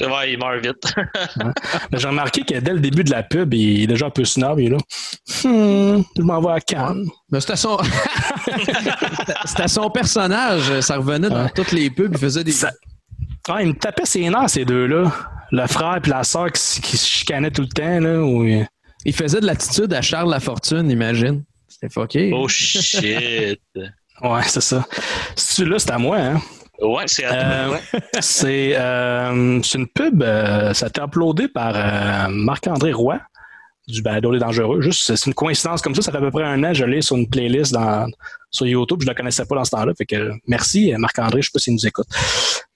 Ouais, 0.00 0.32
il 0.32 0.38
meurt 0.38 0.64
vite. 0.64 0.94
J'ai 1.92 2.08
remarqué 2.08 2.42
que 2.42 2.58
dès 2.58 2.72
le 2.72 2.80
début 2.80 3.04
de 3.04 3.10
la 3.10 3.22
pub, 3.22 3.52
il 3.54 3.82
est 3.82 3.86
déjà 3.86 4.06
un 4.06 4.10
peu 4.10 4.24
snob. 4.24 4.58
Il 4.60 4.66
est 4.66 4.70
là. 4.70 4.78
Hmm, 5.44 6.02
je 6.16 6.22
m'en 6.22 6.40
vais 6.40 6.52
à 6.52 6.60
Cannes. 6.60 7.06
Mais 7.30 7.40
c'était 7.40 7.56
son... 7.56 7.78
c'était 9.44 9.68
son 9.68 9.90
personnage. 9.90 10.80
Ça 10.80 10.96
revenait 10.96 11.30
dans 11.30 11.48
toutes 11.48 11.72
les 11.72 11.90
pubs. 11.90 12.12
Il 12.12 12.18
faisait 12.18 12.44
des... 12.44 12.54
Ouais, 13.48 13.62
il 13.62 13.68
me 13.68 13.74
tapait 13.74 14.06
ses 14.06 14.28
nerfs, 14.28 14.50
ces 14.50 14.64
deux-là. 14.64 15.12
Le 15.52 15.66
frère 15.66 16.00
et 16.04 16.08
la 16.08 16.22
sœur 16.22 16.52
qui, 16.52 16.60
se 16.60 17.06
chicanaient 17.06 17.50
tout 17.50 17.62
le 17.62 17.68
temps. 17.68 18.00
Là, 18.00 18.22
où... 18.22 18.44
Il 19.04 19.14
faisait 19.14 19.40
de 19.40 19.46
l'attitude 19.46 19.92
à 19.94 20.02
Charles 20.02 20.30
Lafortune, 20.30 20.90
imagine. 20.90 21.42
C'était 21.68 21.88
fucké. 21.88 22.32
Oh 22.34 22.46
shit. 22.48 23.60
Ouais, 24.22 24.42
c'est 24.44 24.60
ça. 24.60 24.86
Celui-là, 25.34 25.78
c'est 25.78 25.90
à 25.90 25.98
moi, 25.98 26.18
hein? 26.18 26.40
Ouais, 26.80 27.04
c'est 27.06 27.24
à 27.24 27.30
toi, 27.30 27.38
Euh, 27.42 27.70
ouais. 27.72 27.80
c'est 28.20 28.76
euh, 28.76 29.60
c'est 29.62 29.78
une 29.78 29.86
pub, 29.88 30.22
euh, 30.22 30.72
ça 30.72 30.86
a 30.86 30.88
été 30.88 31.00
uploadé 31.02 31.48
par 31.48 31.72
euh, 31.76 32.28
Marc-André 32.30 32.92
Roy 32.92 33.18
du 33.86 34.02
Balado 34.02 34.30
Les 34.30 34.38
Dangereux. 34.38 34.80
Juste, 34.80 35.14
c'est 35.16 35.26
une 35.26 35.34
coïncidence 35.34 35.82
comme 35.82 35.94
ça. 35.94 36.02
Ça 36.02 36.12
fait 36.12 36.18
à 36.18 36.20
peu 36.20 36.30
près 36.30 36.44
un 36.44 36.62
an, 36.62 36.72
je 36.72 36.84
l'ai 36.84 37.02
sur 37.02 37.16
une 37.16 37.28
playlist 37.28 37.72
dans, 37.72 38.08
sur 38.50 38.66
YouTube. 38.66 38.98
Je 39.00 39.06
ne 39.06 39.10
la 39.10 39.14
connaissais 39.14 39.44
pas 39.44 39.56
dans 39.56 39.64
ce 39.64 39.72
temps-là. 39.72 39.92
Fait 39.98 40.06
que 40.06 40.30
merci, 40.46 40.92
Marc-André. 40.96 41.42
Je 41.42 41.46
sais 41.46 41.50
pas 41.52 41.58
s'il 41.58 41.72
nous 41.74 41.86
écoute. 41.86 42.06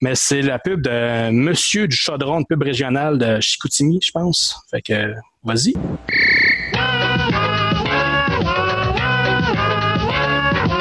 Mais 0.02 0.16
c'est 0.16 0.42
la 0.42 0.58
pub 0.58 0.82
de 0.82 1.30
Monsieur 1.30 1.86
du 1.86 1.96
Chaudron, 1.96 2.40
une 2.40 2.46
pub 2.46 2.62
régionale 2.62 3.16
de 3.18 3.40
Chicoutimi, 3.40 4.00
je 4.02 4.10
pense. 4.10 4.56
Fait 4.70 4.82
que, 4.82 5.14
vas-y. 5.44 5.74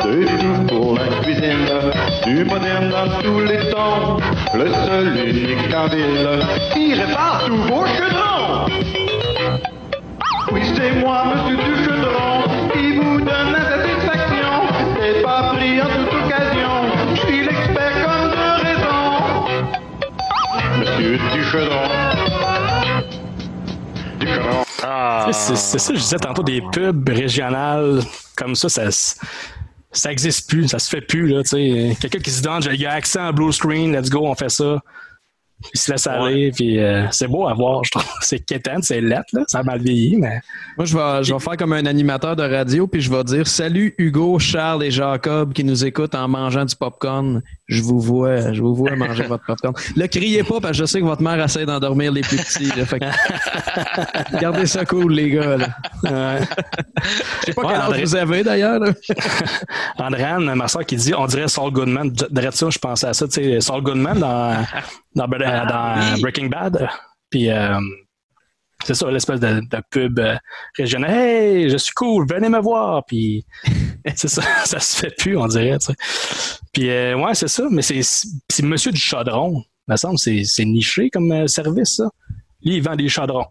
C'est 0.04 0.38
tout 0.38 0.68
pour 0.68 0.96
la 0.96 1.08
cuisine, 1.22 1.66
du 2.26 2.46
moderne 2.46 2.90
dans 2.90 3.22
tous 3.22 3.40
les 3.40 3.70
tons. 3.70 4.18
Le 4.54 4.72
seul 4.72 5.28
unique 5.28 5.74
en 5.76 5.88
ville 5.88 6.40
qui 6.74 6.94
répare 6.94 7.44
tous 7.46 7.58
vos 7.58 7.86
chaudrons. 7.86 8.68
Oui, 10.52 10.62
c'est 10.76 10.92
moi, 11.00 11.24
monsieur 11.26 11.58
du 11.58 11.84
chaudron, 11.84 12.44
qui 12.74 12.98
vous 12.98 13.18
donne 13.20 13.52
la 13.52 13.64
satisfaction. 13.64 14.52
C'est 15.00 15.22
pas 15.22 15.54
pris 15.54 15.82
en 15.82 15.86
toute 15.86 16.14
occasion, 16.26 16.74
je 17.16 17.20
suis 17.22 17.42
l'expert 17.46 17.94
comme 18.06 18.30
de 18.32 18.46
raison. 18.66 19.02
Monsieur 20.80 21.18
du 21.34 21.44
chaudron. 21.44 21.88
Du 24.20 24.28
chaudron. 24.28 24.64
Ah. 24.84 25.28
C'est 25.32 25.56
c'est 25.56 25.80
ça, 25.80 25.94
je 25.94 26.00
disais 26.00 26.18
tantôt, 26.18 26.44
des 26.44 26.62
pubs 26.72 27.10
régionales 27.10 28.02
comme 28.36 28.56
ça, 28.56 28.70
ça, 28.70 28.84
ça 29.94 30.12
existe 30.12 30.50
plus, 30.50 30.68
ça 30.68 30.80
se 30.80 30.90
fait 30.90 31.02
plus. 31.02 31.34
Quelqu'un 32.00 32.20
qui 32.20 32.32
se 32.32 32.42
donne, 32.42 32.64
a 32.86 32.92
accès 32.92 33.20
en 33.20 33.32
blue 33.32 33.54
screen, 33.54 33.96
let's 33.96 34.10
go, 34.10 34.28
on 34.28 34.36
fait 34.36 34.50
ça. 34.50 34.82
Il 35.74 35.80
se 35.80 35.92
laisse 35.92 36.08
aller, 36.08 36.52
puis 36.52 36.78
euh, 36.78 37.06
c'est 37.12 37.28
beau 37.28 37.48
à 37.48 37.54
voir, 37.54 37.84
je 37.86 37.92
trouve. 37.92 38.04
C'est 38.22 38.40
quétaine, 38.40 38.82
c'est 38.82 39.00
lettre, 39.00 39.26
là, 39.34 39.44
ça 39.48 39.60
a 39.60 39.64
mal 39.64 39.80
vieilli, 39.82 40.18
mais. 40.18 40.42
Moi, 40.78 40.86
je 40.86 40.98
vais, 40.98 41.24
je 41.24 41.34
vais 41.34 41.40
faire 41.40 41.56
comme 41.56 41.72
un 41.72 41.86
animateur 41.86 42.36
de 42.36 42.44
radio, 42.44 42.86
puis 42.88 43.00
je 43.00 43.10
vais 43.10 43.24
dire 43.24 43.48
Salut 43.48 43.96
Hugo, 43.98 44.40
Charles 44.40 44.84
et 44.84 44.92
Jacob 44.92 45.54
qui 45.54 45.64
nous 45.64 45.86
écoutent 45.86 46.16
en 46.16 46.28
mangeant 46.28 46.66
du 46.66 46.76
popcorn. 46.76 47.42
Je 47.68 47.82
vous 47.82 48.00
vois, 48.02 48.52
je 48.52 48.62
vous 48.62 48.76
vois 48.76 48.96
manger 48.98 49.24
votre 49.24 49.46
popcorn. 49.46 49.74
Là, 49.96 50.08
criez 50.10 50.44
pas, 50.44 50.60
parce 50.60 50.72
que 50.74 50.78
je 50.80 50.86
sais 50.86 51.00
que 51.00 51.06
votre 51.06 51.22
mère 51.22 51.42
essaie 51.42 51.66
d'endormir 51.66 52.12
les 52.12 52.22
plus 52.22 52.38
petits. 52.38 52.66
là. 52.78 52.86
Fait 52.86 53.00
que- 53.00 54.40
Gardez 54.40 54.66
ça 54.66 54.84
cool, 54.86 55.14
les 55.14 55.30
gars. 55.32 55.58
là. 55.58 55.68
Je 56.04 57.46
sais 57.46 57.54
pas 57.54 57.62
Ouais, 57.62 57.68
quel 57.70 57.76
âge 57.82 57.88
André- 57.90 58.04
vous 58.04 58.16
avez 58.16 58.44
d'ailleurs. 58.44 58.82
Andréane, 59.98 60.54
ma 60.56 60.68
soeur 60.68 60.86
qui 60.86 60.96
dit 60.98 61.14
on 61.16 61.26
dirait 61.26 61.48
Saul 61.48 61.72
Goodman. 61.72 62.12
Direct 62.32 62.54
ça, 62.56 62.70
je 62.70 62.80
pensais 62.80 63.08
à 63.08 63.14
ça, 63.14 63.28
tu 63.28 63.36
sais, 63.36 63.62
Saul 63.62 63.82
Goodman 63.82 64.20
dans, 64.20 64.66
dans, 65.16 65.28
dans 65.28 65.38
Ah, 65.42 66.12
oui. 66.16 66.22
Breaking 66.22 66.48
Bad. 66.48 66.88
Puis 67.30 67.50
euh, 67.50 67.80
c'est 68.84 68.94
ça, 68.96 69.10
l'espèce 69.10 69.40
de, 69.40 69.62
de 69.62 69.82
pub 69.90 70.20
euh, 70.20 70.36
régionale. 70.78 71.12
Hey, 71.12 71.70
je 71.70 71.78
suis 71.78 71.94
cool, 71.94 72.28
venez 72.30 72.50
me 72.50 72.60
voir. 72.60 73.04
Puis 73.06 73.46
c'est 74.16 74.28
ça, 74.28 74.42
ça 74.66 74.80
se 74.80 74.98
fait 74.98 75.16
plus, 75.18 75.38
on 75.38 75.48
dirait. 75.48 75.78
Puis 76.74 76.90
euh, 76.90 77.16
ouais, 77.16 77.34
c'est 77.36 77.48
ça, 77.48 77.66
mais 77.72 77.82
c'est 77.82 78.02
Monsieur 78.64 78.92
du 78.92 79.00
Chaudron. 79.00 79.64
Il 79.88 79.92
me 79.92 79.98
semble 79.98 80.18
c'est 80.18 80.66
niché 80.66 81.10
comme 81.10 81.32
euh, 81.32 81.48
service, 81.48 81.96
ça. 81.98 82.10
Lui, 82.64 82.78
il 82.78 82.82
vend 82.84 82.96
des 82.96 83.10
chaudrons. 83.10 83.48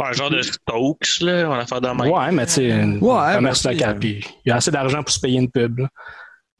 Un 0.00 0.12
genre 0.12 0.30
de 0.30 0.42
Stokes, 0.42 1.20
là, 1.22 1.48
on 1.50 1.56
va 1.56 1.66
faire 1.66 1.80
de 1.80 1.88
même. 1.88 2.00
Ouais, 2.12 2.30
mais 2.30 2.46
tu 2.46 2.52
sais, 2.52 2.70
un 2.72 2.98
Ouais, 2.98 3.34
commerce 3.34 3.64
ben, 3.64 3.72
local. 3.72 3.90
c'est- 3.94 3.98
Puis 3.98 4.24
il 4.44 4.48
y 4.48 4.52
a 4.52 4.56
assez 4.56 4.70
d'argent 4.70 5.02
pour 5.02 5.10
se 5.10 5.18
payer 5.18 5.38
une 5.40 5.50
pub, 5.50 5.78
là. 5.80 5.88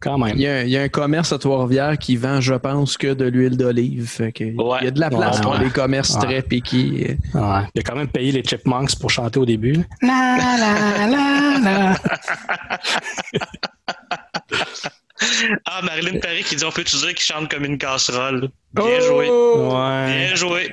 Quand 0.00 0.16
même. 0.16 0.34
Il 0.36 0.42
y, 0.42 0.46
a, 0.46 0.62
il 0.62 0.70
y 0.70 0.76
a 0.76 0.82
un 0.82 0.88
commerce 0.88 1.32
à 1.32 1.38
Trois-Rivières 1.38 1.98
qui 1.98 2.14
vend, 2.16 2.40
je 2.40 2.54
pense, 2.54 2.96
que 2.96 3.14
de 3.14 3.24
l'huile 3.24 3.56
d'olive. 3.56 4.08
Il 4.38 4.54
y 4.56 4.86
a 4.86 4.90
de 4.92 5.00
la 5.00 5.10
place 5.10 5.36
Ouais, 5.38 5.42
pour 5.42 5.52
ouais. 5.54 5.64
les 5.64 5.70
commerces 5.70 6.14
Ouais. 6.14 6.20
très 6.20 6.42
piqués. 6.42 7.18
Ouais. 7.34 7.62
Il 7.74 7.80
a 7.80 7.82
quand 7.82 7.96
même 7.96 8.06
payé 8.08 8.30
les 8.30 8.44
Chipmunks 8.44 8.96
pour 9.00 9.10
chanter 9.10 9.40
au 9.40 9.44
début. 9.46 9.72
là. 9.72 9.82
La, 10.02 10.56
la, 10.56 11.06
la, 11.08 11.58
la. 11.58 11.96
Ah, 15.66 15.80
Marilyn 15.82 16.20
Paris 16.20 16.44
qui 16.44 16.54
dit 16.54 16.64
on 16.64 16.70
peut-tu 16.70 16.96
dire 16.96 17.08
qu'il 17.08 17.18
chante 17.24 17.50
comme 17.50 17.64
une 17.64 17.76
casserole. 17.76 18.50
Bien 18.72 18.84
Oh! 18.86 19.00
joué. 19.04 19.28
Ouais. 19.28 20.26
Bien 20.26 20.34
joué. 20.36 20.72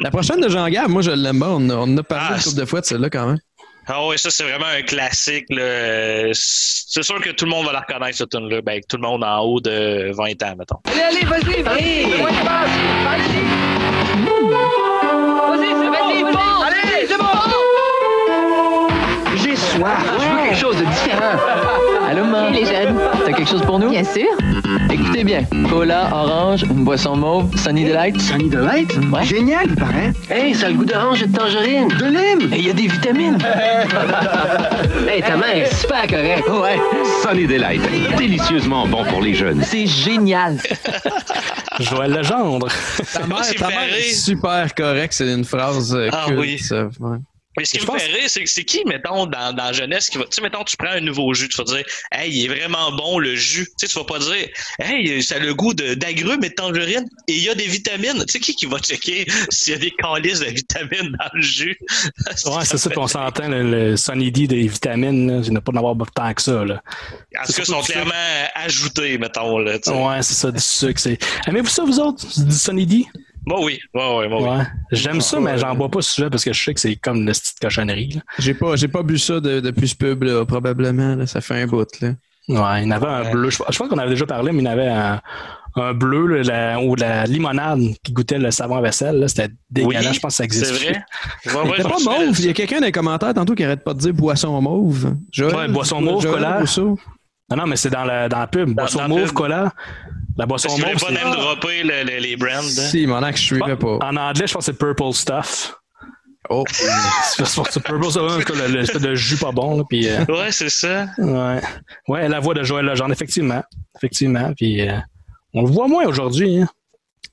La 0.00 0.10
prochaine 0.12 0.40
de 0.40 0.48
Jean-Gab, 0.48 0.88
moi, 0.88 1.02
je 1.02 1.10
l'aime 1.10 1.40
bien. 1.40 1.48
On, 1.48 1.70
a- 1.70 1.74
on 1.74 1.82
en 1.82 1.96
a 1.96 2.02
parlé 2.04 2.26
Ah, 2.30 2.36
une 2.36 2.42
couple 2.44 2.56
de 2.60 2.64
fois 2.66 2.80
de 2.82 2.86
celle-là 2.86 3.10
quand 3.10 3.26
même. 3.26 3.38
Ah 3.92 4.06
ouais, 4.06 4.16
ça 4.18 4.30
c'est 4.30 4.44
vraiment 4.44 4.66
un 4.66 4.82
classique. 4.82 5.46
là. 5.50 6.30
C'est 6.32 7.02
sûr 7.02 7.20
que 7.20 7.30
tout 7.30 7.44
le 7.44 7.50
monde 7.50 7.66
va 7.66 7.72
la 7.72 7.80
reconnaître 7.80 8.16
cette 8.18 8.30
tune 8.30 8.48
là 8.48 8.60
ben, 8.62 8.80
tout 8.88 8.96
le 8.96 9.02
monde 9.02 9.24
en 9.24 9.40
haut 9.40 9.60
de 9.60 10.12
20 10.12 10.42
ans, 10.44 10.54
mettons. 10.58 10.78
Allez, 10.86 11.00
allez, 11.00 11.24
vas-y, 11.24 11.62
vas-y. 11.62 12.04
Vas-y. 12.22 12.30
Vas-y, 15.48 15.68
c'est 15.80 16.22
bon. 16.22 16.38
Allez, 16.62 17.06
c'est 17.08 17.18
bon. 17.18 17.26
J'ai 19.36 19.56
soif. 19.56 19.98
Je 20.18 20.28
veux 20.28 20.36
quelque 20.44 20.56
chose 20.56 20.76
de 20.76 20.84
différent. 20.84 21.99
Allô, 22.10 22.24
maman? 22.24 22.50
les 22.50 22.64
jeunes. 22.64 22.96
T'as 23.24 23.32
quelque 23.32 23.48
chose 23.48 23.62
pour 23.62 23.78
nous? 23.78 23.88
Bien 23.88 24.02
sûr. 24.02 24.26
Écoutez 24.90 25.22
bien. 25.22 25.44
Cola, 25.70 26.08
orange, 26.12 26.64
une 26.64 26.82
boisson 26.82 27.14
mauve, 27.14 27.56
Sunny 27.56 27.84
Delight. 27.84 28.20
Sunny 28.20 28.48
Delight? 28.48 28.92
Ouais. 29.12 29.22
Génial, 29.24 29.66
il 29.66 29.76
paraît. 29.76 30.12
Hey, 30.28 30.52
ça 30.52 30.66
a 30.66 30.70
le 30.70 30.74
goût 30.74 30.84
d'orange 30.84 31.22
et 31.22 31.28
de 31.28 31.36
tangerine. 31.36 31.86
De 31.86 32.06
lime. 32.06 32.52
Et 32.52 32.58
il 32.58 32.66
y 32.66 32.70
a 32.70 32.72
des 32.72 32.88
vitamines. 32.88 33.38
hey, 35.08 35.22
ta 35.22 35.36
main 35.36 35.52
est 35.54 35.72
super 35.72 36.04
correcte. 36.08 36.48
Ouais. 36.48 36.80
Sunny 37.22 37.46
Delight, 37.46 37.82
délicieusement 38.16 38.88
bon 38.88 39.04
pour 39.04 39.22
les 39.22 39.34
jeunes. 39.34 39.62
C'est 39.62 39.86
génial. 39.86 40.58
Joël 41.78 42.10
Legendre. 42.10 42.66
Ta 43.12 43.26
mère, 43.28 43.54
ta 43.56 43.68
mère 43.68 43.94
est 43.96 44.12
super 44.12 44.74
correcte. 44.74 45.14
C'est 45.14 45.32
une 45.32 45.44
phrase 45.44 45.94
euh, 45.94 46.08
Ah 46.12 46.24
culte, 46.26 46.40
oui. 46.40 46.60
Ouais. 46.98 47.18
Mais 47.56 47.64
ce 47.64 47.72
qui 47.72 47.78
Je 47.78 47.82
me 47.82 47.88
pense- 47.88 48.00
fait 48.02 48.12
rire, 48.12 48.28
c'est 48.28 48.44
que 48.44 48.48
c'est 48.48 48.62
qui, 48.64 48.84
mettons, 48.84 49.26
dans, 49.26 49.52
dans 49.52 49.64
la 49.64 49.72
jeunesse, 49.72 50.08
qui 50.08 50.18
va. 50.18 50.24
Tu 50.24 50.36
sais, 50.36 50.40
mettons, 50.40 50.62
tu 50.62 50.76
prends 50.76 50.90
un 50.92 51.00
nouveau 51.00 51.34
jus, 51.34 51.48
tu 51.48 51.56
vas 51.58 51.64
dire, 51.64 51.82
hey, 52.12 52.30
il 52.32 52.44
est 52.44 52.48
vraiment 52.48 52.92
bon 52.92 53.18
le 53.18 53.34
jus. 53.34 53.66
Tu 53.66 53.86
sais, 53.86 53.92
tu 53.92 53.98
vas 53.98 54.04
pas 54.04 54.20
dire, 54.20 54.48
hey, 54.78 55.20
ça 55.20 55.34
a 55.34 55.38
le 55.40 55.52
goût 55.52 55.74
de- 55.74 55.94
d'agrumes 55.94 56.44
et 56.44 56.50
de 56.50 56.54
tangerine 56.54 57.04
et 57.26 57.32
il 57.34 57.42
y 57.42 57.48
a 57.48 57.56
des 57.56 57.66
vitamines. 57.66 58.24
Tu 58.26 58.32
sais, 58.34 58.38
qui 58.38 58.54
qui 58.54 58.66
va 58.66 58.78
checker 58.78 59.26
s'il 59.50 59.72
y 59.72 59.76
a 59.76 59.80
des 59.80 59.90
calices 59.90 60.38
de 60.38 60.46
vitamines 60.46 61.10
dans 61.18 61.30
le 61.34 61.42
jus? 61.42 61.76
Ouais, 62.46 62.64
c'est 62.64 62.78
ça 62.78 62.90
qu'on 62.90 63.08
s'entend, 63.08 63.48
le, 63.48 63.62
le 63.90 63.96
Sunny 63.96 64.30
D 64.30 64.46
des 64.46 64.68
vitamines, 64.68 65.28
là, 65.28 65.42
il 65.44 65.50
n'y 65.50 65.56
a 65.56 65.60
pas 65.60 65.72
d'en 65.72 65.80
avoir 65.80 65.96
tant 66.12 66.32
que 66.32 66.40
ça. 66.42 66.64
Là. 66.64 66.80
En 67.40 67.44
tout 67.46 67.52
cas, 67.52 67.64
sont 67.64 67.80
clairement 67.82 68.12
ajoutés, 68.54 69.18
mettons. 69.18 69.58
Là. 69.58 69.72
Ouais, 69.88 70.22
c'est 70.22 70.34
ça, 70.34 70.50
du 70.52 70.60
sucre. 70.60 71.00
c'est- 71.00 71.18
Aimez-vous 71.48 71.68
ça, 71.68 71.82
vous 71.84 71.98
autres, 71.98 72.24
du 72.44 72.54
Sunny 72.54 72.86
D? 72.86 73.06
Moi, 73.50 73.64
oui. 73.64 73.78
Ouais, 73.94 74.28
moi, 74.28 74.42
oui. 74.42 74.48
Ouais. 74.58 74.64
J'aime 74.92 75.20
ça, 75.20 75.38
mais 75.40 75.58
j'en 75.58 75.74
bois 75.74 75.88
pas 75.90 76.00
souvent 76.02 76.30
parce 76.30 76.44
que 76.44 76.52
je 76.52 76.64
sais 76.64 76.72
que 76.74 76.80
c'est 76.80 76.96
comme 76.96 77.18
une 77.18 77.26
petite 77.26 77.58
cochonnerie. 77.60 78.20
J'ai 78.38 78.54
pas, 78.54 78.76
j'ai 78.76 78.88
pas 78.88 79.02
bu 79.02 79.18
ça 79.18 79.40
de- 79.40 79.60
depuis 79.60 79.88
ce 79.88 79.94
pub, 79.96 80.22
là, 80.22 80.44
probablement. 80.44 81.14
là. 81.16 81.26
Ça 81.26 81.40
fait 81.40 81.60
un 81.62 81.66
bout. 81.66 81.86
Là. 82.00 82.08
Ouais, 82.48 82.82
il 82.82 82.84
y 82.84 82.88
en 82.88 82.90
avait 82.92 83.06
un 83.06 83.30
bleu. 83.30 83.50
Je, 83.50 83.56
je 83.68 83.78
pense 83.78 83.88
qu'on 83.88 83.98
avait 83.98 84.10
déjà 84.10 84.26
parlé, 84.26 84.50
mais 84.52 84.62
il 84.62 84.64
y 84.64 84.68
en 84.68 84.72
avait 84.72 84.88
un, 84.88 85.20
un 85.76 85.94
bleu 85.94 86.26
là, 86.26 86.42
la- 86.74 86.80
ou 86.80 86.96
la 86.96 87.24
limonade 87.26 87.80
qui 88.02 88.12
goûtait 88.12 88.38
le 88.38 88.50
savon 88.50 88.76
à 88.76 88.80
vaisselle. 88.80 89.20
là. 89.20 89.28
C'était 89.28 89.50
dégueulasse. 89.70 90.06
Oui, 90.08 90.14
je 90.14 90.20
pense 90.20 90.32
que 90.32 90.36
ça 90.38 90.44
existe. 90.44 90.66
C'est 90.66 90.90
vrai? 90.90 91.02
Ouais, 91.46 91.52
ouais, 91.54 91.60
Il 91.64 91.70
était 91.70 91.82
je 91.82 92.04
pas 92.04 92.18
mauve. 92.18 92.40
Il 92.40 92.46
y 92.46 92.48
a 92.48 92.52
quelqu'un 92.52 92.80
dans 92.80 92.86
les 92.86 92.92
commentaires 92.92 93.34
tantôt 93.34 93.54
qui 93.54 93.62
arrête 93.64 93.84
pas 93.84 93.94
de 93.94 93.98
dire 94.00 94.14
boisson 94.14 94.60
mauve. 94.60 95.14
Joël, 95.32 95.54
Ouais, 95.54 95.68
boisson 95.68 96.00
mauve, 96.00 96.22
Joël 96.22 96.34
cola. 96.34 96.58
Rousseau. 96.60 96.98
Non, 97.50 97.56
non, 97.56 97.66
mais 97.66 97.76
c'est 97.76 97.90
dans 97.90 98.04
la, 98.04 98.28
dans 98.28 98.38
la 98.38 98.46
pub. 98.46 98.70
boisson 98.70 98.98
dans 98.98 99.08
mauve, 99.08 99.24
pub. 99.26 99.32
cola. 99.32 99.72
La 100.40 100.46
boisson 100.46 100.68
Parce 100.68 100.80
que 100.80 100.86
je 100.88 101.04
pas 101.04 101.06
c'est... 101.08 101.24
même 101.24 101.34
dropper 101.34 101.82
le- 101.82 102.02
le- 102.02 102.18
les 102.18 102.34
brands. 102.34 102.48
hein. 102.60 102.62
Si, 102.62 103.06
mon 103.06 103.20
que 103.30 103.36
je 103.36 103.42
suivais 103.42 103.76
pas. 103.76 103.98
En 104.00 104.16
anglais, 104.16 104.46
je 104.46 104.54
pense 104.54 104.64
que 104.66 104.72
c'est 104.72 104.78
purple 104.78 105.12
stuff. 105.12 105.76
Oh. 106.48 106.64
c'est 106.70 107.82
purple, 107.82 108.06
le- 108.06 108.66
l'espèce 108.78 109.02
de 109.02 109.14
jus 109.14 109.36
pas 109.36 109.52
bon. 109.52 109.76
Là, 109.76 109.84
puis, 109.86 110.08
euh, 110.08 110.24
Ouais, 110.30 110.50
c'est 110.50 110.70
ça. 110.70 111.08
ouais. 111.18 111.60
ouais, 112.08 112.26
la 112.26 112.40
voix 112.40 112.54
de 112.54 112.62
Joël 112.62 112.86
Legendre, 112.86 113.12
effectivement. 113.12 113.62
Effectivement. 113.98 114.50
Puis, 114.56 114.80
euh, 114.88 114.96
on 115.52 115.60
le 115.66 115.70
voit 115.70 115.88
moins 115.88 116.06
aujourd'hui. 116.06 116.62
Hein. 116.62 116.68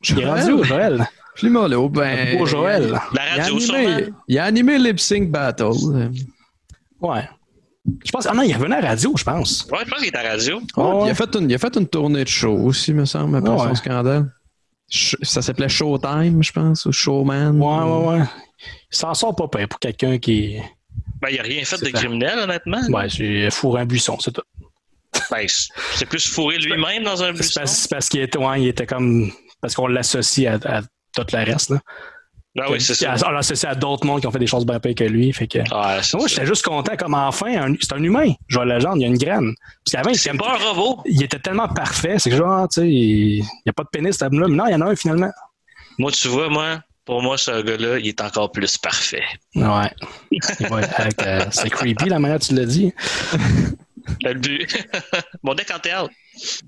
Il 0.10 0.20
est 0.20 0.22
Joël? 0.24 0.28
rendu 0.42 0.52
où, 0.52 0.64
Joël? 0.66 1.08
Plus 1.36 1.50
mollo, 1.50 1.88
ben. 1.88 2.34
Le 2.34 2.38
beau 2.40 2.46
Joël. 2.46 2.92
La 3.14 3.36
Il 3.36 3.40
a 3.40 3.44
radio, 3.44 3.56
animé, 3.56 3.62
sûrement? 3.62 4.16
il 4.28 4.40
a 4.40 4.44
animé 4.44 4.78
Lip 4.80 5.00
Sync 5.00 5.30
Battle. 5.32 5.72
Ouais. 7.00 7.30
Je 8.06 8.12
pense. 8.12 8.26
Ah 8.28 8.34
non, 8.34 8.42
il 8.44 8.54
revenait 8.54 8.76
à 8.78 8.82
la 8.82 8.88
radio, 8.90 9.14
je 9.18 9.24
pense. 9.24 9.66
Ouais, 9.72 9.80
je 9.86 9.90
pense 9.90 10.00
qu'il 10.00 10.08
est 10.10 10.16
à 10.16 10.24
la 10.24 10.30
radio. 10.32 10.58
Ouais. 10.58 10.62
puis 11.00 11.08
Il, 11.08 11.10
a 11.10 11.16
fait 11.16 11.36
une, 11.36 11.50
il 11.50 11.54
a 11.56 11.58
fait 11.58 11.76
une 11.78 11.88
tournée 11.88 12.24
de 12.24 12.30
show 12.30 12.54
aussi, 12.54 12.94
me 12.94 13.06
semble, 13.06 13.38
après 13.38 13.50
Ouais. 13.50 13.58
son 13.70 13.76
scandale. 13.76 14.32
Ça 14.90 15.42
s'appelait 15.42 15.68
Showtime, 15.70 16.42
je 16.44 16.52
pense, 16.52 16.86
ou 16.86 16.92
Showman. 16.92 17.60
Ouais, 17.60 17.84
ouais, 17.84 18.20
ouais. 18.20 18.26
Il 18.92 18.98
s'en 18.98 19.14
sort 19.14 19.36
pas 19.36 19.48
pour 19.48 19.80
quelqu'un 19.80 20.18
qui. 20.18 20.58
Ben, 21.22 21.30
il 21.32 21.40
a 21.40 21.44
rien 21.44 21.64
fait 21.66 21.82
de 21.84 21.90
criminel, 21.90 22.40
honnêtement. 22.40 22.82
Ouais, 22.90 23.10
c'est 23.10 23.50
fourré 23.52 23.82
un 23.82 23.86
buisson, 23.86 24.18
c'est 24.20 24.32
tout. 24.32 24.44
Ben, 25.32 25.46
c'est 25.96 26.06
plus 26.06 26.28
fourré 26.28 26.58
lui-même 26.58 27.04
dans 27.04 27.22
un 27.24 27.28
C'est 27.28 27.34
buisson? 27.34 27.60
parce, 27.62 27.72
c'est 27.74 27.90
parce 27.90 28.10
qu'il 28.10 28.22
était, 28.22 28.38
ouais, 28.38 28.62
il 28.62 28.68
était 28.68 28.86
comme. 28.86 29.32
Parce 29.62 29.74
qu'on 29.76 29.88
l'associe 29.88 30.48
à, 30.66 30.78
à 30.78 30.82
tout 30.82 31.26
le 31.34 31.44
reste, 31.52 31.72
là. 31.72 31.80
Ben 32.58 32.64
oui, 32.72 32.82
c'est 32.82 32.96
ça. 32.96 33.14
On 33.28 33.30
l'associe 33.30 33.72
à 33.72 33.76
d'autres 33.76 34.04
mondes 34.06 34.20
qui 34.20 34.26
ont 34.28 34.32
fait 34.32 34.40
des 34.40 34.48
choses 34.48 34.66
bien 34.66 34.80
pires 34.80 34.96
que 34.96 35.04
lui. 35.04 35.32
Fait 35.32 35.48
que. 35.48 35.60
Ah, 35.72 36.00
c'est 36.02 36.18
Moi, 36.18 36.28
j'étais 36.28 36.46
juste 36.48 36.66
content, 36.66 36.96
comme 36.98 37.14
enfin, 37.14 37.74
c'est 37.80 37.94
un 37.94 38.02
humain. 38.04 38.34
Je 38.48 38.56
vois 38.56 38.66
la 38.66 38.76
légende, 38.76 38.98
il 38.98 39.02
y 39.02 39.06
a 39.06 39.08
une 39.08 39.18
graine. 39.18 39.54
Parce 39.86 39.92
qu'avant, 39.96 40.10
il, 40.10 40.18
C'est 40.18 40.30
était- 40.30 40.38
pas 40.40 40.54
un 40.56 40.58
robot. 40.74 41.02
il 41.06 41.22
était 41.24 41.38
tellement 41.40 41.68
parfait, 41.68 42.16
c'est 42.18 42.32
que 42.32 42.36
genre, 42.36 42.68
tu 42.68 42.82
sais, 42.82 42.90
il 42.90 43.42
n'y 43.44 43.70
a 43.70 43.74
pas 43.74 43.84
de 43.84 43.90
pénis, 43.90 44.12
cet 44.14 44.24
homme-là. 44.24 44.48
Mais 44.50 44.56
non, 44.56 44.66
il 44.68 44.72
y 44.72 44.76
en 44.76 44.82
a 44.82 44.86
un 44.86 44.96
finalement. 44.96 45.30
Moi, 46.00 46.12
tu 46.12 46.28
vois, 46.30 46.50
moi, 46.50 46.80
pour 47.06 47.22
moi, 47.22 47.38
ce 47.38 47.62
gars-là, 47.62 48.00
il 48.00 48.08
est 48.08 48.22
encore 48.22 48.52
plus 48.52 48.78
parfait. 48.80 49.24
Ouais. 49.56 49.92
Euh, 51.22 51.46
c'est 51.52 51.70
creepy 51.70 52.10
la 52.10 52.18
manière 52.20 52.40
dont 52.40 52.46
tu 52.46 52.56
l'as 52.56 52.66
dit. 52.66 52.92
Le 54.24 54.34
but. 54.34 54.88
Mon 55.44 55.54
deck 55.54 55.70
en 55.76 55.80
théâtre. 55.80 56.10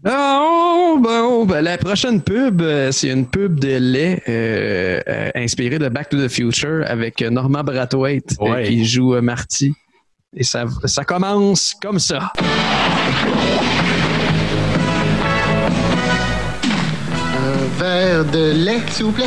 Oh, 0.08 0.98
bon, 1.02 1.46
ben, 1.46 1.62
la 1.62 1.78
prochaine 1.78 2.22
pub, 2.22 2.62
euh, 2.62 2.92
c'est 2.92 3.10
une 3.10 3.26
pub 3.28 3.60
de 3.60 3.78
lait 3.78 4.22
euh, 4.28 5.00
euh, 5.08 5.30
inspirée 5.36 5.80
de 5.80 5.90
Back 5.90 6.10
to 6.10 6.18
the 6.18 6.30
Future 6.32 6.84
avec 6.88 7.22
Norman 7.22 7.64
Brathwaite 7.64 8.36
euh, 8.42 8.52
Ouais. 8.52 8.64
qui 8.64 8.86
joue 8.86 9.16
euh, 9.16 9.22
Marty. 9.22 9.74
Et 10.36 10.44
ça, 10.44 10.66
ça 10.86 11.04
commence 11.04 11.74
comme 11.82 12.00
ça. 12.00 12.32
Un 17.38 17.80
verre 17.80 18.26
de 18.26 18.52
lait, 18.54 18.80
s'il 18.92 19.06
vous 19.06 19.12
plaît. 19.12 19.26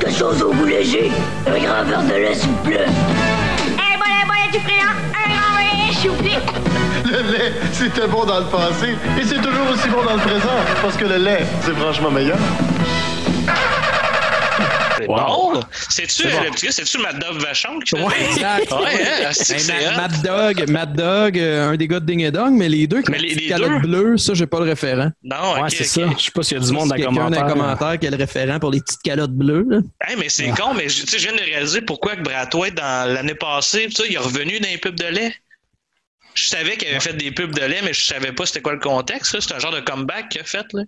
Quelque 0.00 0.10
chose 0.10 0.42
au 0.42 0.52
goût 0.52 0.64
léger. 0.64 1.12
Un 1.46 1.58
grand 1.58 1.84
verre 1.84 2.02
de 2.02 2.14
lait, 2.14 2.34
s'il 2.34 2.50
vous 2.50 2.62
plaît. 2.64 2.84
Un 2.84 3.96
bon 3.96 4.04
lait, 4.04 4.26
bon 4.26 4.34
lait 4.34 4.50
du 4.50 4.58
prénom. 4.58 4.90
Un 5.12 5.28
grand 5.30 5.56
verre 5.56 5.70
de 5.70 5.86
lait, 5.86 5.94
s'il 5.94 6.10
vous 6.10 6.16
plaît. 6.16 6.40
Le 7.04 7.32
lait, 7.32 7.52
c'était 7.72 8.08
bon 8.08 8.24
dans 8.24 8.40
le 8.40 8.46
passé 8.46 8.96
et 9.20 9.24
c'est 9.24 9.40
toujours 9.40 9.70
aussi 9.72 9.88
bon 9.88 10.02
dans 10.02 10.14
le 10.14 10.20
présent 10.20 10.58
parce 10.82 10.96
que 10.96 11.04
le 11.04 11.16
lait, 11.16 11.46
c'est 11.60 11.76
franchement 11.76 12.10
meilleur. 12.10 12.38
C'est 15.04 15.10
Wow. 15.10 15.52
bon. 15.54 15.60
C'est-tu 15.90 16.08
C'est 16.22 16.30
bon. 16.30 16.42
le 16.44 16.50
petit 16.50 16.66
gars, 16.66 16.72
c'est-tu 16.72 16.98
Mad 16.98 17.18
Dog 17.18 17.36
Vachon 17.40 17.78
qui 17.80 17.96
fait 17.96 18.02
Ouais, 18.02 18.12
ça? 18.38 18.58
exact. 18.58 18.72
Ouais, 18.72 19.86
hein, 19.86 19.96
Mad, 19.96 20.22
Dog, 20.22 20.70
Mad 20.70 20.96
Dog, 20.96 21.38
un 21.38 21.76
des 21.76 21.88
gars 21.88 22.00
de 22.00 22.06
Ding 22.06 22.20
et 22.22 22.30
Dong, 22.30 22.52
mais 22.56 22.68
les 22.68 22.86
deux 22.86 23.02
qui 23.02 23.10
Mais 23.10 23.54
ont 23.64 23.80
bleue, 23.80 24.16
ça, 24.18 24.34
j'ai 24.34 24.46
pas 24.46 24.58
le 24.60 24.64
référent. 24.66 25.10
Non, 25.22 25.54
Ouais, 25.62 25.70
c'est 25.70 25.84
ça. 25.84 26.02
Je 26.18 26.24
sais 26.24 26.30
pas 26.30 26.42
s'il 26.42 26.58
y 26.58 26.60
a 26.60 26.64
du 26.64 26.72
monde 26.72 26.88
dans 26.88 26.94
les 26.94 27.02
quelqu'un 27.02 27.14
dans 27.14 27.24
commentaires. 27.24 27.46
les 27.46 27.52
commentaires 27.52 27.98
qui 27.98 28.06
a 28.06 28.10
le 28.10 28.16
référent 28.16 28.58
pour 28.58 28.70
les 28.70 28.80
petites 28.80 29.02
calottes 29.02 29.32
bleues. 29.32 29.66
là. 29.68 29.78
Hey, 30.06 30.16
mais 30.18 30.28
c'est 30.28 30.48
con, 30.50 30.74
mais 30.74 30.88
je- 30.88 31.02
tu 31.02 31.08
sais, 31.08 31.18
je 31.18 31.28
viens 31.28 31.36
de 31.36 31.42
réaliser 31.42 31.80
pourquoi 31.82 32.16
que 32.16 32.22
dans 32.70 33.12
l'année 33.14 33.34
passée, 33.34 33.86
tu 33.88 34.02
sais, 34.02 34.08
il 34.08 34.14
est 34.14 34.18
revenu 34.18 34.58
dans 34.60 34.68
les 34.68 34.78
pubs 34.78 34.94
de 34.98 35.06
lait. 35.06 35.34
Je 36.34 36.46
savais 36.46 36.76
qu'il 36.76 36.88
avait 36.88 37.00
fait 37.00 37.14
des 37.14 37.30
pubs 37.30 37.54
de 37.54 37.64
lait, 37.64 37.80
mais 37.84 37.92
je 37.92 38.04
savais 38.04 38.32
pas 38.32 38.46
c'était 38.46 38.60
quoi 38.60 38.72
le 38.72 38.80
contexte. 38.80 39.36
C'est 39.40 39.54
un 39.54 39.58
genre 39.58 39.72
de 39.72 39.80
comeback 39.80 40.30
qu'il 40.30 40.40
a 40.40 40.44
fait. 40.44 40.66
Là. 40.72 40.82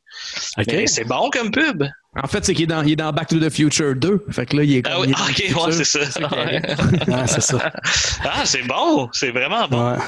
OK. 0.58 0.66
Mais 0.68 0.86
c'est 0.86 1.04
bon 1.04 1.30
comme 1.30 1.50
pub. 1.50 1.84
En 2.22 2.26
fait, 2.26 2.44
c'est 2.44 2.54
qu'il 2.54 2.64
est 2.64 2.66
dans, 2.66 2.82
il 2.82 2.92
est 2.92 2.96
dans 2.96 3.12
Back 3.12 3.28
to 3.28 3.38
the 3.38 3.50
Future 3.50 3.94
2. 3.94 4.24
Fait 4.30 4.46
que 4.46 4.56
là, 4.56 4.64
il 4.64 4.76
est 4.76 4.82
comme. 4.82 4.92
Ah 4.96 5.00
oui, 5.00 5.08
il 5.08 5.44
est 5.44 5.52
dans 5.52 5.60
ok, 5.60 5.66
ouais, 5.66 5.72
c'est 5.72 5.84
ça. 5.84 6.00
Ouais, 6.30 7.26
c'est 7.26 7.42
ça. 7.42 7.72
Ah, 8.24 8.44
c'est 8.44 8.62
bon. 8.62 9.08
C'est 9.12 9.30
vraiment 9.30 9.68
bon. 9.68 9.92
Ouais. 9.92 9.98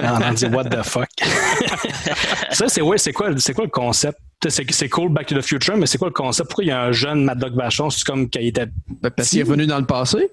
On 0.00 0.32
dit 0.32 0.46
what 0.46 0.64
the 0.64 0.82
fuck? 0.82 1.08
ça, 2.50 2.68
c'est 2.68 2.80
ouais, 2.80 2.98
c'est 2.98 3.12
quoi, 3.12 3.30
c'est 3.38 3.54
quoi 3.54 3.64
le 3.64 3.70
concept? 3.70 4.18
C'est, 4.46 4.88
cool 4.90 5.10
Back 5.10 5.28
to 5.28 5.38
the 5.38 5.42
Future, 5.42 5.76
mais 5.76 5.86
c'est 5.86 5.96
quoi 5.96 6.08
le 6.08 6.12
concept? 6.12 6.50
Pourquoi 6.50 6.64
il 6.64 6.68
y 6.68 6.70
a 6.70 6.82
un 6.82 6.92
jeune 6.92 7.24
Mad 7.24 7.38
Dog 7.38 7.54
Vachon? 7.54 7.88
C'est 7.88 8.04
comme 8.04 8.28
qu'il 8.28 8.46
était. 8.46 8.66
Ben, 9.00 9.10
parce 9.10 9.30
qu'il 9.30 9.38
est 9.38 9.44
revenu 9.44 9.66
dans 9.66 9.78
le 9.78 9.86
passé. 9.86 10.28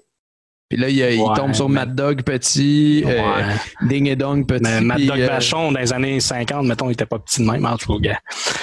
Puis 0.72 0.80
là, 0.80 0.88
il, 0.88 1.18
tombe 1.36 1.54
sur 1.54 1.68
mais- 1.68 1.82
Mad 1.82 1.96
Dog 1.96 2.24
petit, 2.24 3.04
euh, 3.06 3.10
Ouais. 3.10 3.44
Ding 3.90 4.08
et 4.08 4.16
Dong 4.16 4.46
petit. 4.48 4.62
Mais 4.64 4.80
Mad 4.80 5.02
Dog 5.06 5.20
euh, 5.20 5.28
Vachon, 5.28 5.70
dans 5.74 5.80
les 5.82 5.92
années 5.92 6.18
50, 6.22 6.66
mettons, 6.66 6.88
il 6.90 6.94
était 6.94 7.06
pas 7.06 7.20
petit 7.20 7.42
de 7.46 7.52
même. 7.52 7.66
En 7.66 7.76
tout 7.76 7.94
cas, 7.98 8.12
gars. 8.12 8.20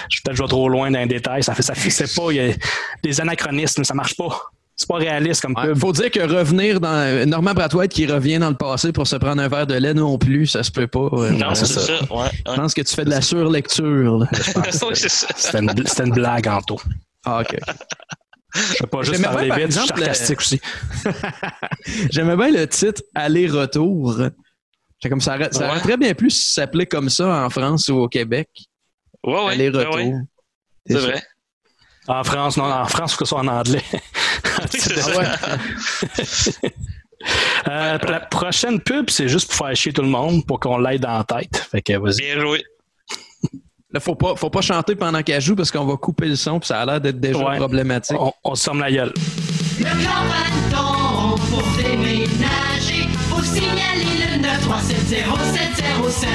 Je 0.09 0.21
peut-être 0.25 0.41
vais 0.41 0.49
trop 0.49 0.71
loin 0.71 0.91
dans 0.91 1.01
les 1.01 1.07
détails. 1.07 1.43
Ça 1.43 1.55
fait, 1.55 1.61
ça 1.61 1.75
fixait 1.75 2.07
pas. 2.07 2.31
Il 2.31 2.37
y 2.37 2.41
a 2.51 2.55
des 3.03 3.21
anachronismes, 3.21 3.85
ça 3.85 3.93
marche 3.93 4.17
pas. 4.17 4.41
C'est 4.75 4.89
pas 4.89 4.95
réaliste 4.97 5.43
comme 5.43 5.55
ouais, 5.57 5.75
faut 5.75 5.93
dire 5.93 6.11
que 6.11 6.21
revenir 6.21 6.81
dans 6.81 6.89
euh, 6.89 7.27
Norman 7.27 7.53
Brathwaite 7.53 7.93
qui 7.93 8.07
revient 8.07 8.39
dans 8.39 8.49
le 8.49 8.57
passé 8.57 8.91
pour 8.93 9.07
se 9.07 9.17
prendre 9.17 9.43
un 9.43 9.49
verre 9.49 9.67
de 9.67 9.75
lait 9.75 9.93
non 9.93 10.17
plus, 10.17 10.47
ça 10.47 10.63
se 10.63 10.71
peut 10.71 10.87
pas. 10.87 11.11
euh, 11.13 11.31
Non, 11.33 11.55
c'est 11.55 11.67
ça. 11.67 11.83
Ouais, 12.05 12.21
ouais. 12.23 12.29
Je 12.47 12.53
pense 12.55 12.73
que 12.75 12.81
tu 12.83 12.95
fais 12.95 13.05
de 13.05 13.11
la 13.11 13.21
surlecture. 13.21 14.25
C'était 14.95 15.59
une, 15.59 15.71
une 16.07 16.13
blague, 16.13 16.49
Anto. 16.49 16.81
Ah, 17.27 17.41
ok. 17.43 17.59
Je 18.55 18.61
sais 18.61 18.87
pas 18.87 19.03
juste 19.03 19.16
J'aimais 19.16 19.25
parler 19.29 19.45
vite, 19.51 19.55
je 19.55 19.70
suis 19.73 19.81
exemple, 19.81 19.99
sarcastique 20.01 20.39
aussi. 20.41 20.61
J'aimais 22.11 22.37
bien 22.37 22.51
le 22.51 22.66
titre 22.66 23.03
Aller-retour. 23.15 24.20
C'est 25.03 25.09
comme 25.11 25.20
ça, 25.20 25.37
aurait- 25.37 25.53
ça 25.53 25.66
aurait 25.66 25.77
Ouais. 25.77 25.81
très 25.83 25.97
bien 25.97 26.15
pu 26.15 26.31
s'appeler 26.31 26.87
comme 26.87 27.09
ça 27.11 27.45
en 27.45 27.51
France 27.51 27.89
ou 27.89 27.97
au 27.99 28.09
Québec. 28.09 28.49
Ouais, 29.25 29.35
ouais. 29.45 29.53
Aller-retour. 29.53 29.95
ouais, 29.97 30.07
ouais. 30.07 30.20
C'est 30.87 30.95
ça. 30.95 31.01
vrai. 31.01 31.23
En 32.09 32.25
France, 32.25 32.57
non, 32.57 32.65
en 32.65 32.87
France, 32.87 33.12
il 33.12 33.15
faut 33.16 33.19
que 33.19 33.25
ce 33.27 33.29
soit 33.29 33.41
en 33.41 33.49
anglais. 33.49 33.83
Ah 34.61 34.66
ça. 34.66 35.19
ouais. 35.19 36.73
Euh, 37.69 37.99
la 37.99 38.20
prochaine 38.20 38.81
pub, 38.81 39.11
c'est 39.11 39.29
juste 39.29 39.49
pour 39.55 39.66
faire 39.66 39.77
chier 39.77 39.93
tout 39.93 40.03
le 40.03 40.09
monde, 40.09 40.47
pour 40.47 40.59
qu'on 40.61 40.79
l'aide 40.79 41.05
en 41.05 41.23
tête. 41.25 41.57
Fait 41.70 41.83
que 41.83 41.93
vas-y. 41.99 42.16
Bien 42.23 42.41
joué. 42.41 42.65
Là, 43.90 44.01
faut 44.01 44.15
pas, 44.15 44.35
faut 44.36 44.51
pas 44.51 44.60
chanter 44.60 44.94
pendant 44.97 45.23
qu'elle 45.23 45.40
joue 45.40 45.56
parce 45.56 45.70
qu'on 45.70 45.86
va 45.86 45.97
couper 45.97 46.27
le 46.28 46.36
son 46.36 46.60
puis 46.60 46.66
ça 46.66 46.81
a 46.81 46.85
l'air 46.85 47.01
d'être 47.01 47.19
déjà 47.20 47.39
Ouais. 47.43 47.56
problématique. 47.56 48.19
On, 48.20 48.31
on 48.44 48.55
se 48.55 48.65
ferme 48.65 48.81
la 48.81 48.93
gueule. 48.93 49.15
Le 49.78 49.85
plan 49.85 50.10
pour 51.51 51.62
déménager. 51.78 53.09
Faut 53.31 53.43
signaler 53.43 54.05
le 54.36 54.43
9370707. 54.43 56.28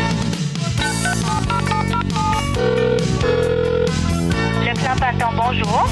Le 4.66 4.74
plan 4.74 4.96
Panton, 5.00 5.32
bonjour. 5.36 5.86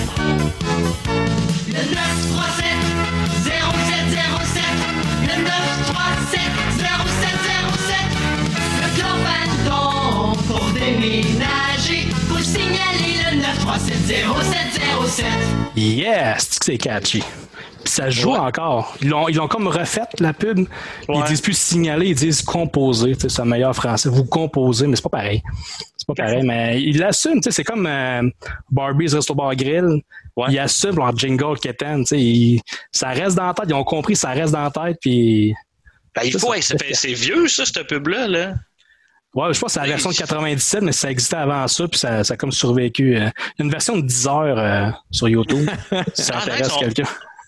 Le 1.68 1.74
937 1.74 2.66
0707. 3.44 4.64
Le 5.22 5.36
937 5.44 6.42
0707. 6.80 7.96
Le 8.82 8.88
plan 8.98 9.14
Panton 9.26 9.61
déménager. 10.82 12.08
Faut 12.28 12.40
signaler 12.40 13.16
le 13.32 13.38
937 13.38 13.98
0707. 14.08 15.26
Yes! 15.76 16.48
C'est 16.52 16.60
que 16.60 16.66
c'est 16.66 16.78
catchy. 16.78 17.20
Puis 17.84 17.94
ça 17.94 18.10
joue 18.10 18.32
Ouais. 18.34 18.38
encore. 18.38 18.96
Ils 19.02 19.10
l'ont, 19.10 19.28
ils 19.28 19.36
l'ont 19.36 19.48
comme 19.48 19.68
refait, 19.68 20.02
la 20.20 20.34
pub. 20.34 20.60
Ils 20.60 21.16
Ouais. 21.16 21.28
disent 21.28 21.42
plus 21.42 21.58
signaler, 21.58 22.08
ils 22.10 22.16
disent 22.16 22.42
composer. 22.44 23.14
C'est 23.20 23.38
le 23.40 23.46
meilleur 23.46 23.76
français. 23.76 24.10
Vous 24.10 24.24
composez, 24.26 24.86
mais 24.88 24.96
c'est 24.96 25.02
pas 25.02 25.10
pareil. 25.10 25.42
C'est 25.98 26.06
pas 26.08 26.14
pareil, 26.16 26.44
mais 26.44 26.82
ils 26.82 26.98
l'assument. 27.00 27.36
tu 27.36 27.44
sais, 27.44 27.52
C'est 27.52 27.64
comme 27.64 27.86
euh, 27.88 28.22
Barbie's 28.70 29.14
Resto 29.14 29.34
Bar 29.34 29.56
Grill. 29.56 30.02
Ouais. 30.36 30.48
Ils 30.50 30.60
assument 30.60 30.98
leur 30.98 31.16
jingle 31.18 31.58
quétaine. 31.60 32.02
tu 32.02 32.08
sais, 32.16 32.20
ils- 32.22 32.62
Ça 32.92 33.10
reste 33.10 33.36
dans 33.36 33.48
la 33.48 33.54
tête. 33.54 33.66
Ils 33.70 33.74
ont 33.74 33.84
compris, 33.84 34.16
ça 34.16 34.30
reste 34.30 34.54
dans 34.54 34.64
la 34.64 34.72
tête. 34.72 34.98
Puis 35.02 35.54
Ben, 36.16 36.22
il 36.26 36.38
faut, 36.40 36.54
c'est 36.60 37.14
vieux, 37.14 37.48
ça, 37.48 37.66
cette 37.66 37.88
pub-là. 37.88 38.28
Là. 38.28 38.54
Ouais, 39.34 39.54
je 39.54 39.60
pense 39.60 39.68
que 39.68 39.72
c'est 39.74 39.80
la 39.80 39.88
version 39.88 40.10
de 40.10 40.16
97, 40.16 40.82
mais 40.84 40.92
ça 40.92 41.10
existait 41.10 41.38
avant 41.38 41.66
ça, 41.68 41.88
puis 41.88 41.98
ça, 41.98 42.24
ça 42.24 42.34
a 42.34 42.38
comme 42.38 42.52
survécu. 42.52 43.16
euh. 43.16 43.30
Il 43.58 43.60
y 43.60 43.62
a 43.62 43.64
une 43.66 43.72
version 43.72 43.96
de 43.96 44.02
10 44.02 44.28
heures 44.28 44.58
euh, 44.58 44.90
sur 45.10 45.30
YouTube, 45.30 45.70
si 46.14 46.24
ça 46.24 46.38
intéresse 46.38 46.74
quelqu'un. 46.78 47.04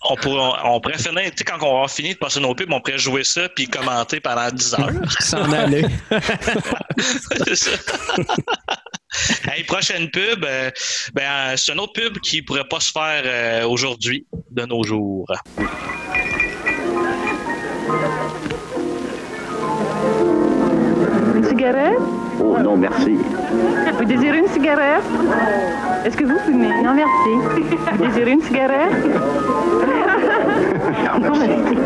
On, 0.09 0.15
pourrait, 0.15 0.59
on 0.65 0.79
pourrait 0.79 0.97
finir, 0.97 1.23
tu 1.31 1.37
sais, 1.37 1.43
quand 1.43 1.57
on 1.61 1.77
aura 1.77 1.87
fini 1.89 2.13
de 2.13 2.17
passer 2.19 2.39
nos 2.39 2.53
pubs, 2.55 2.71
on 2.71 2.79
pourrait 2.81 2.97
jouer 2.97 3.23
ça 3.25 3.47
puis 3.49 3.67
commenter 3.67 4.19
pendant 4.21 4.49
10 4.49 4.73
heures. 4.75 4.91
S'en 5.19 5.51
aller. 5.51 5.85
c'est 6.99 7.55
ça. 7.55 7.71
hey, 9.51 9.63
prochaine 9.63 10.09
pub, 10.09 10.43
euh, 10.45 10.71
ben, 11.13 11.55
c'est 11.57 11.71
une 11.73 11.79
autre 11.81 11.93
pub 11.93 12.17
qui 12.19 12.41
pourrait 12.41 12.67
pas 12.67 12.79
se 12.79 12.91
faire 12.91 13.23
euh, 13.25 13.67
aujourd'hui, 13.67 14.25
de 14.51 14.65
nos 14.65 14.83
jours. 14.83 15.25
Cigarette 21.63 21.97
Oh 22.41 22.57
non, 22.59 22.75
merci. 22.75 23.17
Vous 23.97 24.03
désirez 24.03 24.39
une 24.39 24.47
cigarette 24.47 25.03
Est-ce 26.03 26.17
que 26.17 26.25
vous 26.25 26.37
fumez 26.39 26.67
Non, 26.83 26.93
merci. 26.93 27.29
Vous 27.93 28.05
désirez 28.05 28.31
une 28.31 28.41
cigarette 28.41 28.91
Non, 31.21 31.35
merci. 31.39 31.77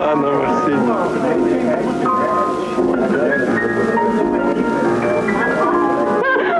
Ah 0.00 0.14
non, 0.16 0.32
merci. 0.40 0.72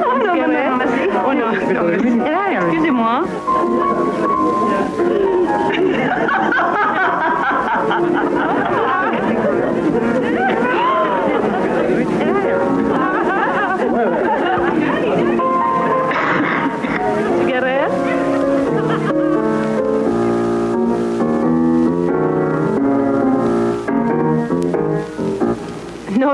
Oh 0.04 0.18
non, 0.18 0.34
non, 0.34 0.46
non, 0.46 0.76
merci. 0.76 1.08
Oh 1.26 1.32
non, 1.32 1.46
excusez-moi. 2.68 3.24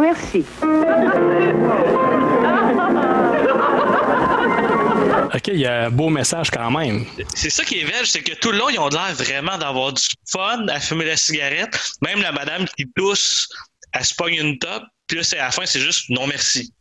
Merci. 0.01 0.45
OK, 5.35 5.49
il 5.49 5.61
y 5.61 5.67
a 5.67 5.87
un 5.87 5.91
beau 5.91 6.09
message 6.09 6.51
quand 6.51 6.71
même. 6.71 7.05
C'est 7.35 7.51
ça 7.51 7.65
qui 7.65 7.81
est 7.81 7.85
belge, 7.85 8.11
c'est 8.11 8.23
que 8.23 8.35
tout 8.35 8.51
le 8.51 8.59
long, 8.59 8.69
ils 8.71 8.79
ont 8.79 8.89
l'air 8.89 9.15
vraiment 9.15 9.59
d'avoir 9.59 9.93
du 9.93 10.03
fun 10.31 10.67
à 10.69 10.81
fumer 10.81 11.05
la 11.05 11.17
cigarette. 11.17 11.79
Même 12.03 12.23
la 12.23 12.33
madame 12.33 12.67
qui 12.77 12.87
tousse, 12.97 13.49
elle 13.93 14.05
se 14.05 14.15
pogne 14.15 14.35
une 14.35 14.59
top, 14.59 14.83
puis 15.07 15.19
là, 15.19 15.25
c'est 15.25 15.39
à 15.39 15.47
la 15.47 15.51
fin, 15.51 15.67
c'est 15.67 15.81
juste 15.81 16.09
non 16.11 16.27
merci. 16.27 16.73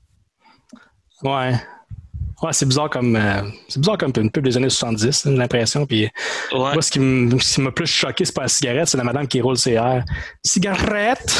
Ouais. 1.24 1.54
Ouais, 2.42 2.54
c'est 2.54 2.68
bizarre 2.68 2.90
comme 2.92 3.16
euh, 3.16 3.42
c'est 3.68 3.80
bizarre 3.80 3.98
comme 3.98 4.14
une 4.18 4.30
pub 4.30 4.44
des 4.44 4.56
années 4.58 4.70
70, 4.70 5.24
j'ai 5.26 5.32
l'impression. 5.36 5.86
Puis 5.88 6.08
moi, 6.54 6.80
ce 6.82 6.92
qui 6.92 7.00
m'a 7.62 7.72
plus 7.72 7.88
choqué, 7.88 8.26
c'est 8.26 8.36
pas 8.36 8.44
la 8.44 8.48
cigarette, 8.48 8.88
c'est 8.88 8.98
la 8.98 9.04
madame 9.04 9.28
qui 9.28 9.42
roule 9.42 9.58
ses 9.58 9.72
airs. 9.74 10.04
Cigarette! 10.46 11.26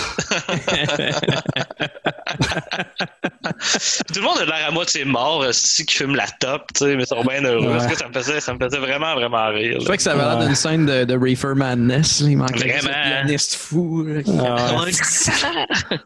Tout 4.14 4.20
le 4.20 4.22
monde 4.22 4.40
a 4.40 4.46
l'air 4.46 4.68
à 4.68 4.72
moitié 4.72 5.06
mort, 5.06 5.46
si 5.52 5.86
qui 5.86 5.96
fume 5.96 6.16
la 6.16 6.26
top, 6.40 6.64
tu 6.74 6.86
sais, 6.86 6.96
mais 6.96 7.04
ils 7.04 7.08
sont 7.08 7.24
bien 7.24 7.44
heureux. 7.44 7.68
Ouais. 7.68 7.74
Parce 7.78 7.88
que 7.88 7.96
ça 7.98 8.08
me 8.08 8.14
faisait, 8.14 8.40
ça 8.40 8.54
me 8.54 8.60
faisait 8.60 8.80
vraiment, 8.80 9.14
vraiment 9.16 9.48
rire. 9.50 9.76
Je 9.76 9.84
trouvais 9.84 9.98
que 9.98 10.04
ça 10.04 10.14
avait 10.14 10.24
l'air 10.24 10.40
d'une 10.40 10.56
scène 10.56 10.86
de, 10.86 11.04
de 11.06 11.16
Reefer 11.18 11.54
Madness. 11.56 12.22
là. 12.22 12.30
Il 12.30 12.38
manquait 12.38 12.58
Vraiment. 12.80 12.90
le 12.90 13.24
pianiste 13.24 13.56
fou. 13.56 14.04
là, 14.04 14.24
qui- 14.24 14.32
Ah 14.40 14.84
ouais. 14.84 14.92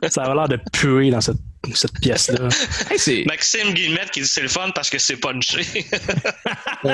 ça 0.10 0.24
avait 0.24 0.36
l'air 0.36 0.48
de 0.48 0.60
puer 0.72 1.10
dans 1.12 1.22
cette, 1.22 1.38
cette 1.74 2.00
pièce-là. 2.02 2.50
Hey, 3.08 3.26
Maxime 3.26 3.74
Guillemette 3.74 4.12
qui 4.12 4.22
dit 4.22 4.28
c'est 4.28 4.42
le 4.42 4.48
fun 4.48 4.70
parce 4.82 4.90
que 4.90 4.98
c'est 4.98 5.18
punché. 5.18 5.86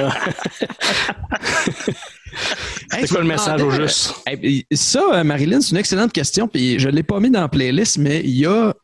Hey, 2.92 3.02
C'est 3.02 3.08
quoi 3.10 3.22
le 3.22 3.28
message 3.28 3.62
au 3.64 3.72
euh, 3.72 3.82
juste? 3.88 4.14
hey, 4.28 4.66
ça, 4.74 5.02
euh, 5.14 5.24
Marilyn, 5.24 5.62
c'est 5.62 5.72
une 5.72 5.78
excellente 5.78 6.12
question. 6.12 6.48
Puis 6.48 6.78
je 6.78 6.90
ne 6.90 6.94
l'ai 6.94 7.02
pas 7.04 7.20
mis 7.22 7.32
dans 7.32 7.42
la 7.42 7.48
playlist, 7.48 7.98
mais 7.98 8.20
il 8.20 8.38
y 8.38 8.46
a 8.46 8.76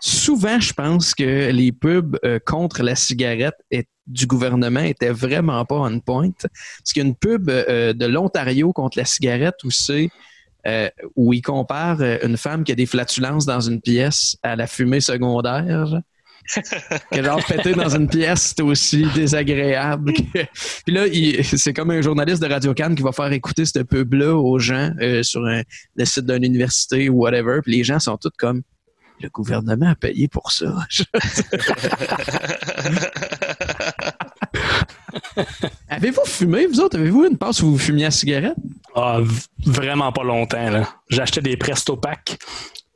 souvent, 0.00 0.58
je 0.58 0.72
pense, 0.72 1.14
que 1.14 1.50
les 1.50 1.70
pubs 1.70 2.18
euh, 2.24 2.38
contre 2.44 2.82
la 2.82 2.96
cigarette 2.96 3.54
et- 3.70 3.86
du 4.06 4.26
gouvernement 4.26 4.80
étaient 4.80 5.10
vraiment 5.10 5.64
pas 5.64 5.76
on 5.76 6.00
point. 6.00 6.30
Parce 6.40 6.92
qu'il 6.92 7.02
y 7.02 7.06
a 7.06 7.08
une 7.08 7.16
pub 7.16 7.50
euh, 7.50 7.92
de 7.92 8.06
l'Ontario 8.06 8.72
contre 8.72 8.98
la 8.98 9.04
cigarette 9.04 9.56
où 9.64 9.70
c'est 9.70 10.08
euh, 10.66 10.88
où 11.14 11.32
il 11.32 11.42
compare 11.42 12.00
euh, 12.00 12.18
une 12.22 12.36
femme 12.36 12.64
qui 12.64 12.72
a 12.72 12.76
des 12.76 12.86
flatulences 12.86 13.46
dans 13.46 13.60
une 13.60 13.80
pièce 13.80 14.36
à 14.42 14.56
la 14.56 14.66
fumée 14.66 15.00
secondaire. 15.00 16.00
que 17.12 17.22
genre 17.22 17.44
péter 17.44 17.72
dans 17.74 17.88
une 17.94 18.08
pièce, 18.08 18.54
c'est 18.56 18.62
aussi 18.62 19.04
désagréable. 19.14 20.12
que- 20.12 20.22
Puis 20.84 20.94
là, 20.94 21.06
il- 21.06 21.44
c'est 21.44 21.72
comme 21.72 21.90
un 21.90 22.00
journaliste 22.02 22.42
de 22.42 22.48
Radio 22.48 22.72
Cannes 22.74 22.94
qui 22.94 23.02
va 23.02 23.12
faire 23.12 23.32
écouter 23.32 23.64
cette 23.64 23.84
pub-là 23.84 24.34
aux 24.36 24.58
gens 24.58 24.90
euh, 25.00 25.22
sur 25.22 25.44
un- 25.46 25.62
le 25.96 26.04
site 26.04 26.26
d'une 26.26 26.44
université 26.44 27.08
ou 27.08 27.22
whatever. 27.22 27.60
Puis 27.62 27.76
les 27.76 27.84
gens 27.84 27.98
sont 27.98 28.16
tous 28.16 28.30
comme 28.38 28.62
le 29.20 29.28
gouvernement 29.30 29.88
a 29.90 29.94
payé 29.94 30.28
pour 30.28 30.52
ça. 30.52 30.74
Avez-vous 35.88 36.24
fumé, 36.26 36.66
vous 36.66 36.80
autres? 36.80 36.98
Avez-vous 36.98 37.24
une 37.26 37.36
passe 37.38 37.62
où 37.62 37.70
vous 37.72 37.78
fumiez 37.78 38.04
la 38.04 38.10
cigarette? 38.10 38.56
Ah, 38.94 39.20
vraiment 39.64 40.12
pas 40.12 40.24
longtemps. 40.24 40.70
là. 40.70 40.88
J'achetais 41.08 41.40
des 41.42 41.56
Presto 41.56 41.96
Pack. 41.96 42.38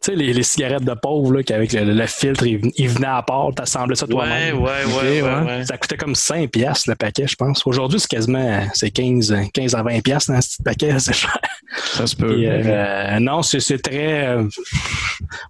Tu 0.02 0.12
sais, 0.12 0.16
les, 0.16 0.32
les 0.32 0.42
cigarettes 0.42 0.84
de 0.84 0.94
pauvre, 0.94 1.30
là, 1.34 1.42
qu'avec 1.42 1.74
le, 1.74 1.84
le 1.92 2.06
filtre, 2.06 2.46
ils 2.46 2.56
ven- 2.56 2.72
ils 2.76 2.88
venaient 2.88 3.06
à 3.06 3.20
part, 3.22 3.50
t'assemblais 3.54 3.94
ça 3.96 4.06
toi-même. 4.06 4.58
Ouais, 4.58 4.84
ouais, 4.86 4.94
ouais, 4.94 5.22
ouais, 5.22 5.40
ouais. 5.42 5.64
Ça 5.66 5.76
coûtait 5.76 5.98
comme 5.98 6.14
5 6.14 6.50
piastres 6.50 6.88
le 6.88 6.96
paquet, 6.96 7.26
je 7.26 7.36
pense. 7.36 7.66
Aujourd'hui, 7.66 8.00
c'est 8.00 8.08
quasiment 8.08 8.66
c'est 8.72 8.90
15, 8.90 9.34
15 9.52 9.74
à 9.74 9.82
20 9.82 10.00
piastres 10.00 10.32
dans 10.32 10.40
ce 10.40 10.48
petit 10.56 10.62
paquet, 10.62 10.98
c'est 10.98 11.12
cher. 11.12 11.38
Ça 11.92 12.06
se 12.06 12.16
peut. 12.16 12.34
Puis, 12.34 12.46
euh, 12.46 13.18
non, 13.20 13.42
c'est 13.42 13.60
c'est 13.60 13.78
très... 13.78 14.26
euh, 14.28 14.48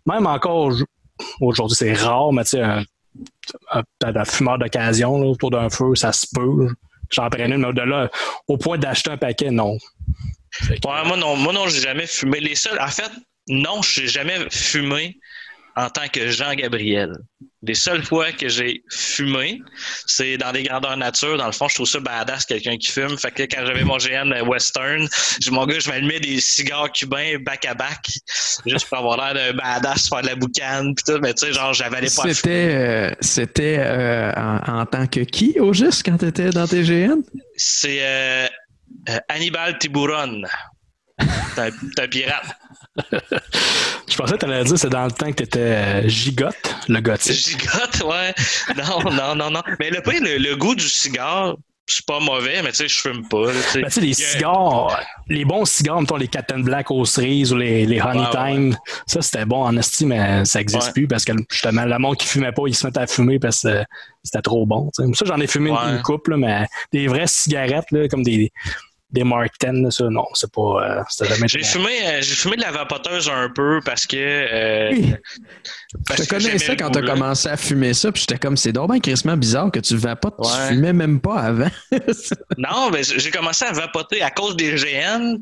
même 0.05 0.27
encore 0.27 0.66
au- 0.72 0.74
aujourd'hui, 1.40 1.77
c'est 1.77 1.93
rare, 1.93 2.32
mais 2.32 2.43
tu 2.43 2.51
sais, 2.51 2.60
un, 2.62 2.82
un, 3.72 3.82
un 4.16 4.24
fumeur 4.24 4.59
d'occasion 4.59 5.16
là, 5.20 5.27
autour 5.27 5.51
d'un 5.52 5.70
feu, 5.70 5.94
ça 5.94 6.12
se 6.12 6.27
peut. 6.35 6.68
J'en 7.12 7.28
prenais 7.31 7.55
une, 7.55 7.59
mais 7.66 7.72
de 7.72 7.82
là, 7.82 8.09
au 8.48 8.56
point 8.56 8.78
d'acheter 8.78 9.10
un 9.10 9.16
paquet, 9.16 9.51
non. 9.52 9.77
Ouais, 10.70 10.78
moi 11.06 11.16
non, 11.16 11.36
moi 11.36 11.52
non, 11.52 11.68
j'ai 11.68 11.81
jamais 11.81 12.06
fumé. 12.06 12.40
Les 12.40 12.56
seuls, 12.56 12.78
en 12.81 12.89
fait, 12.89 13.10
non, 13.51 13.82
j'ai 13.82 14.06
jamais 14.06 14.39
fumé 14.51 15.18
en 15.77 15.89
tant 15.89 16.09
que 16.09 16.31
Jean 16.31 16.55
Gabriel. 16.55 17.12
Les 17.62 17.74
seules 17.74 18.02
fois 18.02 18.32
que 18.32 18.48
j'ai 18.48 18.82
fumé, 18.90 19.60
c'est 20.06 20.39
dans 20.39 20.51
des 20.51 20.62
grandeurs 20.62 20.97
nature. 20.97 21.36
Dans 21.36 21.47
le 21.47 21.52
fond, 21.52 21.68
je 21.68 21.74
trouve 21.74 21.86
ça 21.86 22.01
badass 22.01 22.47
quelqu'un 22.47 22.77
qui 22.77 22.90
fume. 22.90 23.18
Fait 23.18 23.31
que 23.31 23.43
quand 23.43 23.66
j'avais 23.66 23.85
mon 23.85 23.98
GN 23.98 24.32
Western, 24.47 25.06
je, 25.40 25.51
mon 25.51 25.66
gars, 25.66 25.78
je 25.78 25.89
m'allumais 25.90 26.20
des 26.20 26.40
cigares 26.40 26.90
cubains 26.90 27.39
back 27.40 27.66
à 27.66 27.74
back, 27.74 28.06
juste 28.66 28.89
pour 28.89 28.98
avoir 28.98 29.16
l'air 29.16 29.35
d'un 29.35 29.56
badass, 29.56 30.09
faire 30.09 30.22
de 30.22 30.28
la 30.28 30.35
boucane, 30.36 30.94
pis 30.94 31.05
tout. 31.05 31.18
Mais 31.22 31.35
tu 31.35 31.47
sais, 31.47 31.52
genre, 31.52 31.74
j'avalais 31.74 32.09
pas 32.14 32.32
C'était 32.32 32.51
euh, 32.51 33.14
c'était 33.20 33.77
euh, 33.78 34.32
en, 34.36 34.81
en 34.81 34.86
tant 34.86 35.06
que 35.06 35.20
qui, 35.20 35.59
au 35.60 35.72
juste, 35.72 36.02
quand 36.05 36.16
tu 36.18 36.27
étais 36.27 36.51
dans 36.51 36.66
TGN? 36.66 37.22
C'est 37.56 37.98
euh, 38.01 38.47
euh, 39.09 39.18
Hannibal 39.28 39.78
Tiburon. 39.78 40.43
C'est 41.55 42.01
un, 42.03 42.09
pirate. 42.09 42.57
Je 44.09 44.17
pensais 44.17 44.35
que 44.35 44.39
tu 44.39 44.45
allais 44.47 44.65
dire 44.65 44.79
c'est 44.79 44.89
dans 44.89 45.05
le 45.05 45.11
temps 45.13 45.31
que 45.31 45.37
tu 45.37 45.43
étais 45.45 46.09
gigote, 46.09 46.55
le 46.89 47.01
gothique. 47.01 47.33
Gigote, 47.33 48.03
ouais. 48.05 48.35
Non, 48.77 49.11
non, 49.11 49.35
non, 49.35 49.51
non. 49.51 49.63
Mais 49.79 49.91
le 49.91 50.01
pire, 50.03 50.21
le, 50.23 50.39
le 50.39 50.57
goût 50.57 50.75
du 50.75 50.89
cigare, 50.89 51.57
c'est 51.87 52.05
pas 52.07 52.21
mauvais, 52.21 52.63
mais 52.63 52.71
tu 52.71 52.77
sais, 52.77 52.89
je 52.89 53.01
fume 53.01 53.27
pas. 53.29 53.47
là, 53.47 53.53
tu 53.53 53.69
sais. 53.71 53.81
Ben, 53.83 53.89
tu 53.89 53.95
sais, 53.95 54.01
les 54.01 54.15
cigares, 54.15 55.01
les 55.29 55.45
bons 55.45 55.65
cigares, 55.65 56.01
mettons 56.01 56.17
les 56.17 56.29
Captain 56.29 56.61
Black 56.61 56.91
aux 56.91 57.05
cerises 57.05 57.53
ou 57.53 57.57
les, 57.57 57.85
les 57.85 58.01
Honey 58.01 58.21
ouais, 58.21 58.31
Time, 58.31 58.77
ça 59.07 59.23
c'était 59.23 59.45
bon 59.45 59.63
en 59.65 59.77
estime, 59.77 60.09
mais 60.09 60.45
ça 60.45 60.61
n'existe 60.61 60.87
Ouais. 60.87 60.93
plus 60.93 61.09
parce 61.09 61.25
que 61.25 61.33
justement, 61.51 61.85
le 61.85 61.99
monde 61.99 62.17
qui 62.17 62.27
fumait 62.27 62.53
pas, 62.53 62.63
ils 62.69 62.75
se 62.77 62.87
mettaient 62.87 63.01
à 63.01 63.07
fumer 63.09 63.39
parce 63.41 63.63
que 63.63 63.83
c'était 64.23 64.43
trop 64.43 64.67
bon. 64.67 64.91
tu 64.97 65.05
sais. 65.05 65.13
Ça, 65.15 65.25
j'en 65.25 65.41
ai 65.41 65.47
fumé 65.49 65.71
une- 65.71 65.77
Ouais. 65.77 65.97
une 65.97 66.03
couple, 66.03 66.33
là, 66.33 66.37
mais 66.37 66.67
des 66.93 67.09
vraies 67.09 67.27
cigarettes, 67.27 67.91
là, 67.91 68.07
comme 68.09 68.23
des, 68.23 68.53
des 69.12 69.24
Mark 69.24 69.53
10, 69.61 69.82
là, 69.82 69.91
ça, 69.91 70.05
non, 70.09 70.27
c'est 70.35 70.51
pas. 70.53 70.61
euh, 71.01 71.03
c'était 71.09 71.35
jamais 71.35 71.49
J'ai 71.49 71.59
bon. 71.61 71.65
fumé, 71.66 72.07
euh, 72.07 72.20
j'ai 72.23 72.35
fumé 72.35 72.57
de 72.57 72.62
la 72.62 72.70
vapoteuse 72.70 73.28
un 73.28 73.51
peu 73.51 73.81
parce 73.85 74.07
que. 74.07 74.16
euh, 74.16 74.91
Oui. 74.93 75.15
Parce 76.07 76.21
Je 76.23 76.25
te 76.27 76.31
connaissais 76.31 76.77
quand 76.77 76.91
tu 76.91 76.99
as 76.99 77.01
goût, 77.01 77.07
là. 77.09 77.12
commencé 77.15 77.49
à 77.49 77.57
fumer 77.57 77.95
ça, 77.95 78.12
puis 78.12 78.21
j'étais 78.21 78.39
comme, 78.39 78.57
c'est 78.57 78.73
bien 78.73 79.01
crissement 79.01 79.37
bizarre 79.37 79.71
que 79.71 79.81
tu 79.81 79.97
vapotes, 79.97 80.35
Ouais. 80.39 80.47
tu 80.69 80.75
fumais 80.75 80.93
même 80.93 81.21
pas 81.21 81.37
avant. 81.41 81.71
Non, 82.59 82.91
mais 82.93 83.03
j'ai 83.03 83.31
commencé 83.31 83.65
à 83.65 83.73
vapoter 83.73 84.23
à 84.23 84.31
cause 84.31 84.57
des 84.57 84.73
GN. 84.75 85.37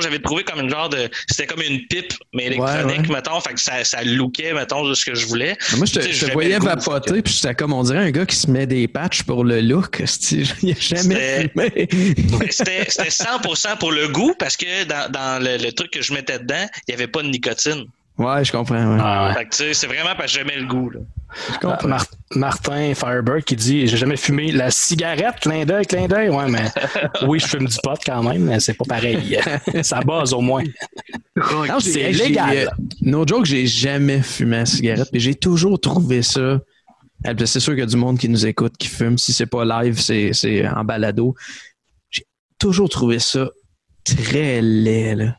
J'avais 0.00 0.18
trouvé 0.20 0.44
comme 0.44 0.60
une 0.60 0.70
genre 0.70 0.88
de. 0.88 1.08
C'était 1.28 1.46
comme 1.46 1.62
une 1.62 1.86
pipe, 1.86 2.12
mais 2.32 2.46
électronique, 2.46 2.86
Ouais, 3.02 3.08
ouais. 3.08 3.14
mettons. 3.14 3.40
Fait 3.40 3.54
que 3.54 3.60
ça, 3.60 3.84
ça 3.84 4.02
lookait, 4.02 4.52
mettons, 4.54 4.86
de 4.88 4.94
ce 4.94 5.04
que 5.04 5.14
je 5.14 5.26
voulais. 5.26 5.56
Moi, 5.76 5.86
je 5.86 5.92
te, 5.94 6.32
voyais 6.32 6.58
vapoter, 6.58 7.22
puis 7.22 7.32
j'étais 7.34 7.54
comme, 7.54 7.72
on 7.72 7.82
dirait 7.82 7.98
un 7.98 8.10
gars 8.10 8.26
qui 8.26 8.36
se 8.36 8.50
met 8.50 8.66
des 8.66 8.88
patchs 8.88 9.22
pour 9.24 9.44
le 9.44 9.60
look. 9.60 10.02
Il 10.32 10.42
a 10.72 10.74
jamais 10.78 10.78
C'était- 10.80 11.48
fumé. 11.48 11.50
Mais 11.54 11.88
C'était 12.50 12.86
c'était 12.88 13.08
100% 13.10 13.78
pour 13.78 13.92
le 13.92 14.08
goût 14.08 14.34
parce 14.38 14.56
que 14.56 14.84
dans, 14.84 15.10
dans 15.10 15.42
le, 15.42 15.56
le 15.62 15.72
truc 15.72 15.90
que 15.90 16.02
je 16.02 16.12
mettais 16.12 16.38
dedans, 16.38 16.66
il 16.88 16.90
n'y 16.90 16.94
avait 16.94 17.08
pas 17.08 17.22
de 17.22 17.28
nicotine. 17.28 17.84
Ouais, 18.16 18.44
je 18.44 18.52
comprends. 18.52 18.94
Ouais. 18.94 18.98
Ah, 19.00 19.28
ouais. 19.28 19.34
Fait 19.34 19.44
que, 19.46 19.50
tu 19.50 19.56
sais, 19.56 19.74
c'est 19.74 19.86
vraiment 19.88 20.14
parce 20.16 20.32
que 20.32 20.38
j'aimais 20.38 20.56
le 20.56 20.66
goût. 20.66 20.88
Là. 20.90 21.00
Je 21.52 21.58
comprends. 21.58 21.88
Mar- 21.88 22.06
Martin 22.36 22.94
Firebird 22.94 23.42
qui 23.42 23.56
dit 23.56 23.88
J'ai 23.88 23.96
jamais 23.96 24.16
fumé 24.16 24.52
la 24.52 24.70
cigarette, 24.70 25.40
clin 25.40 25.64
d'œil, 25.64 25.84
clin 25.84 26.06
d'œil. 26.06 26.28
Ouais, 26.28 26.48
mais 26.48 26.62
oui, 27.26 27.40
je 27.40 27.46
fume 27.46 27.66
du 27.66 27.76
pot 27.82 27.98
quand 28.06 28.22
même, 28.22 28.44
mais 28.44 28.60
c'est 28.60 28.74
pas 28.74 28.84
pareil. 28.84 29.36
Ça 29.82 29.98
base 30.00 30.32
au 30.32 30.40
moins. 30.40 30.62
Non, 31.36 31.78
j'ai- 31.80 31.92
c'est 31.92 32.12
légal. 32.12 32.56
euh, 32.56 32.66
No 33.02 33.26
joke, 33.26 33.46
j'ai 33.46 33.66
jamais 33.66 34.22
fumé 34.22 34.58
la 34.58 34.66
cigarette, 34.66 35.08
puis 35.10 35.20
j'ai 35.20 35.34
toujours 35.34 35.80
trouvé 35.80 36.22
ça. 36.22 36.60
C'est 37.46 37.58
sûr 37.58 37.72
qu'il 37.72 37.80
y 37.80 37.82
a 37.82 37.86
du 37.86 37.96
monde 37.96 38.18
qui 38.18 38.28
nous 38.28 38.46
écoute, 38.46 38.76
qui 38.78 38.86
fume. 38.86 39.18
Si 39.18 39.32
c'est 39.32 39.46
pas 39.46 39.64
live, 39.64 39.98
c'est, 39.98 40.30
c'est 40.34 40.68
en 40.68 40.84
balado. 40.84 41.34
J'ai 42.10 42.26
toujours 42.60 42.88
trouvé 42.88 43.18
ça 43.18 43.48
très 44.04 44.60
laid, 44.62 45.14
là. 45.16 45.36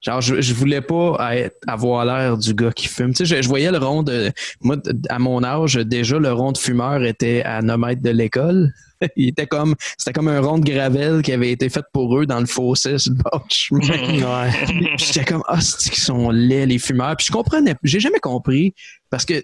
Genre, 0.00 0.20
je, 0.20 0.40
je 0.40 0.54
voulais 0.54 0.80
pas 0.80 1.36
être- 1.36 1.56
avoir 1.66 2.04
l'air 2.04 2.36
du 2.38 2.54
gars 2.54 2.70
qui 2.72 2.86
fume. 2.86 3.12
Tu 3.14 3.26
sais, 3.26 3.36
je, 3.36 3.42
je 3.42 3.48
voyais 3.48 3.70
le 3.72 3.78
rond 3.78 4.02
de. 4.02 4.30
Moi, 4.60 4.76
à 5.08 5.18
mon 5.18 5.42
âge, 5.42 5.74
déjà, 5.74 6.18
le 6.18 6.32
rond 6.32 6.52
de 6.52 6.58
fumeur 6.58 7.02
était 7.04 7.42
à 7.44 7.62
9 7.62 7.76
mètres 7.78 8.02
de 8.02 8.10
l'école. 8.10 8.72
Il 9.16 9.28
était 9.28 9.46
comme. 9.46 9.74
C'était 9.96 10.12
comme 10.12 10.28
un 10.28 10.40
rond 10.40 10.58
de 10.58 10.70
gravel 10.70 11.22
qui 11.22 11.32
avait 11.32 11.50
été 11.50 11.68
fait 11.68 11.84
pour 11.92 12.16
eux 12.18 12.26
dans 12.26 12.38
le 12.40 12.46
fossé 12.46 12.98
sur 12.98 13.12
le 13.12 13.18
bord 13.22 13.44
du 13.50 13.56
chemin. 13.56 13.80
Ouais. 14.50 14.50
J'étais 14.98 15.24
comme, 15.24 15.42
ah, 15.48 15.60
c'est 15.60 15.90
qu'ils 15.90 16.02
sont 16.02 16.30
laids, 16.30 16.66
les 16.66 16.78
fumeurs? 16.78 17.16
Puis 17.16 17.26
je 17.26 17.32
comprenais, 17.32 17.74
j'ai 17.82 18.00
jamais 18.00 18.20
compris, 18.20 18.74
parce 19.10 19.24
que 19.24 19.42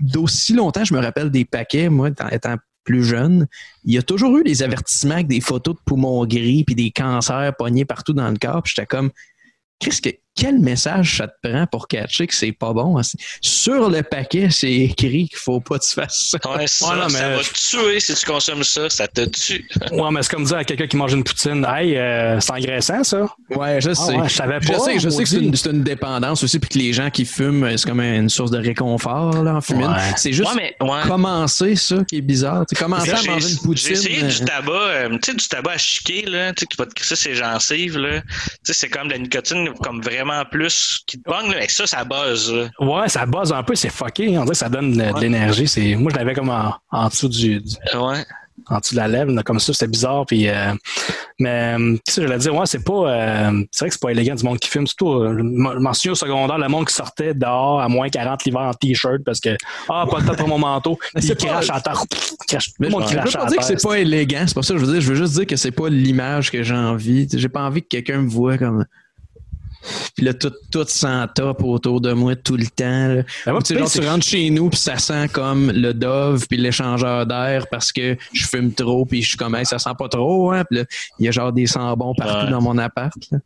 d'aussi 0.00 0.54
longtemps, 0.54 0.84
je 0.84 0.94
me 0.94 1.00
rappelle 1.00 1.30
des 1.30 1.44
paquets, 1.44 1.88
moi, 1.88 2.08
étant- 2.08 2.56
plus 2.84 3.04
jeune, 3.04 3.46
il 3.84 3.94
y 3.94 3.98
a 3.98 4.02
toujours 4.02 4.36
eu 4.38 4.42
des 4.42 4.64
avertissements 4.64 5.14
avec 5.14 5.28
des 5.28 5.40
photos 5.40 5.76
de 5.76 5.80
poumons 5.86 6.26
gris 6.26 6.64
puis 6.64 6.74
des 6.74 6.90
cancers 6.90 7.54
pognés 7.56 7.84
partout 7.84 8.12
dans 8.12 8.28
le 8.28 8.36
corps. 8.38 8.60
Puis 8.64 8.72
j'étais 8.74 8.86
comme, 8.86 9.10
qu'est-ce 9.82 10.00
que 10.00 10.10
quel 10.34 10.58
message 10.58 11.18
ça 11.18 11.28
te 11.28 11.48
prend 11.48 11.66
pour 11.66 11.88
catcher 11.88 12.26
que 12.26 12.34
c'est 12.34 12.52
pas 12.52 12.72
bon? 12.72 12.98
hein? 12.98 13.02
Sur 13.40 13.90
le 13.90 14.02
paquet, 14.02 14.48
c'est 14.50 14.72
écrit 14.72 15.28
qu'il 15.28 15.38
faut 15.38 15.60
pas 15.60 15.78
que 15.78 15.84
tu 15.84 15.92
fasses 15.94 16.30
ça. 16.30 16.38
Ouais, 16.50 16.66
ça, 16.66 16.88
Ouais, 16.88 16.96
non, 16.96 17.06
mais- 17.06 17.18
ça 17.18 17.28
va 17.30 17.38
te 17.42 17.52
tuer 17.52 18.00
si 18.00 18.14
tu 18.14 18.26
consommes 18.26 18.64
ça, 18.64 18.88
ça 18.88 19.06
te 19.08 19.22
tue. 19.26 19.66
Ouais, 19.92 20.10
mais 20.10 20.22
c'est 20.22 20.30
comme 20.32 20.44
dire 20.44 20.56
à 20.56 20.64
quelqu'un 20.64 20.86
qui 20.86 20.96
mange 20.96 21.12
une 21.12 21.22
poutine, 21.24 21.66
hey, 21.68 21.96
euh, 21.96 22.40
c'est 22.40 22.52
engraissant, 22.52 23.04
ça? 23.04 23.26
Ouais, 23.50 23.80
je 23.80 23.90
Ah 23.90 23.94
sais. 23.94 24.16
ouais, 24.16 24.28
je 24.28 24.34
savais 24.34 24.58
Je 24.60 24.68
pas, 24.72 24.78
sais, 24.78 24.98
je 24.98 25.08
sais 25.08 25.22
que 25.22 25.28
c'est 25.28 25.36
une, 25.36 25.54
c'est 25.54 25.70
une 25.70 25.82
dépendance 25.82 26.42
aussi, 26.42 26.58
puis 26.58 26.68
que 26.70 26.78
les 26.78 26.92
gens 26.92 27.10
qui 27.10 27.24
fument, 27.24 27.76
c'est 27.76 27.86
comme 27.88 28.00
une 28.00 28.28
source 28.28 28.50
de 28.50 28.58
réconfort 28.58 29.42
là, 29.42 29.56
en 29.56 29.60
fumant. 29.60 29.92
Ouais. 29.92 29.98
C'est 30.16 30.32
juste 30.32 30.54
Ouais, 30.54 30.74
mais- 30.80 30.88
ouais. 30.88 31.02
commencer 31.06 31.76
ça 31.76 31.96
qui 32.08 32.16
est 32.16 32.20
bizarre. 32.22 32.64
Commencer 32.78 33.10
à 33.12 33.16
J'ai- 33.16 33.28
manger 33.28 33.48
une 33.50 33.56
J'ai 33.56 33.62
poutine. 33.62 33.92
essayé 33.92 34.22
du 34.22 34.42
euh, 34.42 34.44
tabac, 34.46 34.72
euh, 34.72 35.08
tu 35.22 35.30
sais, 35.30 35.36
du 35.36 35.46
tabac 35.48 35.72
à 35.72 35.78
chiquer, 35.78 36.22
là, 36.22 36.52
tu 36.52 36.60
sais, 36.60 36.66
qui 36.66 36.76
va 36.76 36.86
te 36.86 36.94
crisser 36.94 37.16
ses 37.16 37.34
gencives, 37.34 37.98
là. 37.98 38.20
Tu 38.22 38.28
sais, 38.64 38.72
c'est 38.72 38.88
comme 38.88 39.08
de 39.08 39.12
la 39.12 39.18
nicotine, 39.18 39.68
comme 39.82 40.00
vraiment 40.24 40.44
plus 40.50 41.02
qui 41.06 41.18
te 41.20 41.24
pogne. 41.28 41.52
Et 41.60 41.68
ça, 41.68 41.86
ça 41.86 42.04
buzz, 42.04 42.52
là. 42.52 42.68
Ouais, 42.80 43.08
ça 43.08 43.26
buzz 43.26 43.52
un 43.52 43.62
peu, 43.62 43.74
c'est 43.74 43.90
fucké. 43.90 44.28
On 44.38 44.42
dirait 44.42 44.48
que 44.50 44.54
ça 44.54 44.68
donne 44.68 44.92
de, 44.92 45.12
de 45.12 45.20
l'énergie. 45.20 45.68
C'est, 45.68 45.94
moi, 45.96 46.10
je 46.12 46.18
l'avais 46.18 46.34
comme 46.34 46.50
en, 46.50 46.74
en 46.90 47.08
dessous 47.08 47.28
du, 47.28 47.60
du- 47.60 47.76
Ouais. 47.94 48.24
en 48.68 48.78
dessous 48.78 48.94
de 48.94 49.00
la 49.00 49.08
lèvre, 49.08 49.32
là, 49.32 49.42
comme 49.42 49.58
ça, 49.58 49.72
c'était 49.72 49.88
bizarre. 49.90 50.24
Puis, 50.26 50.48
euh, 50.48 50.72
mais, 51.38 51.74
euh, 51.78 51.96
qu'est-ce 52.04 52.16
que 52.16 52.22
je 52.22 52.26
voulais 52.26 52.38
dire? 52.38 52.54
Ouais, 52.54 52.66
c'est 52.66 52.84
pas, 52.84 52.92
euh, 53.10 53.64
c'est 53.72 53.84
vrai 53.84 53.88
que 53.88 53.94
c'est 53.94 54.00
pas 54.02 54.10
élégant 54.10 54.34
du 54.36 54.44
monde 54.44 54.58
qui 54.58 54.68
fume. 54.68 54.86
Surtout, 54.86 55.14
euh, 55.14 55.34
je 55.36 55.42
m'en 55.42 55.72
je 55.72 55.78
m'en 55.78 55.92
souviens 55.92 56.12
au 56.12 56.14
secondaire, 56.14 56.58
le 56.58 56.68
monde 56.68 56.86
qui 56.86 56.94
sortait 56.94 57.34
dehors 57.34 57.80
à 57.80 57.88
moins 57.88 58.08
40 58.08 58.44
l'hiver 58.44 58.60
en 58.60 58.72
t-shirt 58.74 59.22
parce 59.24 59.40
que, 59.40 59.56
ah, 59.88 60.06
pas 60.08 60.20
le 60.20 60.26
temps 60.26 60.34
pour 60.36 60.48
mon 60.48 60.58
manteau. 60.58 60.96
Puis 61.14 61.24
c'est 61.26 61.32
il 61.42 61.46
pas- 61.46 61.54
crache 61.54 61.70
à 61.70 61.80
terre. 61.80 62.02
Crache, 62.46 62.70
Mais 62.78 62.88
je 62.90 62.96
veux 62.96 63.30
pas 63.32 63.46
dire 63.46 63.58
que 63.58 63.64
c'est 63.64 63.82
pas 63.82 63.94
élégant, 63.98 64.44
c'est 64.46 64.54
pas 64.54 64.62
ça 64.62 64.74
que 64.74 64.80
je 64.80 64.84
veux 64.84 64.92
dire. 64.92 65.00
Je 65.00 65.08
veux 65.08 65.16
juste 65.16 65.34
dire 65.34 65.46
que 65.46 65.56
c'est 65.56 65.72
pas 65.72 65.88
l'image 65.88 66.50
que 66.52 66.62
j'ai 66.62 66.74
envie. 66.74 67.26
J'ai 67.32 67.48
pas 67.48 67.62
envie 67.62 67.82
que 67.82 67.88
quelqu'un 67.88 68.18
me 68.20 68.28
voit 68.28 68.58
comme. 68.58 68.84
Puis 70.16 70.24
là, 70.24 70.34
tout, 70.34 70.52
tout 70.70 70.84
sent 70.86 71.26
top 71.34 71.62
autour 71.64 72.00
de 72.00 72.12
moi 72.12 72.36
tout 72.36 72.56
le 72.56 72.66
temps. 72.66 73.08
là. 73.08 73.22
Ben, 73.46 73.52
moi, 73.52 73.60
Ou 73.60 73.62
tu 73.62 73.78
genre, 73.78 74.10
rentres 74.10 74.24
chez 74.26 74.48
nous, 74.50 74.68
puis 74.70 74.78
ça 74.78 74.96
sent 74.98 75.28
comme 75.28 75.70
le 75.70 75.92
Dove, 75.94 76.46
puis 76.48 76.56
l'échangeur 76.58 77.26
d'air 77.26 77.66
parce 77.70 77.92
que 77.92 78.16
je 78.32 78.46
fume 78.46 78.72
trop, 78.72 79.04
puis 79.04 79.22
je 79.22 79.28
suis 79.30 79.36
comme, 79.36 79.54
Hey, 79.54 79.66
ça 79.66 79.78
sent 79.78 79.90
pas 79.98 80.08
trop, 80.08 80.52
hein. 80.52 80.64
Puis 80.68 80.78
là, 80.80 80.84
il 81.18 81.26
y 81.26 81.28
a 81.28 81.30
genre 81.30 81.52
des 81.52 81.66
sambons 81.66 82.14
partout 82.14 82.46
Ouais. 82.46 82.50
dans 82.50 82.60
mon 82.62 82.78
appart. 82.78 83.12
là. 83.30 83.38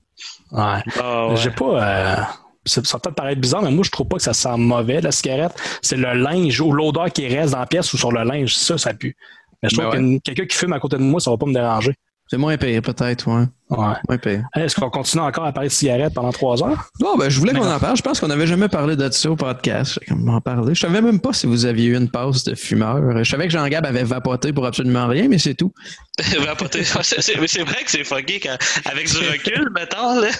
Ouais. 0.53 0.83
Ah, 1.01 1.29
ouais. 1.29 1.37
J'ai 1.37 1.51
pas. 1.51 1.83
euh, 1.83 2.17
ça 2.65 2.81
peut-être 2.99 3.15
paraître 3.15 3.41
bizarre, 3.41 3.63
mais 3.63 3.71
moi, 3.71 3.85
je 3.85 3.91
trouve 3.91 4.09
pas 4.09 4.17
que 4.17 4.23
ça 4.23 4.33
sent 4.33 4.57
mauvais, 4.57 5.01
la 5.01 5.13
cigarette. 5.13 5.53
C'est 5.83 5.97
le 5.97 6.15
linge 6.15 6.61
ou 6.61 6.73
l'odeur 6.73 7.13
qui 7.13 7.27
reste 7.29 7.53
dans 7.53 7.61
la 7.61 7.67
pièce 7.67 7.93
ou 7.93 7.97
sur 7.99 8.11
le 8.13 8.23
linge. 8.25 8.55
Ça, 8.57 8.77
ça 8.79 8.93
pue. 8.95 9.17
Mais 9.63 9.69
je 9.69 9.77
Ben 9.77 9.83
trouve 9.91 10.01
ouais. 10.01 10.19
que 10.19 10.23
quelqu'un 10.23 10.47
qui 10.47 10.57
fume 10.57 10.73
à 10.73 10.81
côté 10.81 10.97
de 10.97 11.03
moi, 11.03 11.21
ça 11.21 11.31
va 11.31 11.37
pas 11.37 11.47
me 11.47 11.53
déranger. 11.55 11.95
C'est 12.29 12.39
moins 12.39 12.57
pire, 12.57 12.83
peut-être, 12.83 13.29
ouais. 13.29 13.45
Ouais. 13.71 13.77
Moins. 14.09 14.19
Hey, 14.27 14.65
Est-ce 14.65 14.75
qu'on 14.75 14.91
continue 14.91 15.23
encore 15.23 15.45
à 15.45 15.53
parler 15.53 15.69
de 15.69 15.73
cigarettes 15.75 16.13
pendant 16.15 16.33
trois 16.33 16.61
heures? 16.63 16.89
Non, 17.01 17.17
ben, 17.17 17.29
je 17.29 17.39
voulais 17.39 17.53
qu'on 17.53 17.69
en 17.71 17.79
parle. 17.79 17.97
Je 17.97 18.03
pense 18.03 18.19
qu'on 18.19 18.27
n'avait 18.29 18.47
jamais 18.49 18.69
parlé 18.69 18.97
de 18.97 19.09
ça 19.11 19.31
au 19.31 19.37
podcast. 19.37 19.99
Je 20.09 20.15
vais 20.15 20.21
m'en 20.21 20.41
parler. 20.41 20.75
Je 20.75 20.81
savais 20.81 21.01
même 21.01 21.21
pas 21.21 21.33
si 21.33 21.47
vous 21.47 21.67
aviez 21.67 21.87
eu 21.87 21.97
une 21.97 22.11
pause 22.11 22.43
de 22.45 22.55
fumeur. 22.57 23.23
Je 23.25 23.31
savais 23.31 23.45
que 23.47 23.53
Jean-Gab 23.53 23.87
avait 23.87 24.03
vapoté 24.05 24.53
pour 24.53 24.67
absolument 24.67 25.07
rien, 25.07 25.29
mais 25.29 25.39
c'est 25.39 25.55
tout. 25.55 25.73
Vapoter. 26.45 26.83
c'est, 26.85 27.21
c'est- 27.23 27.41
mais 27.41 27.47
c'est 27.49 27.63
vrai 27.63 27.85
que 27.85 27.91
c'est 27.91 28.05
fucké 28.05 28.41
quand, 28.41 28.57
avec 28.87 29.09
du 29.09 29.19
recul, 29.19 29.71
mettons, 29.75 30.21
là. 30.21 30.31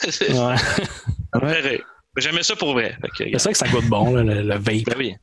Ouais. 1.43 1.81
J'aimais 2.19 2.43
ça 2.43 2.57
pour 2.57 2.73
vrai. 2.73 2.97
C'est 3.19 3.25
vrai 3.31 3.53
que 3.53 3.59
ça 3.59 3.69
goûte 3.69 3.87
bon, 3.89 4.15
là, 4.15 4.23
le, 4.23 4.43
le 4.43 4.55
vape. 4.55 4.85
Ben 4.87 4.95
oui. 4.97 5.15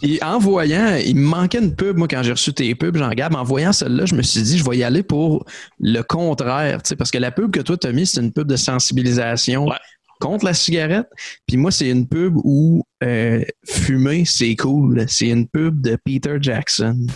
Puis 0.00 0.18
en 0.22 0.38
voyant, 0.38 0.96
il 1.04 1.14
me 1.16 1.26
manquait 1.26 1.58
une 1.58 1.74
pub, 1.76 1.96
moi, 1.96 2.08
quand 2.08 2.22
j'ai 2.22 2.32
reçu 2.32 2.52
tes 2.52 2.74
pubs, 2.74 2.96
Jean-Gab. 2.96 3.34
En 3.36 3.44
voyant 3.44 3.72
celle-là, 3.72 4.06
je 4.06 4.14
me 4.14 4.22
suis 4.22 4.42
dit, 4.42 4.58
je 4.58 4.64
vais 4.68 4.78
y 4.78 4.82
aller 4.84 5.02
pour 5.02 5.44
le 5.78 6.02
contraire. 6.02 6.82
tu 6.82 6.88
sais, 6.88 6.96
Parce 6.96 7.10
que 7.10 7.18
la 7.18 7.30
pub 7.30 7.50
que 7.52 7.60
toi, 7.60 7.76
tu 7.76 7.86
as 7.86 7.92
mis, 7.92 8.06
c'est 8.06 8.20
une 8.20 8.32
pub 8.32 8.48
de 8.48 8.56
sensibilisation 8.56 9.66
Ouais. 9.66 9.76
contre 10.20 10.44
la 10.44 10.54
cigarette. 10.54 11.06
Puis 11.46 11.56
moi, 11.56 11.70
c'est 11.70 11.88
une 11.88 12.08
pub 12.08 12.34
où 12.42 12.82
euh, 13.04 13.42
fumer, 13.68 14.24
c'est 14.24 14.56
cool. 14.56 15.04
C'est 15.08 15.28
une 15.28 15.46
pub 15.46 15.80
de 15.80 15.96
Peter 16.04 16.36
Jackson. 16.40 17.06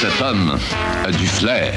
Cet 0.00 0.20
homme 0.20 0.58
a 1.04 1.10
du 1.12 1.26
flair. 1.26 1.74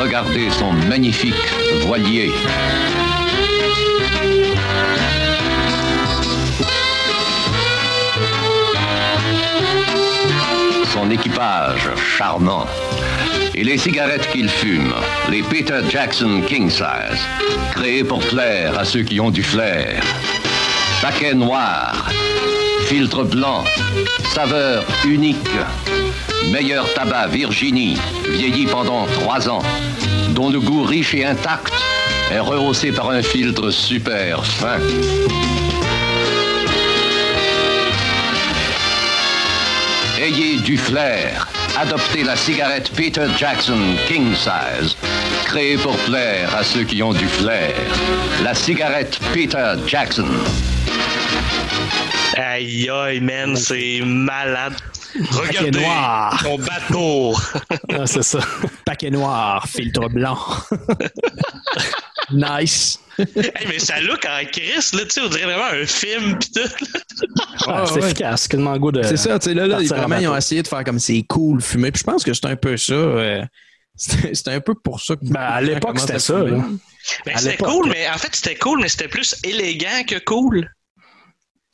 Regardez 0.00 0.50
son 0.50 0.72
magnifique 0.72 1.34
voilier. 1.86 2.30
Équipage 11.10 11.88
charmant. 12.16 12.66
Et 13.54 13.64
les 13.64 13.78
cigarettes 13.78 14.28
qu'il 14.30 14.48
fume, 14.48 14.92
les 15.30 15.42
Peter 15.42 15.80
Jackson 15.88 16.42
King 16.46 16.70
Size, 16.70 17.20
créées 17.72 18.04
pour 18.04 18.20
plaire 18.20 18.78
à 18.78 18.84
ceux 18.84 19.02
qui 19.02 19.20
ont 19.20 19.30
du 19.30 19.42
flair. 19.42 20.02
Paquet 21.00 21.34
noir, 21.34 22.10
filtre 22.86 23.24
blanc, 23.24 23.64
saveur 24.34 24.84
unique. 25.06 25.50
Meilleur 26.50 26.92
tabac 26.94 27.28
Virginie, 27.28 27.98
vieilli 28.30 28.66
pendant 28.66 29.06
trois 29.06 29.48
ans, 29.48 29.62
dont 30.30 30.50
le 30.50 30.60
goût 30.60 30.82
riche 30.82 31.14
et 31.14 31.24
intact 31.24 31.72
est 32.30 32.40
rehaussé 32.40 32.92
par 32.92 33.10
un 33.10 33.22
filtre 33.22 33.70
super 33.70 34.44
fin. 34.44 34.78
Ayez 40.26 40.58
du 40.58 40.76
flair. 40.76 41.46
Adoptez 41.78 42.24
la 42.24 42.34
cigarette 42.34 42.90
Peter 42.96 43.28
Jackson 43.38 43.78
King 44.08 44.34
Size, 44.34 44.96
créée 45.44 45.76
pour 45.76 45.96
plaire 45.98 46.52
à 46.52 46.64
ceux 46.64 46.82
qui 46.82 47.00
ont 47.00 47.12
du 47.12 47.28
flair. 47.28 47.72
La 48.42 48.52
cigarette 48.52 49.20
Peter 49.32 49.74
Jackson. 49.86 50.26
Aïe, 52.36 52.90
aïe, 52.90 53.20
man, 53.20 53.54
c'est 53.54 54.00
malade. 54.04 54.74
Regardez 55.30 55.70
noir. 55.70 56.42
mon 56.42 56.58
bateau. 56.58 57.34
Ah, 57.98 58.06
c'est 58.06 58.24
ça. 58.24 58.40
Paquet 58.84 59.10
noir, 59.10 59.64
filtre 59.68 60.08
blanc. 60.08 60.38
nice. 62.36 62.98
Hey, 63.18 63.66
mais 63.68 63.78
ça 63.78 63.98
look 64.00 64.26
en 64.26 64.44
Chris, 64.52 64.90
là, 64.92 65.00
tu 65.04 65.10
sais, 65.10 65.20
on 65.22 65.28
dirait 65.28 65.44
vraiment 65.44 65.64
un 65.82 65.86
film 65.86 66.38
pis 66.38 66.52
tout. 66.52 66.60
Ouais, 66.60 67.26
Ah, 67.66 67.84
c'est 67.86 67.94
ouais. 67.94 68.04
efficace. 68.06 68.46
Quasiment 68.46 68.72
le 68.74 68.78
goût 68.78 68.92
de. 68.92 69.02
C'est 69.02 69.16
ça, 69.16 69.38
tu 69.38 69.48
sais, 69.48 69.54
là, 69.54 69.66
là, 69.66 69.78
vraiment, 69.82 70.18
ils 70.18 70.28
ont 70.28 70.36
essayé 70.36 70.62
de 70.62 70.68
faire 70.68 70.84
comme 70.84 70.98
c'est 70.98 71.22
cool 71.22 71.60
fumer. 71.62 71.90
Puis 71.92 72.00
je 72.00 72.04
pense 72.04 72.22
que 72.24 72.34
c'est 72.34 72.44
un 72.46 72.56
peu 72.56 72.76
ça. 72.76 72.92
euh, 72.92 73.42
c'est 73.96 74.48
un 74.48 74.60
peu 74.60 74.74
pour 74.74 75.00
ça 75.00 75.16
que. 75.16 75.24
Ben, 75.24 75.40
à 75.40 75.60
l'époque, 75.62 75.98
c'était 75.98 76.18
ça. 76.18 76.42
Ben, 76.44 77.36
c'était 77.36 77.56
cool, 77.56 77.88
mais 77.88 78.06
en 78.10 78.18
fait, 78.18 78.34
c'était 78.34 78.56
cool, 78.56 78.80
mais 78.82 78.88
c'était 78.90 79.08
plus 79.08 79.34
élégant 79.44 80.02
que 80.06 80.18
cool. 80.24 80.68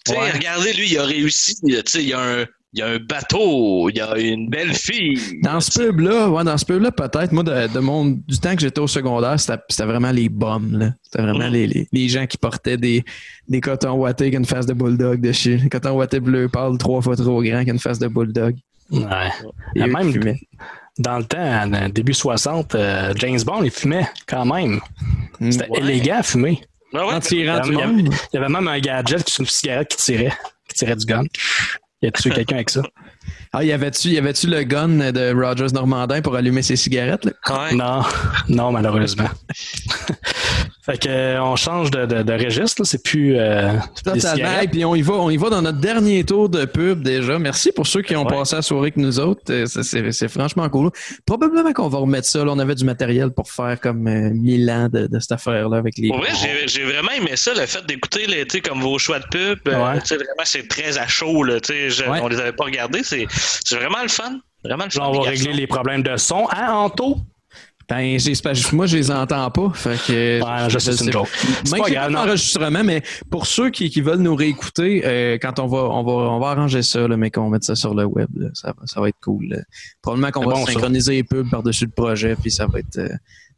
Tu 0.05 0.13
sais, 0.13 0.19
Ouais. 0.19 0.31
regardez, 0.31 0.73
lui, 0.75 0.89
il 0.91 0.99
a 0.99 1.05
réussi. 1.05 1.57
Tu 1.65 1.83
sais, 1.87 2.03
il 2.03 2.09
y 2.11 2.13
a 2.13 2.21
un, 2.21 2.47
il 2.75 2.79
y 2.79 2.83
a 2.83 2.87
un 2.89 2.99
bateau, 2.99 3.91
il 3.91 3.97
y 3.97 4.01
a 4.01 4.17
une 4.19 4.49
belle 4.49 4.73
fille. 4.75 5.19
Dans 5.43 5.61
ce 5.61 5.79
pub-là, 5.79 6.31
ouais, 6.31 6.43
dans 6.45 6.57
ce 6.57 6.65
pub-là, 6.65 6.91
peut-être, 6.91 7.33
moi, 7.33 7.43
de, 7.43 7.73
de 7.73 7.79
mon, 7.81 8.07
du 8.07 8.39
temps 8.39 8.55
que 8.55 8.61
j'étais 8.63 8.81
au 8.81 8.87
secondaire, 8.87 9.39
c'était 9.39 9.85
vraiment 9.85 10.11
les 10.11 10.29
bums, 10.31 10.79
là. 10.79 10.91
C'était 11.03 11.23
vraiment 11.23 11.49
Mm. 11.49 11.53
les, 11.53 11.67
les, 11.67 11.89
les 11.93 12.09
gens 12.09 12.27
qui 12.27 12.39
portaient 12.39 12.79
des, 12.79 13.05
des 13.49 13.61
cotons 13.61 13.93
wattés 13.93 14.25
avec 14.25 14.35
une 14.35 14.47
face 14.47 14.65
de 14.67 14.73
bulldog 14.73 15.21
dessus. 15.21 15.57
Des 15.59 15.69
cotons 15.69 15.97
wattés 15.97 16.21
bleu 16.21 16.49
pâle 16.49 16.79
trois 16.79 17.03
fois 17.03 17.15
trop 17.17 17.43
grand 17.43 17.65
qu'une 17.65 17.79
face 17.79 17.99
de 17.99 18.09
bulldog. 18.09 18.57
Ouais. 18.91 19.01
Et 19.77 19.83
Ah, 19.83 19.87
même 19.87 20.13
dans 20.99 21.19
le 21.19 21.25
temps, 21.25 21.67
dans 21.67 21.91
début 21.91 22.13
60, 22.15 22.75
euh, 22.75 23.13
James 23.17 23.41
Bond, 23.45 23.63
il 23.65 23.71
fumait 23.71 24.07
quand 24.27 24.45
même. 24.45 24.81
C'était 25.51 25.69
Ouais. 25.71 25.81
élégant 25.81 26.19
à 26.19 26.23
fumer. 26.23 26.61
Ah 26.95 27.07
ouais, 27.07 27.21
tirant 27.21 27.63
Il 27.65 27.71
du 27.71 27.77
y, 27.77 27.81
avait, 27.83 27.93
il 28.03 28.11
y 28.35 28.37
avait 28.37 28.49
même 28.51 28.69
un 28.69 28.79
gadget 28.79 29.39
une 29.39 29.47
cigarette 29.47 29.89
qui 29.89 29.97
tirait, 29.97 30.33
qui 30.69 30.75
tirait 30.75 30.97
du 30.97 31.07
gun. 31.07 31.25
Il 32.03 32.09
a 32.09 32.11
tué 32.11 32.31
quelqu'un 32.31 32.57
avec 32.57 32.71
ça. 32.71 32.83
Ah, 33.53 33.63
y 33.63 33.71
avait-tu, 33.71 34.09
y 34.09 34.19
avait-tu 34.19 34.49
le 34.49 34.65
gun 34.65 35.13
de 35.13 35.33
Rogers 35.33 35.73
Normandin 35.73 36.21
pour 36.21 36.35
allumer 36.35 36.63
ses 36.63 36.75
cigarettes, 36.75 37.25
là? 37.25 37.33
Ouais. 37.49 37.75
Non, 37.75 38.03
non, 38.49 38.73
malheureusement. 38.73 39.29
fait 40.85 40.99
que 40.99 41.09
euh, 41.09 41.43
on 41.43 41.55
change 41.55 41.91
de, 41.93 42.07
de, 42.07 42.23
de 42.23 42.33
registre, 42.33 42.83
là. 42.83 42.85
c'est 42.85 43.03
plus 43.03 43.37
euh, 43.39 43.71
c'est 43.95 44.03
plus 44.05 44.13
des 44.15 44.21
Totalement. 44.21 44.61
Et 44.61 44.69
puis 44.69 44.85
on 44.85 44.95
y 44.97 45.03
va, 45.03 45.15
on 45.15 45.31
y 45.31 45.37
va 45.37 45.49
dans 45.51 45.63
notre 45.63 45.79
dernier 45.79 46.25
tour 46.25 46.49
de 46.49 46.65
pub 46.65 47.03
déjà. 47.03 47.39
Merci 47.39 47.71
pour 47.73 47.87
ceux 47.87 48.03
qui 48.03 48.17
ont 48.17 48.25
Ouais. 48.27 48.37
passé 48.37 48.57
la 48.57 48.63
soirée 48.63 48.83
avec 48.87 48.97
nous 48.97 49.21
autres. 49.21 49.43
Euh, 49.51 49.67
c'est- 49.67 49.83
C'est 49.85 50.11
c'est 50.13 50.29
franchement 50.29 50.69
cool. 50.69 50.91
Probablement 51.27 51.73
qu'on 51.73 51.89
va 51.89 51.99
remettre 51.99 52.27
ça. 52.27 52.45
là. 52.45 52.51
on 52.53 52.59
avait 52.59 52.75
du 52.75 52.85
matériel 52.85 53.31
pour 53.31 53.49
faire 53.51 53.79
comme 53.81 54.07
euh, 54.09 54.31
mille 54.35 54.69
ans 54.71 54.89
de, 54.93 55.07
de 55.07 55.19
cette 55.21 55.33
affaire-là 55.33 55.77
avec 55.77 55.97
les. 55.99 56.09
Pour 56.09 56.19
vrai, 56.19 56.31
j'ai- 56.41 56.67
j'ai 56.67 56.85
vraiment 56.85 57.11
aimé 57.13 57.37
ça, 57.37 57.53
le 57.55 57.65
fait 57.67 57.87
d'écouter 57.87 58.27
les, 58.27 58.45
tu 58.47 58.57
sais, 58.57 58.61
comme 58.61 58.81
vos 58.81 58.99
choix 58.99 59.19
de 59.21 59.27
pub. 59.31 59.59
euh, 59.69 59.85
Ouais. 59.93 60.01
tu 60.01 60.07
sais, 60.09 60.17
vraiment, 60.17 60.45
c'est 60.45 60.67
très 60.69 60.99
à 60.99 61.07
chaud. 61.07 61.45
Là, 61.45 61.61
tu 61.61 61.73
sais, 61.73 61.91
je- 61.91 62.03
Ouais. 62.11 62.19
On 62.23 62.29
les 62.29 62.41
avait 62.41 62.53
pas 62.53 62.65
regardés. 62.65 63.03
C'est 63.05 63.27
c'est 63.31 63.77
vraiment 63.77 64.03
le 64.03 64.09
fun. 64.09 64.41
Vraiment 64.65 64.85
le 64.85 64.91
fun. 64.91 65.01
Là, 65.01 65.09
on 65.11 65.21
va 65.23 65.29
régler 65.31 65.53
les 65.53 65.67
problèmes 65.67 66.03
de 66.03 66.17
son. 66.17 66.47
Hein, 66.51 66.73
Anto? 66.73 67.19
Ben, 67.89 68.19
moi, 68.73 68.87
je 68.87 68.97
les 68.97 69.11
entends 69.11 69.51
pas. 69.51 69.71
Fait 69.75 69.97
que, 70.07 70.43
Ouais, 70.43 70.71
je 70.71 70.79
sais, 70.79 70.93
c'est 70.93 71.05
une 71.05 71.13
joke. 71.13 71.29
Même 71.71 71.83
pas 71.83 71.91
grave, 71.91 72.13
d'enregistrement, 72.13 72.85
mais 72.85 73.03
pour 73.31 73.47
ceux 73.47 73.71
qui, 73.71 73.91
qui 73.91 74.01
veulent 74.01 74.21
nous 74.21 74.35
réécouter, 74.35 75.03
euh, 75.05 75.39
quand 75.41 75.59
on 75.59 75.67
va, 75.67 75.79
on 75.79 76.03
va, 76.03 76.13
on 76.13 76.39
va 76.39 76.51
arranger 76.51 76.83
ça, 76.83 77.07
là, 77.07 77.17
mais 77.17 77.31
qu'on 77.31 77.51
mette 77.51 77.65
ça 77.65 77.75
sur 77.75 77.95
le 77.95 78.05
web, 78.05 78.29
là, 78.37 78.49
ça, 78.55 78.69
va, 78.69 78.87
ça 78.87 79.01
va 79.01 79.09
être 79.09 79.21
cool. 79.23 79.47
là. 79.49 79.59
Probablement 80.01 80.31
qu'on 80.31 80.47
va 80.47 80.55
bon, 80.55 80.67
ça. 80.67 80.73
synchroniser 80.73 81.13
les 81.15 81.25
pubs 81.25 81.51
par-dessus 81.51 81.87
le 81.87 81.91
projet, 81.91 82.37
puis 82.37 82.51
ça 82.51 82.67
va 82.67 82.79
être, 82.79 82.99
euh, 82.99 83.09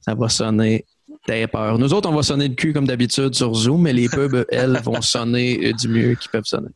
ça 0.00 0.14
va 0.14 0.28
sonner 0.28 0.84
T'as 1.26 1.46
peur. 1.46 1.78
Nous 1.78 1.94
autres, 1.94 2.08
on 2.10 2.14
va 2.14 2.22
sonner 2.22 2.48
le 2.48 2.54
cul 2.54 2.74
comme 2.74 2.86
d'habitude 2.86 3.34
sur 3.34 3.54
Zoom, 3.54 3.82
mais 3.82 3.94
les 3.94 4.08
pubs, 4.08 4.44
elles, 4.50 4.78
vont 4.82 5.00
sonner 5.00 5.68
euh, 5.68 5.72
du 5.72 5.88
mieux 5.88 6.14
qu'ils 6.16 6.30
peuvent 6.30 6.44
sonner. 6.44 6.68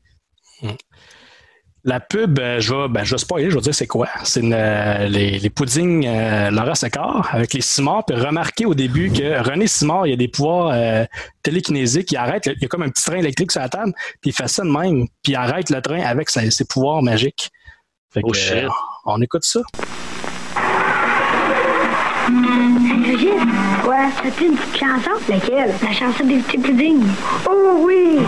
La 1.89 2.01
pub, 2.01 2.39
euh, 2.39 2.61
je 2.61 2.75
vais, 2.75 2.89
ben, 2.89 3.03
je 3.03 3.13
vais 3.15 3.19
spoiler, 3.19 3.49
je 3.51 3.55
vais 3.55 3.63
dire 3.63 3.75
c'est 3.75 3.87
quoi. 3.87 4.09
C'est 4.23 4.43
euh, 4.45 5.09
les, 5.09 5.39
les 5.39 5.49
puddings 5.49 6.07
euh, 6.07 6.51
Laura 6.51 6.75
Secord 6.75 7.27
avec 7.33 7.55
les 7.55 7.63
Simard. 7.63 8.05
Puis 8.05 8.15
remarquez 8.15 8.67
au 8.67 8.75
début 8.75 9.11
que 9.11 9.43
René 9.43 9.67
Simard, 9.67 10.07
il 10.07 10.13
a 10.13 10.17
des 10.17 10.29
pouvoirs 10.29 10.71
euh, 10.75 11.07
télékinésiques. 11.43 12.13
Il 12.13 12.19
arrête, 12.19 12.45
il 12.45 12.61
y 12.61 12.65
a 12.67 12.69
comme 12.69 12.83
un 12.83 12.91
petit 12.91 13.05
train 13.05 13.17
électrique 13.17 13.53
sur 13.53 13.63
la 13.63 13.71
table, 13.71 13.95
puis 14.21 14.31
il 14.31 14.33
fait 14.35 14.49
ça 14.49 14.65
de 14.65 14.69
même. 14.69 15.07
Puis 15.23 15.33
il 15.33 15.37
arrête 15.37 15.71
le 15.71 15.81
train 15.81 16.01
avec 16.03 16.29
ses, 16.29 16.51
ses 16.51 16.67
pouvoirs 16.67 17.01
magiques. 17.03 17.51
Fait 18.13 18.21
Oh, 18.23 18.33
que, 18.33 18.37
shit. 18.37 18.53
euh, 18.57 18.69
on 19.07 19.23
écoute 19.23 19.45
ça. 19.45 19.61
Brigitte, 22.29 23.33
ouais, 23.89 24.09
c'est 24.23 24.45
une 24.45 24.57
petite 24.57 24.77
chanson? 24.79 25.11
Laquelle? 25.27 25.73
La 25.83 25.93
chanson 25.93 26.25
des 26.27 26.37
petits 26.41 26.59
puddings. 26.59 27.07
Oh 27.49 27.83
oui! 27.87 28.19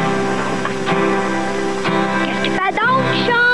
Qu'est-ce 2.24 2.43
qui 2.45 2.51
fait 2.51 2.70
donc 2.70 3.05
chanter 3.27 3.49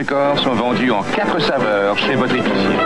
Rassecor 0.00 0.38
sont 0.38 0.54
vendus 0.54 0.90
en 0.90 1.02
quatre 1.02 1.38
saveurs 1.40 1.98
chez 1.98 2.14
votre 2.14 2.34
épicier. 2.34 2.76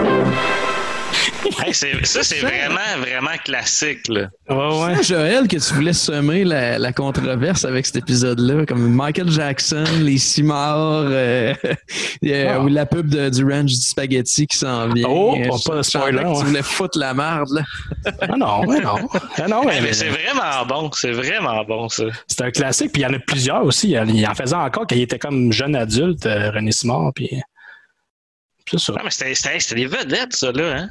Hey, 1.63 1.73
ça, 2.05 2.23
c'est 2.23 2.41
vraiment, 2.41 2.99
vraiment 2.99 3.37
classique. 3.45 4.09
Là. 4.09 4.29
Ouais, 4.49 4.97
C'est 4.97 5.15
Joël 5.15 5.47
que 5.49 5.57
tu 5.57 5.75
voulais 5.75 5.93
semer 5.93 6.45
la, 6.45 6.79
la 6.79 6.93
controverse 6.93 7.65
avec 7.65 7.87
cet 7.87 7.97
épisode-là, 7.97 8.67
comme 8.67 8.89
Michael 8.95 9.31
Jackson, 9.31 9.85
les 10.01 10.19
Simard, 10.19 11.05
euh, 11.07 11.55
euh, 12.25 12.47
Ah. 12.55 12.61
ou 12.61 12.69
la 12.69 12.87
pub 12.87 13.09
de, 13.09 13.29
du 13.31 13.45
ranch 13.45 13.67
du 13.71 13.75
spaghetti 13.75 14.47
qui 14.47 14.57
s'en 14.57 14.89
vient. 14.93 15.07
Oh, 15.09 15.37
pas 15.67 15.83
sentais 15.83 15.83
spoiler, 15.85 16.23
que 16.23 16.29
ouais. 16.29 16.39
Tu 16.41 16.45
voulais 16.47 16.63
foutre 16.63 16.99
la 16.99 17.15
merde, 17.15 17.49
là. 17.51 17.63
Ah 18.21 18.37
non, 18.37 18.65
ouais, 18.67 18.81
non. 18.81 18.97
Ah 19.37 19.49
non, 19.49 19.65
mais, 19.65 19.81
mais 19.81 19.93
c'est 19.93 20.09
vraiment 20.09 20.65
bon, 20.67 20.91
c'est 20.93 21.13
vraiment 21.13 21.65
bon, 21.65 21.89
ça. 21.89 22.05
c'est 22.27 22.43
un 22.43 22.51
classique. 22.51 22.93
Puis 22.93 23.03
il 23.03 23.05
y 23.05 23.07
en 23.07 23.15
a 23.15 23.19
plusieurs 23.19 23.65
aussi. 23.65 23.91
Il 23.91 24.27
en 24.27 24.35
faisait 24.35 24.55
encore 24.55 24.87
quand 24.89 24.95
il 24.97 25.03
était 25.03 25.19
comme 25.19 25.53
jeune 25.53 25.77
adulte, 25.77 26.27
euh, 26.27 26.51
René 26.51 26.73
Simard. 26.73 27.13
Puis 27.15 27.31
c'est 28.71 28.79
ça. 28.79 28.93
Non, 28.93 29.01
mais 29.05 29.11
c'était- 29.11 29.35
c'était 29.35 29.61
c'était 29.61 29.75
des 29.83 29.87
vedettes, 29.87 30.35
ça, 30.35 30.51
là. 30.53 30.77
Hein? 30.77 30.89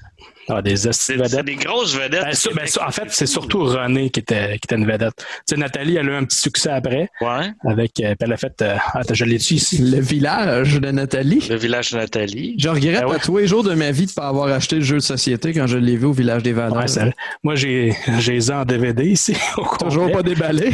Ah, 0.50 0.62
des 0.62 0.76
vedettes. 0.76 0.94
c'est 0.94 1.44
des 1.44 1.56
grosses 1.56 1.96
vedettes. 1.96 2.24
Ben, 2.24 2.54
ben, 2.56 2.86
en 2.88 2.92
fait, 2.92 3.06
c'est 3.10 3.26
surtout 3.26 3.64
René 3.64 4.10
qui 4.10 4.20
était, 4.20 4.52
qui 4.60 4.66
était 4.66 4.76
une 4.76 4.86
vedette. 4.86 5.14
Tu 5.18 5.26
sais, 5.46 5.56
Nathalie, 5.58 5.96
elle 5.96 6.10
a 6.10 6.12
eu 6.12 6.16
un 6.16 6.26
petit 6.26 6.40
succès 6.40 6.70
après. 6.70 7.10
Ouais. 7.22 7.52
Avec, 7.66 8.00
euh, 8.02 8.14
elle 8.20 8.34
a 8.34 8.38
fait. 8.38 8.62
euh, 8.62 8.76
attends, 8.94 9.14
je 9.14 9.26
l'ai-tu 9.26 9.56
ici? 9.56 9.78
Le 9.80 10.00
village 10.02 10.80
de 10.82 10.92
Nathalie. 10.92 11.46
Le 11.50 11.56
village 11.56 11.92
de 11.92 11.98
Nathalie. 11.98 12.56
Je 12.60 12.70
regrette 12.70 13.02
Ben 13.02 13.08
ouais. 13.08 13.16
à 13.16 13.20
tous 13.20 13.38
les 13.38 13.48
jours 13.48 13.64
de 13.64 13.74
ma 13.74 13.92
vie 13.92 14.06
de 14.06 14.12
ne 14.12 14.16
pas 14.16 14.28
avoir 14.28 14.48
acheté 14.50 14.76
le 14.78 14.82
jeu 14.84 14.96
de 14.98 15.02
société 15.02 15.54
quand 15.54 15.68
je 15.68 15.78
l'ai 15.78 15.96
vu 15.98 16.06
au 16.08 16.12
village 16.14 16.44
des 16.44 16.54
Valeurs. 16.54 16.78
Ouais, 16.78 16.88
c'est 16.88 17.00
vrai. 17.02 17.14
Moi, 17.44 17.56
j'ai, 17.56 17.96
j'ai 18.20 18.34
les 18.34 18.52
en 18.52 18.66
DVD 18.66 19.06
ici. 19.06 19.36
au 19.58 19.78
Toujours 19.78 20.12
pas 20.12 20.24
déballé. 20.24 20.72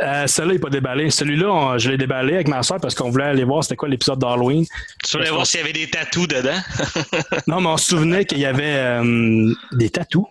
Euh, 0.00 0.26
celui-là 0.28 0.54
n'est 0.54 0.60
pas 0.60 0.70
déballé. 0.70 1.10
Celui-là, 1.10 1.48
on- 1.52 1.78
je 1.78 1.90
l'ai 1.90 1.96
déballé 1.98 2.34
avec 2.34 2.46
ma 2.48 2.62
soeur 2.62 2.78
parce 2.80 2.94
qu'on 2.94 3.10
voulait 3.10 3.24
aller 3.24 3.42
voir 3.44 3.64
c'était 3.64 3.74
quoi 3.76 3.88
l'épisode 3.88 4.18
d'Halloween. 4.20 4.64
Tu 5.04 5.16
voulais 5.16 5.30
voir 5.30 5.44
s'il 5.46 5.58
y 5.60 5.62
avait 5.64 5.72
des 5.72 5.88
tatous 5.90 6.28
dedans? 6.28 6.60
Non, 7.48 7.60
mais 7.60 7.68
on 7.68 7.76
se 7.76 7.86
souvenait 7.88 8.24
qu'il 8.24 8.38
y 8.38 8.46
avait 8.46 8.62
euh, 8.76 9.52
des 9.72 9.90
tatous. 9.90 10.26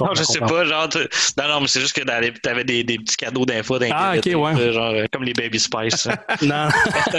non, 0.00 0.08
je 0.16 0.22
sais 0.24 0.40
pas, 0.40 0.64
genre, 0.64 0.88
tu- 0.88 0.98
non, 1.38 1.46
non, 1.48 1.60
mais 1.60 1.66
c'est 1.68 1.80
juste 1.80 1.94
que 1.94 2.02
dans 2.04 2.18
les- 2.20 2.32
t'avais 2.32 2.64
des, 2.64 2.82
des 2.82 2.98
petits 2.98 3.16
cadeaux 3.16 3.44
d'infos 3.46 3.78
Ah, 3.92 4.14
ok, 4.16 4.24
ouais. 4.34 4.72
genre, 4.72 4.92
euh, 4.94 5.04
comme 5.12 5.22
les 5.24 5.32
Baby 5.34 5.60
Spice. 5.60 6.08
Non, 6.42 6.68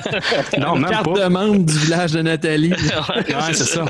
non 0.57 0.75
même 0.75 0.89
carte 0.91 1.05
pas. 1.13 1.19
de 1.21 1.27
membre 1.27 1.63
du 1.65 1.77
village 1.77 2.11
de 2.11 2.21
Nathalie. 2.23 2.71
Ouais, 2.73 3.53
c'est 3.53 3.63
ça. 3.65 3.85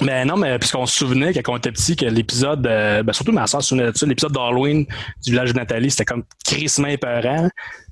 Mais 0.00 0.24
non, 0.24 0.36
mais 0.36 0.58
puisqu'on 0.58 0.86
se 0.86 0.96
souvenait 0.98 1.32
quand 1.34 1.52
on 1.52 1.56
était 1.58 1.70
petit 1.70 1.94
que 1.96 2.06
l'épisode, 2.06 2.66
euh, 2.66 3.02
ben 3.02 3.12
surtout 3.12 3.32
ma 3.32 3.46
soeur 3.46 3.62
se 3.62 3.68
souvenait 3.68 3.92
de 3.92 3.96
ça, 3.96 4.06
l'épisode 4.06 4.32
d'Halloween 4.32 4.86
du 5.24 5.30
village 5.30 5.52
de 5.52 5.58
Nathalie, 5.58 5.90
c'était 5.90 6.06
comme 6.06 6.24
crissement 6.44 6.88
épeurant, 6.88 7.48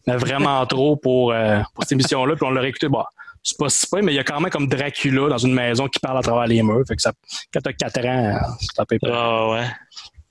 mais 0.06 0.16
vraiment 0.16 0.64
trop 0.66 0.96
pour, 0.96 1.32
euh, 1.32 1.60
pour 1.74 1.84
cette 1.84 1.92
émission-là. 1.92 2.34
Puis 2.36 2.44
on 2.44 2.50
l'a 2.50 2.62
réécouté, 2.62 2.88
bah, 2.88 3.06
c'est 3.42 3.56
pas 3.56 3.68
si 3.68 3.86
mais 4.02 4.12
il 4.12 4.16
y 4.16 4.18
a 4.18 4.24
quand 4.24 4.40
même 4.40 4.50
comme 4.50 4.66
Dracula 4.66 5.28
dans 5.28 5.38
une 5.38 5.54
maison 5.54 5.88
qui 5.88 5.98
parle 6.00 6.18
à 6.18 6.22
travers 6.22 6.46
les 6.46 6.62
murs. 6.62 6.84
Fait 6.88 6.96
que 6.96 7.02
ça, 7.02 7.12
quand 7.52 7.60
t'as 7.60 7.72
4 7.72 8.06
ans, 8.06 8.38
c'est 8.60 8.80
un 8.80 8.84
peu 8.84 8.94
épeurant. 8.96 9.14
Ah, 9.14 9.50
ouais. 9.52 9.66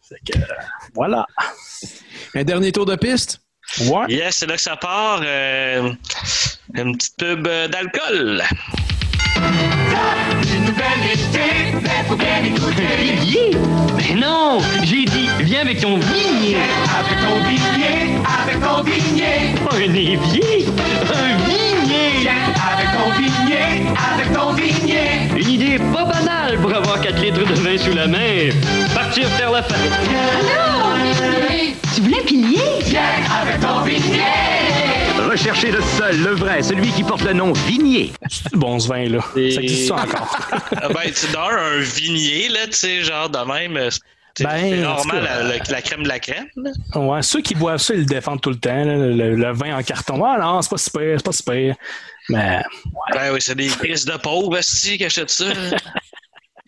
Fait 0.02 0.32
que, 0.34 0.40
euh, 0.40 0.46
voilà. 0.96 1.26
Un 2.36 2.44
dernier 2.44 2.72
tour 2.72 2.86
de 2.86 2.96
piste? 2.96 3.42
Ouais. 3.82 4.06
Yes, 4.10 4.38
c'est 4.38 4.48
là 4.48 4.56
que 4.56 4.62
ça 4.62 4.76
part. 4.76 5.22
euh, 5.24 5.92
une 6.74 6.98
petite 6.98 7.18
pub 7.18 7.44
d'alcool. 7.44 8.44
Mais 13.98 14.16
non! 14.16 14.60
J'ai 14.84 15.06
dit, 15.06 15.30
viens 15.42 15.62
avec 15.62 15.82
ton 15.82 15.98
vignier! 15.98 16.58
Avec 16.98 17.18
ton 17.20 17.44
vignier, 17.48 18.18
avec 18.42 18.60
ton 18.62 18.84
vignier. 18.84 19.56
Un 19.72 19.94
évier? 19.94 20.66
Un 21.14 21.38
vignier! 21.46 22.10
Viens 22.22 22.34
avec 22.72 22.90
ton 22.98 23.10
vignier, 23.18 23.88
avec 24.14 24.34
ton 24.34 24.54
vignier. 24.54 25.08
Une 25.38 25.50
idée 25.50 25.80
pas 25.94 26.06
banale 26.06 26.58
pour 26.62 26.74
avoir 26.74 27.02
4 27.02 27.22
litres 27.22 27.46
de 27.46 27.54
vin 27.56 27.78
sous 27.78 27.94
la 27.94 28.08
main. 28.08 28.50
Partir 28.94 29.28
faire 29.30 29.52
la 29.52 29.64
fête. 29.64 29.78
Tu 31.96 32.02
voulais 32.02 32.22
pilier? 32.22 32.62
Viens 32.86 33.02
avec 33.42 33.60
ton 33.60 33.82
vignier. 33.82 34.79
Recherchez 35.30 35.72
le 35.72 35.82
seul, 35.98 36.20
le 36.24 36.32
vrai, 36.32 36.64
celui 36.64 36.90
qui 36.92 37.04
porte 37.04 37.22
le 37.24 37.34
nom 37.34 37.54
Vignier. 37.54 38.12
C'est 38.30 38.56
bon 38.56 38.80
ce 38.80 38.88
vin-là. 38.88 39.20
Ça 39.22 39.40
existe 39.62 39.88
ça 39.90 39.96
encore? 39.96 40.36
Ah, 40.82 40.88
ben, 40.90 41.12
tu 41.12 41.28
donnes 41.32 41.60
un 41.60 41.80
vignier, 41.80 42.50
là, 42.50 42.66
tu 42.68 42.74
sais, 42.74 43.02
genre 43.04 43.30
de 43.30 43.38
même. 43.40 43.76
euh, 43.78 43.90
C'est 44.36 44.44
Ben, 44.46 44.60
c'est 45.04 45.10
cas, 45.10 45.20
la, 45.20 45.44
la- 45.44 45.58
la 45.58 45.82
crème 45.82 46.04
de 46.04 46.08
la 46.08 46.20
crème. 46.20 46.48
là. 46.56 46.72
Ouais, 47.00 47.22
ceux 47.22 47.42
qui 47.42 47.54
boivent 47.56 47.78
ça, 47.82 47.94
ils 47.94 48.00
le 48.02 48.06
défendent 48.06 48.42
tout 48.42 48.50
le 48.52 48.58
temps, 48.60 48.84
là, 48.86 48.96
le, 48.96 49.36
le 49.36 49.52
vin 49.54 49.78
en 49.78 49.84
carton. 49.84 50.24
Ah 50.24 50.38
non, 50.40 50.62
c'est 50.62 50.70
pas 50.70 50.78
si 50.78 50.90
pire, 50.90 51.16
c'est 51.18 51.26
pas 51.26 51.32
si 51.32 51.44
pire. 51.44 51.76
Mais 52.30 52.62
Ben 53.14 53.34
oui, 53.34 53.40
c'est 53.42 53.56
des 53.56 53.68
crises 53.68 54.06
de 54.06 54.14
pauvres, 54.18 54.58
qui 54.60 55.04
achètent 55.06 55.30
ça. 55.32 55.46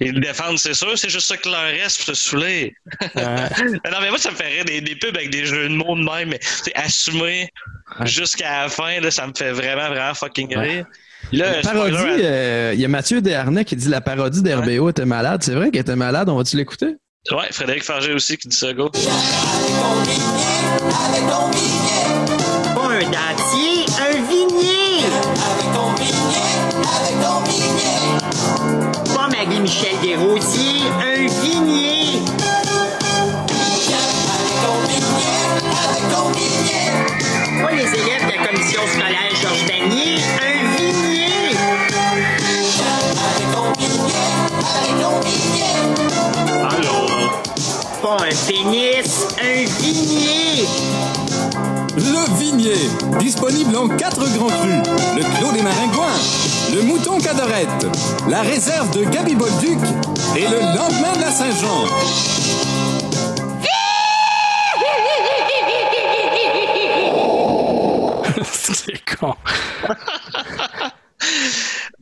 Ils 0.02 0.14
le 0.14 0.20
défendent, 0.20 0.58
c'est 0.58 0.74
sûr, 0.74 0.98
c'est 0.98 1.10
juste 1.10 1.28
ça 1.28 1.38
qui 1.38 1.50
leur 1.50 1.62
reste 1.62 1.98
pour 1.98 2.06
se 2.08 2.16
saouler. 2.16 2.74
non, 3.16 4.00
mais 4.02 4.10
moi, 4.10 4.18
ça 4.18 4.32
me 4.32 4.36
ferait 4.36 4.64
des, 4.66 4.82
des 4.82 4.96
pubs 4.96 5.16
avec 5.16 5.30
des 5.30 5.46
jeux 5.46 5.70
de 5.70 5.76
mots 5.76 5.96
de 5.96 6.04
même, 6.04 6.30
mais 6.30 6.40
c'est 6.42 6.76
assumé 6.76 7.50
jusqu'à 8.06 8.64
la 8.64 8.70
fin, 8.70 9.00
là, 9.00 9.12
ça 9.12 9.28
me 9.28 9.34
fait 9.38 9.52
vraiment, 9.52 9.90
vraiment 9.90 10.14
fucking 10.14 10.58
rire. 10.58 10.86
Là, 11.32 11.58
la 11.58 11.62
parodie, 11.62 11.96
spoiler, 11.96 12.24
euh, 12.24 12.72
il 12.74 12.82
y 12.82 12.86
a 12.86 12.88
Mathieu 12.88 13.22
Desharnais 13.22 13.64
qui 13.64 13.76
dit 13.76 13.88
la 13.88 14.02
parodie 14.02 14.42
d'RBO 14.42 14.90
était 14.90 15.06
malade. 15.06 15.44
C'est 15.44 15.54
vrai 15.54 15.70
qu'elle 15.70 15.82
était 15.82 15.96
malade. 15.96 16.30
On 16.30 16.36
va-tu 16.36 16.58
l'écouter? 16.58 16.96
Ouais, 17.30 17.52
Frédéric 17.52 17.84
Farger 17.84 18.14
aussi 18.14 18.38
qui 18.38 18.48
dit 18.48 18.56
ça, 18.56 18.74
go. 18.74 18.90
Pas 18.90 19.00
un 22.90 23.04
dentier, 23.04 23.81
Marie-Michel 29.72 30.00
Desrosiers, 30.02 30.84
un 31.00 31.28
vignier. 31.42 32.22
Pas 37.62 37.72
les 37.72 37.84
élèves 37.84 38.26
de 38.26 38.32
la 38.32 38.48
commission 38.48 38.82
scolaire 38.88 39.34
Georges 39.42 39.66
Danier, 39.68 40.18
un 40.42 40.56
vignier. 40.76 41.56
Alors, 46.70 47.42
Pas 48.02 48.18
un 48.26 48.48
pénis, 48.48 49.28
un 49.42 49.66
vignier. 49.82 50.68
Le 51.96 52.38
Vignier, 52.38 52.90
disponible 53.20 53.76
en 53.76 53.88
quatre 53.90 54.28
grands 54.38 54.48
crus. 54.48 54.82
Le 55.16 55.24
Clos 55.38 55.52
des 55.52 55.62
Maringouins, 55.62 56.20
le 56.74 56.82
Mouton 56.84 57.20
Cadorette, 57.20 57.88
la 58.30 58.42
réserve 58.42 58.96
de 58.98 59.04
Gabi 59.04 59.36
Bolduc 59.36 59.80
et 60.36 60.48
le 60.48 60.60
lendemain 60.60 61.14
de 61.16 61.22
la 61.22 61.32
Saint-Jean. 61.32 61.86
bon. 69.22 69.36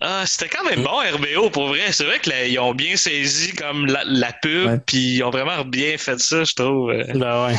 Ah, 0.01 0.23
c'était 0.25 0.47
quand 0.47 0.63
même 0.63 0.81
bon, 0.81 0.91
RBO, 0.91 1.49
pour 1.49 1.67
vrai. 1.67 1.91
C'est 1.91 2.05
vrai 2.05 2.19
qu'ils 2.19 2.57
ont 2.57 2.73
bien 2.73 2.95
saisi 2.95 3.53
comme 3.53 3.85
la, 3.85 4.01
la 4.05 4.31
pub, 4.31 4.79
puis 4.85 5.15
ils 5.17 5.23
ont 5.23 5.29
vraiment 5.29 5.65
bien 5.65 5.97
fait 5.97 6.17
ça, 6.21 6.45
je 6.45 6.53
trouve. 6.55 6.93
Ben 7.15 7.47
ouais. 7.47 7.55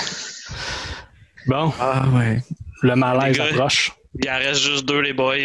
Bon. 1.47 1.71
Ah 1.79 2.05
ouais. 2.15 2.43
Le 2.83 2.97
malaise 2.97 3.39
approche. 3.39 3.93
Il 4.15 4.29
en 4.29 4.39
reste 4.39 4.61
juste 4.61 4.85
deux, 4.87 5.01
les 5.01 5.13
boys. 5.13 5.37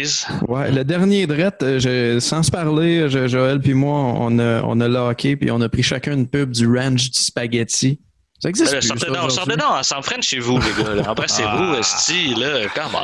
Ouais, 0.48 0.70
le 0.72 0.84
dernier 0.84 1.26
drette, 1.26 1.62
euh, 1.62 1.78
je- 1.78 2.18
sans 2.18 2.42
se 2.42 2.50
parler, 2.50 3.08
je- 3.08 3.28
Joël 3.28 3.60
puis 3.60 3.74
moi, 3.74 3.96
on 3.96 4.38
a, 4.40 4.62
on 4.64 4.80
a 4.80 4.88
locké 4.88 5.36
puis 5.36 5.50
on 5.52 5.60
a 5.60 5.68
pris 5.68 5.82
chacun 5.84 6.12
une 6.14 6.28
pub 6.28 6.50
du 6.50 6.66
ranch 6.66 7.10
du 7.10 7.20
spaghetti. 7.20 8.00
Ça 8.40 8.48
existe 8.50 8.74
Euh, 8.74 8.78
plus, 8.80 8.88
sortez 8.88 9.06
ça, 9.06 9.12
donc, 9.20 9.30
sortez 9.30 9.56
donc, 9.56 9.82
s'en 9.84 10.02
freine 10.02 10.22
chez 10.22 10.40
vous, 10.40 10.58
les 10.58 10.84
gars. 10.84 10.94
là. 10.94 11.10
Embrassez-vous, 11.10 11.74
Ah. 11.74 11.78
esti, 11.78 12.34
là. 12.34 12.66
Come 12.74 12.94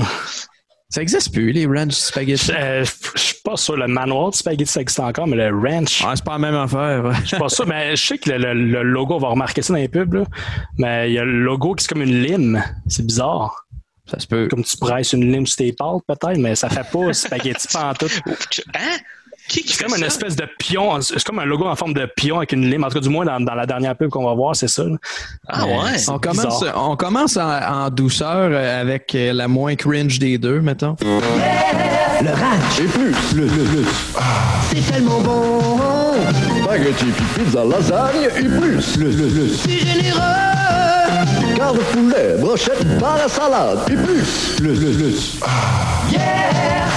Ça 0.88 1.02
existe 1.02 1.32
plus, 1.32 1.50
les 1.50 1.66
ranch 1.66 1.94
spaghetti? 1.94 2.52
Euh, 2.56 2.84
Je 3.16 3.20
suis 3.20 3.34
pas 3.44 3.56
sûr, 3.56 3.76
le 3.76 3.88
manoir 3.88 4.30
de 4.30 4.36
spaghetti, 4.36 4.70
ça 4.70 4.80
existe 4.80 5.00
encore, 5.00 5.26
mais 5.26 5.34
le 5.36 5.48
ranch. 5.50 6.00
Ah, 6.06 6.12
c'est 6.14 6.24
pas 6.24 6.32
la 6.34 6.38
même 6.38 6.54
affaire. 6.54 7.04
ouais. 7.04 7.14
Je 7.22 7.26
suis 7.28 7.36
pas 7.38 7.48
sûr, 7.48 7.66
mais 7.66 7.96
je 7.96 8.06
sais 8.06 8.18
que 8.18 8.30
le, 8.30 8.38
le- 8.38 8.54
le 8.54 8.82
logo, 8.84 9.14
on 9.14 9.18
va 9.18 9.28
remarquer 9.28 9.62
ça 9.62 9.72
dans 9.72 9.80
les 9.80 9.88
pubs, 9.88 10.14
là. 10.14 10.24
mais 10.78 11.10
il 11.10 11.14
y 11.14 11.18
a 11.18 11.24
le 11.24 11.40
logo 11.42 11.74
qui 11.74 11.84
est 11.84 11.88
comme 11.88 12.02
une 12.02 12.22
lime. 12.22 12.62
C'est 12.86 13.04
bizarre. 13.04 13.65
Ça 14.10 14.18
se 14.20 14.26
peut. 14.26 14.46
Comme 14.48 14.62
tu 14.64 14.76
presses 14.76 15.12
une 15.12 15.32
lime 15.32 15.46
sur 15.46 15.56
tes 15.56 15.72
pâtes, 15.72 16.02
peut-être, 16.06 16.38
mais 16.38 16.54
ça 16.54 16.68
fait 16.68 16.86
pas 16.92 17.12
spaghetti 17.12 17.66
pantoute. 17.72 18.20
Hein? 18.74 18.98
Qui 19.48 19.62
qui 19.62 19.74
C'est 19.74 19.84
comme 19.84 19.94
une 19.94 20.00
ça? 20.00 20.06
espèce 20.06 20.34
de 20.34 20.46
pion, 20.58 21.00
c'est 21.00 21.22
comme 21.22 21.38
un 21.38 21.44
logo 21.44 21.66
en 21.66 21.76
forme 21.76 21.94
de 21.94 22.04
pion 22.16 22.38
avec 22.38 22.50
une 22.52 22.68
lime. 22.68 22.82
En 22.82 22.88
tout 22.88 22.94
cas, 22.94 23.00
du 23.00 23.08
moins, 23.08 23.24
dans, 23.24 23.38
dans 23.38 23.54
la 23.54 23.64
dernière 23.66 23.94
pub 23.96 24.10
qu'on 24.10 24.24
va 24.24 24.34
voir, 24.34 24.56
c'est 24.56 24.66
ça. 24.68 24.82
là. 24.84 24.96
Ah 25.48 25.66
ouais? 25.66 26.08
On 26.08 26.18
commence, 26.18 26.64
on 26.74 26.96
commence 26.96 27.36
en, 27.36 27.48
en 27.84 27.90
douceur 27.90 28.48
euh, 28.52 28.80
avec 28.80 29.14
euh, 29.14 29.32
la 29.32 29.46
moins 29.46 29.76
cringe 29.76 30.18
des 30.18 30.36
deux, 30.38 30.60
mettons. 30.60 30.96
Le 31.00 32.30
ranch. 32.30 32.80
Et 32.80 32.84
plus, 32.88 33.34
le, 33.36 33.42
le, 33.46 33.64
le. 33.64 33.84
C'est 34.72 34.92
tellement 34.92 35.20
bon, 35.20 35.60
Spaghetti 36.64 37.06
pizza 37.36 37.64
lasagne 37.64 38.24
et 38.24 38.42
plus, 38.42 38.96
le, 38.96 39.10
le, 39.10 39.28
le. 39.28 39.48
c'est 39.48 39.70
généreux. 39.78 40.55
Garde 41.56 41.78
poulet, 41.92 42.36
brochette, 42.38 42.98
bar 42.98 43.16
à 43.24 43.28
salade 43.28 43.78
et 43.88 43.94
plus, 43.94 44.60
le, 44.60 44.72
le, 44.74 44.92
le. 44.92 45.10
Yeah, 46.10 46.50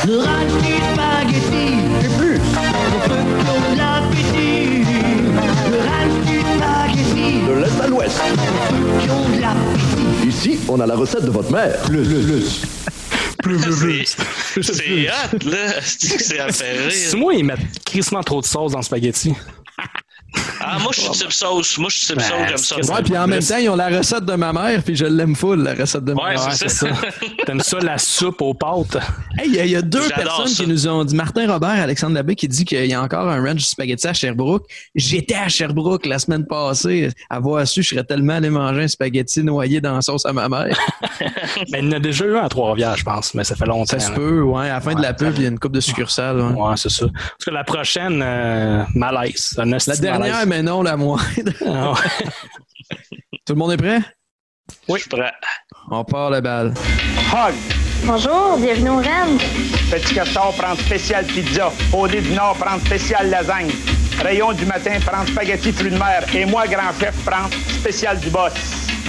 le 0.06 0.18
ranch 0.19 0.53
du 0.61 0.76
spaghetti. 0.94 1.68
Et 2.03 2.10
plus, 2.18 2.40
qui 2.40 3.49
ont 3.49 3.61
de 3.72 3.77
l'appétit. 3.77 4.84
Le 5.72 5.77
du 6.26 6.40
spaghetti. 6.40 7.41
de 7.48 7.53
l'est 7.53 7.81
à 7.84 7.88
l'ouest. 7.88 8.19
Qui 9.02 9.10
ont 9.10 9.30
de 9.30 9.41
l'appétit. 9.41 10.27
Ici, 10.27 10.60
on 10.68 10.80
a 10.80 10.86
la 10.86 10.95
recette 10.95 11.23
de 11.26 11.31
votre 11.31 11.52
mère, 11.52 11.77
le, 11.90 12.03
le, 12.03 12.22
le. 12.22 12.41
C'est 13.41 14.64
c'est 14.64 15.07
hot, 15.10 15.49
là. 15.49 15.81
C'est 15.81 16.40
à 16.40 16.52
faire 16.52 16.91
Si 16.91 17.15
moi, 17.15 17.34
ils 17.34 17.45
mettent 17.45 17.84
crissement 17.86 18.22
trop 18.22 18.41
de 18.41 18.45
sauce 18.45 18.73
dans 18.73 18.80
le 18.80 18.84
spaghetti. 18.84 19.34
Ah, 20.61 20.77
moi, 20.80 20.91
je 20.93 21.01
suis 21.01 21.10
type 21.11 21.31
sauce. 21.31 21.77
Moi, 21.77 21.89
je 21.89 21.97
suis 21.97 22.07
type 22.07 22.18
Ben, 22.18 22.23
sauce, 22.23 22.38
j'aime 22.76 22.84
ça. 22.84 22.93
Ouais, 22.93 23.01
puis 23.03 23.18
en 23.18 23.27
même 23.27 23.41
temps, 23.43 23.57
ils 23.57 23.69
ont 23.69 23.76
la 23.76 23.88
recette 23.89 24.26
de 24.26 24.34
ma 24.34 24.53
mère, 24.53 24.84
puis 24.84 24.95
je 24.95 25.06
l'aime 25.06 25.35
full, 25.35 25.64
la 25.64 25.73
recette 25.73 26.03
de 26.06 26.14
ma 26.14 26.22
Ouais, 26.23 26.30
mère. 26.35 26.45
Ouais, 26.45 26.51
c'est 26.53 26.69
ça. 26.69 26.88
ça. 26.93 27.01
T'aimes 27.45 27.61
ça, 27.61 27.80
la 27.80 27.97
soupe 27.97 28.41
aux 28.41 28.53
pâtes? 28.53 28.97
Hey, 29.38 29.47
il 29.49 29.56
y, 29.56 29.60
a- 29.60 29.65
il 29.65 29.72
y 29.72 29.76
a 29.76 29.81
deux 29.81 30.07
personnes 30.10 30.47
ça. 30.47 30.64
qui 30.64 30.69
nous 30.69 30.88
ont 30.88 31.03
dit, 31.03 31.15
Martin 31.15 31.51
Robert, 31.51 31.69
Alexandre 31.69 32.14
Labbé, 32.15 32.35
qui 32.35 32.47
dit 32.47 32.65
qu'il 32.65 32.85
y 32.85 32.93
a 32.93 33.01
encore 33.01 33.27
un 33.27 33.41
ranch 33.43 33.56
du 33.56 33.64
spaghetti 33.64 34.07
à 34.07 34.14
Sherbrooke. 34.14 34.65
J'étais 34.93 35.35
à 35.35 35.47
Sherbrooke 35.49 36.06
la 36.06 36.19
semaine 36.19 36.45
passée. 36.45 37.10
Avoir 37.30 37.65
su, 37.68 37.81
je 37.81 37.89
serais 37.89 38.03
tellement 38.03 38.34
allé 38.34 38.49
manger 38.49 38.84
un 38.84 38.88
spaghetti 38.88 39.43
noyé 39.43 39.81
dans 39.81 39.95
la 39.95 40.01
sauce 40.01 40.26
à 40.26 40.34
ma 40.34 40.47
mère. 40.49 40.77
Mais 41.72 41.80
il 41.80 41.85
y 41.85 41.88
en 41.88 41.91
a 41.93 41.99
déjà 41.99 42.26
eu 42.26 42.38
un 42.38 42.43
à 42.43 42.49
Trois-Rivières, 42.49 42.95
je 42.97 43.03
pense, 43.03 43.34
mais 43.34 43.43
ça 43.43 43.56
fait 43.56 43.65
longtemps. 43.65 43.85
Ça 43.85 43.99
se 43.99 44.10
là. 44.11 44.15
peut, 44.15 44.41
ouais. 44.41 44.69
À 44.69 44.73
la 44.76 44.81
fin 44.81 44.93
de 44.93 45.01
la 45.01 45.14
pub, 45.14 45.34
il 45.38 45.43
y 45.43 45.45
a 45.45 45.49
une 45.49 45.60
coupe 45.60 45.73
de 45.73 45.80
succursales. 45.81 46.39
ouais. 46.39 46.53
Ouais, 46.53 46.73
c'est 46.77 46.89
ça. 46.89 47.07
Parce 47.11 47.45
que 47.45 47.51
la 47.51 47.64
prochaine, 47.64 48.22
euh, 48.23 48.84
malaise. 48.95 49.53
La 49.57 49.65
de 49.65 50.18
dernière, 50.27 50.47
mais 50.47 50.61
non 50.61 50.81
la 50.83 50.97
moindre. 50.97 51.23
Ah 51.65 51.91
ouais. 51.91 52.27
Tout 53.45 53.53
le 53.53 53.59
monde 53.59 53.71
est 53.73 53.77
prêt? 53.77 53.99
Oui. 54.87 54.99
Je 54.99 55.01
suis 55.01 55.09
prêt. 55.09 55.31
On 55.91 56.03
part 56.03 56.29
le 56.29 56.41
bal. 56.41 56.73
Hog, 57.33 57.53
Bonjour, 58.05 58.57
bienvenue 58.57 58.89
au 58.89 58.97
Rennes. 58.97 59.37
Petit 59.91 60.13
Castor 60.13 60.53
prend 60.57 60.75
spécial 60.75 61.25
pizza. 61.25 61.71
Odé 61.93 62.21
du 62.21 62.31
Nord 62.31 62.55
prend 62.55 62.79
spécial 62.79 63.29
lasagne. 63.29 63.71
Rayon 64.23 64.53
du 64.53 64.65
matin 64.65 64.99
prend 65.05 65.25
spaghetti 65.25 65.71
fruits 65.71 65.91
de 65.91 65.97
mer. 65.97 66.23
Et 66.33 66.45
moi, 66.45 66.65
grand 66.67 66.93
chef, 66.99 67.15
prend 67.25 67.49
spécial 67.79 68.19
du 68.19 68.29
boss. 68.29 68.53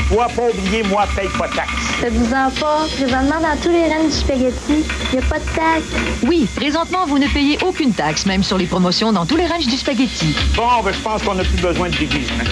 Toi, 0.08 0.26
pas 0.34 0.42
oublier, 0.48 0.82
moi, 0.82 1.04
paye 1.14 1.28
pas 1.38 1.48
de 1.48 1.54
taxe. 1.54 1.70
Faites-vous-en 2.00 2.50
pas. 2.50 2.86
Présentement, 2.96 3.40
dans 3.40 3.60
tous 3.62 3.70
les 3.70 3.84
Rennes 3.84 4.08
du 4.08 4.12
spaghetti, 4.12 4.84
il 5.12 5.18
n'y 5.18 5.24
a 5.24 5.28
pas 5.28 5.38
de 5.38 5.44
taxe. 5.44 5.84
Oui, 6.26 6.48
présentement, 6.56 7.06
vous 7.06 7.18
ne 7.18 7.28
payez 7.28 7.58
aucune 7.64 7.92
taxe, 7.92 8.26
même 8.26 8.42
sur 8.42 8.58
les 8.58 8.66
promotions 8.66 9.12
dans 9.12 9.26
tous 9.26 9.36
les 9.36 9.46
ranchs 9.46 9.66
du 9.66 9.76
spaghetti. 9.76 10.34
Bon, 10.56 10.82
ben, 10.84 10.92
je 10.92 11.00
pense 11.00 11.22
qu'on 11.22 11.34
n'a 11.34 11.44
plus 11.44 11.60
besoin 11.60 11.88
de 11.88 11.96
déguisement. 11.96 12.44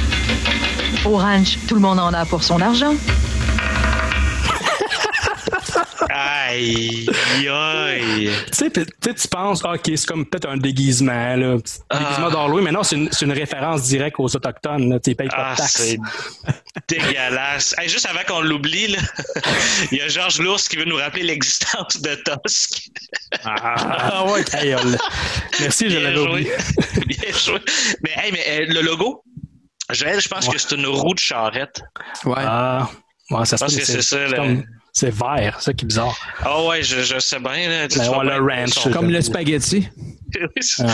Au 1.04 1.16
ranch, 1.16 1.58
tout 1.66 1.74
le 1.74 1.80
monde 1.80 1.98
en 1.98 2.12
a 2.12 2.24
pour 2.24 2.42
son 2.42 2.60
argent. 2.60 2.94
Aïe, 6.20 7.08
aïe. 7.48 8.30
Tu 8.50 8.56
sais, 8.56 8.70
tu 8.70 8.84
sais, 9.04 9.14
tu 9.14 9.28
penses, 9.28 9.64
OK, 9.64 9.80
c'est 9.84 10.06
comme 10.06 10.26
peut-être 10.26 10.48
un 10.48 10.56
déguisement, 10.56 11.36
là. 11.36 11.56
Un 11.90 11.98
déguisement 11.98 12.30
d'Halloween, 12.30 12.64
mais 12.64 12.72
non, 12.72 12.82
c'est 12.82 12.96
une, 12.96 13.32
référence 13.32 13.82
directe 13.84 14.16
aux 14.18 14.34
Autochtones, 14.34 14.88
là. 14.90 14.98
Tu 15.00 15.14
payent 15.14 15.28
pas 15.28 15.36
Ah, 15.50 15.52
de 15.54 15.58
taxes. 15.58 15.96
dégueulasse. 16.88 17.74
Hey, 17.78 17.88
juste 17.88 18.06
avant 18.06 18.20
qu'on 18.26 18.40
l'oublie, 18.40 18.88
là, 18.88 18.98
il 19.92 19.98
y 19.98 20.00
a 20.00 20.08
Georges 20.08 20.40
Lourdes 20.40 20.60
qui 20.62 20.76
veut 20.76 20.84
nous 20.84 20.96
rappeler 20.96 21.22
l'existence 21.22 22.00
de 22.00 22.14
Tusk. 22.44 22.88
Ah 23.44 24.24
ouais, 24.32 24.44
ta 24.44 24.64
gueule. 24.64 24.96
Merci, 25.60 25.90
je 25.90 25.96
Bien 25.98 26.00
l'avais 26.10 26.16
joué. 26.16 26.28
oublié. 26.30 26.52
Bien 27.06 27.32
joué. 27.32 27.60
Mais, 28.02 28.10
hey, 28.16 28.32
mais 28.32 28.44
euh, 28.48 28.66
le 28.72 28.80
logo, 28.82 29.22
Joël, 29.90 30.20
je 30.20 30.28
pense 30.28 30.48
que 30.48 30.58
c'est 30.58 30.74
une 30.74 30.86
roue 30.86 31.14
de 31.14 31.18
charrette. 31.18 31.80
Ouais. 32.24 32.34
Ah, 32.38 32.88
ouais, 33.30 33.44
ça 33.44 33.56
se 33.56 33.64
Je 33.64 33.64
pense 33.66 33.74
peut, 33.74 33.80
que 33.80 33.86
c'est 33.86 34.02
ça, 34.02 34.36
comme- 34.36 34.64
C'est 34.98 35.10
vert, 35.14 35.54
c'est 35.58 35.66
ça 35.66 35.72
qui 35.74 35.84
est 35.84 35.86
bizarre. 35.88 36.16
Ah 36.44 36.64
ouais, 36.64 36.82
je, 36.82 37.02
je 37.02 37.20
sais 37.20 37.38
bien. 37.38 37.68
Là, 37.68 37.86
Tu 37.86 37.98
Ben, 37.98 38.22
le 38.24 38.40
ranch. 38.42 38.90
Comme 38.92 39.10
le 39.10 39.20
spaghetti. 39.20 39.88
Oui, 40.40 40.46
c'est- 40.60 40.82
Ouais. 40.82 40.90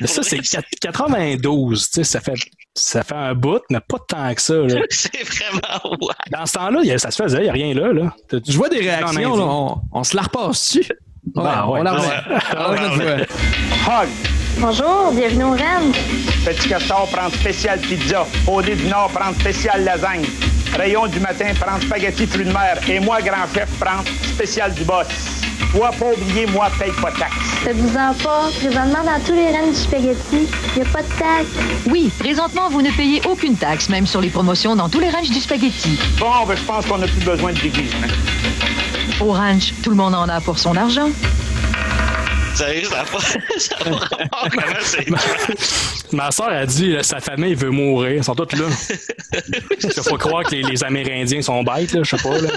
Mais 0.00 0.06
ça, 0.06 0.22
c'est 0.22 0.38
quat- 0.42 0.62
92, 0.80 1.90
tu 1.90 1.92
sais, 1.96 2.04
ça 2.04 2.20
fait, 2.20 2.32
ça 2.74 3.02
fait 3.02 3.14
un 3.14 3.34
bout, 3.34 3.60
mais 3.68 3.80
pas 3.80 3.98
tant 4.08 4.32
que 4.34 4.40
ça, 4.40 4.54
là. 4.54 4.80
C'est 4.90 5.22
vraiment 5.24 5.96
ouais. 6.00 6.14
Dans 6.30 6.46
ce 6.46 6.54
temps-là, 6.54 6.98
ça 6.98 7.10
se 7.10 7.22
faisait, 7.22 7.38
il 7.38 7.42
n'y 7.42 7.48
a 7.50 7.52
rien 7.52 7.74
là, 7.74 8.14
Je 8.48 8.56
vois 8.56 8.70
des 8.70 8.80
réactions, 8.80 9.36
là, 9.36 9.44
on, 9.44 9.80
on 9.92 10.04
se 10.04 10.16
la 10.16 10.22
repasse 10.22 10.74
dessus. 10.76 10.90
Ouais, 11.34 11.42
Ah, 11.44 11.68
ouais. 11.68 11.80
on 11.80 11.82
la 11.82 11.92
remet. 11.92 13.26
Ouais. 13.26 14.08
Bonjour, 14.58 15.12
bienvenue 15.12 15.44
au 15.44 15.50
Rennes. 15.50 15.92
Petit 16.44 16.68
Castor 16.68 17.08
prend 17.10 17.30
spécial 17.30 17.80
pizza? 17.80 18.26
Odé 18.46 18.74
du 18.76 18.86
Nord 18.86 19.10
prend 19.10 19.32
spécial 19.34 19.84
lasagne. 19.84 20.24
Rayon 20.76 21.06
du 21.06 21.20
matin 21.20 21.52
prend 21.58 21.80
spaghetti 21.80 22.26
fruits 22.26 22.44
de 22.44 22.52
mer. 22.52 22.78
Et 22.88 23.00
moi, 23.00 23.20
grand 23.20 23.46
chef, 23.54 23.68
prend 23.80 24.02
spécial 24.22 24.72
du 24.74 24.84
boss. 24.84 25.06
Toi, 25.72 25.90
pas 25.98 26.12
oublier, 26.12 26.46
moi, 26.46 26.68
paye 26.78 26.92
pas 27.00 27.10
de 27.10 27.18
taxe. 27.18 27.34
Faites-vous-en 27.64 28.14
pas. 28.22 28.50
Présentement, 28.58 29.04
dans 29.04 29.24
tous 29.24 29.32
les 29.32 29.46
Rennes 29.46 29.70
du 29.70 29.76
spaghetti, 29.76 30.48
il 30.76 30.82
n'y 30.82 30.88
a 30.88 30.90
pas 30.90 31.02
de 31.02 31.08
taxe. 31.08 31.64
Oui, 31.90 32.10
présentement, 32.18 32.68
vous 32.70 32.82
ne 32.82 32.90
payez 32.90 33.22
aucune 33.26 33.56
taxe, 33.56 33.88
même 33.88 34.06
sur 34.06 34.20
les 34.20 34.28
promotions 34.28 34.76
dans 34.76 34.88
tous 34.88 35.00
les 35.00 35.10
ranchs 35.10 35.30
du 35.30 35.40
spaghetti. 35.40 35.98
Bon, 36.18 36.46
ben, 36.46 36.56
je 36.56 36.62
pense 36.62 36.86
qu'on 36.86 36.98
n'a 36.98 37.06
plus 37.08 37.24
besoin 37.24 37.52
de 37.52 37.58
déguisement. 37.58 38.06
Au 39.20 39.32
ranch, 39.32 39.72
tout 39.82 39.90
le 39.90 39.96
monde 39.96 40.14
en 40.14 40.28
a 40.28 40.40
pour 40.40 40.58
son 40.58 40.76
argent. 40.76 41.08
Sérieux, 42.54 42.84
ça 42.84 42.96
n'a 42.96 43.04
pas, 43.10 43.20
ça 43.58 43.76
a 43.80 43.84
pas 43.84 43.96
rapport 43.96 44.48
comment 44.50 44.76
c'est. 44.82 46.12
Ma 46.12 46.30
soeur 46.30 46.48
a 46.48 46.66
dit, 46.66 46.92
là, 46.92 47.02
sa 47.02 47.20
famille 47.20 47.54
veut 47.54 47.70
mourir, 47.70 48.16
ils 48.16 48.24
sont 48.24 48.34
tous 48.34 48.54
là. 48.56 48.66
Il 49.82 49.90
faut 50.02 50.18
croire 50.18 50.44
que 50.44 50.54
les, 50.54 50.62
les 50.62 50.84
Amérindiens 50.84 51.40
sont 51.42 51.62
bêtes, 51.62 51.92
là, 51.94 52.02
je 52.02 52.16
sais 52.16 52.22
pas, 52.22 52.38
là. 52.38 52.50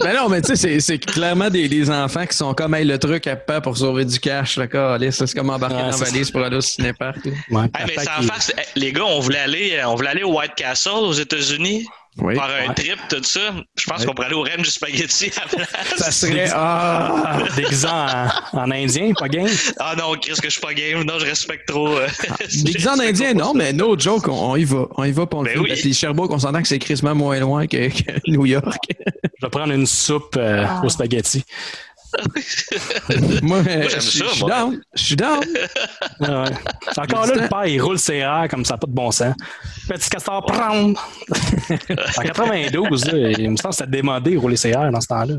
Ben 0.00 0.14
non, 0.16 0.28
mais 0.28 0.42
tu 0.42 0.56
sais, 0.56 0.80
c'est- 0.80 0.98
clairement 0.98 1.48
des, 1.50 1.68
des 1.68 1.88
enfants 1.90 2.26
qui 2.26 2.36
sont 2.36 2.52
comme, 2.54 2.74
hey, 2.74 2.84
le 2.84 2.98
truc 2.98 3.26
à 3.28 3.36
pas 3.36 3.60
pour 3.60 3.76
sauver 3.76 4.04
du 4.04 4.18
cash, 4.18 4.56
là, 4.56 4.66
c'est 5.10 5.34
comme 5.34 5.50
embarquer 5.50 5.76
Ouais, 5.76 5.82
dans 5.82 5.88
la 5.90 5.96
valise 5.96 6.30
pour 6.30 6.42
aller 6.42 6.56
au 6.56 6.60
cinépark. 6.60 7.24
là. 7.24 7.32
Ouais, 7.50 7.62
Hey, 7.78 7.84
mais 7.86 7.94
papa 7.94 8.04
sans 8.16 8.20
qui- 8.22 8.26
face, 8.26 8.52
hey, 8.56 8.64
les 8.76 8.92
gars, 8.92 9.04
on 9.04 9.20
voulait 9.20 9.38
aller, 9.38 9.74
euh, 9.76 9.88
on 9.88 9.94
voulait 9.94 10.10
aller 10.10 10.22
au 10.24 10.36
White 10.38 10.54
Castle 10.56 10.90
aux 10.90 11.12
États-Unis. 11.12 11.86
Oui. 12.18 12.34
Faire 12.34 12.44
un 12.44 12.68
Ouais. 12.68 12.74
trip, 12.74 12.98
tout 13.08 13.22
ça. 13.22 13.40
Je 13.74 13.84
pense 13.86 14.00
Oui. 14.00 14.06
qu'on 14.06 14.12
pourrait 14.14 14.26
aller 14.26 14.36
au 14.36 14.42
Rennes 14.42 14.60
du 14.60 14.70
spaghetti 14.70 15.30
à 15.36 15.40
la 15.58 15.64
place. 15.66 15.96
Ça 15.96 16.10
serait, 16.10 16.50
ah, 16.52 17.38
Déguisant 17.56 18.06
en, 18.52 18.58
en 18.58 18.70
indien, 18.70 19.12
pas 19.18 19.28
game? 19.28 19.48
Ah 19.78 19.94
non, 19.96 20.12
Chris, 20.20 20.34
que 20.34 20.44
je 20.44 20.50
suis 20.50 20.60
pas 20.60 20.74
game. 20.74 21.04
Non, 21.04 21.18
je 21.18 21.24
respecte 21.24 21.66
trop. 21.68 21.88
euh, 21.96 22.06
Déguisé 22.64 22.88
en 22.88 23.00
indien, 23.00 23.32
non, 23.32 23.54
mais 23.54 23.72
no 23.72 23.98
joke, 23.98 24.28
on, 24.28 24.50
on 24.52 24.56
y 24.56 24.64
va. 24.64 24.88
On 24.96 25.04
y 25.04 25.12
va 25.12 25.24
pour 25.26 25.40
le 25.42 25.46
Ben 25.46 25.52
film. 25.54 25.64
oui. 25.64 25.80
Puis 25.80 25.94
Sherbrooke, 25.94 26.30
on 26.32 26.38
s'entend 26.38 26.60
que 26.60 26.68
c'est 26.68 26.78
crissement 26.78 27.14
moins 27.14 27.38
loin 27.40 27.66
que, 27.66 27.88
que 27.88 28.20
New 28.30 28.44
York. 28.44 28.76
Je 29.40 29.46
vais 29.46 29.50
prendre 29.50 29.72
une 29.72 29.86
soupe 29.86 30.36
euh, 30.36 30.66
Ah. 30.68 30.82
aux 30.84 30.90
spaghettis. 30.90 31.44
moi, 33.42 33.62
j'aime 33.62 33.88
je 33.88 34.00
ça, 34.00 34.24
je 34.28 34.34
suis 34.34 34.44
down. 34.44 34.80
Je 34.94 35.02
suis 35.02 35.16
down. 35.16 35.44
Encore 36.20 37.26
là, 37.26 37.34
le 37.34 37.48
père, 37.48 37.66
il 37.66 37.80
roule 37.80 37.98
ses 37.98 38.16
airs 38.16 38.46
comme 38.50 38.64
ça, 38.64 38.76
pas 38.76 38.86
de 38.86 38.92
bon 38.92 39.10
sens. 39.10 39.34
Petit 39.88 40.10
castor, 40.10 40.44
prendre. 40.44 41.00
en 42.18 42.22
92, 42.22 43.04
là, 43.06 43.30
il 43.30 43.50
me 43.50 43.56
semble 43.56 43.70
que 43.70 43.78
c'était 43.78 43.90
démodé 43.90 44.36
rouler 44.36 44.56
ses 44.56 44.70
airs 44.70 44.90
dans 44.90 45.00
ce 45.00 45.08
temps-là. 45.08 45.34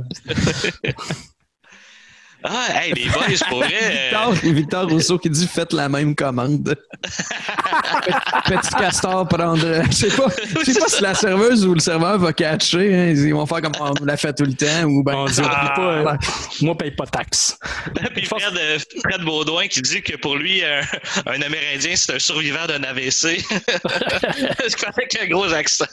Ah, 2.44 2.68
hey, 2.84 2.94
les 2.94 3.06
boys, 3.10 3.24
pour 3.50 3.60
vrai. 3.60 3.74
euh, 3.74 3.90
Victor, 3.90 4.34
Victor 4.54 4.90
Rousseau 4.90 5.18
qui 5.18 5.30
dit 5.30 5.48
faites 5.48 5.72
la 5.74 5.88
même 5.90 6.14
commande. 6.16 6.76
Petit 8.46 8.70
castor 8.78 9.28
prendre. 9.28 9.84
Je 9.90 9.92
sais 9.92 10.08
pas, 10.10 10.28
je 10.66 10.72
sais 10.72 10.80
pas 10.80 10.88
si 10.88 11.02
la 11.04 11.14
serveuse 11.14 11.66
ou 11.66 11.74
le 11.74 11.80
serveur 11.80 12.18
va 12.20 12.34
catcher. 12.34 12.94
hein. 12.94 13.10
Ils 13.16 13.34
vont 13.34 13.46
faire 13.46 13.62
comme 13.62 13.74
on 13.80 13.94
l'a 14.06 14.18
fait 14.18 14.34
tout 14.34 14.44
le 14.46 14.54
temps. 14.54 14.84
Ou 14.86 15.04
ben, 15.04 15.16
On 15.16 15.26
dit, 15.26 15.42
Ah, 15.44 15.74
pas, 15.76 15.82
euh, 15.82 16.18
moi, 16.62 16.78
paye 16.78 16.92
pas 16.92 17.06
de 17.06 17.12
taxes. 17.12 17.58
Puis 18.14 18.26
Fred, 18.26 18.58
euh, 18.58 18.78
Fred 19.04 19.22
Baudouin 19.24 19.68
qui 19.68 19.82
dit 19.82 20.02
que 20.02 20.18
pour 20.18 20.36
lui, 20.36 20.62
un 20.64 21.42
Amérindien, 21.42 21.94
c'est 21.96 22.16
un 22.16 22.20
survivant 22.20 22.66
d'un 22.68 22.84
AVC. 22.84 23.40
Fait 23.40 24.88
avec 24.88 25.18
un 25.22 25.28
gros 25.28 25.52
accent. 25.54 25.86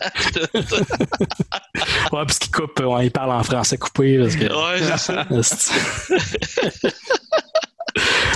Ouais, 2.12 2.24
parce 2.26 2.38
qu'il 2.38 2.50
coupe, 2.50 2.80
ouais, 2.80 3.06
il 3.06 3.10
parle 3.10 3.30
en 3.32 3.42
français 3.42 3.78
coupé. 3.78 4.18
Parce 4.18 4.36
que... 4.36 4.44
Ouais, 4.44 4.80
c'est 4.80 4.98
ça. 4.98 5.26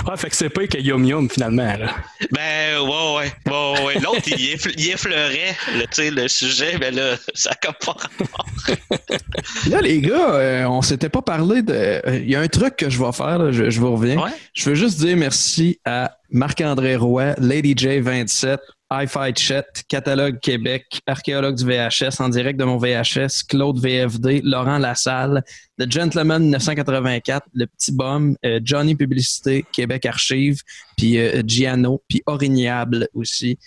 ouais, 0.07 0.17
fait 0.17 0.29
que 0.29 0.35
c'est 0.35 0.49
pas 0.49 0.67
que 0.67 0.77
Yum 0.77 1.05
Yum 1.05 1.29
finalement. 1.29 1.75
Là. 1.77 1.95
Ben, 2.31 2.79
ouais, 2.81 2.87
ouais. 2.87 3.33
ouais, 3.51 3.83
ouais. 3.85 3.99
L'autre, 3.99 4.21
il, 4.27 4.53
effle- 4.55 4.73
il 4.77 4.89
effleurait 4.91 5.55
le, 5.73 6.09
le 6.21 6.27
sujet, 6.27 6.77
mais 6.79 6.91
là, 6.91 7.15
ça 7.33 7.51
a 7.51 7.55
comme 7.55 7.75
pas 7.85 7.93
rapport. 7.93 8.45
Là, 9.69 9.81
les 9.81 10.01
gars, 10.01 10.31
euh, 10.33 10.65
on 10.65 10.81
s'était 10.81 11.09
pas 11.09 11.21
parlé 11.21 11.61
de. 11.61 11.73
euh, 11.73 12.19
Il 12.23 12.29
y 12.29 12.35
a 12.35 12.39
un 12.41 12.47
truc 12.47 12.75
que 12.77 12.89
je 12.89 12.99
vais 13.03 13.11
faire, 13.11 13.37
là, 13.37 13.51
je, 13.51 13.69
je 13.69 13.79
vous 13.79 13.93
reviens. 13.95 14.17
Je 14.53 14.69
veux 14.69 14.75
juste 14.75 14.99
dire 14.99 15.15
merci 15.17 15.79
à 15.85 16.17
Marc-André 16.31 16.95
Roy, 16.95 17.33
Lady 17.37 17.73
J27, 17.75 18.57
Hi-Fi 18.91 19.33
Chat, 19.35 19.65
Catalogue 19.87 20.39
Québec, 20.39 21.01
Archéologue 21.07 21.55
du 21.55 21.65
VHS 21.65 22.19
en 22.21 22.29
direct 22.29 22.59
de 22.59 22.65
mon 22.65 22.77
VHS, 22.77 23.43
Claude 23.47 23.79
VFD, 23.79 24.41
Laurent 24.43 24.77
Lassalle, 24.77 25.43
The 25.79 25.91
Gentleman 25.91 26.43
1984, 26.43 27.47
Le 27.53 27.65
Petit 27.65 27.91
Bum, 27.91 28.37
euh, 28.45 28.59
Johnny 28.63 28.95
Publicité, 28.95 29.65
Québec 29.71 30.05
Archive, 30.05 30.61
puis 30.95 31.17
euh, 31.17 31.41
Giano, 31.45 32.03
puis 32.07 32.21
Orignable 32.27 33.07
aussi. 33.15 33.57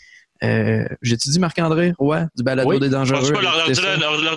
Euh, 0.45 0.85
J'ai-tu 1.03 1.31
dit 1.31 1.39
Marc-André 1.41 1.93
Roy 1.99 2.29
du 2.37 2.43
Balado 2.43 2.69
Oui. 2.71 2.79
des 2.79 2.89
Dangereux? 2.89 3.33
Peux 3.33 3.43
leur, 3.43 3.67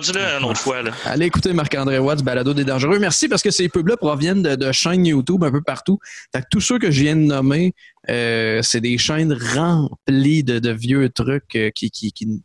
dis-le 0.00 0.20
une 0.38 0.44
autre 0.44 0.60
fois. 0.60 0.82
Là. 0.82 0.90
Allez 1.04 1.26
écouter 1.26 1.52
Marc-André 1.52 1.98
Watt 1.98 2.18
du 2.18 2.24
Balado 2.24 2.52
des 2.54 2.64
Dangereux. 2.64 2.98
Merci 2.98 3.28
parce 3.28 3.42
que 3.42 3.50
ces 3.50 3.68
pubs-là 3.68 3.96
proviennent 3.96 4.42
de, 4.42 4.56
de 4.56 4.72
chaînes 4.72 5.06
YouTube 5.06 5.44
un 5.44 5.50
peu 5.52 5.62
partout. 5.62 5.98
Fait 6.34 6.42
que 6.42 6.46
tous 6.50 6.60
ceux 6.60 6.78
que 6.78 6.90
je 6.90 7.02
viens 7.02 7.16
de 7.16 7.20
nommer, 7.22 7.74
euh, 8.10 8.60
c'est 8.62 8.80
des 8.80 8.98
chaînes 8.98 9.32
remplies 9.54 10.42
de, 10.42 10.58
de 10.58 10.70
vieux 10.70 11.08
trucs 11.08 11.54
euh, 11.54 11.70
qui, 11.70 11.90
qui, 11.90 12.12
qui, 12.12 12.42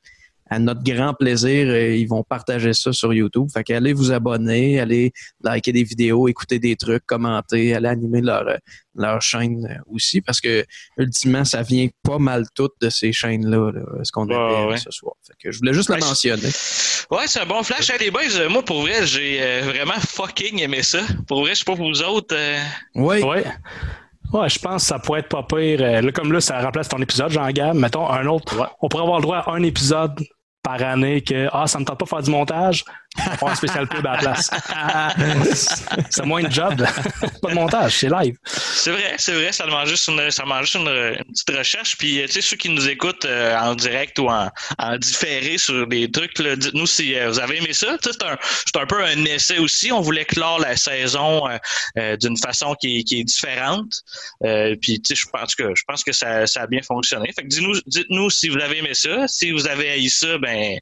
à 0.49 0.59
notre 0.59 0.83
grand 0.83 1.13
plaisir, 1.13 1.67
euh, 1.67 1.95
ils 1.95 2.07
vont 2.07 2.23
partager 2.23 2.73
ça 2.73 2.93
sur 2.93 3.13
YouTube. 3.13 3.47
Fait 3.53 3.63
qu'allez 3.63 3.93
vous 3.93 4.11
abonner, 4.11 4.79
allez 4.79 5.11
liker 5.43 5.71
des 5.71 5.83
vidéos, 5.83 6.27
écouter 6.27 6.59
des 6.59 6.75
trucs, 6.75 7.05
commenter, 7.05 7.73
allez 7.75 7.89
animer 7.89 8.21
leur, 8.21 8.47
euh, 8.47 8.57
leur 8.95 9.21
chaîne 9.21 9.81
aussi 9.87 10.21
parce 10.21 10.41
que 10.41 10.65
ultimement, 10.97 11.45
ça 11.45 11.61
vient 11.61 11.87
pas 12.03 12.17
mal 12.17 12.45
tout 12.55 12.69
de 12.81 12.89
ces 12.89 13.11
chaînes-là, 13.13 13.71
là, 13.71 13.81
ce 14.03 14.11
qu'on 14.11 14.29
a 14.29 14.67
ouais. 14.67 14.77
ce 14.77 14.89
soir. 14.91 15.13
Fait 15.25 15.33
que 15.41 15.51
je 15.51 15.59
voulais 15.59 15.73
juste 15.73 15.89
le 15.89 15.97
mentionner. 15.97 16.49
Ouais, 17.11 17.27
c'est 17.27 17.39
un 17.41 17.45
bon 17.45 17.63
flash. 17.63 17.89
Hey, 17.89 17.99
les 17.99 18.11
boys, 18.11 18.21
euh, 18.37 18.49
moi, 18.49 18.63
pour 18.63 18.81
vrai, 18.81 19.05
j'ai 19.05 19.39
vraiment 19.61 19.99
fucking 19.99 20.59
aimé 20.61 20.83
ça. 20.83 20.99
Pour 21.27 21.41
vrai, 21.41 21.51
je 21.51 21.59
sais 21.59 21.65
pas 21.65 21.75
pour 21.75 21.87
vous 21.87 22.01
autres. 22.03 22.35
euh, 22.35 22.57
Oui. 22.95 23.21
Ouais. 23.23 23.45
Ouais, 24.33 24.49
je 24.49 24.59
pense 24.59 24.81
que 24.83 24.87
ça 24.89 24.99
pourrait 24.99 25.21
être 25.21 25.29
pas 25.29 25.43
pire. 25.43 25.79
Là, 25.79 26.11
comme 26.11 26.33
là, 26.33 26.41
ça 26.41 26.59
remplace 26.59 26.89
ton 26.89 26.97
épisode, 27.01 27.31
Jean-Gab. 27.31 27.75
Mettons 27.77 28.09
un 28.09 28.25
autre. 28.27 28.69
On 28.81 28.89
pourrait 28.89 29.03
avoir 29.03 29.19
le 29.19 29.21
droit 29.23 29.37
à 29.37 29.51
un 29.51 29.63
épisode 29.63 30.19
par 30.67 30.83
année 30.83 31.21
que 31.21 31.47
Ah, 31.53 31.65
ça 31.65 31.79
me 31.79 31.85
tente 31.85 31.97
pas 31.97 32.03
de 32.03 32.09
faire 32.09 32.21
du 32.21 32.29
montage. 32.29 32.83
On 33.19 33.29
va 33.29 33.37
faire 33.37 33.47
un 33.49 33.55
spécial 33.55 33.87
pub 33.87 34.05
à 34.05 34.11
la 34.13 34.17
place. 34.17 34.49
c'est 36.09 36.25
moins 36.25 36.43
de 36.43 36.51
job. 36.51 36.75
pas 37.41 37.49
de 37.49 37.53
montage, 37.55 37.97
c'est 37.99 38.09
live. 38.09 38.35
C'est 38.45 38.91
vrai, 38.91 39.15
c'est 39.17 39.33
vrai, 39.33 39.51
ça 39.51 39.65
demande 39.65 39.87
juste 39.87 40.07
une, 40.07 40.29
ça 40.31 40.43
demande 40.43 40.61
juste 40.63 40.75
une, 40.75 40.87
une 40.87 41.33
petite 41.33 41.57
recherche. 41.57 41.97
Puis, 41.97 42.21
euh, 42.21 42.25
tu 42.27 42.33
sais, 42.33 42.41
ceux 42.41 42.57
qui 42.57 42.69
nous 42.69 42.87
écoutent 42.87 43.25
euh, 43.25 43.57
en 43.57 43.75
direct 43.75 44.17
ou 44.19 44.29
en, 44.29 44.49
en 44.77 44.97
différé 44.97 45.57
sur 45.57 45.87
des 45.87 46.09
trucs, 46.11 46.37
là, 46.39 46.55
dites-nous 46.55 46.87
si 46.87 47.15
euh, 47.15 47.29
vous 47.29 47.39
avez 47.39 47.57
aimé 47.57 47.73
ça. 47.73 47.97
C'est 48.01 48.23
un, 48.23 48.37
c'est 48.65 48.77
un 48.77 48.85
peu 48.85 49.03
un 49.03 49.25
essai 49.25 49.57
aussi. 49.59 49.91
On 49.91 50.01
voulait 50.01 50.25
clore 50.25 50.59
la 50.59 50.75
saison 50.75 51.47
euh, 51.49 51.57
euh, 51.97 52.17
d'une 52.17 52.37
façon 52.37 52.75
qui, 52.79 52.99
est- 52.99 53.03
qui 53.03 53.19
est 53.19 53.23
différente. 53.23 54.01
Euh, 54.43 54.75
puis, 54.81 55.01
tu 55.01 55.15
sais, 55.15 55.21
je 55.21 55.29
pense 55.29 55.55
que 55.55 55.73
je 55.75 55.83
pense 55.87 56.03
que 56.03 56.11
ça, 56.11 56.47
ça 56.47 56.61
a 56.63 56.67
bien 56.67 56.81
fonctionné. 56.81 57.31
Fait 57.33 57.43
que 57.43 57.47
dis-nous, 57.47 57.73
dites-nous 57.87 58.29
si 58.29 58.49
vous 58.49 58.59
avez 58.59 58.77
aimé 58.79 58.93
ça. 58.93 59.27
Si 59.27 59.51
vous 59.51 59.67
avez 59.67 59.89
haï 59.89 60.09
ça, 60.09 60.37
ben, 60.37 60.77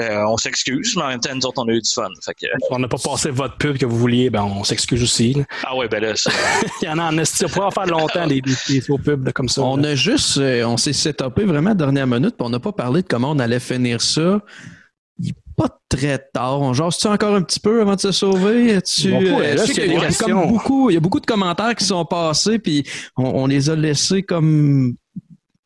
euh, 0.00 0.24
on 0.28 0.36
s'excuse, 0.36 0.94
mais 0.96 1.02
en 1.02 1.08
même 1.08 1.20
temps, 1.20 1.34
nous 1.38 1.46
autres, 1.46 1.62
on 1.62 1.68
a 1.68 1.72
eu 1.72 1.80
du 1.80 1.90
fun. 1.90 2.08
Fait 2.24 2.34
que, 2.34 2.46
On 2.70 2.78
n'a 2.78 2.88
pas 2.88 2.98
passé 2.98 3.30
votre 3.30 3.56
pub 3.56 3.78
que 3.78 3.86
vous 3.86 3.98
vouliez, 3.98 4.30
ben 4.30 4.42
on 4.42 4.64
s'excuse 4.64 5.02
aussi. 5.02 5.34
là. 5.34 5.44
ah 5.64 5.76
ouais, 5.76 5.88
ben 5.88 6.02
là, 6.02 6.16
ça- 6.16 6.30
Il 6.82 6.86
y 6.86 6.88
en 6.88 6.98
a 6.98 7.04
en 7.04 7.18
esti. 7.18 7.44
On 7.44 7.48
pourrait 7.48 7.66
en 7.66 7.70
faire 7.70 7.86
longtemps 7.86 8.26
des, 8.26 8.42
faux 8.80 8.98
pubs 8.98 9.24
là, 9.26 9.32
comme 9.32 9.48
ça. 9.48 9.62
On 9.62 9.76
là. 9.76 9.90
a 9.90 9.94
juste, 9.94 10.38
euh, 10.38 10.64
on 10.64 10.76
s'est 10.76 10.92
setupé 10.92 11.44
vraiment 11.44 11.70
à 11.70 11.74
la 11.74 11.78
dernière 11.78 12.06
minute, 12.06 12.36
puis 12.36 12.46
on 12.46 12.50
n'a 12.50 12.60
pas 12.60 12.72
parlé 12.72 13.02
de 13.02 13.08
comment 13.08 13.30
on 13.30 13.38
allait 13.38 13.60
finir 13.60 14.00
ça. 14.00 14.40
Il 15.20 15.32
pas 15.58 15.68
très 15.88 16.18
tard. 16.32 16.60
On 16.60 16.72
genre, 16.72 16.94
tu 16.94 17.06
encore 17.08 17.34
un 17.34 17.42
petit 17.42 17.58
peu 17.58 17.80
avant 17.80 17.96
de 17.96 18.00
se 18.00 18.12
sauver? 18.12 18.80
Tu, 18.82 19.10
Bon 19.10 19.18
coup, 19.18 19.40
euh, 19.40 19.54
là, 19.56 19.64
qu'il 19.64 19.92
y 19.92 19.96
a 19.96 20.10
comme 20.12 20.48
beaucoup, 20.48 20.88
il 20.88 20.94
y 20.94 20.96
a 20.96 21.00
beaucoup 21.00 21.20
de 21.20 21.26
commentaires 21.26 21.74
qui 21.74 21.84
sont 21.84 22.04
passés, 22.04 22.58
puis 22.60 22.84
on, 23.16 23.24
on 23.24 23.46
les 23.46 23.68
a 23.68 23.74
laissés 23.74 24.22
comme 24.22 24.94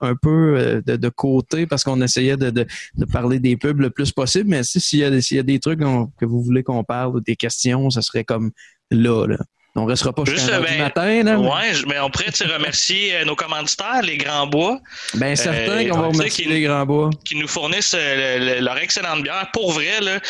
un 0.02 0.14
peu 0.14 0.54
euh, 0.58 0.82
de, 0.86 0.96
de 0.96 1.08
côté 1.08 1.66
parce 1.66 1.84
qu'on 1.84 2.00
essayait 2.02 2.36
de, 2.36 2.50
de, 2.50 2.66
de 2.96 3.04
parler 3.06 3.38
des 3.38 3.56
pubs 3.56 3.80
le 3.80 3.90
plus 3.90 4.12
possible. 4.12 4.48
Mais 4.50 4.62
si- 4.64 4.80
s'il 4.80 4.98
y, 4.98 5.04
a 5.04 5.10
des- 5.10 5.22
s'il 5.22 5.36
y 5.36 5.40
a 5.40 5.44
des 5.44 5.58
trucs 5.60 5.80
que 5.80 6.24
vous 6.26 6.42
voulez 6.42 6.62
qu'on 6.62 6.84
parle 6.84 7.16
ou 7.16 7.20
des 7.20 7.36
questions, 7.36 7.88
ça 7.90 8.02
serait 8.02 8.24
comme 8.24 8.50
là. 8.90 9.26
là. 9.26 9.38
On 9.74 9.86
restera 9.86 10.12
pas 10.12 10.26
jusqu'à 10.26 10.60
ben, 10.60 10.78
matin. 10.80 11.22
Là, 11.22 11.38
mais- 11.38 11.48
ouais, 11.48 11.72
mais 11.88 11.98
on 12.00 12.10
pourrait 12.10 12.26
remercier 12.54 13.16
euh, 13.16 13.24
nos 13.24 13.34
commanditaires, 13.34 14.02
les 14.02 14.18
Grands 14.18 14.46
Bois. 14.46 14.78
Ben, 15.14 15.34
certain 15.34 15.78
Euh, 15.78 15.88
qu'on 15.88 15.98
va 15.98 16.06
remercier 16.08 16.44
qui- 16.44 16.50
les 16.50 16.60
grands 16.60 16.84
bois. 16.84 17.08
qui 17.24 17.36
nous 17.36 17.48
fournissent 17.48 17.94
euh, 17.96 18.38
le- 18.38 18.44
le- 18.56 18.60
leur 18.60 18.76
excellente 18.76 19.22
bière. 19.22 19.48
Pour 19.54 19.72
vrai, 19.72 19.98
là, 20.02 20.20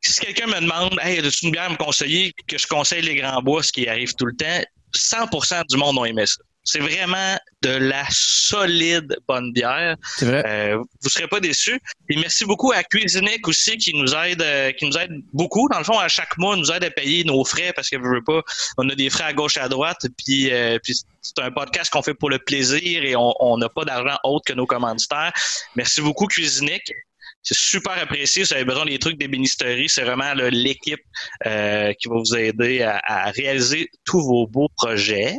si 0.00 0.18
quelqu'un 0.18 0.48
me 0.48 0.60
demande 0.60 0.98
Hey, 1.00 1.20
as-tu 1.24 1.46
une 1.46 1.52
bière 1.52 1.66
à 1.66 1.68
me 1.70 1.76
conseiller 1.76 2.32
que 2.48 2.58
je 2.58 2.66
conseille 2.66 3.02
les 3.02 3.14
grands 3.14 3.40
bois, 3.40 3.62
ce 3.62 3.70
qui 3.70 3.86
arrive 3.88 4.12
tout 4.16 4.26
le 4.26 4.34
temps, 4.34 4.64
100% 4.92 5.62
du 5.70 5.76
monde 5.76 5.96
ont 5.98 6.04
aimé 6.04 6.26
ça. 6.26 6.42
C'est 6.70 6.80
vraiment 6.80 7.38
de 7.62 7.70
la 7.70 8.04
solide 8.10 9.16
bonne 9.26 9.54
bière. 9.54 9.96
C'est 10.18 10.26
vrai. 10.26 10.42
Euh, 10.46 10.76
vous 10.76 11.08
serez 11.08 11.26
pas 11.26 11.40
déçus. 11.40 11.80
Et 12.10 12.16
merci 12.16 12.44
beaucoup 12.44 12.72
à 12.72 12.82
Cuisinic 12.82 13.48
aussi 13.48 13.78
qui 13.78 13.94
nous 13.94 14.14
aide, 14.14 14.42
euh, 14.42 14.70
qui 14.72 14.84
nous 14.84 14.98
aide 14.98 15.10
beaucoup. 15.32 15.66
Dans 15.70 15.78
le 15.78 15.84
fond, 15.84 15.98
à 15.98 16.08
chaque 16.08 16.36
mois, 16.36 16.56
nous 16.56 16.70
aide 16.70 16.84
à 16.84 16.90
payer 16.90 17.24
nos 17.24 17.42
frais 17.42 17.72
parce 17.74 17.88
que 17.88 17.96
je 17.96 18.02
veux 18.02 18.22
pas, 18.22 18.42
on 18.76 18.86
a 18.90 18.94
des 18.94 19.08
frais 19.08 19.24
à 19.24 19.32
gauche 19.32 19.56
à 19.56 19.66
droite. 19.70 20.06
Puis, 20.18 20.52
euh, 20.52 20.78
puis 20.84 20.94
c'est 21.22 21.38
un 21.38 21.50
podcast 21.50 21.90
qu'on 21.90 22.02
fait 22.02 22.12
pour 22.12 22.28
le 22.28 22.38
plaisir 22.38 23.02
et 23.02 23.14
on 23.16 23.56
n'a 23.56 23.70
pas 23.70 23.86
d'argent 23.86 24.18
autre 24.24 24.44
que 24.44 24.52
nos 24.52 24.66
commanditaires. 24.66 25.32
Merci 25.74 26.02
beaucoup 26.02 26.26
Cuisinic. 26.26 26.82
C'est 27.42 27.56
super 27.56 27.96
apprécié. 27.98 28.44
Si 28.44 28.50
vous 28.50 28.56
avez 28.56 28.66
besoin 28.66 28.84
des 28.84 28.98
trucs 28.98 29.16
d'ébénisterie, 29.16 29.88
c'est 29.88 30.02
vraiment 30.02 30.34
l'équipe 30.34 31.00
euh, 31.46 31.94
qui 31.94 32.08
va 32.08 32.16
vous 32.16 32.36
aider 32.36 32.82
à, 32.82 33.00
à 33.02 33.30
réaliser 33.30 33.88
tous 34.04 34.20
vos 34.20 34.46
beaux 34.46 34.68
projets. 34.76 35.38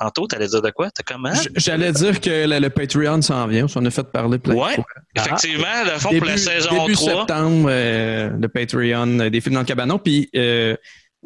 Anto, 0.00 0.26
t'allais 0.26 0.46
dire 0.46 0.62
de 0.62 0.70
quoi? 0.70 0.90
T'as 0.90 1.02
comment? 1.02 1.32
J'allais 1.56 1.92
dire 1.92 2.20
que 2.20 2.46
le, 2.48 2.58
le 2.58 2.70
Patreon 2.70 3.20
s'en 3.22 3.46
vient. 3.46 3.66
On 3.74 3.84
a 3.84 3.90
fait 3.90 4.04
parler 4.10 4.38
plein 4.38 4.54
de 4.54 4.58
Ouais, 4.58 4.74
fois. 4.74 4.84
effectivement, 5.16 5.66
le 5.84 5.98
fond 5.98 6.10
pour 6.16 6.24
la 6.26 6.36
saison 6.36 6.84
début 6.84 6.94
3. 6.94 7.12
septembre, 7.20 7.68
euh, 7.70 8.30
le 8.40 8.48
Patreon 8.48 9.20
euh, 9.20 9.30
des 9.30 9.40
films 9.40 9.54
dans 9.54 9.60
le 9.60 9.66
cabanon. 9.66 9.98
Puis 9.98 10.28
euh, 10.36 10.76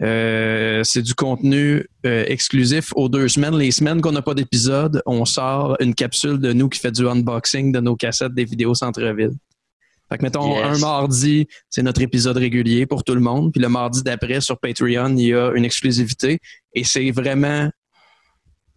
euh, 0.03 0.81
c'est 0.85 1.03
du 1.03 1.15
contenu 1.15 1.87
exclusif 2.05 2.93
aux 2.97 3.09
deux 3.09 3.29
semaines. 3.29 3.57
Les 3.59 3.71
semaines 3.71 4.01
qu'on 4.01 4.13
n'a 4.13 4.23
pas 4.23 4.35
d'épisode, 4.35 5.03
on 5.07 5.25
sort 5.25 5.77
une 5.81 5.95
capsule 5.95 6.39
de 6.41 6.53
nous 6.53 6.69
qui 6.69 6.81
fait 6.81 6.93
du 6.93 7.07
unboxing 7.07 7.73
de 7.73 7.81
nos 7.81 7.95
cassettes 7.97 8.35
des 8.35 8.45
vidéos 8.45 8.75
centre-ville. 8.75 9.33
Fait 10.11 10.19
que 10.19 10.23
mettons, 10.25 10.55
Yes. 10.57 10.65
un 10.77 10.79
mardi, 10.79 11.47
c'est 11.71 11.83
notre 11.83 12.01
épisode 12.03 12.37
régulier 12.37 12.87
pour 12.87 13.05
tout 13.05 13.15
le 13.15 13.21
monde. 13.21 13.53
Puis 13.53 13.61
le 13.63 13.69
mardi 13.69 14.03
d'après, 14.03 14.41
sur 14.41 14.59
Patreon, 14.59 15.15
il 15.17 15.27
y 15.29 15.35
a 15.35 15.53
une 15.55 15.65
exclusivité. 15.65 16.39
Et 16.75 16.85
c'est 16.85 17.11
vraiment 17.11 17.71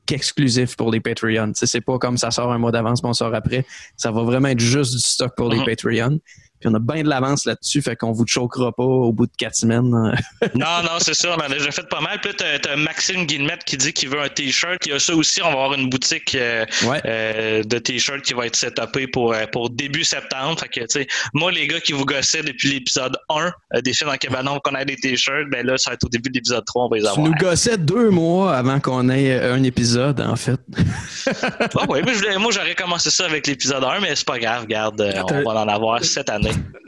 qu'exclusif 0.06 0.76
pour 0.76 0.91
les 0.91 0.99
Patreons. 0.99 1.52
C'est 1.56 1.82
pas 1.82 1.98
comme 1.98 2.18
ça 2.18 2.32
sort 2.32 2.52
un 2.52 2.57
mois 2.57 2.72
d'avance, 2.72 3.02
on 3.03 3.14
sort 3.14 3.34
après. 3.36 3.65
Ça 3.98 4.11
va 4.11 4.23
vraiment 4.23 4.49
être 4.49 4.60
juste 4.60 4.94
du 4.94 4.99
stock 4.99 5.34
pour 5.36 5.49
les 5.49 5.57
Mhm. 5.60 5.65
Patreons. 5.65 6.19
Puis 6.60 6.69
on 6.72 6.73
a 6.73 6.80
bien 6.80 7.03
de 7.03 7.10
l'avance 7.10 7.45
là-dessus, 7.45 7.82
fait 7.82 7.95
qu'on 7.95 8.11
vous 8.11 8.26
choquera 8.27 8.72
pas 8.72 8.84
au 8.84 9.11
bout 9.11 9.26
de 9.27 9.32
quatre 9.38 9.56
semaines. 9.56 9.91
Non, 10.56 10.82
non, 10.84 10.99
c'est 10.99 11.14
ça, 11.14 11.30
on 11.32 11.36
en 11.36 11.45
a 11.45 11.49
déjà 11.49 11.72
fait 11.72 11.88
pas 11.90 11.99
mal. 12.02 12.19
Puis 12.22 12.32
là, 12.40 12.57
t'as, 12.61 12.76
Maxime 12.76 13.26
Guillemette 13.26 13.64
qui 13.65 13.77
dit 13.77 13.91
qu'il 13.94 14.10
veut 14.10 14.22
un 14.22 14.30
T-shirt. 14.30 14.86
Il 14.86 14.91
y 14.91 14.95
a 14.95 14.99
ça 14.99 15.14
aussi, 15.15 15.41
on 15.41 15.48
va 15.48 15.52
avoir 15.52 15.73
une 15.73 15.90
boutique 15.90 16.36
euh, 16.36 16.65
Ouais. 16.88 17.02
euh, 17.06 17.64
de 17.64 17.77
T-shirts 17.80 18.22
qui 18.22 18.34
va 18.34 18.45
être 18.45 18.56
setupée 18.56 19.07
pour, 19.07 19.34
euh, 19.34 19.45
pour 19.52 19.69
début 19.69 20.03
septembre. 20.03 20.60
Fait 20.60 20.68
que, 20.69 20.80
tu 20.82 20.86
sais, 20.90 21.07
moi, 21.34 21.52
les 21.52 21.68
gars 21.68 21.80
qui 21.80 21.94
vous 21.94 22.06
gossaient 22.06 22.44
depuis 22.44 22.69
l'épisode 22.73 23.18
1 23.30 23.52
euh, 23.76 23.82
des 23.82 23.94
films 23.94 24.07
dans 24.07 24.14
le 24.14 24.18
cabanon 24.19 24.60
qu'on 24.64 24.76
a 24.76 24.86
des 24.86 24.95
T-shirts, 24.95 25.49
ben 25.52 25.65
là, 25.65 25.77
ça 25.77 25.90
va 25.91 25.94
être 25.95 26.03
au 26.06 26.10
début 26.10 26.30
de 26.30 26.36
l'épisode 26.36 26.64
3, 26.65 26.86
on 26.86 26.90
va 26.90 26.95
les 26.98 27.03
tu 27.03 27.07
avoir. 27.10 27.27
nous 27.27 27.34
gossais 27.36 27.77
deux 27.77 28.10
mois 28.10 28.56
avant 28.56 28.80
qu'on 28.80 29.10
ait 29.10 29.40
un 29.41 29.61
épisode, 29.64 30.22
en 30.22 30.36
fait. 30.36 30.60
Ah 31.77 31.86
ouais, 31.90 32.02
moi, 32.03 32.52
j'aurais 32.52 32.76
commencé 32.76 33.10
ça 33.10 33.26
avec 33.26 33.48
l'épisode 33.48 33.84
1, 33.84 33.99
mais 33.99 34.15
c'est 34.15 34.26
pas 34.27 34.38
grave, 34.40 34.61
regarde, 34.64 35.02
on 35.32 35.41
va 35.53 35.61
en 35.61 35.68
avoir 35.68 36.03
cette 36.03 36.30
année. 36.30 36.44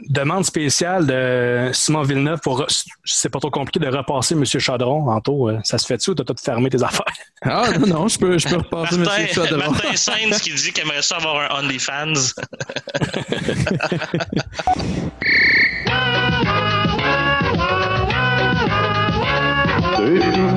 Demande 0.08 0.44
spéciale 0.44 1.06
de 1.06 1.70
Simon 1.72 2.02
Villeneuve 2.02 2.40
pour, 2.40 2.64
c'est 3.04 3.28
pas 3.28 3.38
trop 3.40 3.50
compliqué 3.50 3.78
de 3.78 3.88
repasser 3.94 4.34
M. 4.34 4.44
Chaudron, 4.44 5.10
Anto. 5.10 5.50
euh, 5.50 5.58
Ça 5.64 5.76
se 5.76 5.86
fait-tu 5.86 6.10
ou 6.10 6.14
t'as 6.14 6.24
tout 6.24 6.34
fermé 6.42 6.70
tes 6.70 6.82
affaires? 6.82 7.04
Ah 7.42 7.64
non, 7.78 7.86
non, 7.86 8.08
je 8.08 8.18
peux, 8.18 8.38
je 8.38 8.48
peux 8.48 8.56
repasser 8.56 8.94
M. 8.96 9.04
Chaudron. 9.32 9.58
Martin 9.58 9.96
Sainz 9.96 10.40
qui 10.40 10.54
dit 10.54 10.72
qu'il 10.72 10.84
aimerait 10.84 11.02
ça 11.02 11.16
avoir 11.16 11.54
un 11.54 11.58
OnlyFans. 11.64 12.14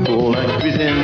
Pour 0.05 0.35
la 0.35 0.43
cuisine, 0.59 1.03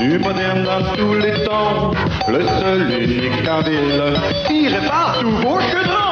du 0.00 0.18
moderne 0.18 0.64
dans 0.64 0.94
tous 0.96 1.14
les 1.14 1.44
tons. 1.44 1.92
Le 2.28 2.46
seul 2.46 3.02
unique 3.02 3.48
ville 3.66 4.14
qui 4.46 4.68
répare 4.68 5.18
tous 5.20 5.30
vos 5.30 5.60
chaudrons. 5.60 6.07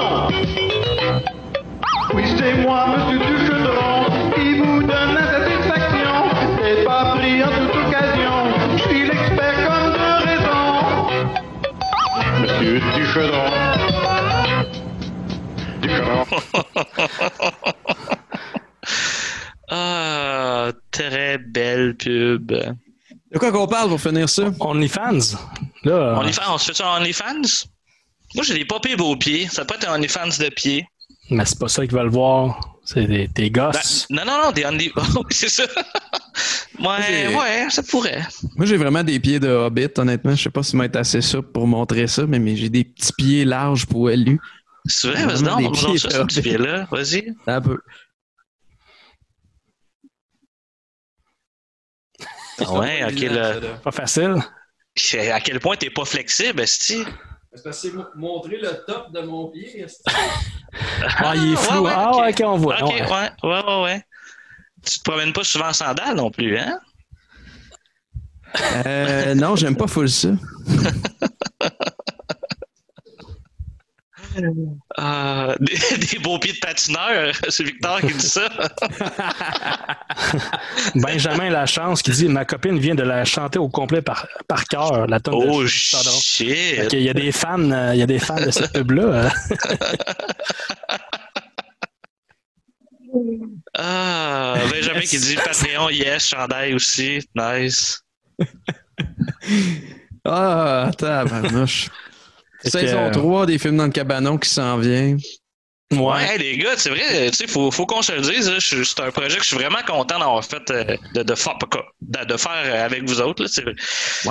Oui, 2.17 2.25
c'est 2.39 2.55
moi, 2.63 2.87
monsieur 2.97 3.19
Duchaudron, 3.19 4.33
qui 4.35 4.55
vous 4.59 4.81
donne 4.81 5.13
la 5.15 5.27
satisfaction. 5.33 6.15
C'est 6.63 6.83
pas 6.83 7.15
pris 7.15 7.45
en 7.45 7.49
toute 7.49 7.77
occasion, 7.77 8.35
je 8.73 8.83
suis 8.89 9.03
l'expert 9.07 9.57
comme 9.69 9.93
de 9.93 10.09
raison. 10.25 10.63
Monsieur 12.41 12.81
Duchaudron. 12.97 13.51
Duchaudron. 15.83 16.25
Ah, 19.69 20.71
très 20.93 21.39
belle 21.39 21.97
pub. 21.97 22.53
De 22.53 23.39
quoi 23.39 23.51
qu'on 23.51 23.67
parle 23.67 23.89
pour 23.89 24.01
finir 24.01 24.29
ça? 24.29 24.45
OnlyFans. 24.61 25.37
Là, 25.83 26.17
OnlyFans, 26.21 26.55
on 26.55 26.59
se 26.59 26.67
fait 26.67 26.75
ça 26.77 26.89
en 26.89 27.01
OnlyFans? 27.01 27.67
Moi, 28.37 28.45
j'ai 28.45 28.55
des 28.55 28.65
pas 28.65 28.79
beaux 28.97 29.17
pieds. 29.17 29.49
Ça 29.49 29.65
peut 29.65 29.75
être 29.75 29.91
un 29.91 29.97
OnlyFans 29.97 30.39
de 30.39 30.49
pied. 30.51 30.87
Mais 31.31 31.45
c'est 31.45 31.59
pas 31.59 31.69
ça 31.69 31.87
qu'ils 31.87 31.97
veulent 31.97 32.09
voir. 32.09 32.77
C'est 32.85 33.05
des, 33.07 33.27
des 33.27 33.51
gosses. 33.51 34.07
Ben, 34.09 34.25
non, 34.25 34.25
non, 34.25 34.43
non, 34.45 34.77
des. 34.77 34.93
Oh, 34.97 35.25
c'est 35.31 35.49
ça. 35.49 35.65
ouais, 36.79 37.35
ouais, 37.35 37.67
ça 37.69 37.83
pourrait. 37.83 38.23
Moi, 38.57 38.65
j'ai 38.67 38.77
vraiment 38.77 39.03
des 39.03 39.19
pieds 39.19 39.41
de 39.41 39.49
hobbit, 39.49 39.89
honnêtement. 39.99 40.37
Je 40.37 40.43
sais 40.45 40.51
pas 40.51 40.63
si 40.63 40.79
être 40.79 40.97
assez 40.97 41.21
souple 41.21 41.51
pour 41.51 41.67
montrer 41.67 42.07
ça, 42.07 42.27
mais, 42.27 42.39
mais 42.39 42.55
j'ai 42.55 42.69
des 42.69 42.85
petits 42.85 43.13
pieds 43.13 43.45
larges 43.45 43.87
poilus. 43.87 44.39
C'est 44.85 45.09
vrai, 45.09 45.27
vas-y 45.27 45.43
montre 45.43 45.73
pieds 45.73 45.99
ça, 45.99 46.09
de 46.09 46.13
ce 46.13 46.23
petit 46.23 46.39
hobbit. 46.39 46.49
pied-là. 46.49 46.87
Vas-y. 46.91 47.35
Un 47.49 47.61
peu. 47.61 47.79
Ah 52.59 52.73
ouais, 52.79 53.05
ok, 53.05 53.21
là. 53.33 53.55
Pas 53.83 53.91
facile. 53.91 54.37
À 55.31 55.41
quel 55.41 55.61
point 55.61 55.77
t'es 55.77 55.91
pas 55.91 56.05
flexible, 56.05 56.61
Esti? 56.61 57.05
C'est 57.73 57.93
montrer 58.15 58.59
le 58.59 58.85
top 58.87 59.13
de 59.13 59.21
mon 59.21 59.49
pied. 59.51 59.87
Ah, 61.19 61.35
il 61.35 61.53
est 61.55 61.57
flou. 61.57 61.85
ouais, 61.85 61.93
ah, 61.95 62.11
ok. 62.13 62.21
ouais, 62.21 62.31
ok, 62.33 62.41
on 62.45 62.57
voit. 62.59 62.83
Ok, 62.83 62.91
Ouais. 62.91 63.01
ouais, 63.03 63.31
ouais, 63.45 63.65
ouais, 63.65 63.83
ouais. 63.85 64.03
Tu 64.85 64.99
te 64.99 65.05
promènes 65.11 65.33
pas 65.33 65.43
souvent 65.43 65.69
en 65.69 65.73
sandales 65.73 66.17
non 66.17 66.31
plus, 66.31 66.59
hein? 66.59 66.79
Euh, 68.85 69.35
non, 69.35 69.57
j'aime 69.57 69.75
pas 69.77 69.87
full 69.87 70.11
ça. 70.11 70.29
Ah, 74.97 75.55
des, 75.61 75.99
des 75.99 76.19
beaux 76.19 76.39
pieds 76.39 76.53
de 76.53 76.59
patineur, 76.59 77.33
c'est 77.49 77.65
Victor 77.65 78.01
qui 78.01 78.15
dit 78.15 78.27
ça. 78.27 78.49
Benjamin 80.95 81.51
Lachance 81.51 82.03
qui 82.03 82.11
dit 82.11 82.29
Ma 82.29 82.45
copine 82.45 82.79
vient 82.79 82.95
de 82.95 83.03
la 83.03 83.25
chanter 83.25 83.59
au 83.59 83.69
complet 83.69 84.03
par, 84.03 84.27
par 84.49 84.65
cœur, 84.65 85.07
la 85.07 85.21
tonne 85.21 85.35
Oh 85.37 85.63
de 85.63 85.67
shit! 85.67 86.93
Il 86.93 87.03
y 87.03 87.09
a 87.09 87.15
des 87.15 87.33
fans, 87.33 87.71
euh, 87.71 87.95
il 87.95 87.99
y 87.99 88.03
a 88.03 88.07
des 88.07 88.19
fans 88.19 88.37
de 88.37 88.51
cette 88.51 88.73
pub-là. 88.73 89.31
Ah, 93.75 94.57
Benjamin 94.71 95.01
qui 95.01 95.19
dit 95.19 95.37
Patreon, 95.37 95.91
yes, 95.91 96.29
chandail 96.29 96.75
aussi, 96.75 97.21
nice. 97.35 98.03
Ah, 100.25 100.91
tabarnouche. 100.99 101.89
Que, 102.67 102.79
Saison 102.79 102.99
euh, 102.99 103.11
3 103.11 103.47
des 103.47 103.59
films 103.59 103.77
dans 103.77 103.87
le 103.87 103.91
cabanon 103.93 104.39
qui 104.39 104.49
s'en 104.49 104.79
vient. 104.79 105.17
Ouais, 105.93 106.37
les 106.39 106.59
gars, 106.59 106.73
c'est 106.77 106.91
vrai, 106.91 107.31
tu 107.31 107.37
sais, 107.37 107.47
faut, 107.47 107.71
faut 107.71 107.87
qu'on 107.87 108.03
se 108.03 108.11
le 108.11 108.21
dise, 108.21 108.53
c'est 108.59 109.01
un 109.01 109.13
projet 109.13 109.37
que 109.37 109.45
je 109.45 109.49
suis 109.49 109.57
vraiment 109.57 109.79
content 109.87 110.19
d'avoir 110.19 110.45
fait, 110.45 110.69
euh, 110.73 110.97
de, 111.15 111.23
de, 111.23 111.35
faire, 111.37 111.55
de, 112.01 112.25
de 112.25 112.37
faire 112.37 112.51
euh, 112.65 112.85
avec 112.85 113.09
vous 113.09 113.21
autres. 113.21 113.45
là. 113.45 113.49
C'est 113.49 113.65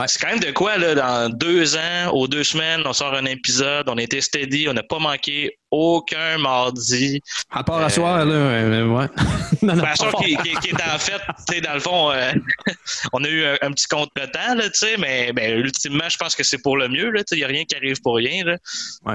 c'est 0.07 0.19
quand 0.21 0.27
même 0.27 0.41
de 0.41 0.51
quoi, 0.51 0.77
là, 0.77 0.95
dans 0.95 1.29
deux 1.29 1.77
ans, 1.77 2.11
aux 2.11 2.27
deux 2.27 2.43
semaines, 2.43 2.81
on 2.85 2.91
sort 2.91 3.13
un 3.13 3.23
épisode, 3.23 3.87
on 3.87 3.97
était 3.97 4.19
steady, 4.19 4.67
on 4.67 4.73
n'a 4.73 4.83
pas 4.83 4.99
manqué 4.99 5.57
aucun 5.71 6.37
mardi. 6.37 7.19
À 7.51 7.63
part 7.63 7.81
à 7.81 7.89
soir, 7.89 8.25
là, 8.25 8.25
ouais, 8.25 8.81
ouais. 8.81 9.07
non, 9.61 9.75
non. 9.75 9.81
Bien 9.83 9.95
sûr 9.95 10.11
qui, 10.15 10.35
qui, 10.37 10.55
qui 10.55 10.69
est 10.69 10.73
en 10.73 10.99
fait, 10.99 11.19
tu 11.47 11.55
sais, 11.55 11.61
dans 11.61 11.73
le 11.73 11.79
fond, 11.79 12.11
euh, 12.11 12.31
on 13.13 13.23
a 13.23 13.27
eu 13.27 13.45
un, 13.45 13.57
un 13.61 13.71
petit 13.71 13.87
contre-temps, 13.87 14.55
là, 14.55 14.63
tu 14.69 14.71
sais, 14.73 14.97
mais 14.97 15.33
ben, 15.33 15.57
ultimement, 15.59 16.07
je 16.09 16.17
pense 16.17 16.35
que 16.35 16.43
c'est 16.43 16.61
pour 16.61 16.77
le 16.77 16.87
mieux, 16.87 17.09
là, 17.11 17.23
tu 17.23 17.29
sais, 17.29 17.35
il 17.35 17.39
n'y 17.39 17.45
a 17.45 17.47
rien 17.47 17.63
qui 17.65 17.75
arrive 17.75 18.01
pour 18.01 18.15
rien, 18.15 18.43
là. 18.43 18.57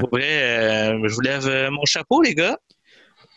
Pour 0.01 0.11
vrai, 0.11 0.43
euh, 0.43 1.09
je 1.09 1.15
vous 1.15 1.21
lève 1.21 1.47
euh, 1.47 1.71
mon 1.71 1.85
chapeau, 1.85 2.23
les 2.23 2.30
gars. 2.35 2.59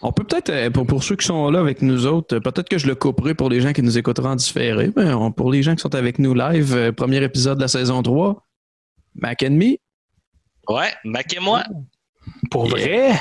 On 0.01 0.11
peut 0.11 0.23
peut-être, 0.25 0.49
euh, 0.49 0.69
pour, 0.69 0.85
pour 0.85 1.03
ceux 1.03 1.15
qui 1.15 1.25
sont 1.25 1.49
là 1.49 1.59
avec 1.59 1.81
nous 1.81 2.05
autres, 2.07 2.39
peut-être 2.39 2.67
que 2.67 2.77
je 2.77 2.87
le 2.87 2.95
couperai 2.95 3.35
pour 3.35 3.49
les 3.49 3.61
gens 3.61 3.71
qui 3.71 3.81
nous 3.81 3.97
écouteront 3.97 4.29
en 4.31 4.35
différé. 4.35 4.89
Mais 4.97 5.13
on- 5.13 5.31
pour 5.31 5.51
les 5.51 5.63
gens 5.63 5.75
qui 5.75 5.81
sont 5.81 5.95
avec 5.95 6.19
nous 6.19 6.33
live, 6.33 6.75
euh, 6.75 6.91
premier 6.91 7.23
épisode 7.23 7.57
de 7.57 7.61
la 7.61 7.67
saison 7.69 8.01
3, 8.03 8.45
Mac 9.15 9.41
Enemy. 9.43 9.79
Ouais, 10.67 10.91
Mac 11.05 11.33
et 11.33 11.39
moi. 11.39 11.63
Pour 12.51 12.67
vrai? 12.67 13.11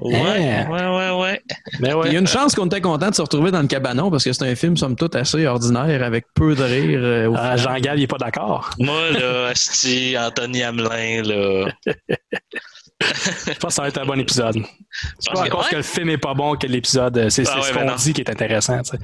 Ouais, 0.00 0.66
ouais, 0.68 0.86
ouais, 0.88 1.10
ouais. 1.20 1.40
Ben 1.80 1.94
ouais. 1.94 2.08
Il 2.08 2.12
y 2.14 2.16
a 2.16 2.20
une 2.20 2.26
chance 2.26 2.54
qu'on 2.54 2.66
était 2.66 2.80
content 2.80 3.08
de 3.10 3.14
se 3.14 3.22
retrouver 3.22 3.50
dans 3.52 3.62
le 3.62 3.68
cabanon 3.68 4.10
parce 4.10 4.24
que 4.24 4.32
c'est 4.32 4.44
un 4.48 4.54
film, 4.56 4.76
somme 4.76 4.96
toute, 4.96 5.14
assez 5.14 5.46
ordinaire 5.46 6.02
avec 6.02 6.26
peu 6.34 6.54
de 6.56 6.62
rire. 6.64 7.00
euh, 7.02 7.32
Ah, 7.36 7.56
final. 7.56 7.58
Jean-Gab, 7.76 7.96
il 7.96 8.00
n'est 8.00 8.06
pas 8.08 8.18
d'accord. 8.18 8.70
Moi, 8.80 9.10
là, 9.12 9.46
Asti, 9.48 10.16
Anthony 10.18 10.62
Hamelin, 10.64 11.22
là. 11.22 11.68
Je 13.00 13.52
pense 13.58 13.70
que 13.70 13.74
ça 13.74 13.82
va 13.82 13.88
être 13.88 13.98
un 14.00 14.06
bon 14.06 14.18
épisode. 14.18 14.56
C'est 15.20 15.30
Parce 15.30 15.40
pas 15.40 15.44
à 15.44 15.48
que- 15.48 15.54
cause 15.54 15.64
ouais. 15.64 15.70
que 15.70 15.76
le 15.76 15.82
film 15.82 16.08
est 16.10 16.18
pas 16.18 16.34
bon 16.34 16.56
que 16.56 16.66
l'épisode, 16.66 17.18
euh, 17.18 17.28
c'est 17.30 17.46
Ah 17.48 17.60
ouais, 17.60 17.68
ce 17.68 17.72
qu'on 17.72 17.94
dit 17.96 18.12
qui 18.12 18.20
est 18.20 18.30
intéressant. 18.30 18.80
tu 18.82 18.90
sais. 18.92 18.98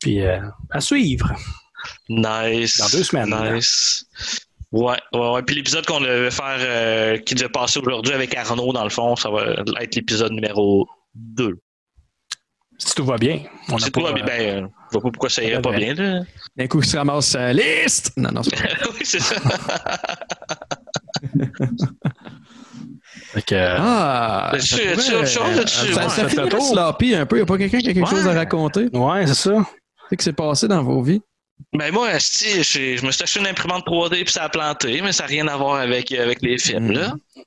Puis, 0.00 0.20
euh, 0.22 0.40
à 0.70 0.80
suivre. 0.80 1.30
Nice. 2.08 2.78
Dans 2.78 2.88
deux 2.88 3.04
semaines. 3.04 3.54
Nice. 3.54 4.04
Ouais, 4.70 4.96
ouais, 5.12 5.30
ouais. 5.32 5.42
Puis 5.42 5.56
l'épisode 5.56 5.84
qu'on 5.86 6.00
devait 6.00 6.30
faire, 6.30 6.56
euh, 6.58 7.18
qui 7.18 7.34
devait 7.34 7.48
passer 7.48 7.80
aujourd'hui 7.80 8.14
avec 8.14 8.34
Arnaud, 8.36 8.72
dans 8.72 8.84
le 8.84 8.90
fond, 8.90 9.16
ça 9.16 9.30
va 9.30 9.44
être 9.80 9.94
l'épisode 9.96 10.32
numéro 10.32 10.88
2. 11.14 11.58
Si 12.78 12.94
tout 12.94 13.04
va 13.04 13.16
bien. 13.16 13.40
On 13.68 13.78
C'est 13.78 13.88
a 13.88 13.90
pas, 13.90 14.00
toi, 14.00 14.10
euh, 14.10 14.22
ben, 14.24 14.64
euh, 14.64 14.68
je 14.90 14.92
vois 14.92 15.02
pas 15.02 15.10
pourquoi 15.10 15.30
ça 15.30 15.42
irait 15.42 15.62
pas 15.62 15.72
bien, 15.72 15.94
là. 15.94 16.20
D'un 16.56 16.66
coup, 16.66 16.80
il 16.80 16.86
se 16.86 16.96
ramasse 16.96 17.26
sa 17.28 17.52
liste. 17.52 18.12
Non, 18.16 18.30
non, 18.32 18.42
c'est 18.42 18.56
pas 18.56 18.68
oui, 18.94 19.00
c'est 19.04 19.20
ça. 19.20 19.36
fait 23.34 23.52
euh, 23.52 23.76
Ah, 23.78 24.52
ça 24.54 24.58
tu- 24.58 24.74
pourrait, 24.82 24.96
tu- 24.96 25.14
autre 25.14 25.26
chose 25.26 25.56
là-dessus, 25.56 25.92
ça, 25.92 26.02
ouais. 26.04 26.08
ça 26.08 26.46
tour. 26.46 26.64
sloppy 26.72 27.14
un 27.14 27.26
peu. 27.26 27.36
Il 27.36 27.40
n'y 27.40 27.42
a 27.42 27.46
pas 27.46 27.58
quelqu'un 27.58 27.78
qui 27.80 27.90
a 27.90 27.94
quelque 27.94 28.04
Ouais. 28.04 28.10
chose 28.10 28.26
à 28.26 28.32
raconter? 28.32 28.88
Ouais, 28.92 29.26
c'est 29.26 29.34
ça. 29.34 29.50
Qu'est-ce 30.08 30.16
qui 30.18 30.24
s'est 30.24 30.32
passé 30.32 30.68
dans 30.68 30.82
vos 30.82 31.02
vies? 31.02 31.20
Ben 31.74 31.92
moi, 31.92 32.08
je 32.18 33.04
me 33.06 33.10
suis 33.12 33.22
acheté 33.22 33.40
une 33.40 33.46
imprimante 33.46 33.86
3D 33.86 34.24
puis 34.24 34.32
ça 34.32 34.44
a 34.44 34.48
planté, 34.48 35.00
mais 35.00 35.12
ça 35.12 35.24
n'a 35.24 35.28
rien 35.28 35.46
à 35.48 35.56
voir 35.56 35.76
avec, 35.76 36.10
avec 36.12 36.42
les 36.42 36.58
films, 36.58 36.90
là. 36.90 37.14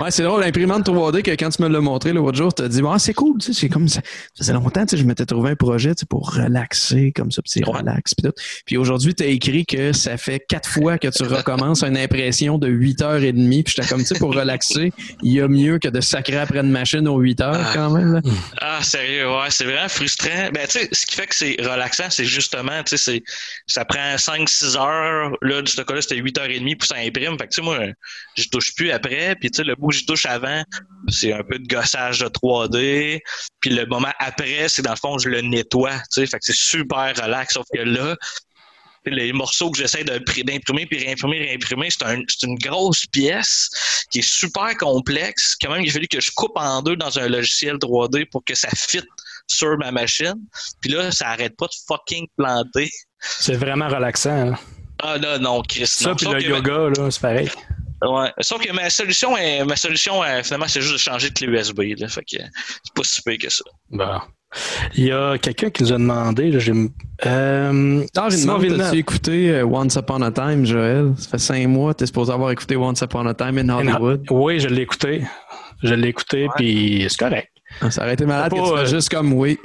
Ouais, 0.00 0.12
c'est 0.12 0.22
drôle, 0.22 0.42
l'imprimante 0.42 0.86
3D 0.86 1.22
que 1.22 1.32
quand 1.32 1.48
tu 1.48 1.60
me 1.60 1.68
l'as 1.68 1.80
montré 1.80 2.12
l'autre 2.12 2.36
jour, 2.36 2.54
tu 2.54 2.62
as 2.62 2.68
dit, 2.68 2.80
ah, 2.88 3.00
c'est 3.00 3.14
cool, 3.14 3.38
tu 3.38 3.46
sais, 3.52 3.60
c'est 3.60 3.68
comme 3.68 3.88
ça. 3.88 4.00
Ça 4.00 4.44
faisait 4.44 4.52
longtemps, 4.52 4.86
sais, 4.86 4.96
je 4.96 5.02
m'étais 5.02 5.26
trouvé 5.26 5.50
un 5.50 5.56
projet, 5.56 5.92
tu 5.94 6.00
sais, 6.00 6.06
pour 6.06 6.32
relaxer, 6.32 7.10
comme 7.10 7.32
ça, 7.32 7.42
puis 7.42 7.50
c'est 7.50 7.64
relax, 7.64 8.14
puis 8.14 8.22
tout. 8.22 8.34
Puis 8.64 8.76
aujourd'hui, 8.76 9.12
tu 9.16 9.24
as 9.24 9.26
écrit 9.26 9.66
que 9.66 9.92
ça 9.92 10.16
fait 10.16 10.40
quatre 10.48 10.68
fois 10.68 10.98
que 10.98 11.08
tu 11.08 11.24
recommences 11.24 11.82
une 11.82 11.96
impression 11.96 12.58
de 12.58 12.68
8 12.68 13.02
heures 13.02 13.24
et 13.24 13.32
demie, 13.32 13.64
puis 13.64 13.74
j'étais 13.76 13.88
comme, 13.88 14.02
tu 14.02 14.06
sais, 14.06 14.18
pour 14.20 14.32
relaxer, 14.32 14.92
il 15.24 15.32
y 15.32 15.40
a 15.40 15.48
mieux 15.48 15.80
que 15.80 15.88
de 15.88 16.00
sacrer 16.00 16.38
après 16.38 16.60
une 16.60 16.70
machine 16.70 17.08
aux 17.08 17.18
8 17.18 17.40
heures, 17.40 17.72
quand 17.74 17.90
même, 17.90 18.12
là. 18.12 18.20
Ah, 18.60 18.80
sérieux, 18.82 19.28
ouais, 19.28 19.50
c'est 19.50 19.64
vraiment 19.64 19.88
frustrant. 19.88 20.50
Ben, 20.54 20.64
tu 20.68 20.78
sais, 20.78 20.88
ce 20.92 21.06
qui 21.06 21.16
fait 21.16 21.26
que 21.26 21.34
c'est 21.34 21.56
relaxant, 21.58 22.10
c'est 22.10 22.24
justement, 22.24 22.84
tu 22.84 22.96
sais, 22.96 23.24
ça 23.66 23.84
prend 23.84 24.14
5-6 24.14 24.76
heures. 24.76 25.36
Là, 25.42 25.62
de 25.62 25.68
ce 25.68 25.82
cas-là, 25.82 26.02
c'était 26.02 26.20
8h30 26.20 26.76
pour 26.76 26.86
ça 26.86 26.96
imprime. 26.98 27.36
Fait 27.36 27.48
que, 27.48 27.54
tu 27.54 27.56
sais, 27.56 27.62
moi, 27.62 27.78
je 28.36 28.48
touche 28.48 28.68
plus 28.78 28.90
après. 28.92 29.34
Puis, 29.40 29.50
tu 29.50 29.56
sais, 29.58 29.64
le 29.64 29.74
bout 29.74 29.88
que 29.88 29.96
j'y 29.96 30.06
touche 30.06 30.24
avant, 30.24 30.62
c'est 31.08 31.32
un 31.32 31.42
peu 31.42 31.58
de 31.58 31.66
gossage 31.66 32.20
de 32.20 32.26
3D. 32.28 33.20
Puis, 33.60 33.70
le 33.70 33.84
moment 33.86 34.12
après, 34.18 34.68
c'est 34.68 34.82
dans 34.82 34.92
le 34.92 34.96
fond, 34.96 35.18
je 35.18 35.28
le 35.28 35.42
nettoie, 35.42 35.96
tu 36.12 36.20
sais. 36.22 36.26
Fait 36.26 36.38
que 36.38 36.44
c'est 36.46 36.56
super 36.56 37.12
relax. 37.20 37.54
Sauf 37.54 37.66
que 37.74 37.80
là, 37.80 38.16
les 39.06 39.32
morceaux 39.32 39.70
que 39.70 39.78
j'essaie 39.78 40.04
d'imprimer 40.04 40.84
puis 40.86 40.98
réimprimer, 41.04 41.38
réimprimer, 41.38 41.88
c'est 41.90 42.04
un, 42.04 42.20
une 42.42 42.58
grosse 42.58 43.06
pièce 43.06 43.70
qui 44.10 44.18
est 44.18 44.28
super 44.28 44.76
complexe. 44.76 45.56
Quand 45.60 45.70
même, 45.72 45.82
il 45.82 45.88
a 45.88 45.92
fallu 45.92 46.08
que 46.08 46.20
je 46.20 46.30
coupe 46.34 46.52
en 46.56 46.82
deux 46.82 46.96
dans 46.96 47.18
un 47.18 47.28
logiciel 47.28 47.76
3D 47.76 48.26
pour 48.30 48.44
que 48.44 48.54
ça 48.54 48.68
fitte 48.76 49.06
sur 49.46 49.78
ma 49.78 49.90
machine. 49.92 50.34
Puis 50.82 50.90
là, 50.90 51.10
ça 51.10 51.28
arrête 51.28 51.56
pas 51.56 51.66
de 51.66 51.74
fucking 51.86 52.26
planter. 52.36 52.90
C'est 53.20 53.56
vraiment 53.56 53.88
relaxant. 53.88 54.52
hein. 54.52 54.58
Ah 55.00 55.16
là, 55.16 55.38
non, 55.38 55.62
Chris. 55.62 55.86
Ça, 55.86 56.10
non. 56.10 56.16
puis 56.16 56.26
le 56.26 56.42
yoga, 56.42 56.90
là, 57.00 57.10
c'est 57.10 57.20
pareil. 57.20 57.48
Ouais. 58.02 58.30
Sauf 58.40 58.62
que 58.64 58.72
ma 58.72 58.88
solution, 58.90 59.36
est, 59.36 59.64
ma 59.64 59.76
solution 59.76 60.22
euh, 60.22 60.42
finalement, 60.42 60.68
c'est 60.68 60.80
juste 60.80 60.92
de 60.94 60.98
changer 60.98 61.30
de 61.30 61.34
clé 61.34 61.46
USB. 61.48 61.80
Là, 61.98 62.08
fait 62.08 62.22
que 62.22 62.36
c'est 62.36 62.94
pas 62.94 63.02
si 63.04 63.22
pire 63.22 63.38
que 63.38 63.50
ça. 63.50 63.64
Bon. 63.90 64.20
Il 64.94 65.04
y 65.04 65.12
a 65.12 65.36
quelqu'un 65.36 65.68
qui 65.70 65.82
nous 65.82 65.92
a 65.92 65.98
demandé, 65.98 66.50
là, 66.50 66.58
j'ai... 66.58 66.72
Euh, 67.26 68.06
Ah, 68.16 68.28
t'as-tu 68.30 68.96
écouté 68.98 69.50
euh, 69.50 69.66
Once 69.66 69.96
Upon 69.96 70.22
a 70.22 70.30
Time, 70.30 70.64
Joël? 70.64 71.12
Ça 71.18 71.30
fait 71.30 71.38
cinq 71.38 71.66
mois, 71.68 71.92
t'es 71.92 72.06
supposé 72.06 72.32
avoir 72.32 72.50
écouté 72.50 72.76
Once 72.76 73.00
Upon 73.02 73.26
a 73.26 73.34
Time 73.34 73.58
in 73.58 73.68
Hollywood. 73.68 74.24
Oui, 74.30 74.58
je 74.60 74.68
l'ai 74.68 74.82
écouté. 74.82 75.24
Je 75.82 75.94
l'ai 75.94 76.08
écouté, 76.08 76.48
puis 76.56 77.06
c'est 77.08 77.18
correct. 77.18 77.48
Ah, 77.82 77.90
Ça 77.90 78.02
aurait 78.02 78.14
été 78.14 78.24
malade 78.24 78.50
C'est 78.50 78.56
que 78.58 78.62
pas, 78.70 78.74
tu 78.76 78.78
euh, 78.78 78.86
juste 78.86 79.10
comme 79.10 79.32
oui, 79.34 79.58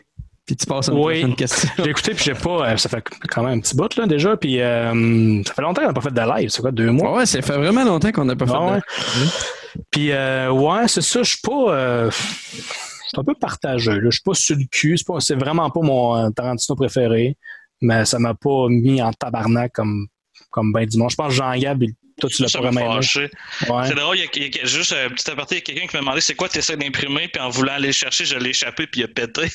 puis 0.45 0.55
tu 0.55 0.65
passes 0.65 0.89
à 0.89 0.91
une 0.91 0.97
Oui. 0.99 1.19
prochaine 1.19 1.35
question. 1.35 1.69
J'ai 1.83 1.89
écouté, 1.89 2.13
puis 2.13 2.23
j'ai 2.25 2.33
pas. 2.33 2.71
euh, 2.71 2.77
ça 2.77 2.89
fait 2.89 3.03
quand 3.29 3.43
même 3.43 3.59
un 3.59 3.61
petit 3.61 3.75
bout, 3.75 3.95
là, 3.95 4.05
déjà. 4.07 4.35
Puis 4.37 4.59
euh, 4.61 5.41
ça 5.45 5.53
fait 5.53 5.61
longtemps 5.61 5.81
qu'on 5.81 5.87
n'a 5.87 5.93
pas 5.93 6.01
fait 6.01 6.13
de 6.13 6.21
live. 6.39 6.49
C'est 6.49 6.61
quoi, 6.61 6.71
deux 6.71 6.91
mois? 6.91 7.15
Ouais, 7.17 7.25
ça 7.25 7.41
fait 7.41 7.57
vraiment 7.57 7.83
longtemps 7.83 8.11
qu'on 8.11 8.25
n'a 8.25 8.35
pas 8.35 8.45
fait 8.45 8.53
Ah 8.55 8.65
ouais. 8.73 8.77
de... 8.77 9.81
Puis, 9.89 10.11
euh, 10.11 10.51
ouais, 10.51 10.87
c'est 10.87 11.01
ça. 11.01 11.23
Je 11.23 11.29
suis 11.29 11.41
pas. 11.41 11.73
euh, 11.73 12.11
c'est 12.11 13.19
un 13.19 13.23
peu 13.23 13.33
partagé. 13.35 13.91
là. 13.93 14.01
Je 14.05 14.11
suis 14.11 14.21
pas 14.23 14.33
sur 14.33 14.55
le 14.55 14.65
cul. 14.71 14.97
C'est, 14.97 15.07
pas, 15.07 15.19
c'est 15.19 15.35
vraiment 15.35 15.69
pas 15.69 15.81
mon 15.81 16.15
euh, 16.17 16.29
Tarantino 16.29 16.75
préféré. 16.75 17.37
Mais 17.81 18.05
ça 18.05 18.19
m'a 18.19 18.33
pas 18.33 18.67
mis 18.69 19.01
en 19.01 19.11
tabarnak 19.13 19.71
comme, 19.73 20.07
comme 20.51 20.71
ben 20.71 20.85
du 20.85 20.97
monde. 20.97 21.09
Je 21.11 21.15
pense 21.15 21.27
que 21.29 21.33
Jean-Gab, 21.33 21.81
il- 21.83 21.93
toi, 22.23 22.29
tu 22.29 22.41
l'as 22.41 22.51
pas 22.51 22.61
vraiment. 22.61 22.97
Ouais. 22.97 23.03
C'est 23.87 23.95
drôle, 23.95 24.17
il 24.17 24.23
y 24.23 24.25
a, 24.25 24.29
il 24.35 24.55
y 24.55 24.59
a 24.59 24.65
juste 24.65 24.93
un 24.93 25.09
petit 25.09 25.29
aparté, 25.29 25.55
il 25.55 25.57
y 25.57 25.61
a 25.61 25.63
quelqu'un 25.65 25.87
qui 25.87 25.95
m'a 25.95 26.01
demandé 26.01 26.21
c'est 26.21 26.35
quoi 26.35 26.47
tu 26.47 26.59
essaies 26.59 26.77
d'imprimer, 26.77 27.27
puis 27.27 27.41
en 27.41 27.49
voulant 27.49 27.73
aller 27.73 27.87
le 27.87 27.93
chercher, 27.93 28.25
je 28.25 28.37
l'ai 28.37 28.51
échappé, 28.51 28.87
puis 28.87 29.01
il 29.01 29.03
a 29.03 29.07
pété. 29.07 29.51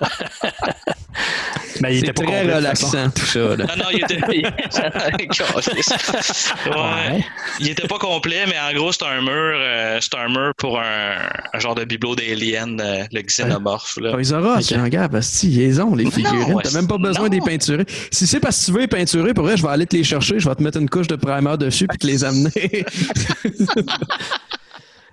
Mais 1.80 1.96
il 1.96 2.04
était 2.04 2.12
pas 2.12 2.24
très 2.24 2.46
de 2.46 2.52
relaxant, 2.52 3.10
tout 3.10 3.26
ça. 3.26 3.56
Là. 3.56 3.64
Non, 3.64 3.76
non, 3.76 3.84
il 3.92 4.02
était. 4.02 4.20
ouais. 6.66 7.24
Il 7.60 7.68
était 7.68 7.86
pas 7.86 7.98
complet, 7.98 8.44
mais 8.46 8.56
en 8.58 8.72
gros, 8.74 8.92
c'est 8.92 9.04
un 9.04 9.20
mur, 9.20 9.32
euh, 9.32 9.98
c'est 10.00 10.14
un 10.16 10.28
mur 10.28 10.52
pour 10.56 10.78
un, 10.78 11.16
un 11.52 11.58
genre 11.58 11.74
de 11.74 11.84
bibelot 11.84 12.16
d'alien, 12.16 12.80
euh, 12.80 13.04
le 13.12 13.22
xénomorphe. 13.22 13.96
Là. 13.98 14.12
Ah, 14.14 14.18
ils 14.18 14.34
auront, 14.34 14.58
okay. 14.58 14.76
regarde, 14.76 15.12
parce 15.12 15.40
que 15.40 15.46
ils 15.46 15.80
ont 15.80 15.94
les 15.94 16.10
figurines. 16.10 16.54
ouais, 16.54 16.62
T'as 16.62 16.72
même 16.72 16.88
pas 16.88 16.98
besoin 16.98 17.28
de 17.28 17.34
les 17.34 17.40
peinturer. 17.40 17.84
Si 18.10 18.26
c'est 18.26 18.40
parce 18.40 18.60
que 18.60 18.66
tu 18.66 18.72
veux 18.72 18.80
les 18.80 18.88
peinturer, 18.88 19.34
pour 19.34 19.44
vrai, 19.44 19.56
je 19.56 19.62
vais 19.62 19.68
aller 19.68 19.86
te 19.86 19.96
les 19.96 20.04
chercher, 20.04 20.38
je 20.38 20.48
vais 20.48 20.54
te 20.54 20.62
mettre 20.62 20.78
une 20.78 20.90
couche 20.90 21.08
de 21.08 21.16
primer 21.16 21.56
dessus 21.56 21.86
puis 21.86 21.98
te 21.98 22.06
les 22.06 22.24
amener. 22.24 22.50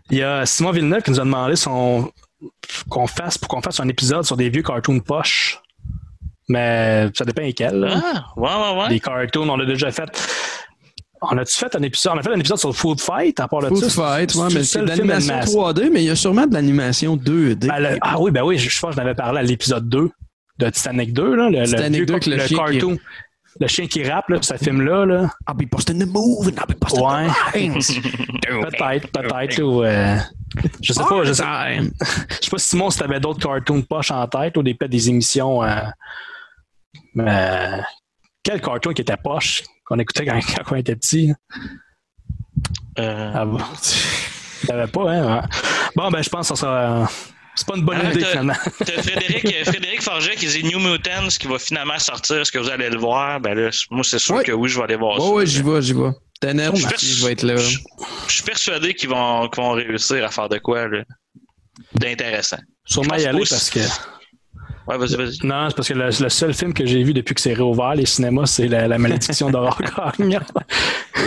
Il 0.09 0.19
y 0.19 0.23
a 0.23 0.45
Simon 0.45 0.71
Villeneuve 0.71 1.03
qui 1.03 1.11
nous 1.11 1.19
a 1.19 1.23
demandé 1.23 1.57
son... 1.57 2.11
qu'on 2.89 3.07
fasse 3.07 3.37
pour 3.37 3.49
qu'on 3.49 3.61
fasse 3.61 3.79
un 3.79 3.87
épisode 3.89 4.23
sur 4.23 4.37
des 4.37 4.49
vieux 4.49 4.63
cartoons 4.63 4.99
poches. 4.99 5.59
Mais 6.49 7.09
ça 7.13 7.25
dépend 7.25 7.41
lesquels. 7.41 7.75
là. 7.79 8.01
Ah, 8.03 8.25
ouais, 8.37 8.49
ouais, 8.49 8.81
ouais. 8.83 8.89
Des 8.89 8.99
cartoons, 8.99 9.49
on 9.49 9.59
a 9.59 9.65
déjà 9.65 9.91
fait. 9.91 10.09
On 11.21 11.37
a-tu 11.37 11.57
fait 11.57 11.75
un 11.75 11.81
épisode? 11.81 12.13
On 12.15 12.19
a 12.19 12.21
fait 12.23 12.31
un 12.33 12.39
épisode 12.39 12.59
sur 12.59 12.75
Food 12.75 13.01
Fight 13.01 13.39
à 13.39 13.47
part 13.47 13.61
de 13.63 13.67
Food? 13.69 13.89
Fight, 13.89 14.33
ouais, 14.35 14.47
mais 14.49 14.53
le 14.59 14.63
c'est 14.63 14.79
de 14.81 14.85
l'animation 14.87 15.33
d'animation. 15.33 15.61
3D, 15.73 15.89
mais 15.91 16.03
il 16.03 16.07
y 16.07 16.09
a 16.11 16.15
sûrement 16.15 16.45
de 16.45 16.53
l'animation 16.53 17.17
2D. 17.17 17.67
Ben, 17.67 17.79
le- 17.79 17.97
ah 18.01 18.19
oui, 18.19 18.29
ben 18.31 18.43
oui, 18.43 18.57
je, 18.57 18.69
je 18.69 18.79
pense 18.79 18.91
que 18.91 18.95
je 18.95 19.01
l'avais 19.01 19.15
parlé 19.15 19.39
à 19.39 19.43
l'épisode 19.43 19.89
2 19.89 20.09
de 20.59 20.69
Titanic 20.69 21.13
2, 21.13 21.35
là, 21.35 21.49
le, 21.49 21.63
Titanic 21.65 21.91
le, 21.91 21.97
vieux 21.97 22.05
2 22.05 22.13
avec 22.13 22.25
le 22.27 22.35
le 22.35 22.47
chien 22.47 22.47
qui- 22.65 22.77
cartoon. 22.79 22.97
Le 23.59 23.67
chien 23.67 23.87
qui 23.87 24.03
rappe, 24.07 24.29
là, 24.29 24.37
ce 24.39 24.53
film-là. 24.53 25.05
Là. 25.07 25.29
I'll 25.49 25.55
be 25.57 25.67
busting 25.67 25.97
the 25.99 26.05
move 26.07 26.47
and 26.47 26.51
I'll 26.51 26.67
be 26.67 26.77
busting 26.79 27.03
Ouais. 27.03 27.25
the 27.51 27.55
lines. 27.55 27.81
peut-être, 28.69 29.07
peut-être. 29.11 29.61
Ou, 29.63 29.83
euh, 29.83 30.17
je 30.83 30.93
sais 30.93 31.03
pas. 31.03 31.23
Je 31.23 31.33
sais, 31.33 31.43
je 32.29 32.35
sais 32.45 32.51
pas, 32.51 32.57
Simon, 32.59 32.91
si 32.91 32.99
t'avais 32.99 33.19
d'autres 33.19 33.39
cartoons 33.39 33.79
de 33.79 33.85
poche 33.85 34.11
en 34.11 34.27
tête 34.27 34.55
ou 34.57 34.61
des, 34.61 34.75
des 34.87 35.09
émissions. 35.09 35.63
Euh, 35.63 35.75
mais 37.23 37.81
quel 38.43 38.61
cartoon 38.61 38.93
qui 38.93 39.01
était 39.01 39.17
poche 39.17 39.63
qu'on 39.85 39.99
écoutait 39.99 40.25
quand, 40.25 40.39
quand 40.65 40.71
on 40.71 40.75
était 40.75 40.95
petit? 40.95 41.33
Euh, 42.99 43.31
Ah 43.35 43.45
bon? 43.45 43.59
T'avais 44.67 44.87
pas, 44.87 45.11
hein? 45.11 45.41
Bon, 45.95 46.09
ben, 46.09 46.21
je 46.23 46.29
pense 46.29 46.49
que 46.49 46.55
ça 46.55 46.61
sera. 46.61 47.01
euh, 47.01 47.05
C'est 47.55 47.67
pas 47.67 47.75
une 47.77 47.85
bonne 47.85 47.99
Ah, 48.03 48.11
idée, 48.11 48.23
finalement. 48.25 48.53
t'as 48.79 48.85
Frédéric, 49.03 49.45
euh, 49.45 49.63
Frédéric 49.65 50.01
Forget 50.01 50.35
qui 50.35 50.47
dit 50.47 50.63
New 50.63 50.79
Mutants 50.79 51.27
qui 51.39 51.47
va 51.47 51.59
finalement 51.59 51.99
sortir. 51.99 52.37
Est-ce 52.41 52.51
que 52.51 52.57
vous 52.59 52.69
allez 52.69 52.89
le 52.89 52.97
voir? 52.97 53.39
Ben 53.39 53.53
là, 53.53 53.69
moi, 53.91 54.03
c'est 54.03 54.19
sûr 54.19 54.35
Ouais. 54.35 54.43
que 54.43 54.51
oui, 54.51 54.67
je 54.69 54.77
vais 54.77 54.83
aller 54.85 54.95
voir 54.95 55.19
ça. 55.19 55.27
Ouais, 55.27 55.33
ouais, 55.35 55.45
j'y 55.45 55.61
vais, 55.61 55.81
j'y 55.81 55.93
vais. 55.93 56.09
Tenet, 56.41 56.69
Je 56.75 56.87
je 57.05 57.25
vais 57.25 57.31
être 57.33 57.43
là. 57.43 57.55
Je 57.57 57.77
je 58.27 58.33
suis 58.33 58.43
persuadé 58.43 58.93
qu'ils 58.93 59.09
vont, 59.09 59.47
qu'ils 59.49 59.63
vont 59.63 59.71
réussir 59.71 60.23
à 60.25 60.29
faire 60.29 60.49
de 60.49 60.57
quoi 60.59 60.87
là, 60.87 61.03
d'intéressant. 61.95 62.57
Sûrement 62.85 63.15
Je 63.17 63.23
y 63.23 63.25
aller 63.27 63.41
aussi- 63.41 63.53
parce 63.53 63.69
que. 63.69 63.79
Ouais, 64.87 64.97
vas-y, 64.97 65.15
vas-y. 65.15 65.45
Non, 65.45 65.67
c'est 65.69 65.75
parce 65.75 65.87
que 65.89 65.93
le, 65.93 66.05
le 66.05 66.29
seul 66.29 66.53
film 66.53 66.73
que 66.73 66.85
j'ai 66.85 67.03
vu 67.03 67.13
depuis 67.13 67.35
que 67.35 67.41
c'est 67.41 67.53
réouvert, 67.53 67.95
les 67.95 68.05
cinémas, 68.05 68.45
c'est 68.45 68.67
la, 68.67 68.87
la 68.87 68.97
malédiction 68.97 69.49
d'Aurore. 69.49 69.81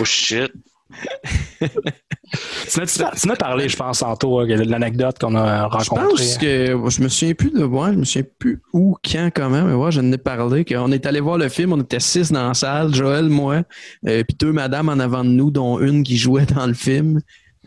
Oh 0.00 0.04
shit. 0.04 0.50
tu 1.62 2.80
m'as- 3.28 3.36
parlé, 3.36 3.68
je 3.68 3.76
pense, 3.76 3.98
tantôt, 4.00 4.40
euh, 4.40 4.46
de 4.46 4.70
l'anecdote 4.70 5.18
qu'on 5.18 5.34
a 5.36 5.68
Je 5.68 5.88
rencontrée. 5.88 6.04
pense 6.16 6.38
que 6.38 6.66
je 6.88 7.02
me 7.02 7.08
souviens 7.08 7.34
plus 7.34 7.50
de 7.50 7.64
ouais, 7.64 7.92
je 7.92 7.98
me 7.98 8.04
souviens 8.04 8.28
plus 8.38 8.60
où, 8.72 8.96
quand, 9.04 9.30
comment, 9.34 9.62
mais 9.62 9.74
ouais, 9.74 9.90
j'en 9.92 10.10
ai 10.12 10.18
parlé. 10.18 10.64
qu'on 10.64 10.90
est 10.92 11.06
allé 11.06 11.20
voir 11.20 11.38
le 11.38 11.48
film, 11.48 11.72
on 11.72 11.80
était 11.80 12.00
six 12.00 12.30
dans 12.32 12.48
la 12.48 12.54
salle, 12.54 12.94
Joël, 12.94 13.26
moi, 13.28 13.62
euh, 14.06 14.22
puis 14.26 14.36
deux 14.38 14.52
madames 14.52 14.88
en 14.88 14.98
avant 14.98 15.24
de 15.24 15.30
nous, 15.30 15.50
dont 15.50 15.78
une 15.80 16.02
qui 16.02 16.16
jouait 16.16 16.46
dans 16.46 16.66
le 16.66 16.74
film. 16.74 17.20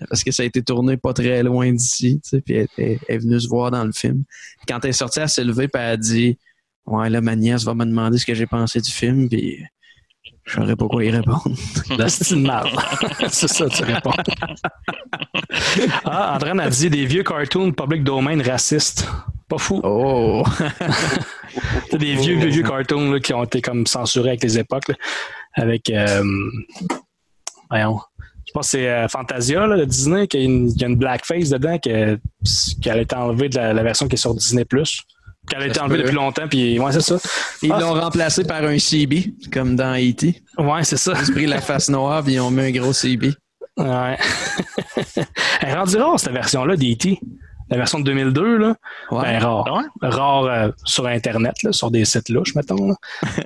Parce 0.10 0.24
que 0.24 0.32
ça 0.32 0.44
a 0.44 0.46
été 0.46 0.62
tourné 0.62 0.98
pas 0.98 1.14
très 1.14 1.44
loin 1.44 1.72
d'ici, 1.72 2.20
tu 2.24 2.30
sais, 2.30 2.42
puis 2.42 2.56
elle, 2.56 2.68
elle- 2.78 3.00
elle 3.08 3.16
est 3.16 3.18
venue 3.20 3.40
se 3.40 3.48
voir 3.48 3.72
dans 3.72 3.84
le 3.84 3.92
film. 3.92 4.24
Quand 4.68 4.80
elle 4.84 4.90
est 4.92 4.94
sortie, 4.94 5.20
elle 5.20 5.30
s'est 5.30 5.44
levée, 5.44 5.68
puis 5.68 5.82
elle 5.82 5.90
a 5.92 5.98
dit 5.98 6.38
Ouais, 6.86 7.10
là, 7.10 7.22
ma 7.22 7.36
nièce 7.36 7.64
va 7.64 7.74
me 7.74 7.86
demander 7.86 8.18
ce 8.18 8.26
que 8.26 8.34
j'ai 8.34 8.46
pensé 8.46 8.82
du 8.82 8.92
film, 8.92 9.30
puis 9.30 9.64
je 10.46 10.54
saurais 10.56 10.76
pas 10.76 10.86
quoi 10.88 11.04
y 11.06 11.10
répondre. 11.10 11.46
La 11.98 12.10
style 12.10 12.42
mal. 12.42 12.68
c'est 13.30 13.48
ça, 13.48 13.70
tu 13.70 13.84
réponds. 13.84 14.12
ah, 16.06 16.36
André 16.36 16.52
a 16.52 16.70
dit 16.70 16.90
des 16.90 17.06
vieux 17.06 17.24
cartoons 17.24 17.72
public 17.72 18.04
domain 18.04 18.42
racistes. 18.44 19.08
Pas 19.48 19.58
fou. 19.58 19.80
Oh! 19.84 20.44
Des 21.94 22.16
vieux, 22.16 22.38
vieux, 22.38 22.50
vieux 22.50 22.64
cartoons 22.64 23.12
là, 23.12 23.20
qui 23.20 23.34
ont 23.34 23.44
été 23.44 23.62
comme 23.62 23.86
censurés 23.86 24.30
avec 24.30 24.44
les 24.44 24.58
époques. 24.60 24.88
là, 24.90 24.96
avec. 25.56 25.90
euh, 25.90 26.24
voyons. 27.70 28.00
Je 28.54 28.60
pense 28.60 28.68
que 28.68 28.78
c'est 28.78 28.88
euh, 28.88 29.08
Fantasia 29.08 29.66
là, 29.66 29.76
de 29.78 29.86
Disney, 29.86 30.28
qu'il 30.28 30.42
y 30.42 30.44
a 30.44 30.46
une, 30.88 30.94
a 30.94 30.96
blackface 30.96 31.50
dedans 31.50 31.80
que- 31.80 32.20
qu'elle 32.84 33.00
a 33.00 33.02
été 33.02 33.16
enlevée 33.16 33.50
de 33.50 33.56
la, 33.56 33.74
la 33.74 33.82
version 33.82 34.08
qui 34.08 34.14
est 34.14 34.18
sur 34.18 34.36
Disney. 34.36 34.64
Qu'elle 35.50 35.62
a 35.64 35.66
été 35.66 35.80
enlevée 35.80 35.98
depuis 36.04 36.14
longtemps, 36.14 36.48
puis 36.48 36.78
ouais, 36.80 36.92
c'est 36.92 37.02
ça. 37.02 37.18
Ils 37.64 37.72
Ah, 37.72 37.80
l'ont 37.80 37.94
remplacé 38.00 38.44
par 38.44 38.64
un 38.64 38.78
CB, 38.78 39.34
comme 39.52 39.76
dans 39.76 39.96
E.T. 39.96 40.44
Ouais, 40.60 40.84
c'est 40.84 40.98
ça. 40.98 41.14
Ils 41.20 41.32
ont 41.32 41.34
pris 41.34 41.48
la 41.48 41.62
face 41.62 41.90
noire, 41.90 42.24
puis 42.24 42.34
ils 42.34 42.40
ont 42.42 42.52
mis 42.52 42.62
un 42.62 42.72
gros 42.72 42.94
CB. 42.94 43.34
Ouais. 43.78 44.18
Elle 45.62 45.70
est 45.70 45.74
rendue 45.74 45.98
rare, 45.98 46.20
cette 46.20 46.34
version-là 46.34 46.76
d'E.T. 46.76 47.20
La 47.70 47.78
version 47.78 48.00
de 48.00 48.04
2002, 48.06 48.58
là. 48.58 48.76
Ben, 49.10 49.40
rare. 49.40 49.66
Rare 50.02 50.44
euh, 50.46 50.70
sur 50.86 51.08
Internet, 51.08 51.56
là, 51.64 51.72
sur 51.72 51.90
des 51.90 52.06
sites 52.06 52.30
louches, 52.30 52.54
mettons. 52.56 52.90
là. 52.90 52.94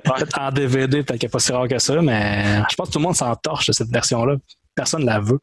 Peut-être 0.04 0.38
en 0.40 0.50
DVD, 0.50 1.02
peut-être 1.02 1.18
qu'elle 1.18 1.28
n'est 1.28 1.30
pas 1.30 1.38
si 1.38 1.50
rare 1.52 1.66
que 1.66 1.78
ça, 1.78 2.02
mais 2.02 2.62
je 2.68 2.74
pense 2.76 2.88
que 2.88 2.92
tout 2.92 2.98
le 2.98 3.04
monde 3.04 3.16
s'en 3.16 3.34
torche 3.36 3.68
de 3.68 3.72
cette 3.72 3.88
version-là. 3.90 4.34
Personne 4.78 5.00
ne 5.02 5.06
la 5.06 5.18
veut. 5.18 5.40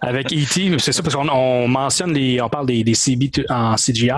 Avec 0.00 0.32
E.T., 0.32 0.78
c'est 0.78 0.92
ça, 0.92 1.02
parce 1.02 1.14
qu'on 1.14 1.28
on 1.28 1.68
mentionne 1.68 2.14
les. 2.14 2.40
On 2.40 2.48
parle 2.48 2.64
des, 2.66 2.82
des 2.82 2.94
CB 2.94 3.30
en 3.50 3.74
CGI. 3.76 4.08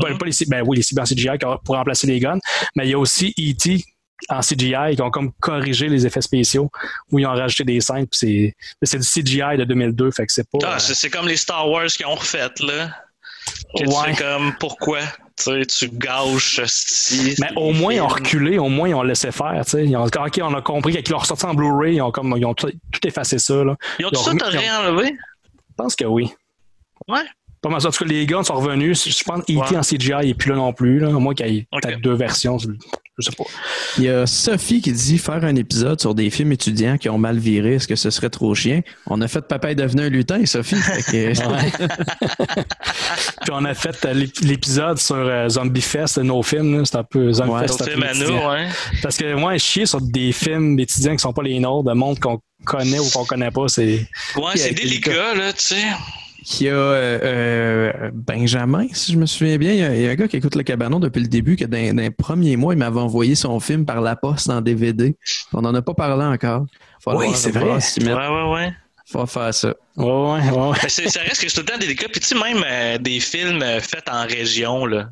Pas, 0.00 0.14
pas 0.18 0.24
les, 0.26 0.32
ben 0.48 0.62
oui, 0.66 0.78
les 0.78 0.82
CB 0.82 1.00
en 1.02 1.04
CGI 1.04 1.28
pour 1.62 1.74
remplacer 1.76 2.06
les 2.06 2.18
guns, 2.18 2.38
mais 2.74 2.86
il 2.86 2.90
y 2.92 2.94
a 2.94 2.98
aussi 2.98 3.34
E.T. 3.38 3.84
en 4.30 4.40
CGI 4.40 4.96
qui 4.96 5.02
ont 5.02 5.10
comme 5.10 5.30
corrigé 5.40 5.88
les 5.88 6.06
effets 6.06 6.22
spéciaux 6.22 6.70
où 7.10 7.18
ils 7.18 7.26
ont 7.26 7.32
rajouté 7.34 7.64
des 7.64 7.80
scènes. 7.82 8.06
C'est 8.12 8.54
du 8.98 9.06
CGI 9.06 9.58
de 9.58 9.64
2002, 9.64 10.10
fait 10.10 10.26
que 10.26 10.32
c'est 10.32 10.48
pas. 10.50 10.58
Ah, 10.64 10.78
c'est 10.78 10.94
c'est 10.94 11.10
comme 11.10 11.28
les 11.28 11.36
Star 11.36 11.68
Wars 11.68 11.86
qui 11.88 12.06
ont 12.06 12.14
refait, 12.14 12.48
là. 12.60 12.96
Tu 13.76 13.84
Ouais. 13.86 14.14
sais 14.14 14.22
comme 14.24 14.54
pourquoi? 14.58 15.00
Sais, 15.42 15.66
tu 15.66 15.88
gauches 15.88 16.60
sti, 16.64 17.34
Mais 17.40 17.48
au 17.56 17.72
moins, 17.72 17.92
ils 17.94 18.00
ont 18.00 18.08
reculé, 18.08 18.58
au 18.58 18.68
moins, 18.68 18.88
ils 18.88 18.94
ont 18.94 19.02
laissé 19.02 19.30
faire. 19.32 19.62
tu 19.64 19.70
sais. 19.72 19.84
Ils 19.86 19.96
ont 19.96 20.04
dit, 20.06 20.18
OK, 20.18 20.40
on 20.42 20.54
a 20.54 20.62
compris 20.62 21.02
qu'ils 21.02 21.12
l'ont 21.12 21.18
ressorti 21.18 21.44
en 21.46 21.54
Blu-ray, 21.54 21.96
ils 21.96 22.02
ont, 22.02 22.10
comme, 22.10 22.34
ils 22.36 22.44
ont 22.46 22.54
tout, 22.54 22.70
tout 22.90 23.06
effacé 23.06 23.38
ça. 23.38 23.62
Là. 23.64 23.76
Ils 23.98 24.06
ont 24.06 24.08
Ils 24.12 24.16
tout 24.16 24.22
ça 24.22 24.32
t'as 24.38 24.50
ils 24.50 24.56
ont- 24.56 24.60
réenlevé? 24.60 25.16
Je 25.54 25.74
pense 25.76 25.96
que 25.96 26.04
oui. 26.04 26.30
Ouais. 27.08 27.24
Pas 27.62 27.68
mal 27.68 27.80
ça. 27.80 27.88
En 27.88 27.90
tout 27.92 28.04
cas, 28.04 28.10
les 28.10 28.26
gars 28.26 28.42
sont 28.42 28.54
revenus. 28.54 29.08
Je 29.08 29.24
pense 29.24 29.44
que 29.44 29.52
E.T. 29.52 29.56
Ouais. 29.56 29.76
en 29.76 29.82
CGI 29.82 30.26
n'est 30.26 30.34
plus 30.34 30.50
là 30.50 30.56
non 30.56 30.72
plus. 30.72 30.98
Là. 30.98 31.08
À 31.08 31.12
moins 31.12 31.32
qu'il 31.34 31.46
y 31.54 31.58
ait 31.58 31.66
peut-être 31.80 32.00
deux 32.00 32.14
versions. 32.14 32.58
Je 32.58 32.68
je 33.18 33.28
sais 33.30 33.36
pas. 33.36 33.44
Il 33.98 34.04
y 34.04 34.08
a 34.08 34.26
Sophie 34.26 34.80
qui 34.80 34.90
dit 34.90 35.18
faire 35.18 35.44
un 35.44 35.54
épisode 35.54 36.00
sur 36.00 36.14
des 36.14 36.28
films 36.30 36.50
étudiants 36.52 36.96
qui 36.98 37.08
ont 37.10 37.18
mal 37.18 37.38
viré, 37.38 37.74
est-ce 37.74 37.86
que 37.86 37.94
ce 37.94 38.08
serait 38.10 38.30
trop 38.30 38.54
chien? 38.54 38.80
On 39.06 39.20
a 39.20 39.28
fait 39.28 39.42
Papa 39.46 39.70
est 39.70 39.74
devenu 39.74 40.02
un 40.02 40.08
lutin, 40.08 40.44
Sophie. 40.46 40.74
Fait 40.76 41.02
que- 41.02 41.32
Puis 43.42 43.50
on 43.52 43.64
a 43.64 43.74
fait 43.74 44.04
euh, 44.06 44.14
l'ép- 44.14 44.40
l'épisode 44.42 44.98
sur 44.98 45.16
euh, 45.16 45.48
Zombie 45.48 45.80
Fest 45.82 46.18
nos 46.18 46.42
films. 46.42 46.78
là. 46.78 46.84
C'est 46.84 46.96
un 46.96 47.04
peu 47.04 47.32
Zombie 47.32 47.50
Ouais, 47.50 47.60
Fest. 47.62 47.78
Nos 47.80 47.84
c'est 47.86 47.90
un 47.92 47.94
films 47.94 48.28
peu 48.28 48.56
à 48.56 48.58
nous. 48.64 48.68
Parce 49.02 49.16
que 49.16 49.34
moi, 49.34 49.58
chier 49.58 49.86
sur 49.86 50.00
des 50.00 50.32
films 50.32 50.76
d'étudiants 50.76 51.12
qui 51.12 51.20
sont 51.22 51.32
pas 51.32 51.42
les 51.42 51.60
nôtres, 51.60 51.88
de 51.90 51.94
monde 51.94 52.18
qu'on 52.18 52.40
connaît 52.64 52.98
ou 52.98 53.08
qu'on 53.12 53.24
connaît 53.24 53.50
pas, 53.50 53.68
c'est. 53.68 54.06
Ouais, 54.36 54.56
c'est 54.56 54.72
délicat, 54.72 55.34
là, 55.34 55.52
tu 55.52 55.60
sais. 55.60 55.82
Qu'il 56.44 56.66
y 56.66 56.70
a 56.70 56.74
euh, 56.74 58.10
Benjamin, 58.12 58.86
si 58.92 59.12
je 59.12 59.18
me 59.18 59.26
souviens 59.26 59.56
bien. 59.58 59.72
Il 59.72 59.78
y, 59.78 59.82
a, 59.82 59.94
il 59.94 60.02
y 60.02 60.08
a 60.08 60.10
un 60.10 60.14
gars 60.14 60.28
qui 60.28 60.36
écoute 60.36 60.54
le 60.56 60.62
cabanon 60.62 61.00
depuis 61.00 61.20
le 61.20 61.28
début, 61.28 61.56
que 61.56 61.64
dans, 61.64 61.94
dans 61.96 62.02
les 62.02 62.10
premiers 62.10 62.56
mois, 62.56 62.74
il 62.74 62.78
m'avait 62.78 63.00
envoyé 63.00 63.34
son 63.34 63.58
film 63.60 63.84
par 63.84 64.00
la 64.00 64.16
poste 64.16 64.50
en 64.50 64.60
DVD. 64.60 65.16
On 65.52 65.62
n'en 65.62 65.74
a 65.74 65.82
pas 65.82 65.94
parlé 65.94 66.24
encore. 66.24 66.66
Faut 67.02 67.16
Oui, 67.16 67.28
c'est 67.34 67.50
vrai. 67.50 67.64
Ouais, 67.64 68.12
ouais, 68.12 68.52
ouais. 68.52 68.72
Faut 69.06 69.26
faire 69.26 69.52
ça. 69.52 69.74
Ouais, 69.96 70.06
ouais, 70.06 70.50
ouais. 70.50 70.76
C'est- 70.88 71.08
ça 71.08 71.20
reste 71.20 71.42
que 71.42 71.48
c'est 71.48 71.54
tout 71.60 71.66
le 71.66 71.78
temps 71.78 71.78
des 71.86 71.94
cas. 71.94 72.06
Puis 72.10 72.20
tu 72.20 72.28
sais, 72.28 72.34
même 72.34 72.64
euh, 72.66 72.98
des 72.98 73.20
films 73.20 73.60
euh, 73.62 73.80
faits 73.80 74.08
en 74.10 74.22
région, 74.26 74.86
là. 74.86 75.10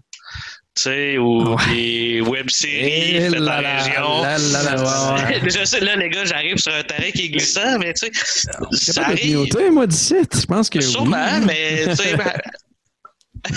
Tu 0.76 0.82
sais, 0.82 1.18
ou 1.18 1.56
des 1.68 2.20
web-séries 2.20 3.16
Eh 3.16 3.30
faites 3.30 3.40
là 3.40 3.58
en 3.58 3.76
région. 3.84 4.22
ouais, 4.22 5.42
ouais. 5.42 5.50
Je 5.50 5.64
sais, 5.64 5.80
là, 5.80 5.96
les 5.96 6.08
gars, 6.08 6.24
j'arrive 6.24 6.58
sur 6.58 6.72
un 6.72 6.82
terrain 6.84 7.10
qui 7.10 7.24
est 7.24 7.28
glissant, 7.28 7.78
mais 7.78 7.92
tu 7.92 8.06
sais, 8.06 8.12
ça 8.92 9.02
pas 9.02 9.08
arrive. 9.08 9.34
noté, 9.36 9.68
moi, 9.70 9.86
d'ici. 9.88 10.14
Je 10.32 10.46
pense 10.46 10.70
que. 10.70 10.80
Sûrement, 10.80 11.38
oui. 11.40 11.44
mais 11.46 11.84
tu 11.88 11.96
sais, 11.96 12.16
ben, 12.16 12.32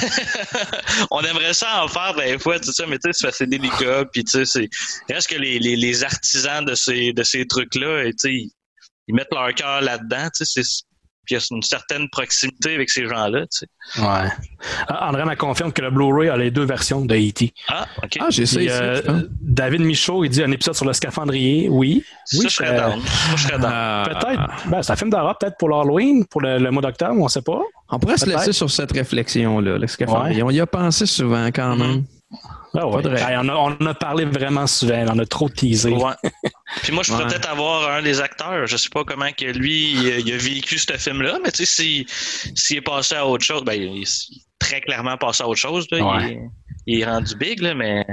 on 1.11 1.22
aimerait 1.22 1.53
ça 1.53 1.84
en 1.84 1.88
faire 1.88 2.15
des 2.15 2.40
fois, 2.40 2.60
tu 2.60 2.72
sais, 2.72 2.85
mais 2.88 2.98
tu 2.98 3.11
sais, 3.14 3.30
c'est- 3.31 3.45
délicat, 3.48 4.06
puis 4.11 4.23
tu 4.23 4.31
sais, 4.31 4.45
c'est 4.45 5.14
reste 5.14 5.30
que 5.30 5.35
les, 5.35 5.60
les, 5.60 5.76
les 5.76 6.03
artisans 6.03 6.64
de 6.65 6.73
ces 6.73 7.14
de 7.14 7.23
ces 7.23 7.45
trucs-là, 7.45 8.06
tu 8.06 8.14
sais, 8.18 8.34
ils, 8.34 8.52
ils 9.07 9.14
mettent 9.15 9.31
leur 9.31 9.53
cœur 9.53 9.81
là-dedans, 9.81 10.30
tu 10.35 10.45
sais, 10.45 10.61
c'est 10.64 10.84
puis 11.26 11.36
il 11.36 11.40
y 11.40 11.41
a 11.41 11.45
une 11.56 11.62
certaine 11.62 12.10
proximité 12.10 12.76
avec 12.76 12.90
ces 12.90 13.08
gens-là, 13.08 13.41
tu 13.41 13.48
sais. 13.60 13.68
Ouais. 14.02 14.30
André 14.90 15.26
me 15.26 15.36
confirme 15.36 15.72
que 15.72 15.82
le 15.82 15.91
Blu-ray 15.91 16.30
a 16.30 16.38
les 16.38 16.52
deux 16.52 16.66
versions 16.66 17.04
de 17.06 17.16
E.T. 17.16 17.54
Ah, 17.70 17.86
ok. 18.02 18.18
Ah, 18.20 18.28
j'ai 18.30 18.45
ça 18.45 18.58
Puis, 18.58 18.66
ici. 18.66 18.74
euh. 18.76 19.22
David 19.41 19.82
Michaud, 19.82 20.24
il 20.24 20.30
dit 20.30 20.44
un 20.44 20.52
épisode 20.52 20.76
sur 20.76 20.86
le 20.86 20.94
scaphandrier. 20.94 21.68
Oui. 21.70 22.04
Ça, 22.26 22.38
oui, 22.40 22.45
je 22.50 22.54
serais 22.54 22.70
euh, 22.80 22.90
down. 22.90 23.02
Ça, 23.02 23.36
je 23.36 23.44
serais 23.44 23.60
down. 23.60 23.72
Ah. 23.74 24.04
Peut-être. 24.08 24.70
Ben, 24.70 24.82
c'est 24.84 24.91
un 24.94 24.95
film 24.95 25.10
d'horreur, 25.10 25.38
peut-être 25.38 25.58
pour 25.58 25.70
l'Halloween, 25.70 26.26
pour 26.26 26.41
le, 26.41 26.58
le 26.60 26.72
mois 26.72 26.82
d'octobre, 26.82 27.16
on 27.20 27.28
sait 27.28 27.41
pas. 27.41 27.62
On 27.90 28.00
pourrait 28.00 28.18
se 28.18 28.26
laisser 28.26 28.54
sur 28.54 28.70
cette 28.72 28.91
réflexion-là, 28.91 29.78
le 29.78 29.88
scaphandrier. 29.88 30.44
Ouais. 30.44 30.54
On 30.54 30.56
y 30.56 30.60
a 30.60 30.66
pensé 30.68 31.06
souvent 31.06 31.48
quand 31.48 31.76
même. 31.76 32.04
Ah 32.76 32.88
ouais. 32.88 33.04
Hey, 33.22 33.36
on, 33.38 33.48
a, 33.50 33.54
on 33.54 33.86
a 33.86 33.94
parlé 33.94 34.26
vraiment 34.26 34.66
souvent, 34.66 35.06
on 35.10 35.20
a 35.20 35.26
trop 35.28 35.48
teasé. 35.48 35.91
Ouais. 35.91 36.14
Puis 36.82 36.91
moi, 36.91 37.04
je 37.04 37.12
pourrais 37.12 37.26
Ouais. 37.26 37.30
peut-être 37.30 37.50
avoir 37.50 37.88
un 37.91 38.02
des 38.02 38.20
acteurs. 38.20 38.66
Je 38.66 38.78
sais 38.78 38.90
pas 38.90 39.04
comment 39.04 39.32
que 39.32 39.45
lui, 39.45 39.91
il, 39.91 40.12
a- 40.12 40.18
il 40.18 40.34
a 40.34 40.38
vécu 40.38 40.80
ce 40.80 40.91
film-là, 40.94 41.38
mais 41.44 41.52
tu 41.52 41.66
sais, 41.68 42.06
s'il 42.56 42.78
est 42.78 42.82
passé 42.82 43.14
à 43.16 43.28
autre 43.28 43.45
chose, 43.45 43.64
ben, 43.64 43.74
il 43.74 44.02
est 44.02 44.28
très 44.58 44.82
clairement 44.82 45.18
passé 45.18 45.44
à 45.44 45.48
autre 45.48 45.60
chose. 45.60 45.86
Là. 45.91 46.04
Ouais. 46.04 46.24
Il, 46.24 46.32
est, 46.32 46.40
il 46.88 47.00
est 47.02 47.06
rendu 47.06 47.36
big, 47.36 47.62
là, 47.62 47.76
mais... 47.76 48.04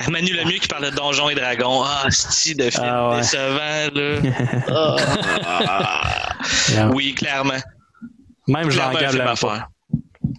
Ah, 0.00 0.10
Manu 0.10 0.32
Lemieux 0.32 0.58
qui 0.58 0.68
parlait 0.68 0.90
de 0.92 0.96
Donjons 0.96 1.28
et 1.30 1.34
Dragons. 1.34 1.82
Ah, 1.84 2.04
style 2.10 2.56
de 2.58 2.70
film 2.70 2.84
Ah 2.86 3.08
ouais. 3.10 3.16
décevant, 3.20 3.88
là. 3.94 4.20
Ah. 5.48 6.28
Yeah. 6.70 6.88
Oui, 6.90 7.14
clairement. 7.14 7.54
Même 8.46 8.70
Jean 8.70 8.90
Clairement, 8.90 8.96
un 8.98 9.00
Gab 9.00 9.10
film 9.10 9.18
l'aime 9.22 9.28
à 9.32 9.36
faire. 9.36 9.48
pas. 9.48 9.68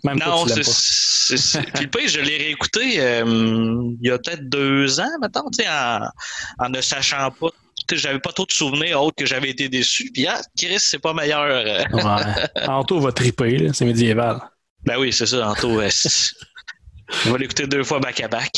Même 0.03 0.19
toi, 0.19 0.27
Non, 0.35 0.45
c'est. 0.47 1.61
Puis 1.73 1.83
le 1.83 1.89
pire, 1.89 2.07
je 2.09 2.19
l'ai 2.21 2.37
réécouté 2.37 2.99
euh, 2.99 3.23
il 4.01 4.07
y 4.07 4.11
a 4.11 4.17
peut-être 4.17 4.49
deux 4.49 4.99
ans, 4.99 5.09
maintenant, 5.21 5.45
tu 5.51 5.63
sais, 5.63 5.69
en, 5.69 5.99
en 6.65 6.69
ne 6.69 6.81
sachant 6.81 7.29
pas. 7.31 7.47
J'avais 7.91 8.19
pas 8.19 8.31
trop 8.31 8.45
de 8.45 8.51
souvenirs 8.51 9.01
autres 9.01 9.15
que 9.15 9.25
j'avais 9.25 9.49
été 9.49 9.67
déçu. 9.67 10.11
Puis, 10.13 10.27
ah, 10.27 10.39
Chris, 10.57 10.75
c'est 10.79 10.99
pas 10.99 11.13
meilleur. 11.13 11.41
euh. 11.41 11.83
Ouais. 11.91 12.63
Anto 12.67 12.99
va 12.99 13.11
triper, 13.11 13.69
c'est 13.73 13.85
médiéval. 13.85 14.39
Ben 14.85 14.97
oui, 14.99 15.11
c'est 15.11 15.25
ça, 15.25 15.49
Anto. 15.49 15.79
euh, 15.81 15.89
On 17.25 17.31
va 17.31 17.37
l'écouter 17.39 17.65
deux 17.65 17.83
fois 17.83 17.99
back-à-back. 17.99 18.51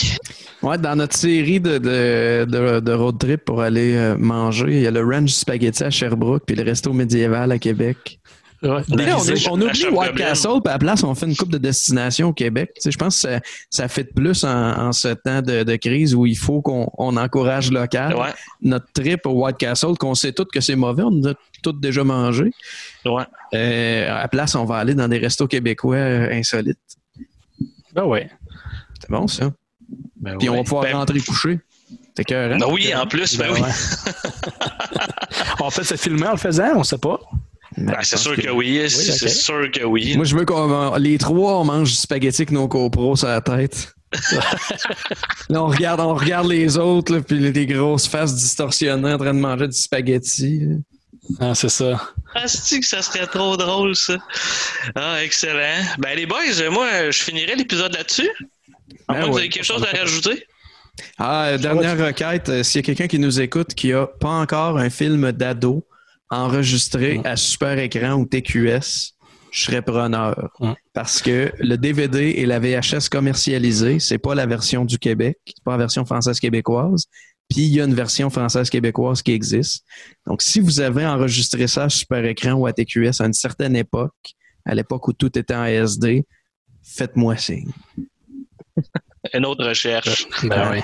Ouais, 0.62 0.78
dans 0.78 0.96
notre 0.98 1.16
série 1.16 1.62
de, 1.62 1.78
de, 1.78 2.46
de, 2.50 2.80
de 2.82 2.92
road 2.92 3.18
trip 3.18 3.46
pour 3.46 3.62
aller 3.62 4.14
manger, 4.20 4.66
il 4.68 4.82
y 4.82 4.88
a 4.88 4.92
le 4.92 5.02
Ranch 5.06 5.30
Spaghetti 5.32 5.84
à 5.86 5.90
Sherbrooke 5.90 6.44
puis 6.46 6.58
le 6.58 6.64
resto 6.64 6.92
médiéval 6.92 7.50
à 7.54 7.58
Québec. 7.58 8.20
Ouais, 8.64 8.82
Là, 8.90 9.18
on, 9.50 9.60
oublie 9.62 9.74
Chef 9.74 9.92
White. 9.92 10.16
Castle, 10.16 10.60
puis 10.64 10.70
à 10.70 10.74
la 10.74 10.78
place, 10.80 11.04
on 11.04 11.16
fait 11.16 11.26
une 11.26 11.36
coupe 11.36 11.52
de 11.52 11.58
destination 11.58 12.28
au 12.30 12.34
Québec. 12.34 12.72
Tu 12.76 12.82
sais, 12.82 12.92
je 12.92 12.98
pense 12.98 13.16
que 13.24 13.30
ça, 13.30 13.40
ça 13.72 13.88
fait 13.88 14.04
de 14.04 14.12
plus 14.14 14.44
en, 14.44 14.50
en 14.50 14.92
ce 14.92 15.08
temps 15.10 15.42
de, 15.42 15.64
de 15.64 15.76
crise 15.78 16.14
où 16.14 16.28
il 16.28 16.38
faut 16.38 16.62
qu'on 16.62 16.88
on 16.98 17.18
encourage 17.18 17.72
local. 17.72 18.16
Ouais, 18.16 18.34
Notre 18.62 18.86
trip 18.94 19.26
au 19.26 19.32
White 19.44 19.58
Castle, 19.58 19.98
qu'on 20.00 20.14
sait 20.14 20.32
tous 20.32 20.46
que 20.46 20.62
c'est 20.62 20.76
mauvais, 20.76 21.02
on 21.04 21.24
a 21.26 21.34
tous 21.64 21.74
déjà 21.74 22.04
mangé. 22.04 22.52
ouais. 23.06 23.24
Euh, 23.54 24.12
à 24.12 24.22
la 24.22 24.28
place, 24.28 24.54
on 24.56 24.66
va 24.66 24.78
aller 24.78 24.94
dans 24.94 25.08
des 25.08 25.18
restos 25.18 25.48
québécois 25.48 25.96
euh, 25.96 26.30
insolites. 26.32 26.78
Ben 27.94 28.06
ouais. 28.06 28.30
C'est 29.00 29.10
bon, 29.10 29.28
ça. 29.28 29.52
Ben 30.16 30.38
Puis 30.38 30.50
on 30.50 30.56
va 30.58 30.64
pouvoir 30.64 30.84
Ben, 30.84 30.96
rentrer 30.96 31.20
coucher. 31.20 31.60
C'est 32.16 32.24
cœur, 32.26 32.58
ben 32.58 32.66
oui, 32.70 32.94
en 32.96 33.08
plus, 33.08 33.38
ben, 33.38 33.48
Ben 33.48 33.54
oui. 33.56 33.62
ouais. 33.62 33.70
on 35.62 35.70
peut 35.70 35.84
se 35.84 35.96
filmer 35.96 36.28
en 36.28 36.32
le 36.32 36.38
faisant, 36.38 36.74
on 36.76 36.84
sait 36.84 36.98
pas. 36.98 37.20
Ben, 37.78 37.96
c'est 38.02 38.18
sûr 38.18 38.36
que, 38.36 38.50
oui. 38.50 38.90
C'est 38.90 39.30
sûr 39.30 39.72
que 39.72 39.84
oui. 39.84 40.16
Moi, 40.16 40.26
je 40.26 40.36
veux 40.36 40.46
qu'on 40.46 40.96
les 40.96 41.18
trois, 41.18 41.60
on 41.60 41.64
mange 41.64 41.90
du 41.90 41.96
spaghetti 41.96 42.42
avec 42.42 42.52
nos 42.52 42.68
copros 42.68 43.16
sur 43.16 43.28
la 43.28 43.42
tête. 43.42 43.94
là, 45.50 45.64
on 45.64 45.68
regarde, 45.68 46.02
on 46.02 46.14
regarde 46.14 46.48
les 46.48 46.78
autres, 46.78 47.14
là, 47.14 47.22
puis 47.22 47.40
les 47.40 47.52
des 47.52 47.66
grosses 47.66 48.08
faces 48.08 48.36
distorsionnées 48.36 49.14
en 49.14 49.18
train 49.18 49.34
de 49.34 49.40
manger 49.40 49.68
du 49.68 49.78
spaghetti. 49.78 50.60
là. 50.60 50.76
Ah, 51.40 51.56
c'est 51.56 51.70
ça. 51.70 52.10
Ah, 52.36 52.48
c'est 52.48 52.80
que 52.80 52.86
ça 52.86 53.02
serait 53.02 53.28
trop 53.28 53.56
drôle, 53.56 53.96
ça. 53.96 54.18
Ah, 54.96 55.24
excellent. 55.24 55.82
Ben, 56.00 56.16
les 56.16 56.26
boys, 56.26 56.40
moi, 56.72 57.10
je 57.10 57.24
finirais 57.24 57.56
l'épisode 57.56 57.94
là-dessus. 57.96 58.30
À 59.08 59.14
Ben 59.14 59.20
moins 59.20 59.22
que 59.22 59.26
vous 59.28 59.36
ouais. 59.36 59.42
ayez 59.44 59.50
quelque 59.50 59.64
chose 59.66 59.84
à 59.84 59.98
rajouter. 59.98 60.46
Ah, 61.18 61.46
euh, 61.46 61.58
dernière 61.58 61.98
requête, 61.98 62.50
euh, 62.50 62.64
s'il 62.64 62.80
y 62.80 62.84
a 62.84 62.86
quelqu'un 62.86 63.08
qui 63.08 63.20
nous 63.20 63.40
écoute 63.40 63.74
qui 63.74 63.94
a 63.94 64.08
pas 64.08 64.30
encore 64.30 64.78
un 64.78 64.90
film 64.90 65.32
d'ado 65.32 65.86
enregistré 66.32 67.22
à 67.24 67.36
super 67.36 67.78
écran 67.78 68.14
ou 68.14 68.26
TQS, 68.26 69.14
je 69.52 69.66
serais 69.66 69.82
preneur. 69.82 70.50
Parce 70.94 71.22
que 71.22 71.52
le 71.60 71.76
DVD 71.76 72.34
et 72.38 72.46
la 72.46 72.60
VHS 72.60 73.10
commercialisée, 73.12 74.00
c'est 74.00 74.18
pas 74.18 74.34
la 74.34 74.46
version 74.46 74.86
du 74.86 74.98
Québec, 74.98 75.38
c'est 75.46 75.64
pas 75.64 75.74
la 75.74 75.78
version 75.78 76.06
française 76.06 76.40
québécoise. 76.40 77.06
Puis 77.50 77.64
il 77.64 77.74
y 77.74 77.82
a 77.82 77.84
une 77.84 77.94
version 77.94 78.30
française 78.30 78.70
québécoise 78.70 79.22
qui 79.22 79.34
existe. 79.34 79.84
Donc, 80.26 80.42
si 80.42 80.62
vous 80.62 80.80
avez 80.80 81.06
enregistré 81.06 81.68
ça 81.68 81.84
à 81.84 81.90
super 81.90 82.24
écran 82.24 82.54
ou 82.54 82.66
à 82.66 82.72
TQS 82.72 83.20
à 83.20 83.26
une 83.26 83.34
certaine 83.34 83.76
époque, 83.76 84.16
à 84.66 84.74
l'époque 84.74 85.08
où 85.10 85.14
tout 85.14 85.38
était 85.38 85.54
en 85.54 85.66
SD, 85.66 86.26
faites-moi 86.82 87.36
signe. 87.36 87.72
Une 89.34 89.46
autre 89.46 89.68
recherche. 89.68 90.28
Ben 90.44 90.72
oui. 90.72 90.80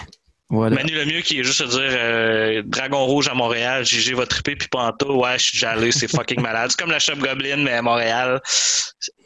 Voilà. 0.49 0.77
Manu 0.77 0.93
Lemieux 0.93 1.21
qui 1.21 1.39
est 1.39 1.43
juste 1.43 1.59
à 1.61 1.65
dire 1.65 1.81
euh, 1.81 2.61
Dragon 2.65 3.05
Rouge 3.05 3.27
à 3.27 3.33
Montréal, 3.33 3.85
GG 3.85 4.13
va 4.13 4.25
triper, 4.25 4.55
puis 4.55 4.69
Panto, 4.69 5.21
ouais, 5.21 5.37
je 5.37 5.43
suis 5.43 5.53
déjà 5.53 5.75
c'est 5.91 6.07
fucking 6.07 6.41
malade. 6.41 6.71
C'est 6.71 6.79
comme 6.79 6.91
la 6.91 6.99
Shop 6.99 7.17
Goblin, 7.17 7.57
mais 7.57 7.73
à 7.73 7.81
Montréal. 7.81 8.41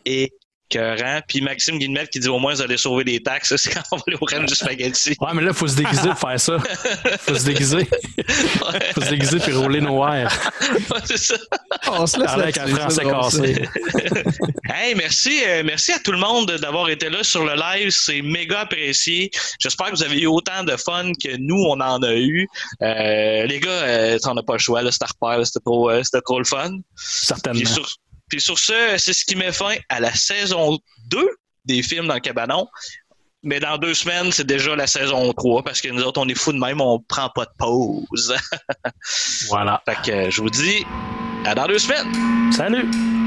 Et 0.06 0.34
écœurant. 0.78 1.20
Puis 1.28 1.42
Maxime 1.42 1.78
Guillemette 1.78 2.10
qui 2.10 2.20
dit 2.20 2.30
au 2.30 2.40
moins 2.40 2.54
vous 2.54 2.62
allez 2.62 2.78
sauver 2.78 3.04
des 3.04 3.22
taxes, 3.22 3.56
c'est 3.56 3.70
quand 3.74 3.82
on 3.92 3.98
va 3.98 4.04
aller 4.08 4.18
au 4.20 4.26
Rennes 4.26 4.46
du 4.46 4.56
spaghetti. 4.56 5.16
Ouais, 5.20 5.30
mais 5.34 5.42
là, 5.42 5.54
faut 5.54 5.68
se 5.68 5.76
déguiser 5.76 6.10
pour 6.10 6.20
faire 6.20 6.40
ça. 6.40 6.58
Faut 7.20 7.36
se 7.36 7.46
déguiser. 7.46 7.88
Faut 8.94 9.02
se 9.02 9.10
déguiser 9.10 9.40
puis 9.40 9.54
rouler 9.54 9.82
nos 9.82 10.06
airs. 10.08 10.32
Ouais, 10.92 11.00
c'est 11.06 11.18
ça. 11.18 11.36
On 11.88 12.06
se 12.06 12.20
laisse 12.20 12.32
avec 12.32 12.58
un 12.58 12.68
français 12.68 13.04
cassé. 13.04 13.62
Hey, 14.74 14.96
merci, 14.96 15.42
euh, 15.46 15.64
merci 15.66 15.92
à 15.92 16.00
tout 16.00 16.14
le 16.14 16.18
monde 16.18 16.50
d'avoir 16.50 16.90
été 16.90 17.10
là 17.10 17.24
sur 17.24 17.44
le 17.44 17.56
live. 17.56 17.90
C'est 17.90 18.22
méga 18.22 18.62
apprécié. 18.62 19.30
J'espère 19.60 19.88
que 19.88 19.96
vous 19.96 20.04
avez 20.04 20.22
eu 20.22 20.28
autant 20.28 20.64
de 20.64 20.76
fun 20.78 21.12
que 21.22 21.36
nous, 21.38 21.62
on 21.68 21.80
en 21.82 22.02
a 22.02 22.14
eu. 22.14 22.48
Euh, 22.82 23.46
les 23.46 23.60
gars, 23.60 23.70
euh, 23.70 24.20
t'en 24.20 24.36
as 24.38 24.44
pas 24.44 24.54
le 24.54 24.60
choix, 24.60 24.82
là, 24.82 24.92
c'était 24.92 25.08
trop, 25.66 25.90
euh, 25.90 26.02
c'était 26.04 26.22
trop 26.22 26.40
le 26.40 26.46
fun. 26.46 26.72
Certainement. 26.96 27.60
Puis 27.60 27.68
sur, 27.68 27.86
puis 28.32 28.40
sur 28.40 28.58
ce, 28.58 28.96
c'est 28.98 29.12
ce 29.12 29.26
qui 29.26 29.36
met 29.36 29.52
fin 29.52 29.76
à 29.90 30.00
la 30.00 30.16
saison 30.16 30.80
2 31.08 31.30
des 31.66 31.84
films 31.84 32.08
dans 32.08 32.14
le 32.14 32.22
cabanon. 32.22 32.66
Mais 33.44 33.60
dans 33.60 33.78
deux 33.78 33.94
semaines, 33.94 34.32
c'est 34.32 34.48
déjà 34.48 34.76
la 34.76 34.88
saison 34.88 35.34
3 35.34 35.64
parce 35.64 35.82
que 35.82 35.90
nous 35.90 36.02
autres, 36.04 36.22
on 36.22 36.28
est 36.30 36.38
fous 36.38 36.54
de 36.54 36.60
même, 36.60 36.80
on 36.80 37.00
prend 37.00 37.30
pas 37.30 37.46
de 37.46 37.52
pause. 37.58 38.34
Voilà. 39.50 39.82
fait 39.86 39.98
que 40.04 40.12
euh, 40.12 40.30
je 40.30 40.42
vous 40.42 40.50
dis 40.50 40.86
à 41.46 41.54
dans 41.56 41.68
deux 41.68 41.80
semaines. 41.80 42.54
Salut! 42.54 43.21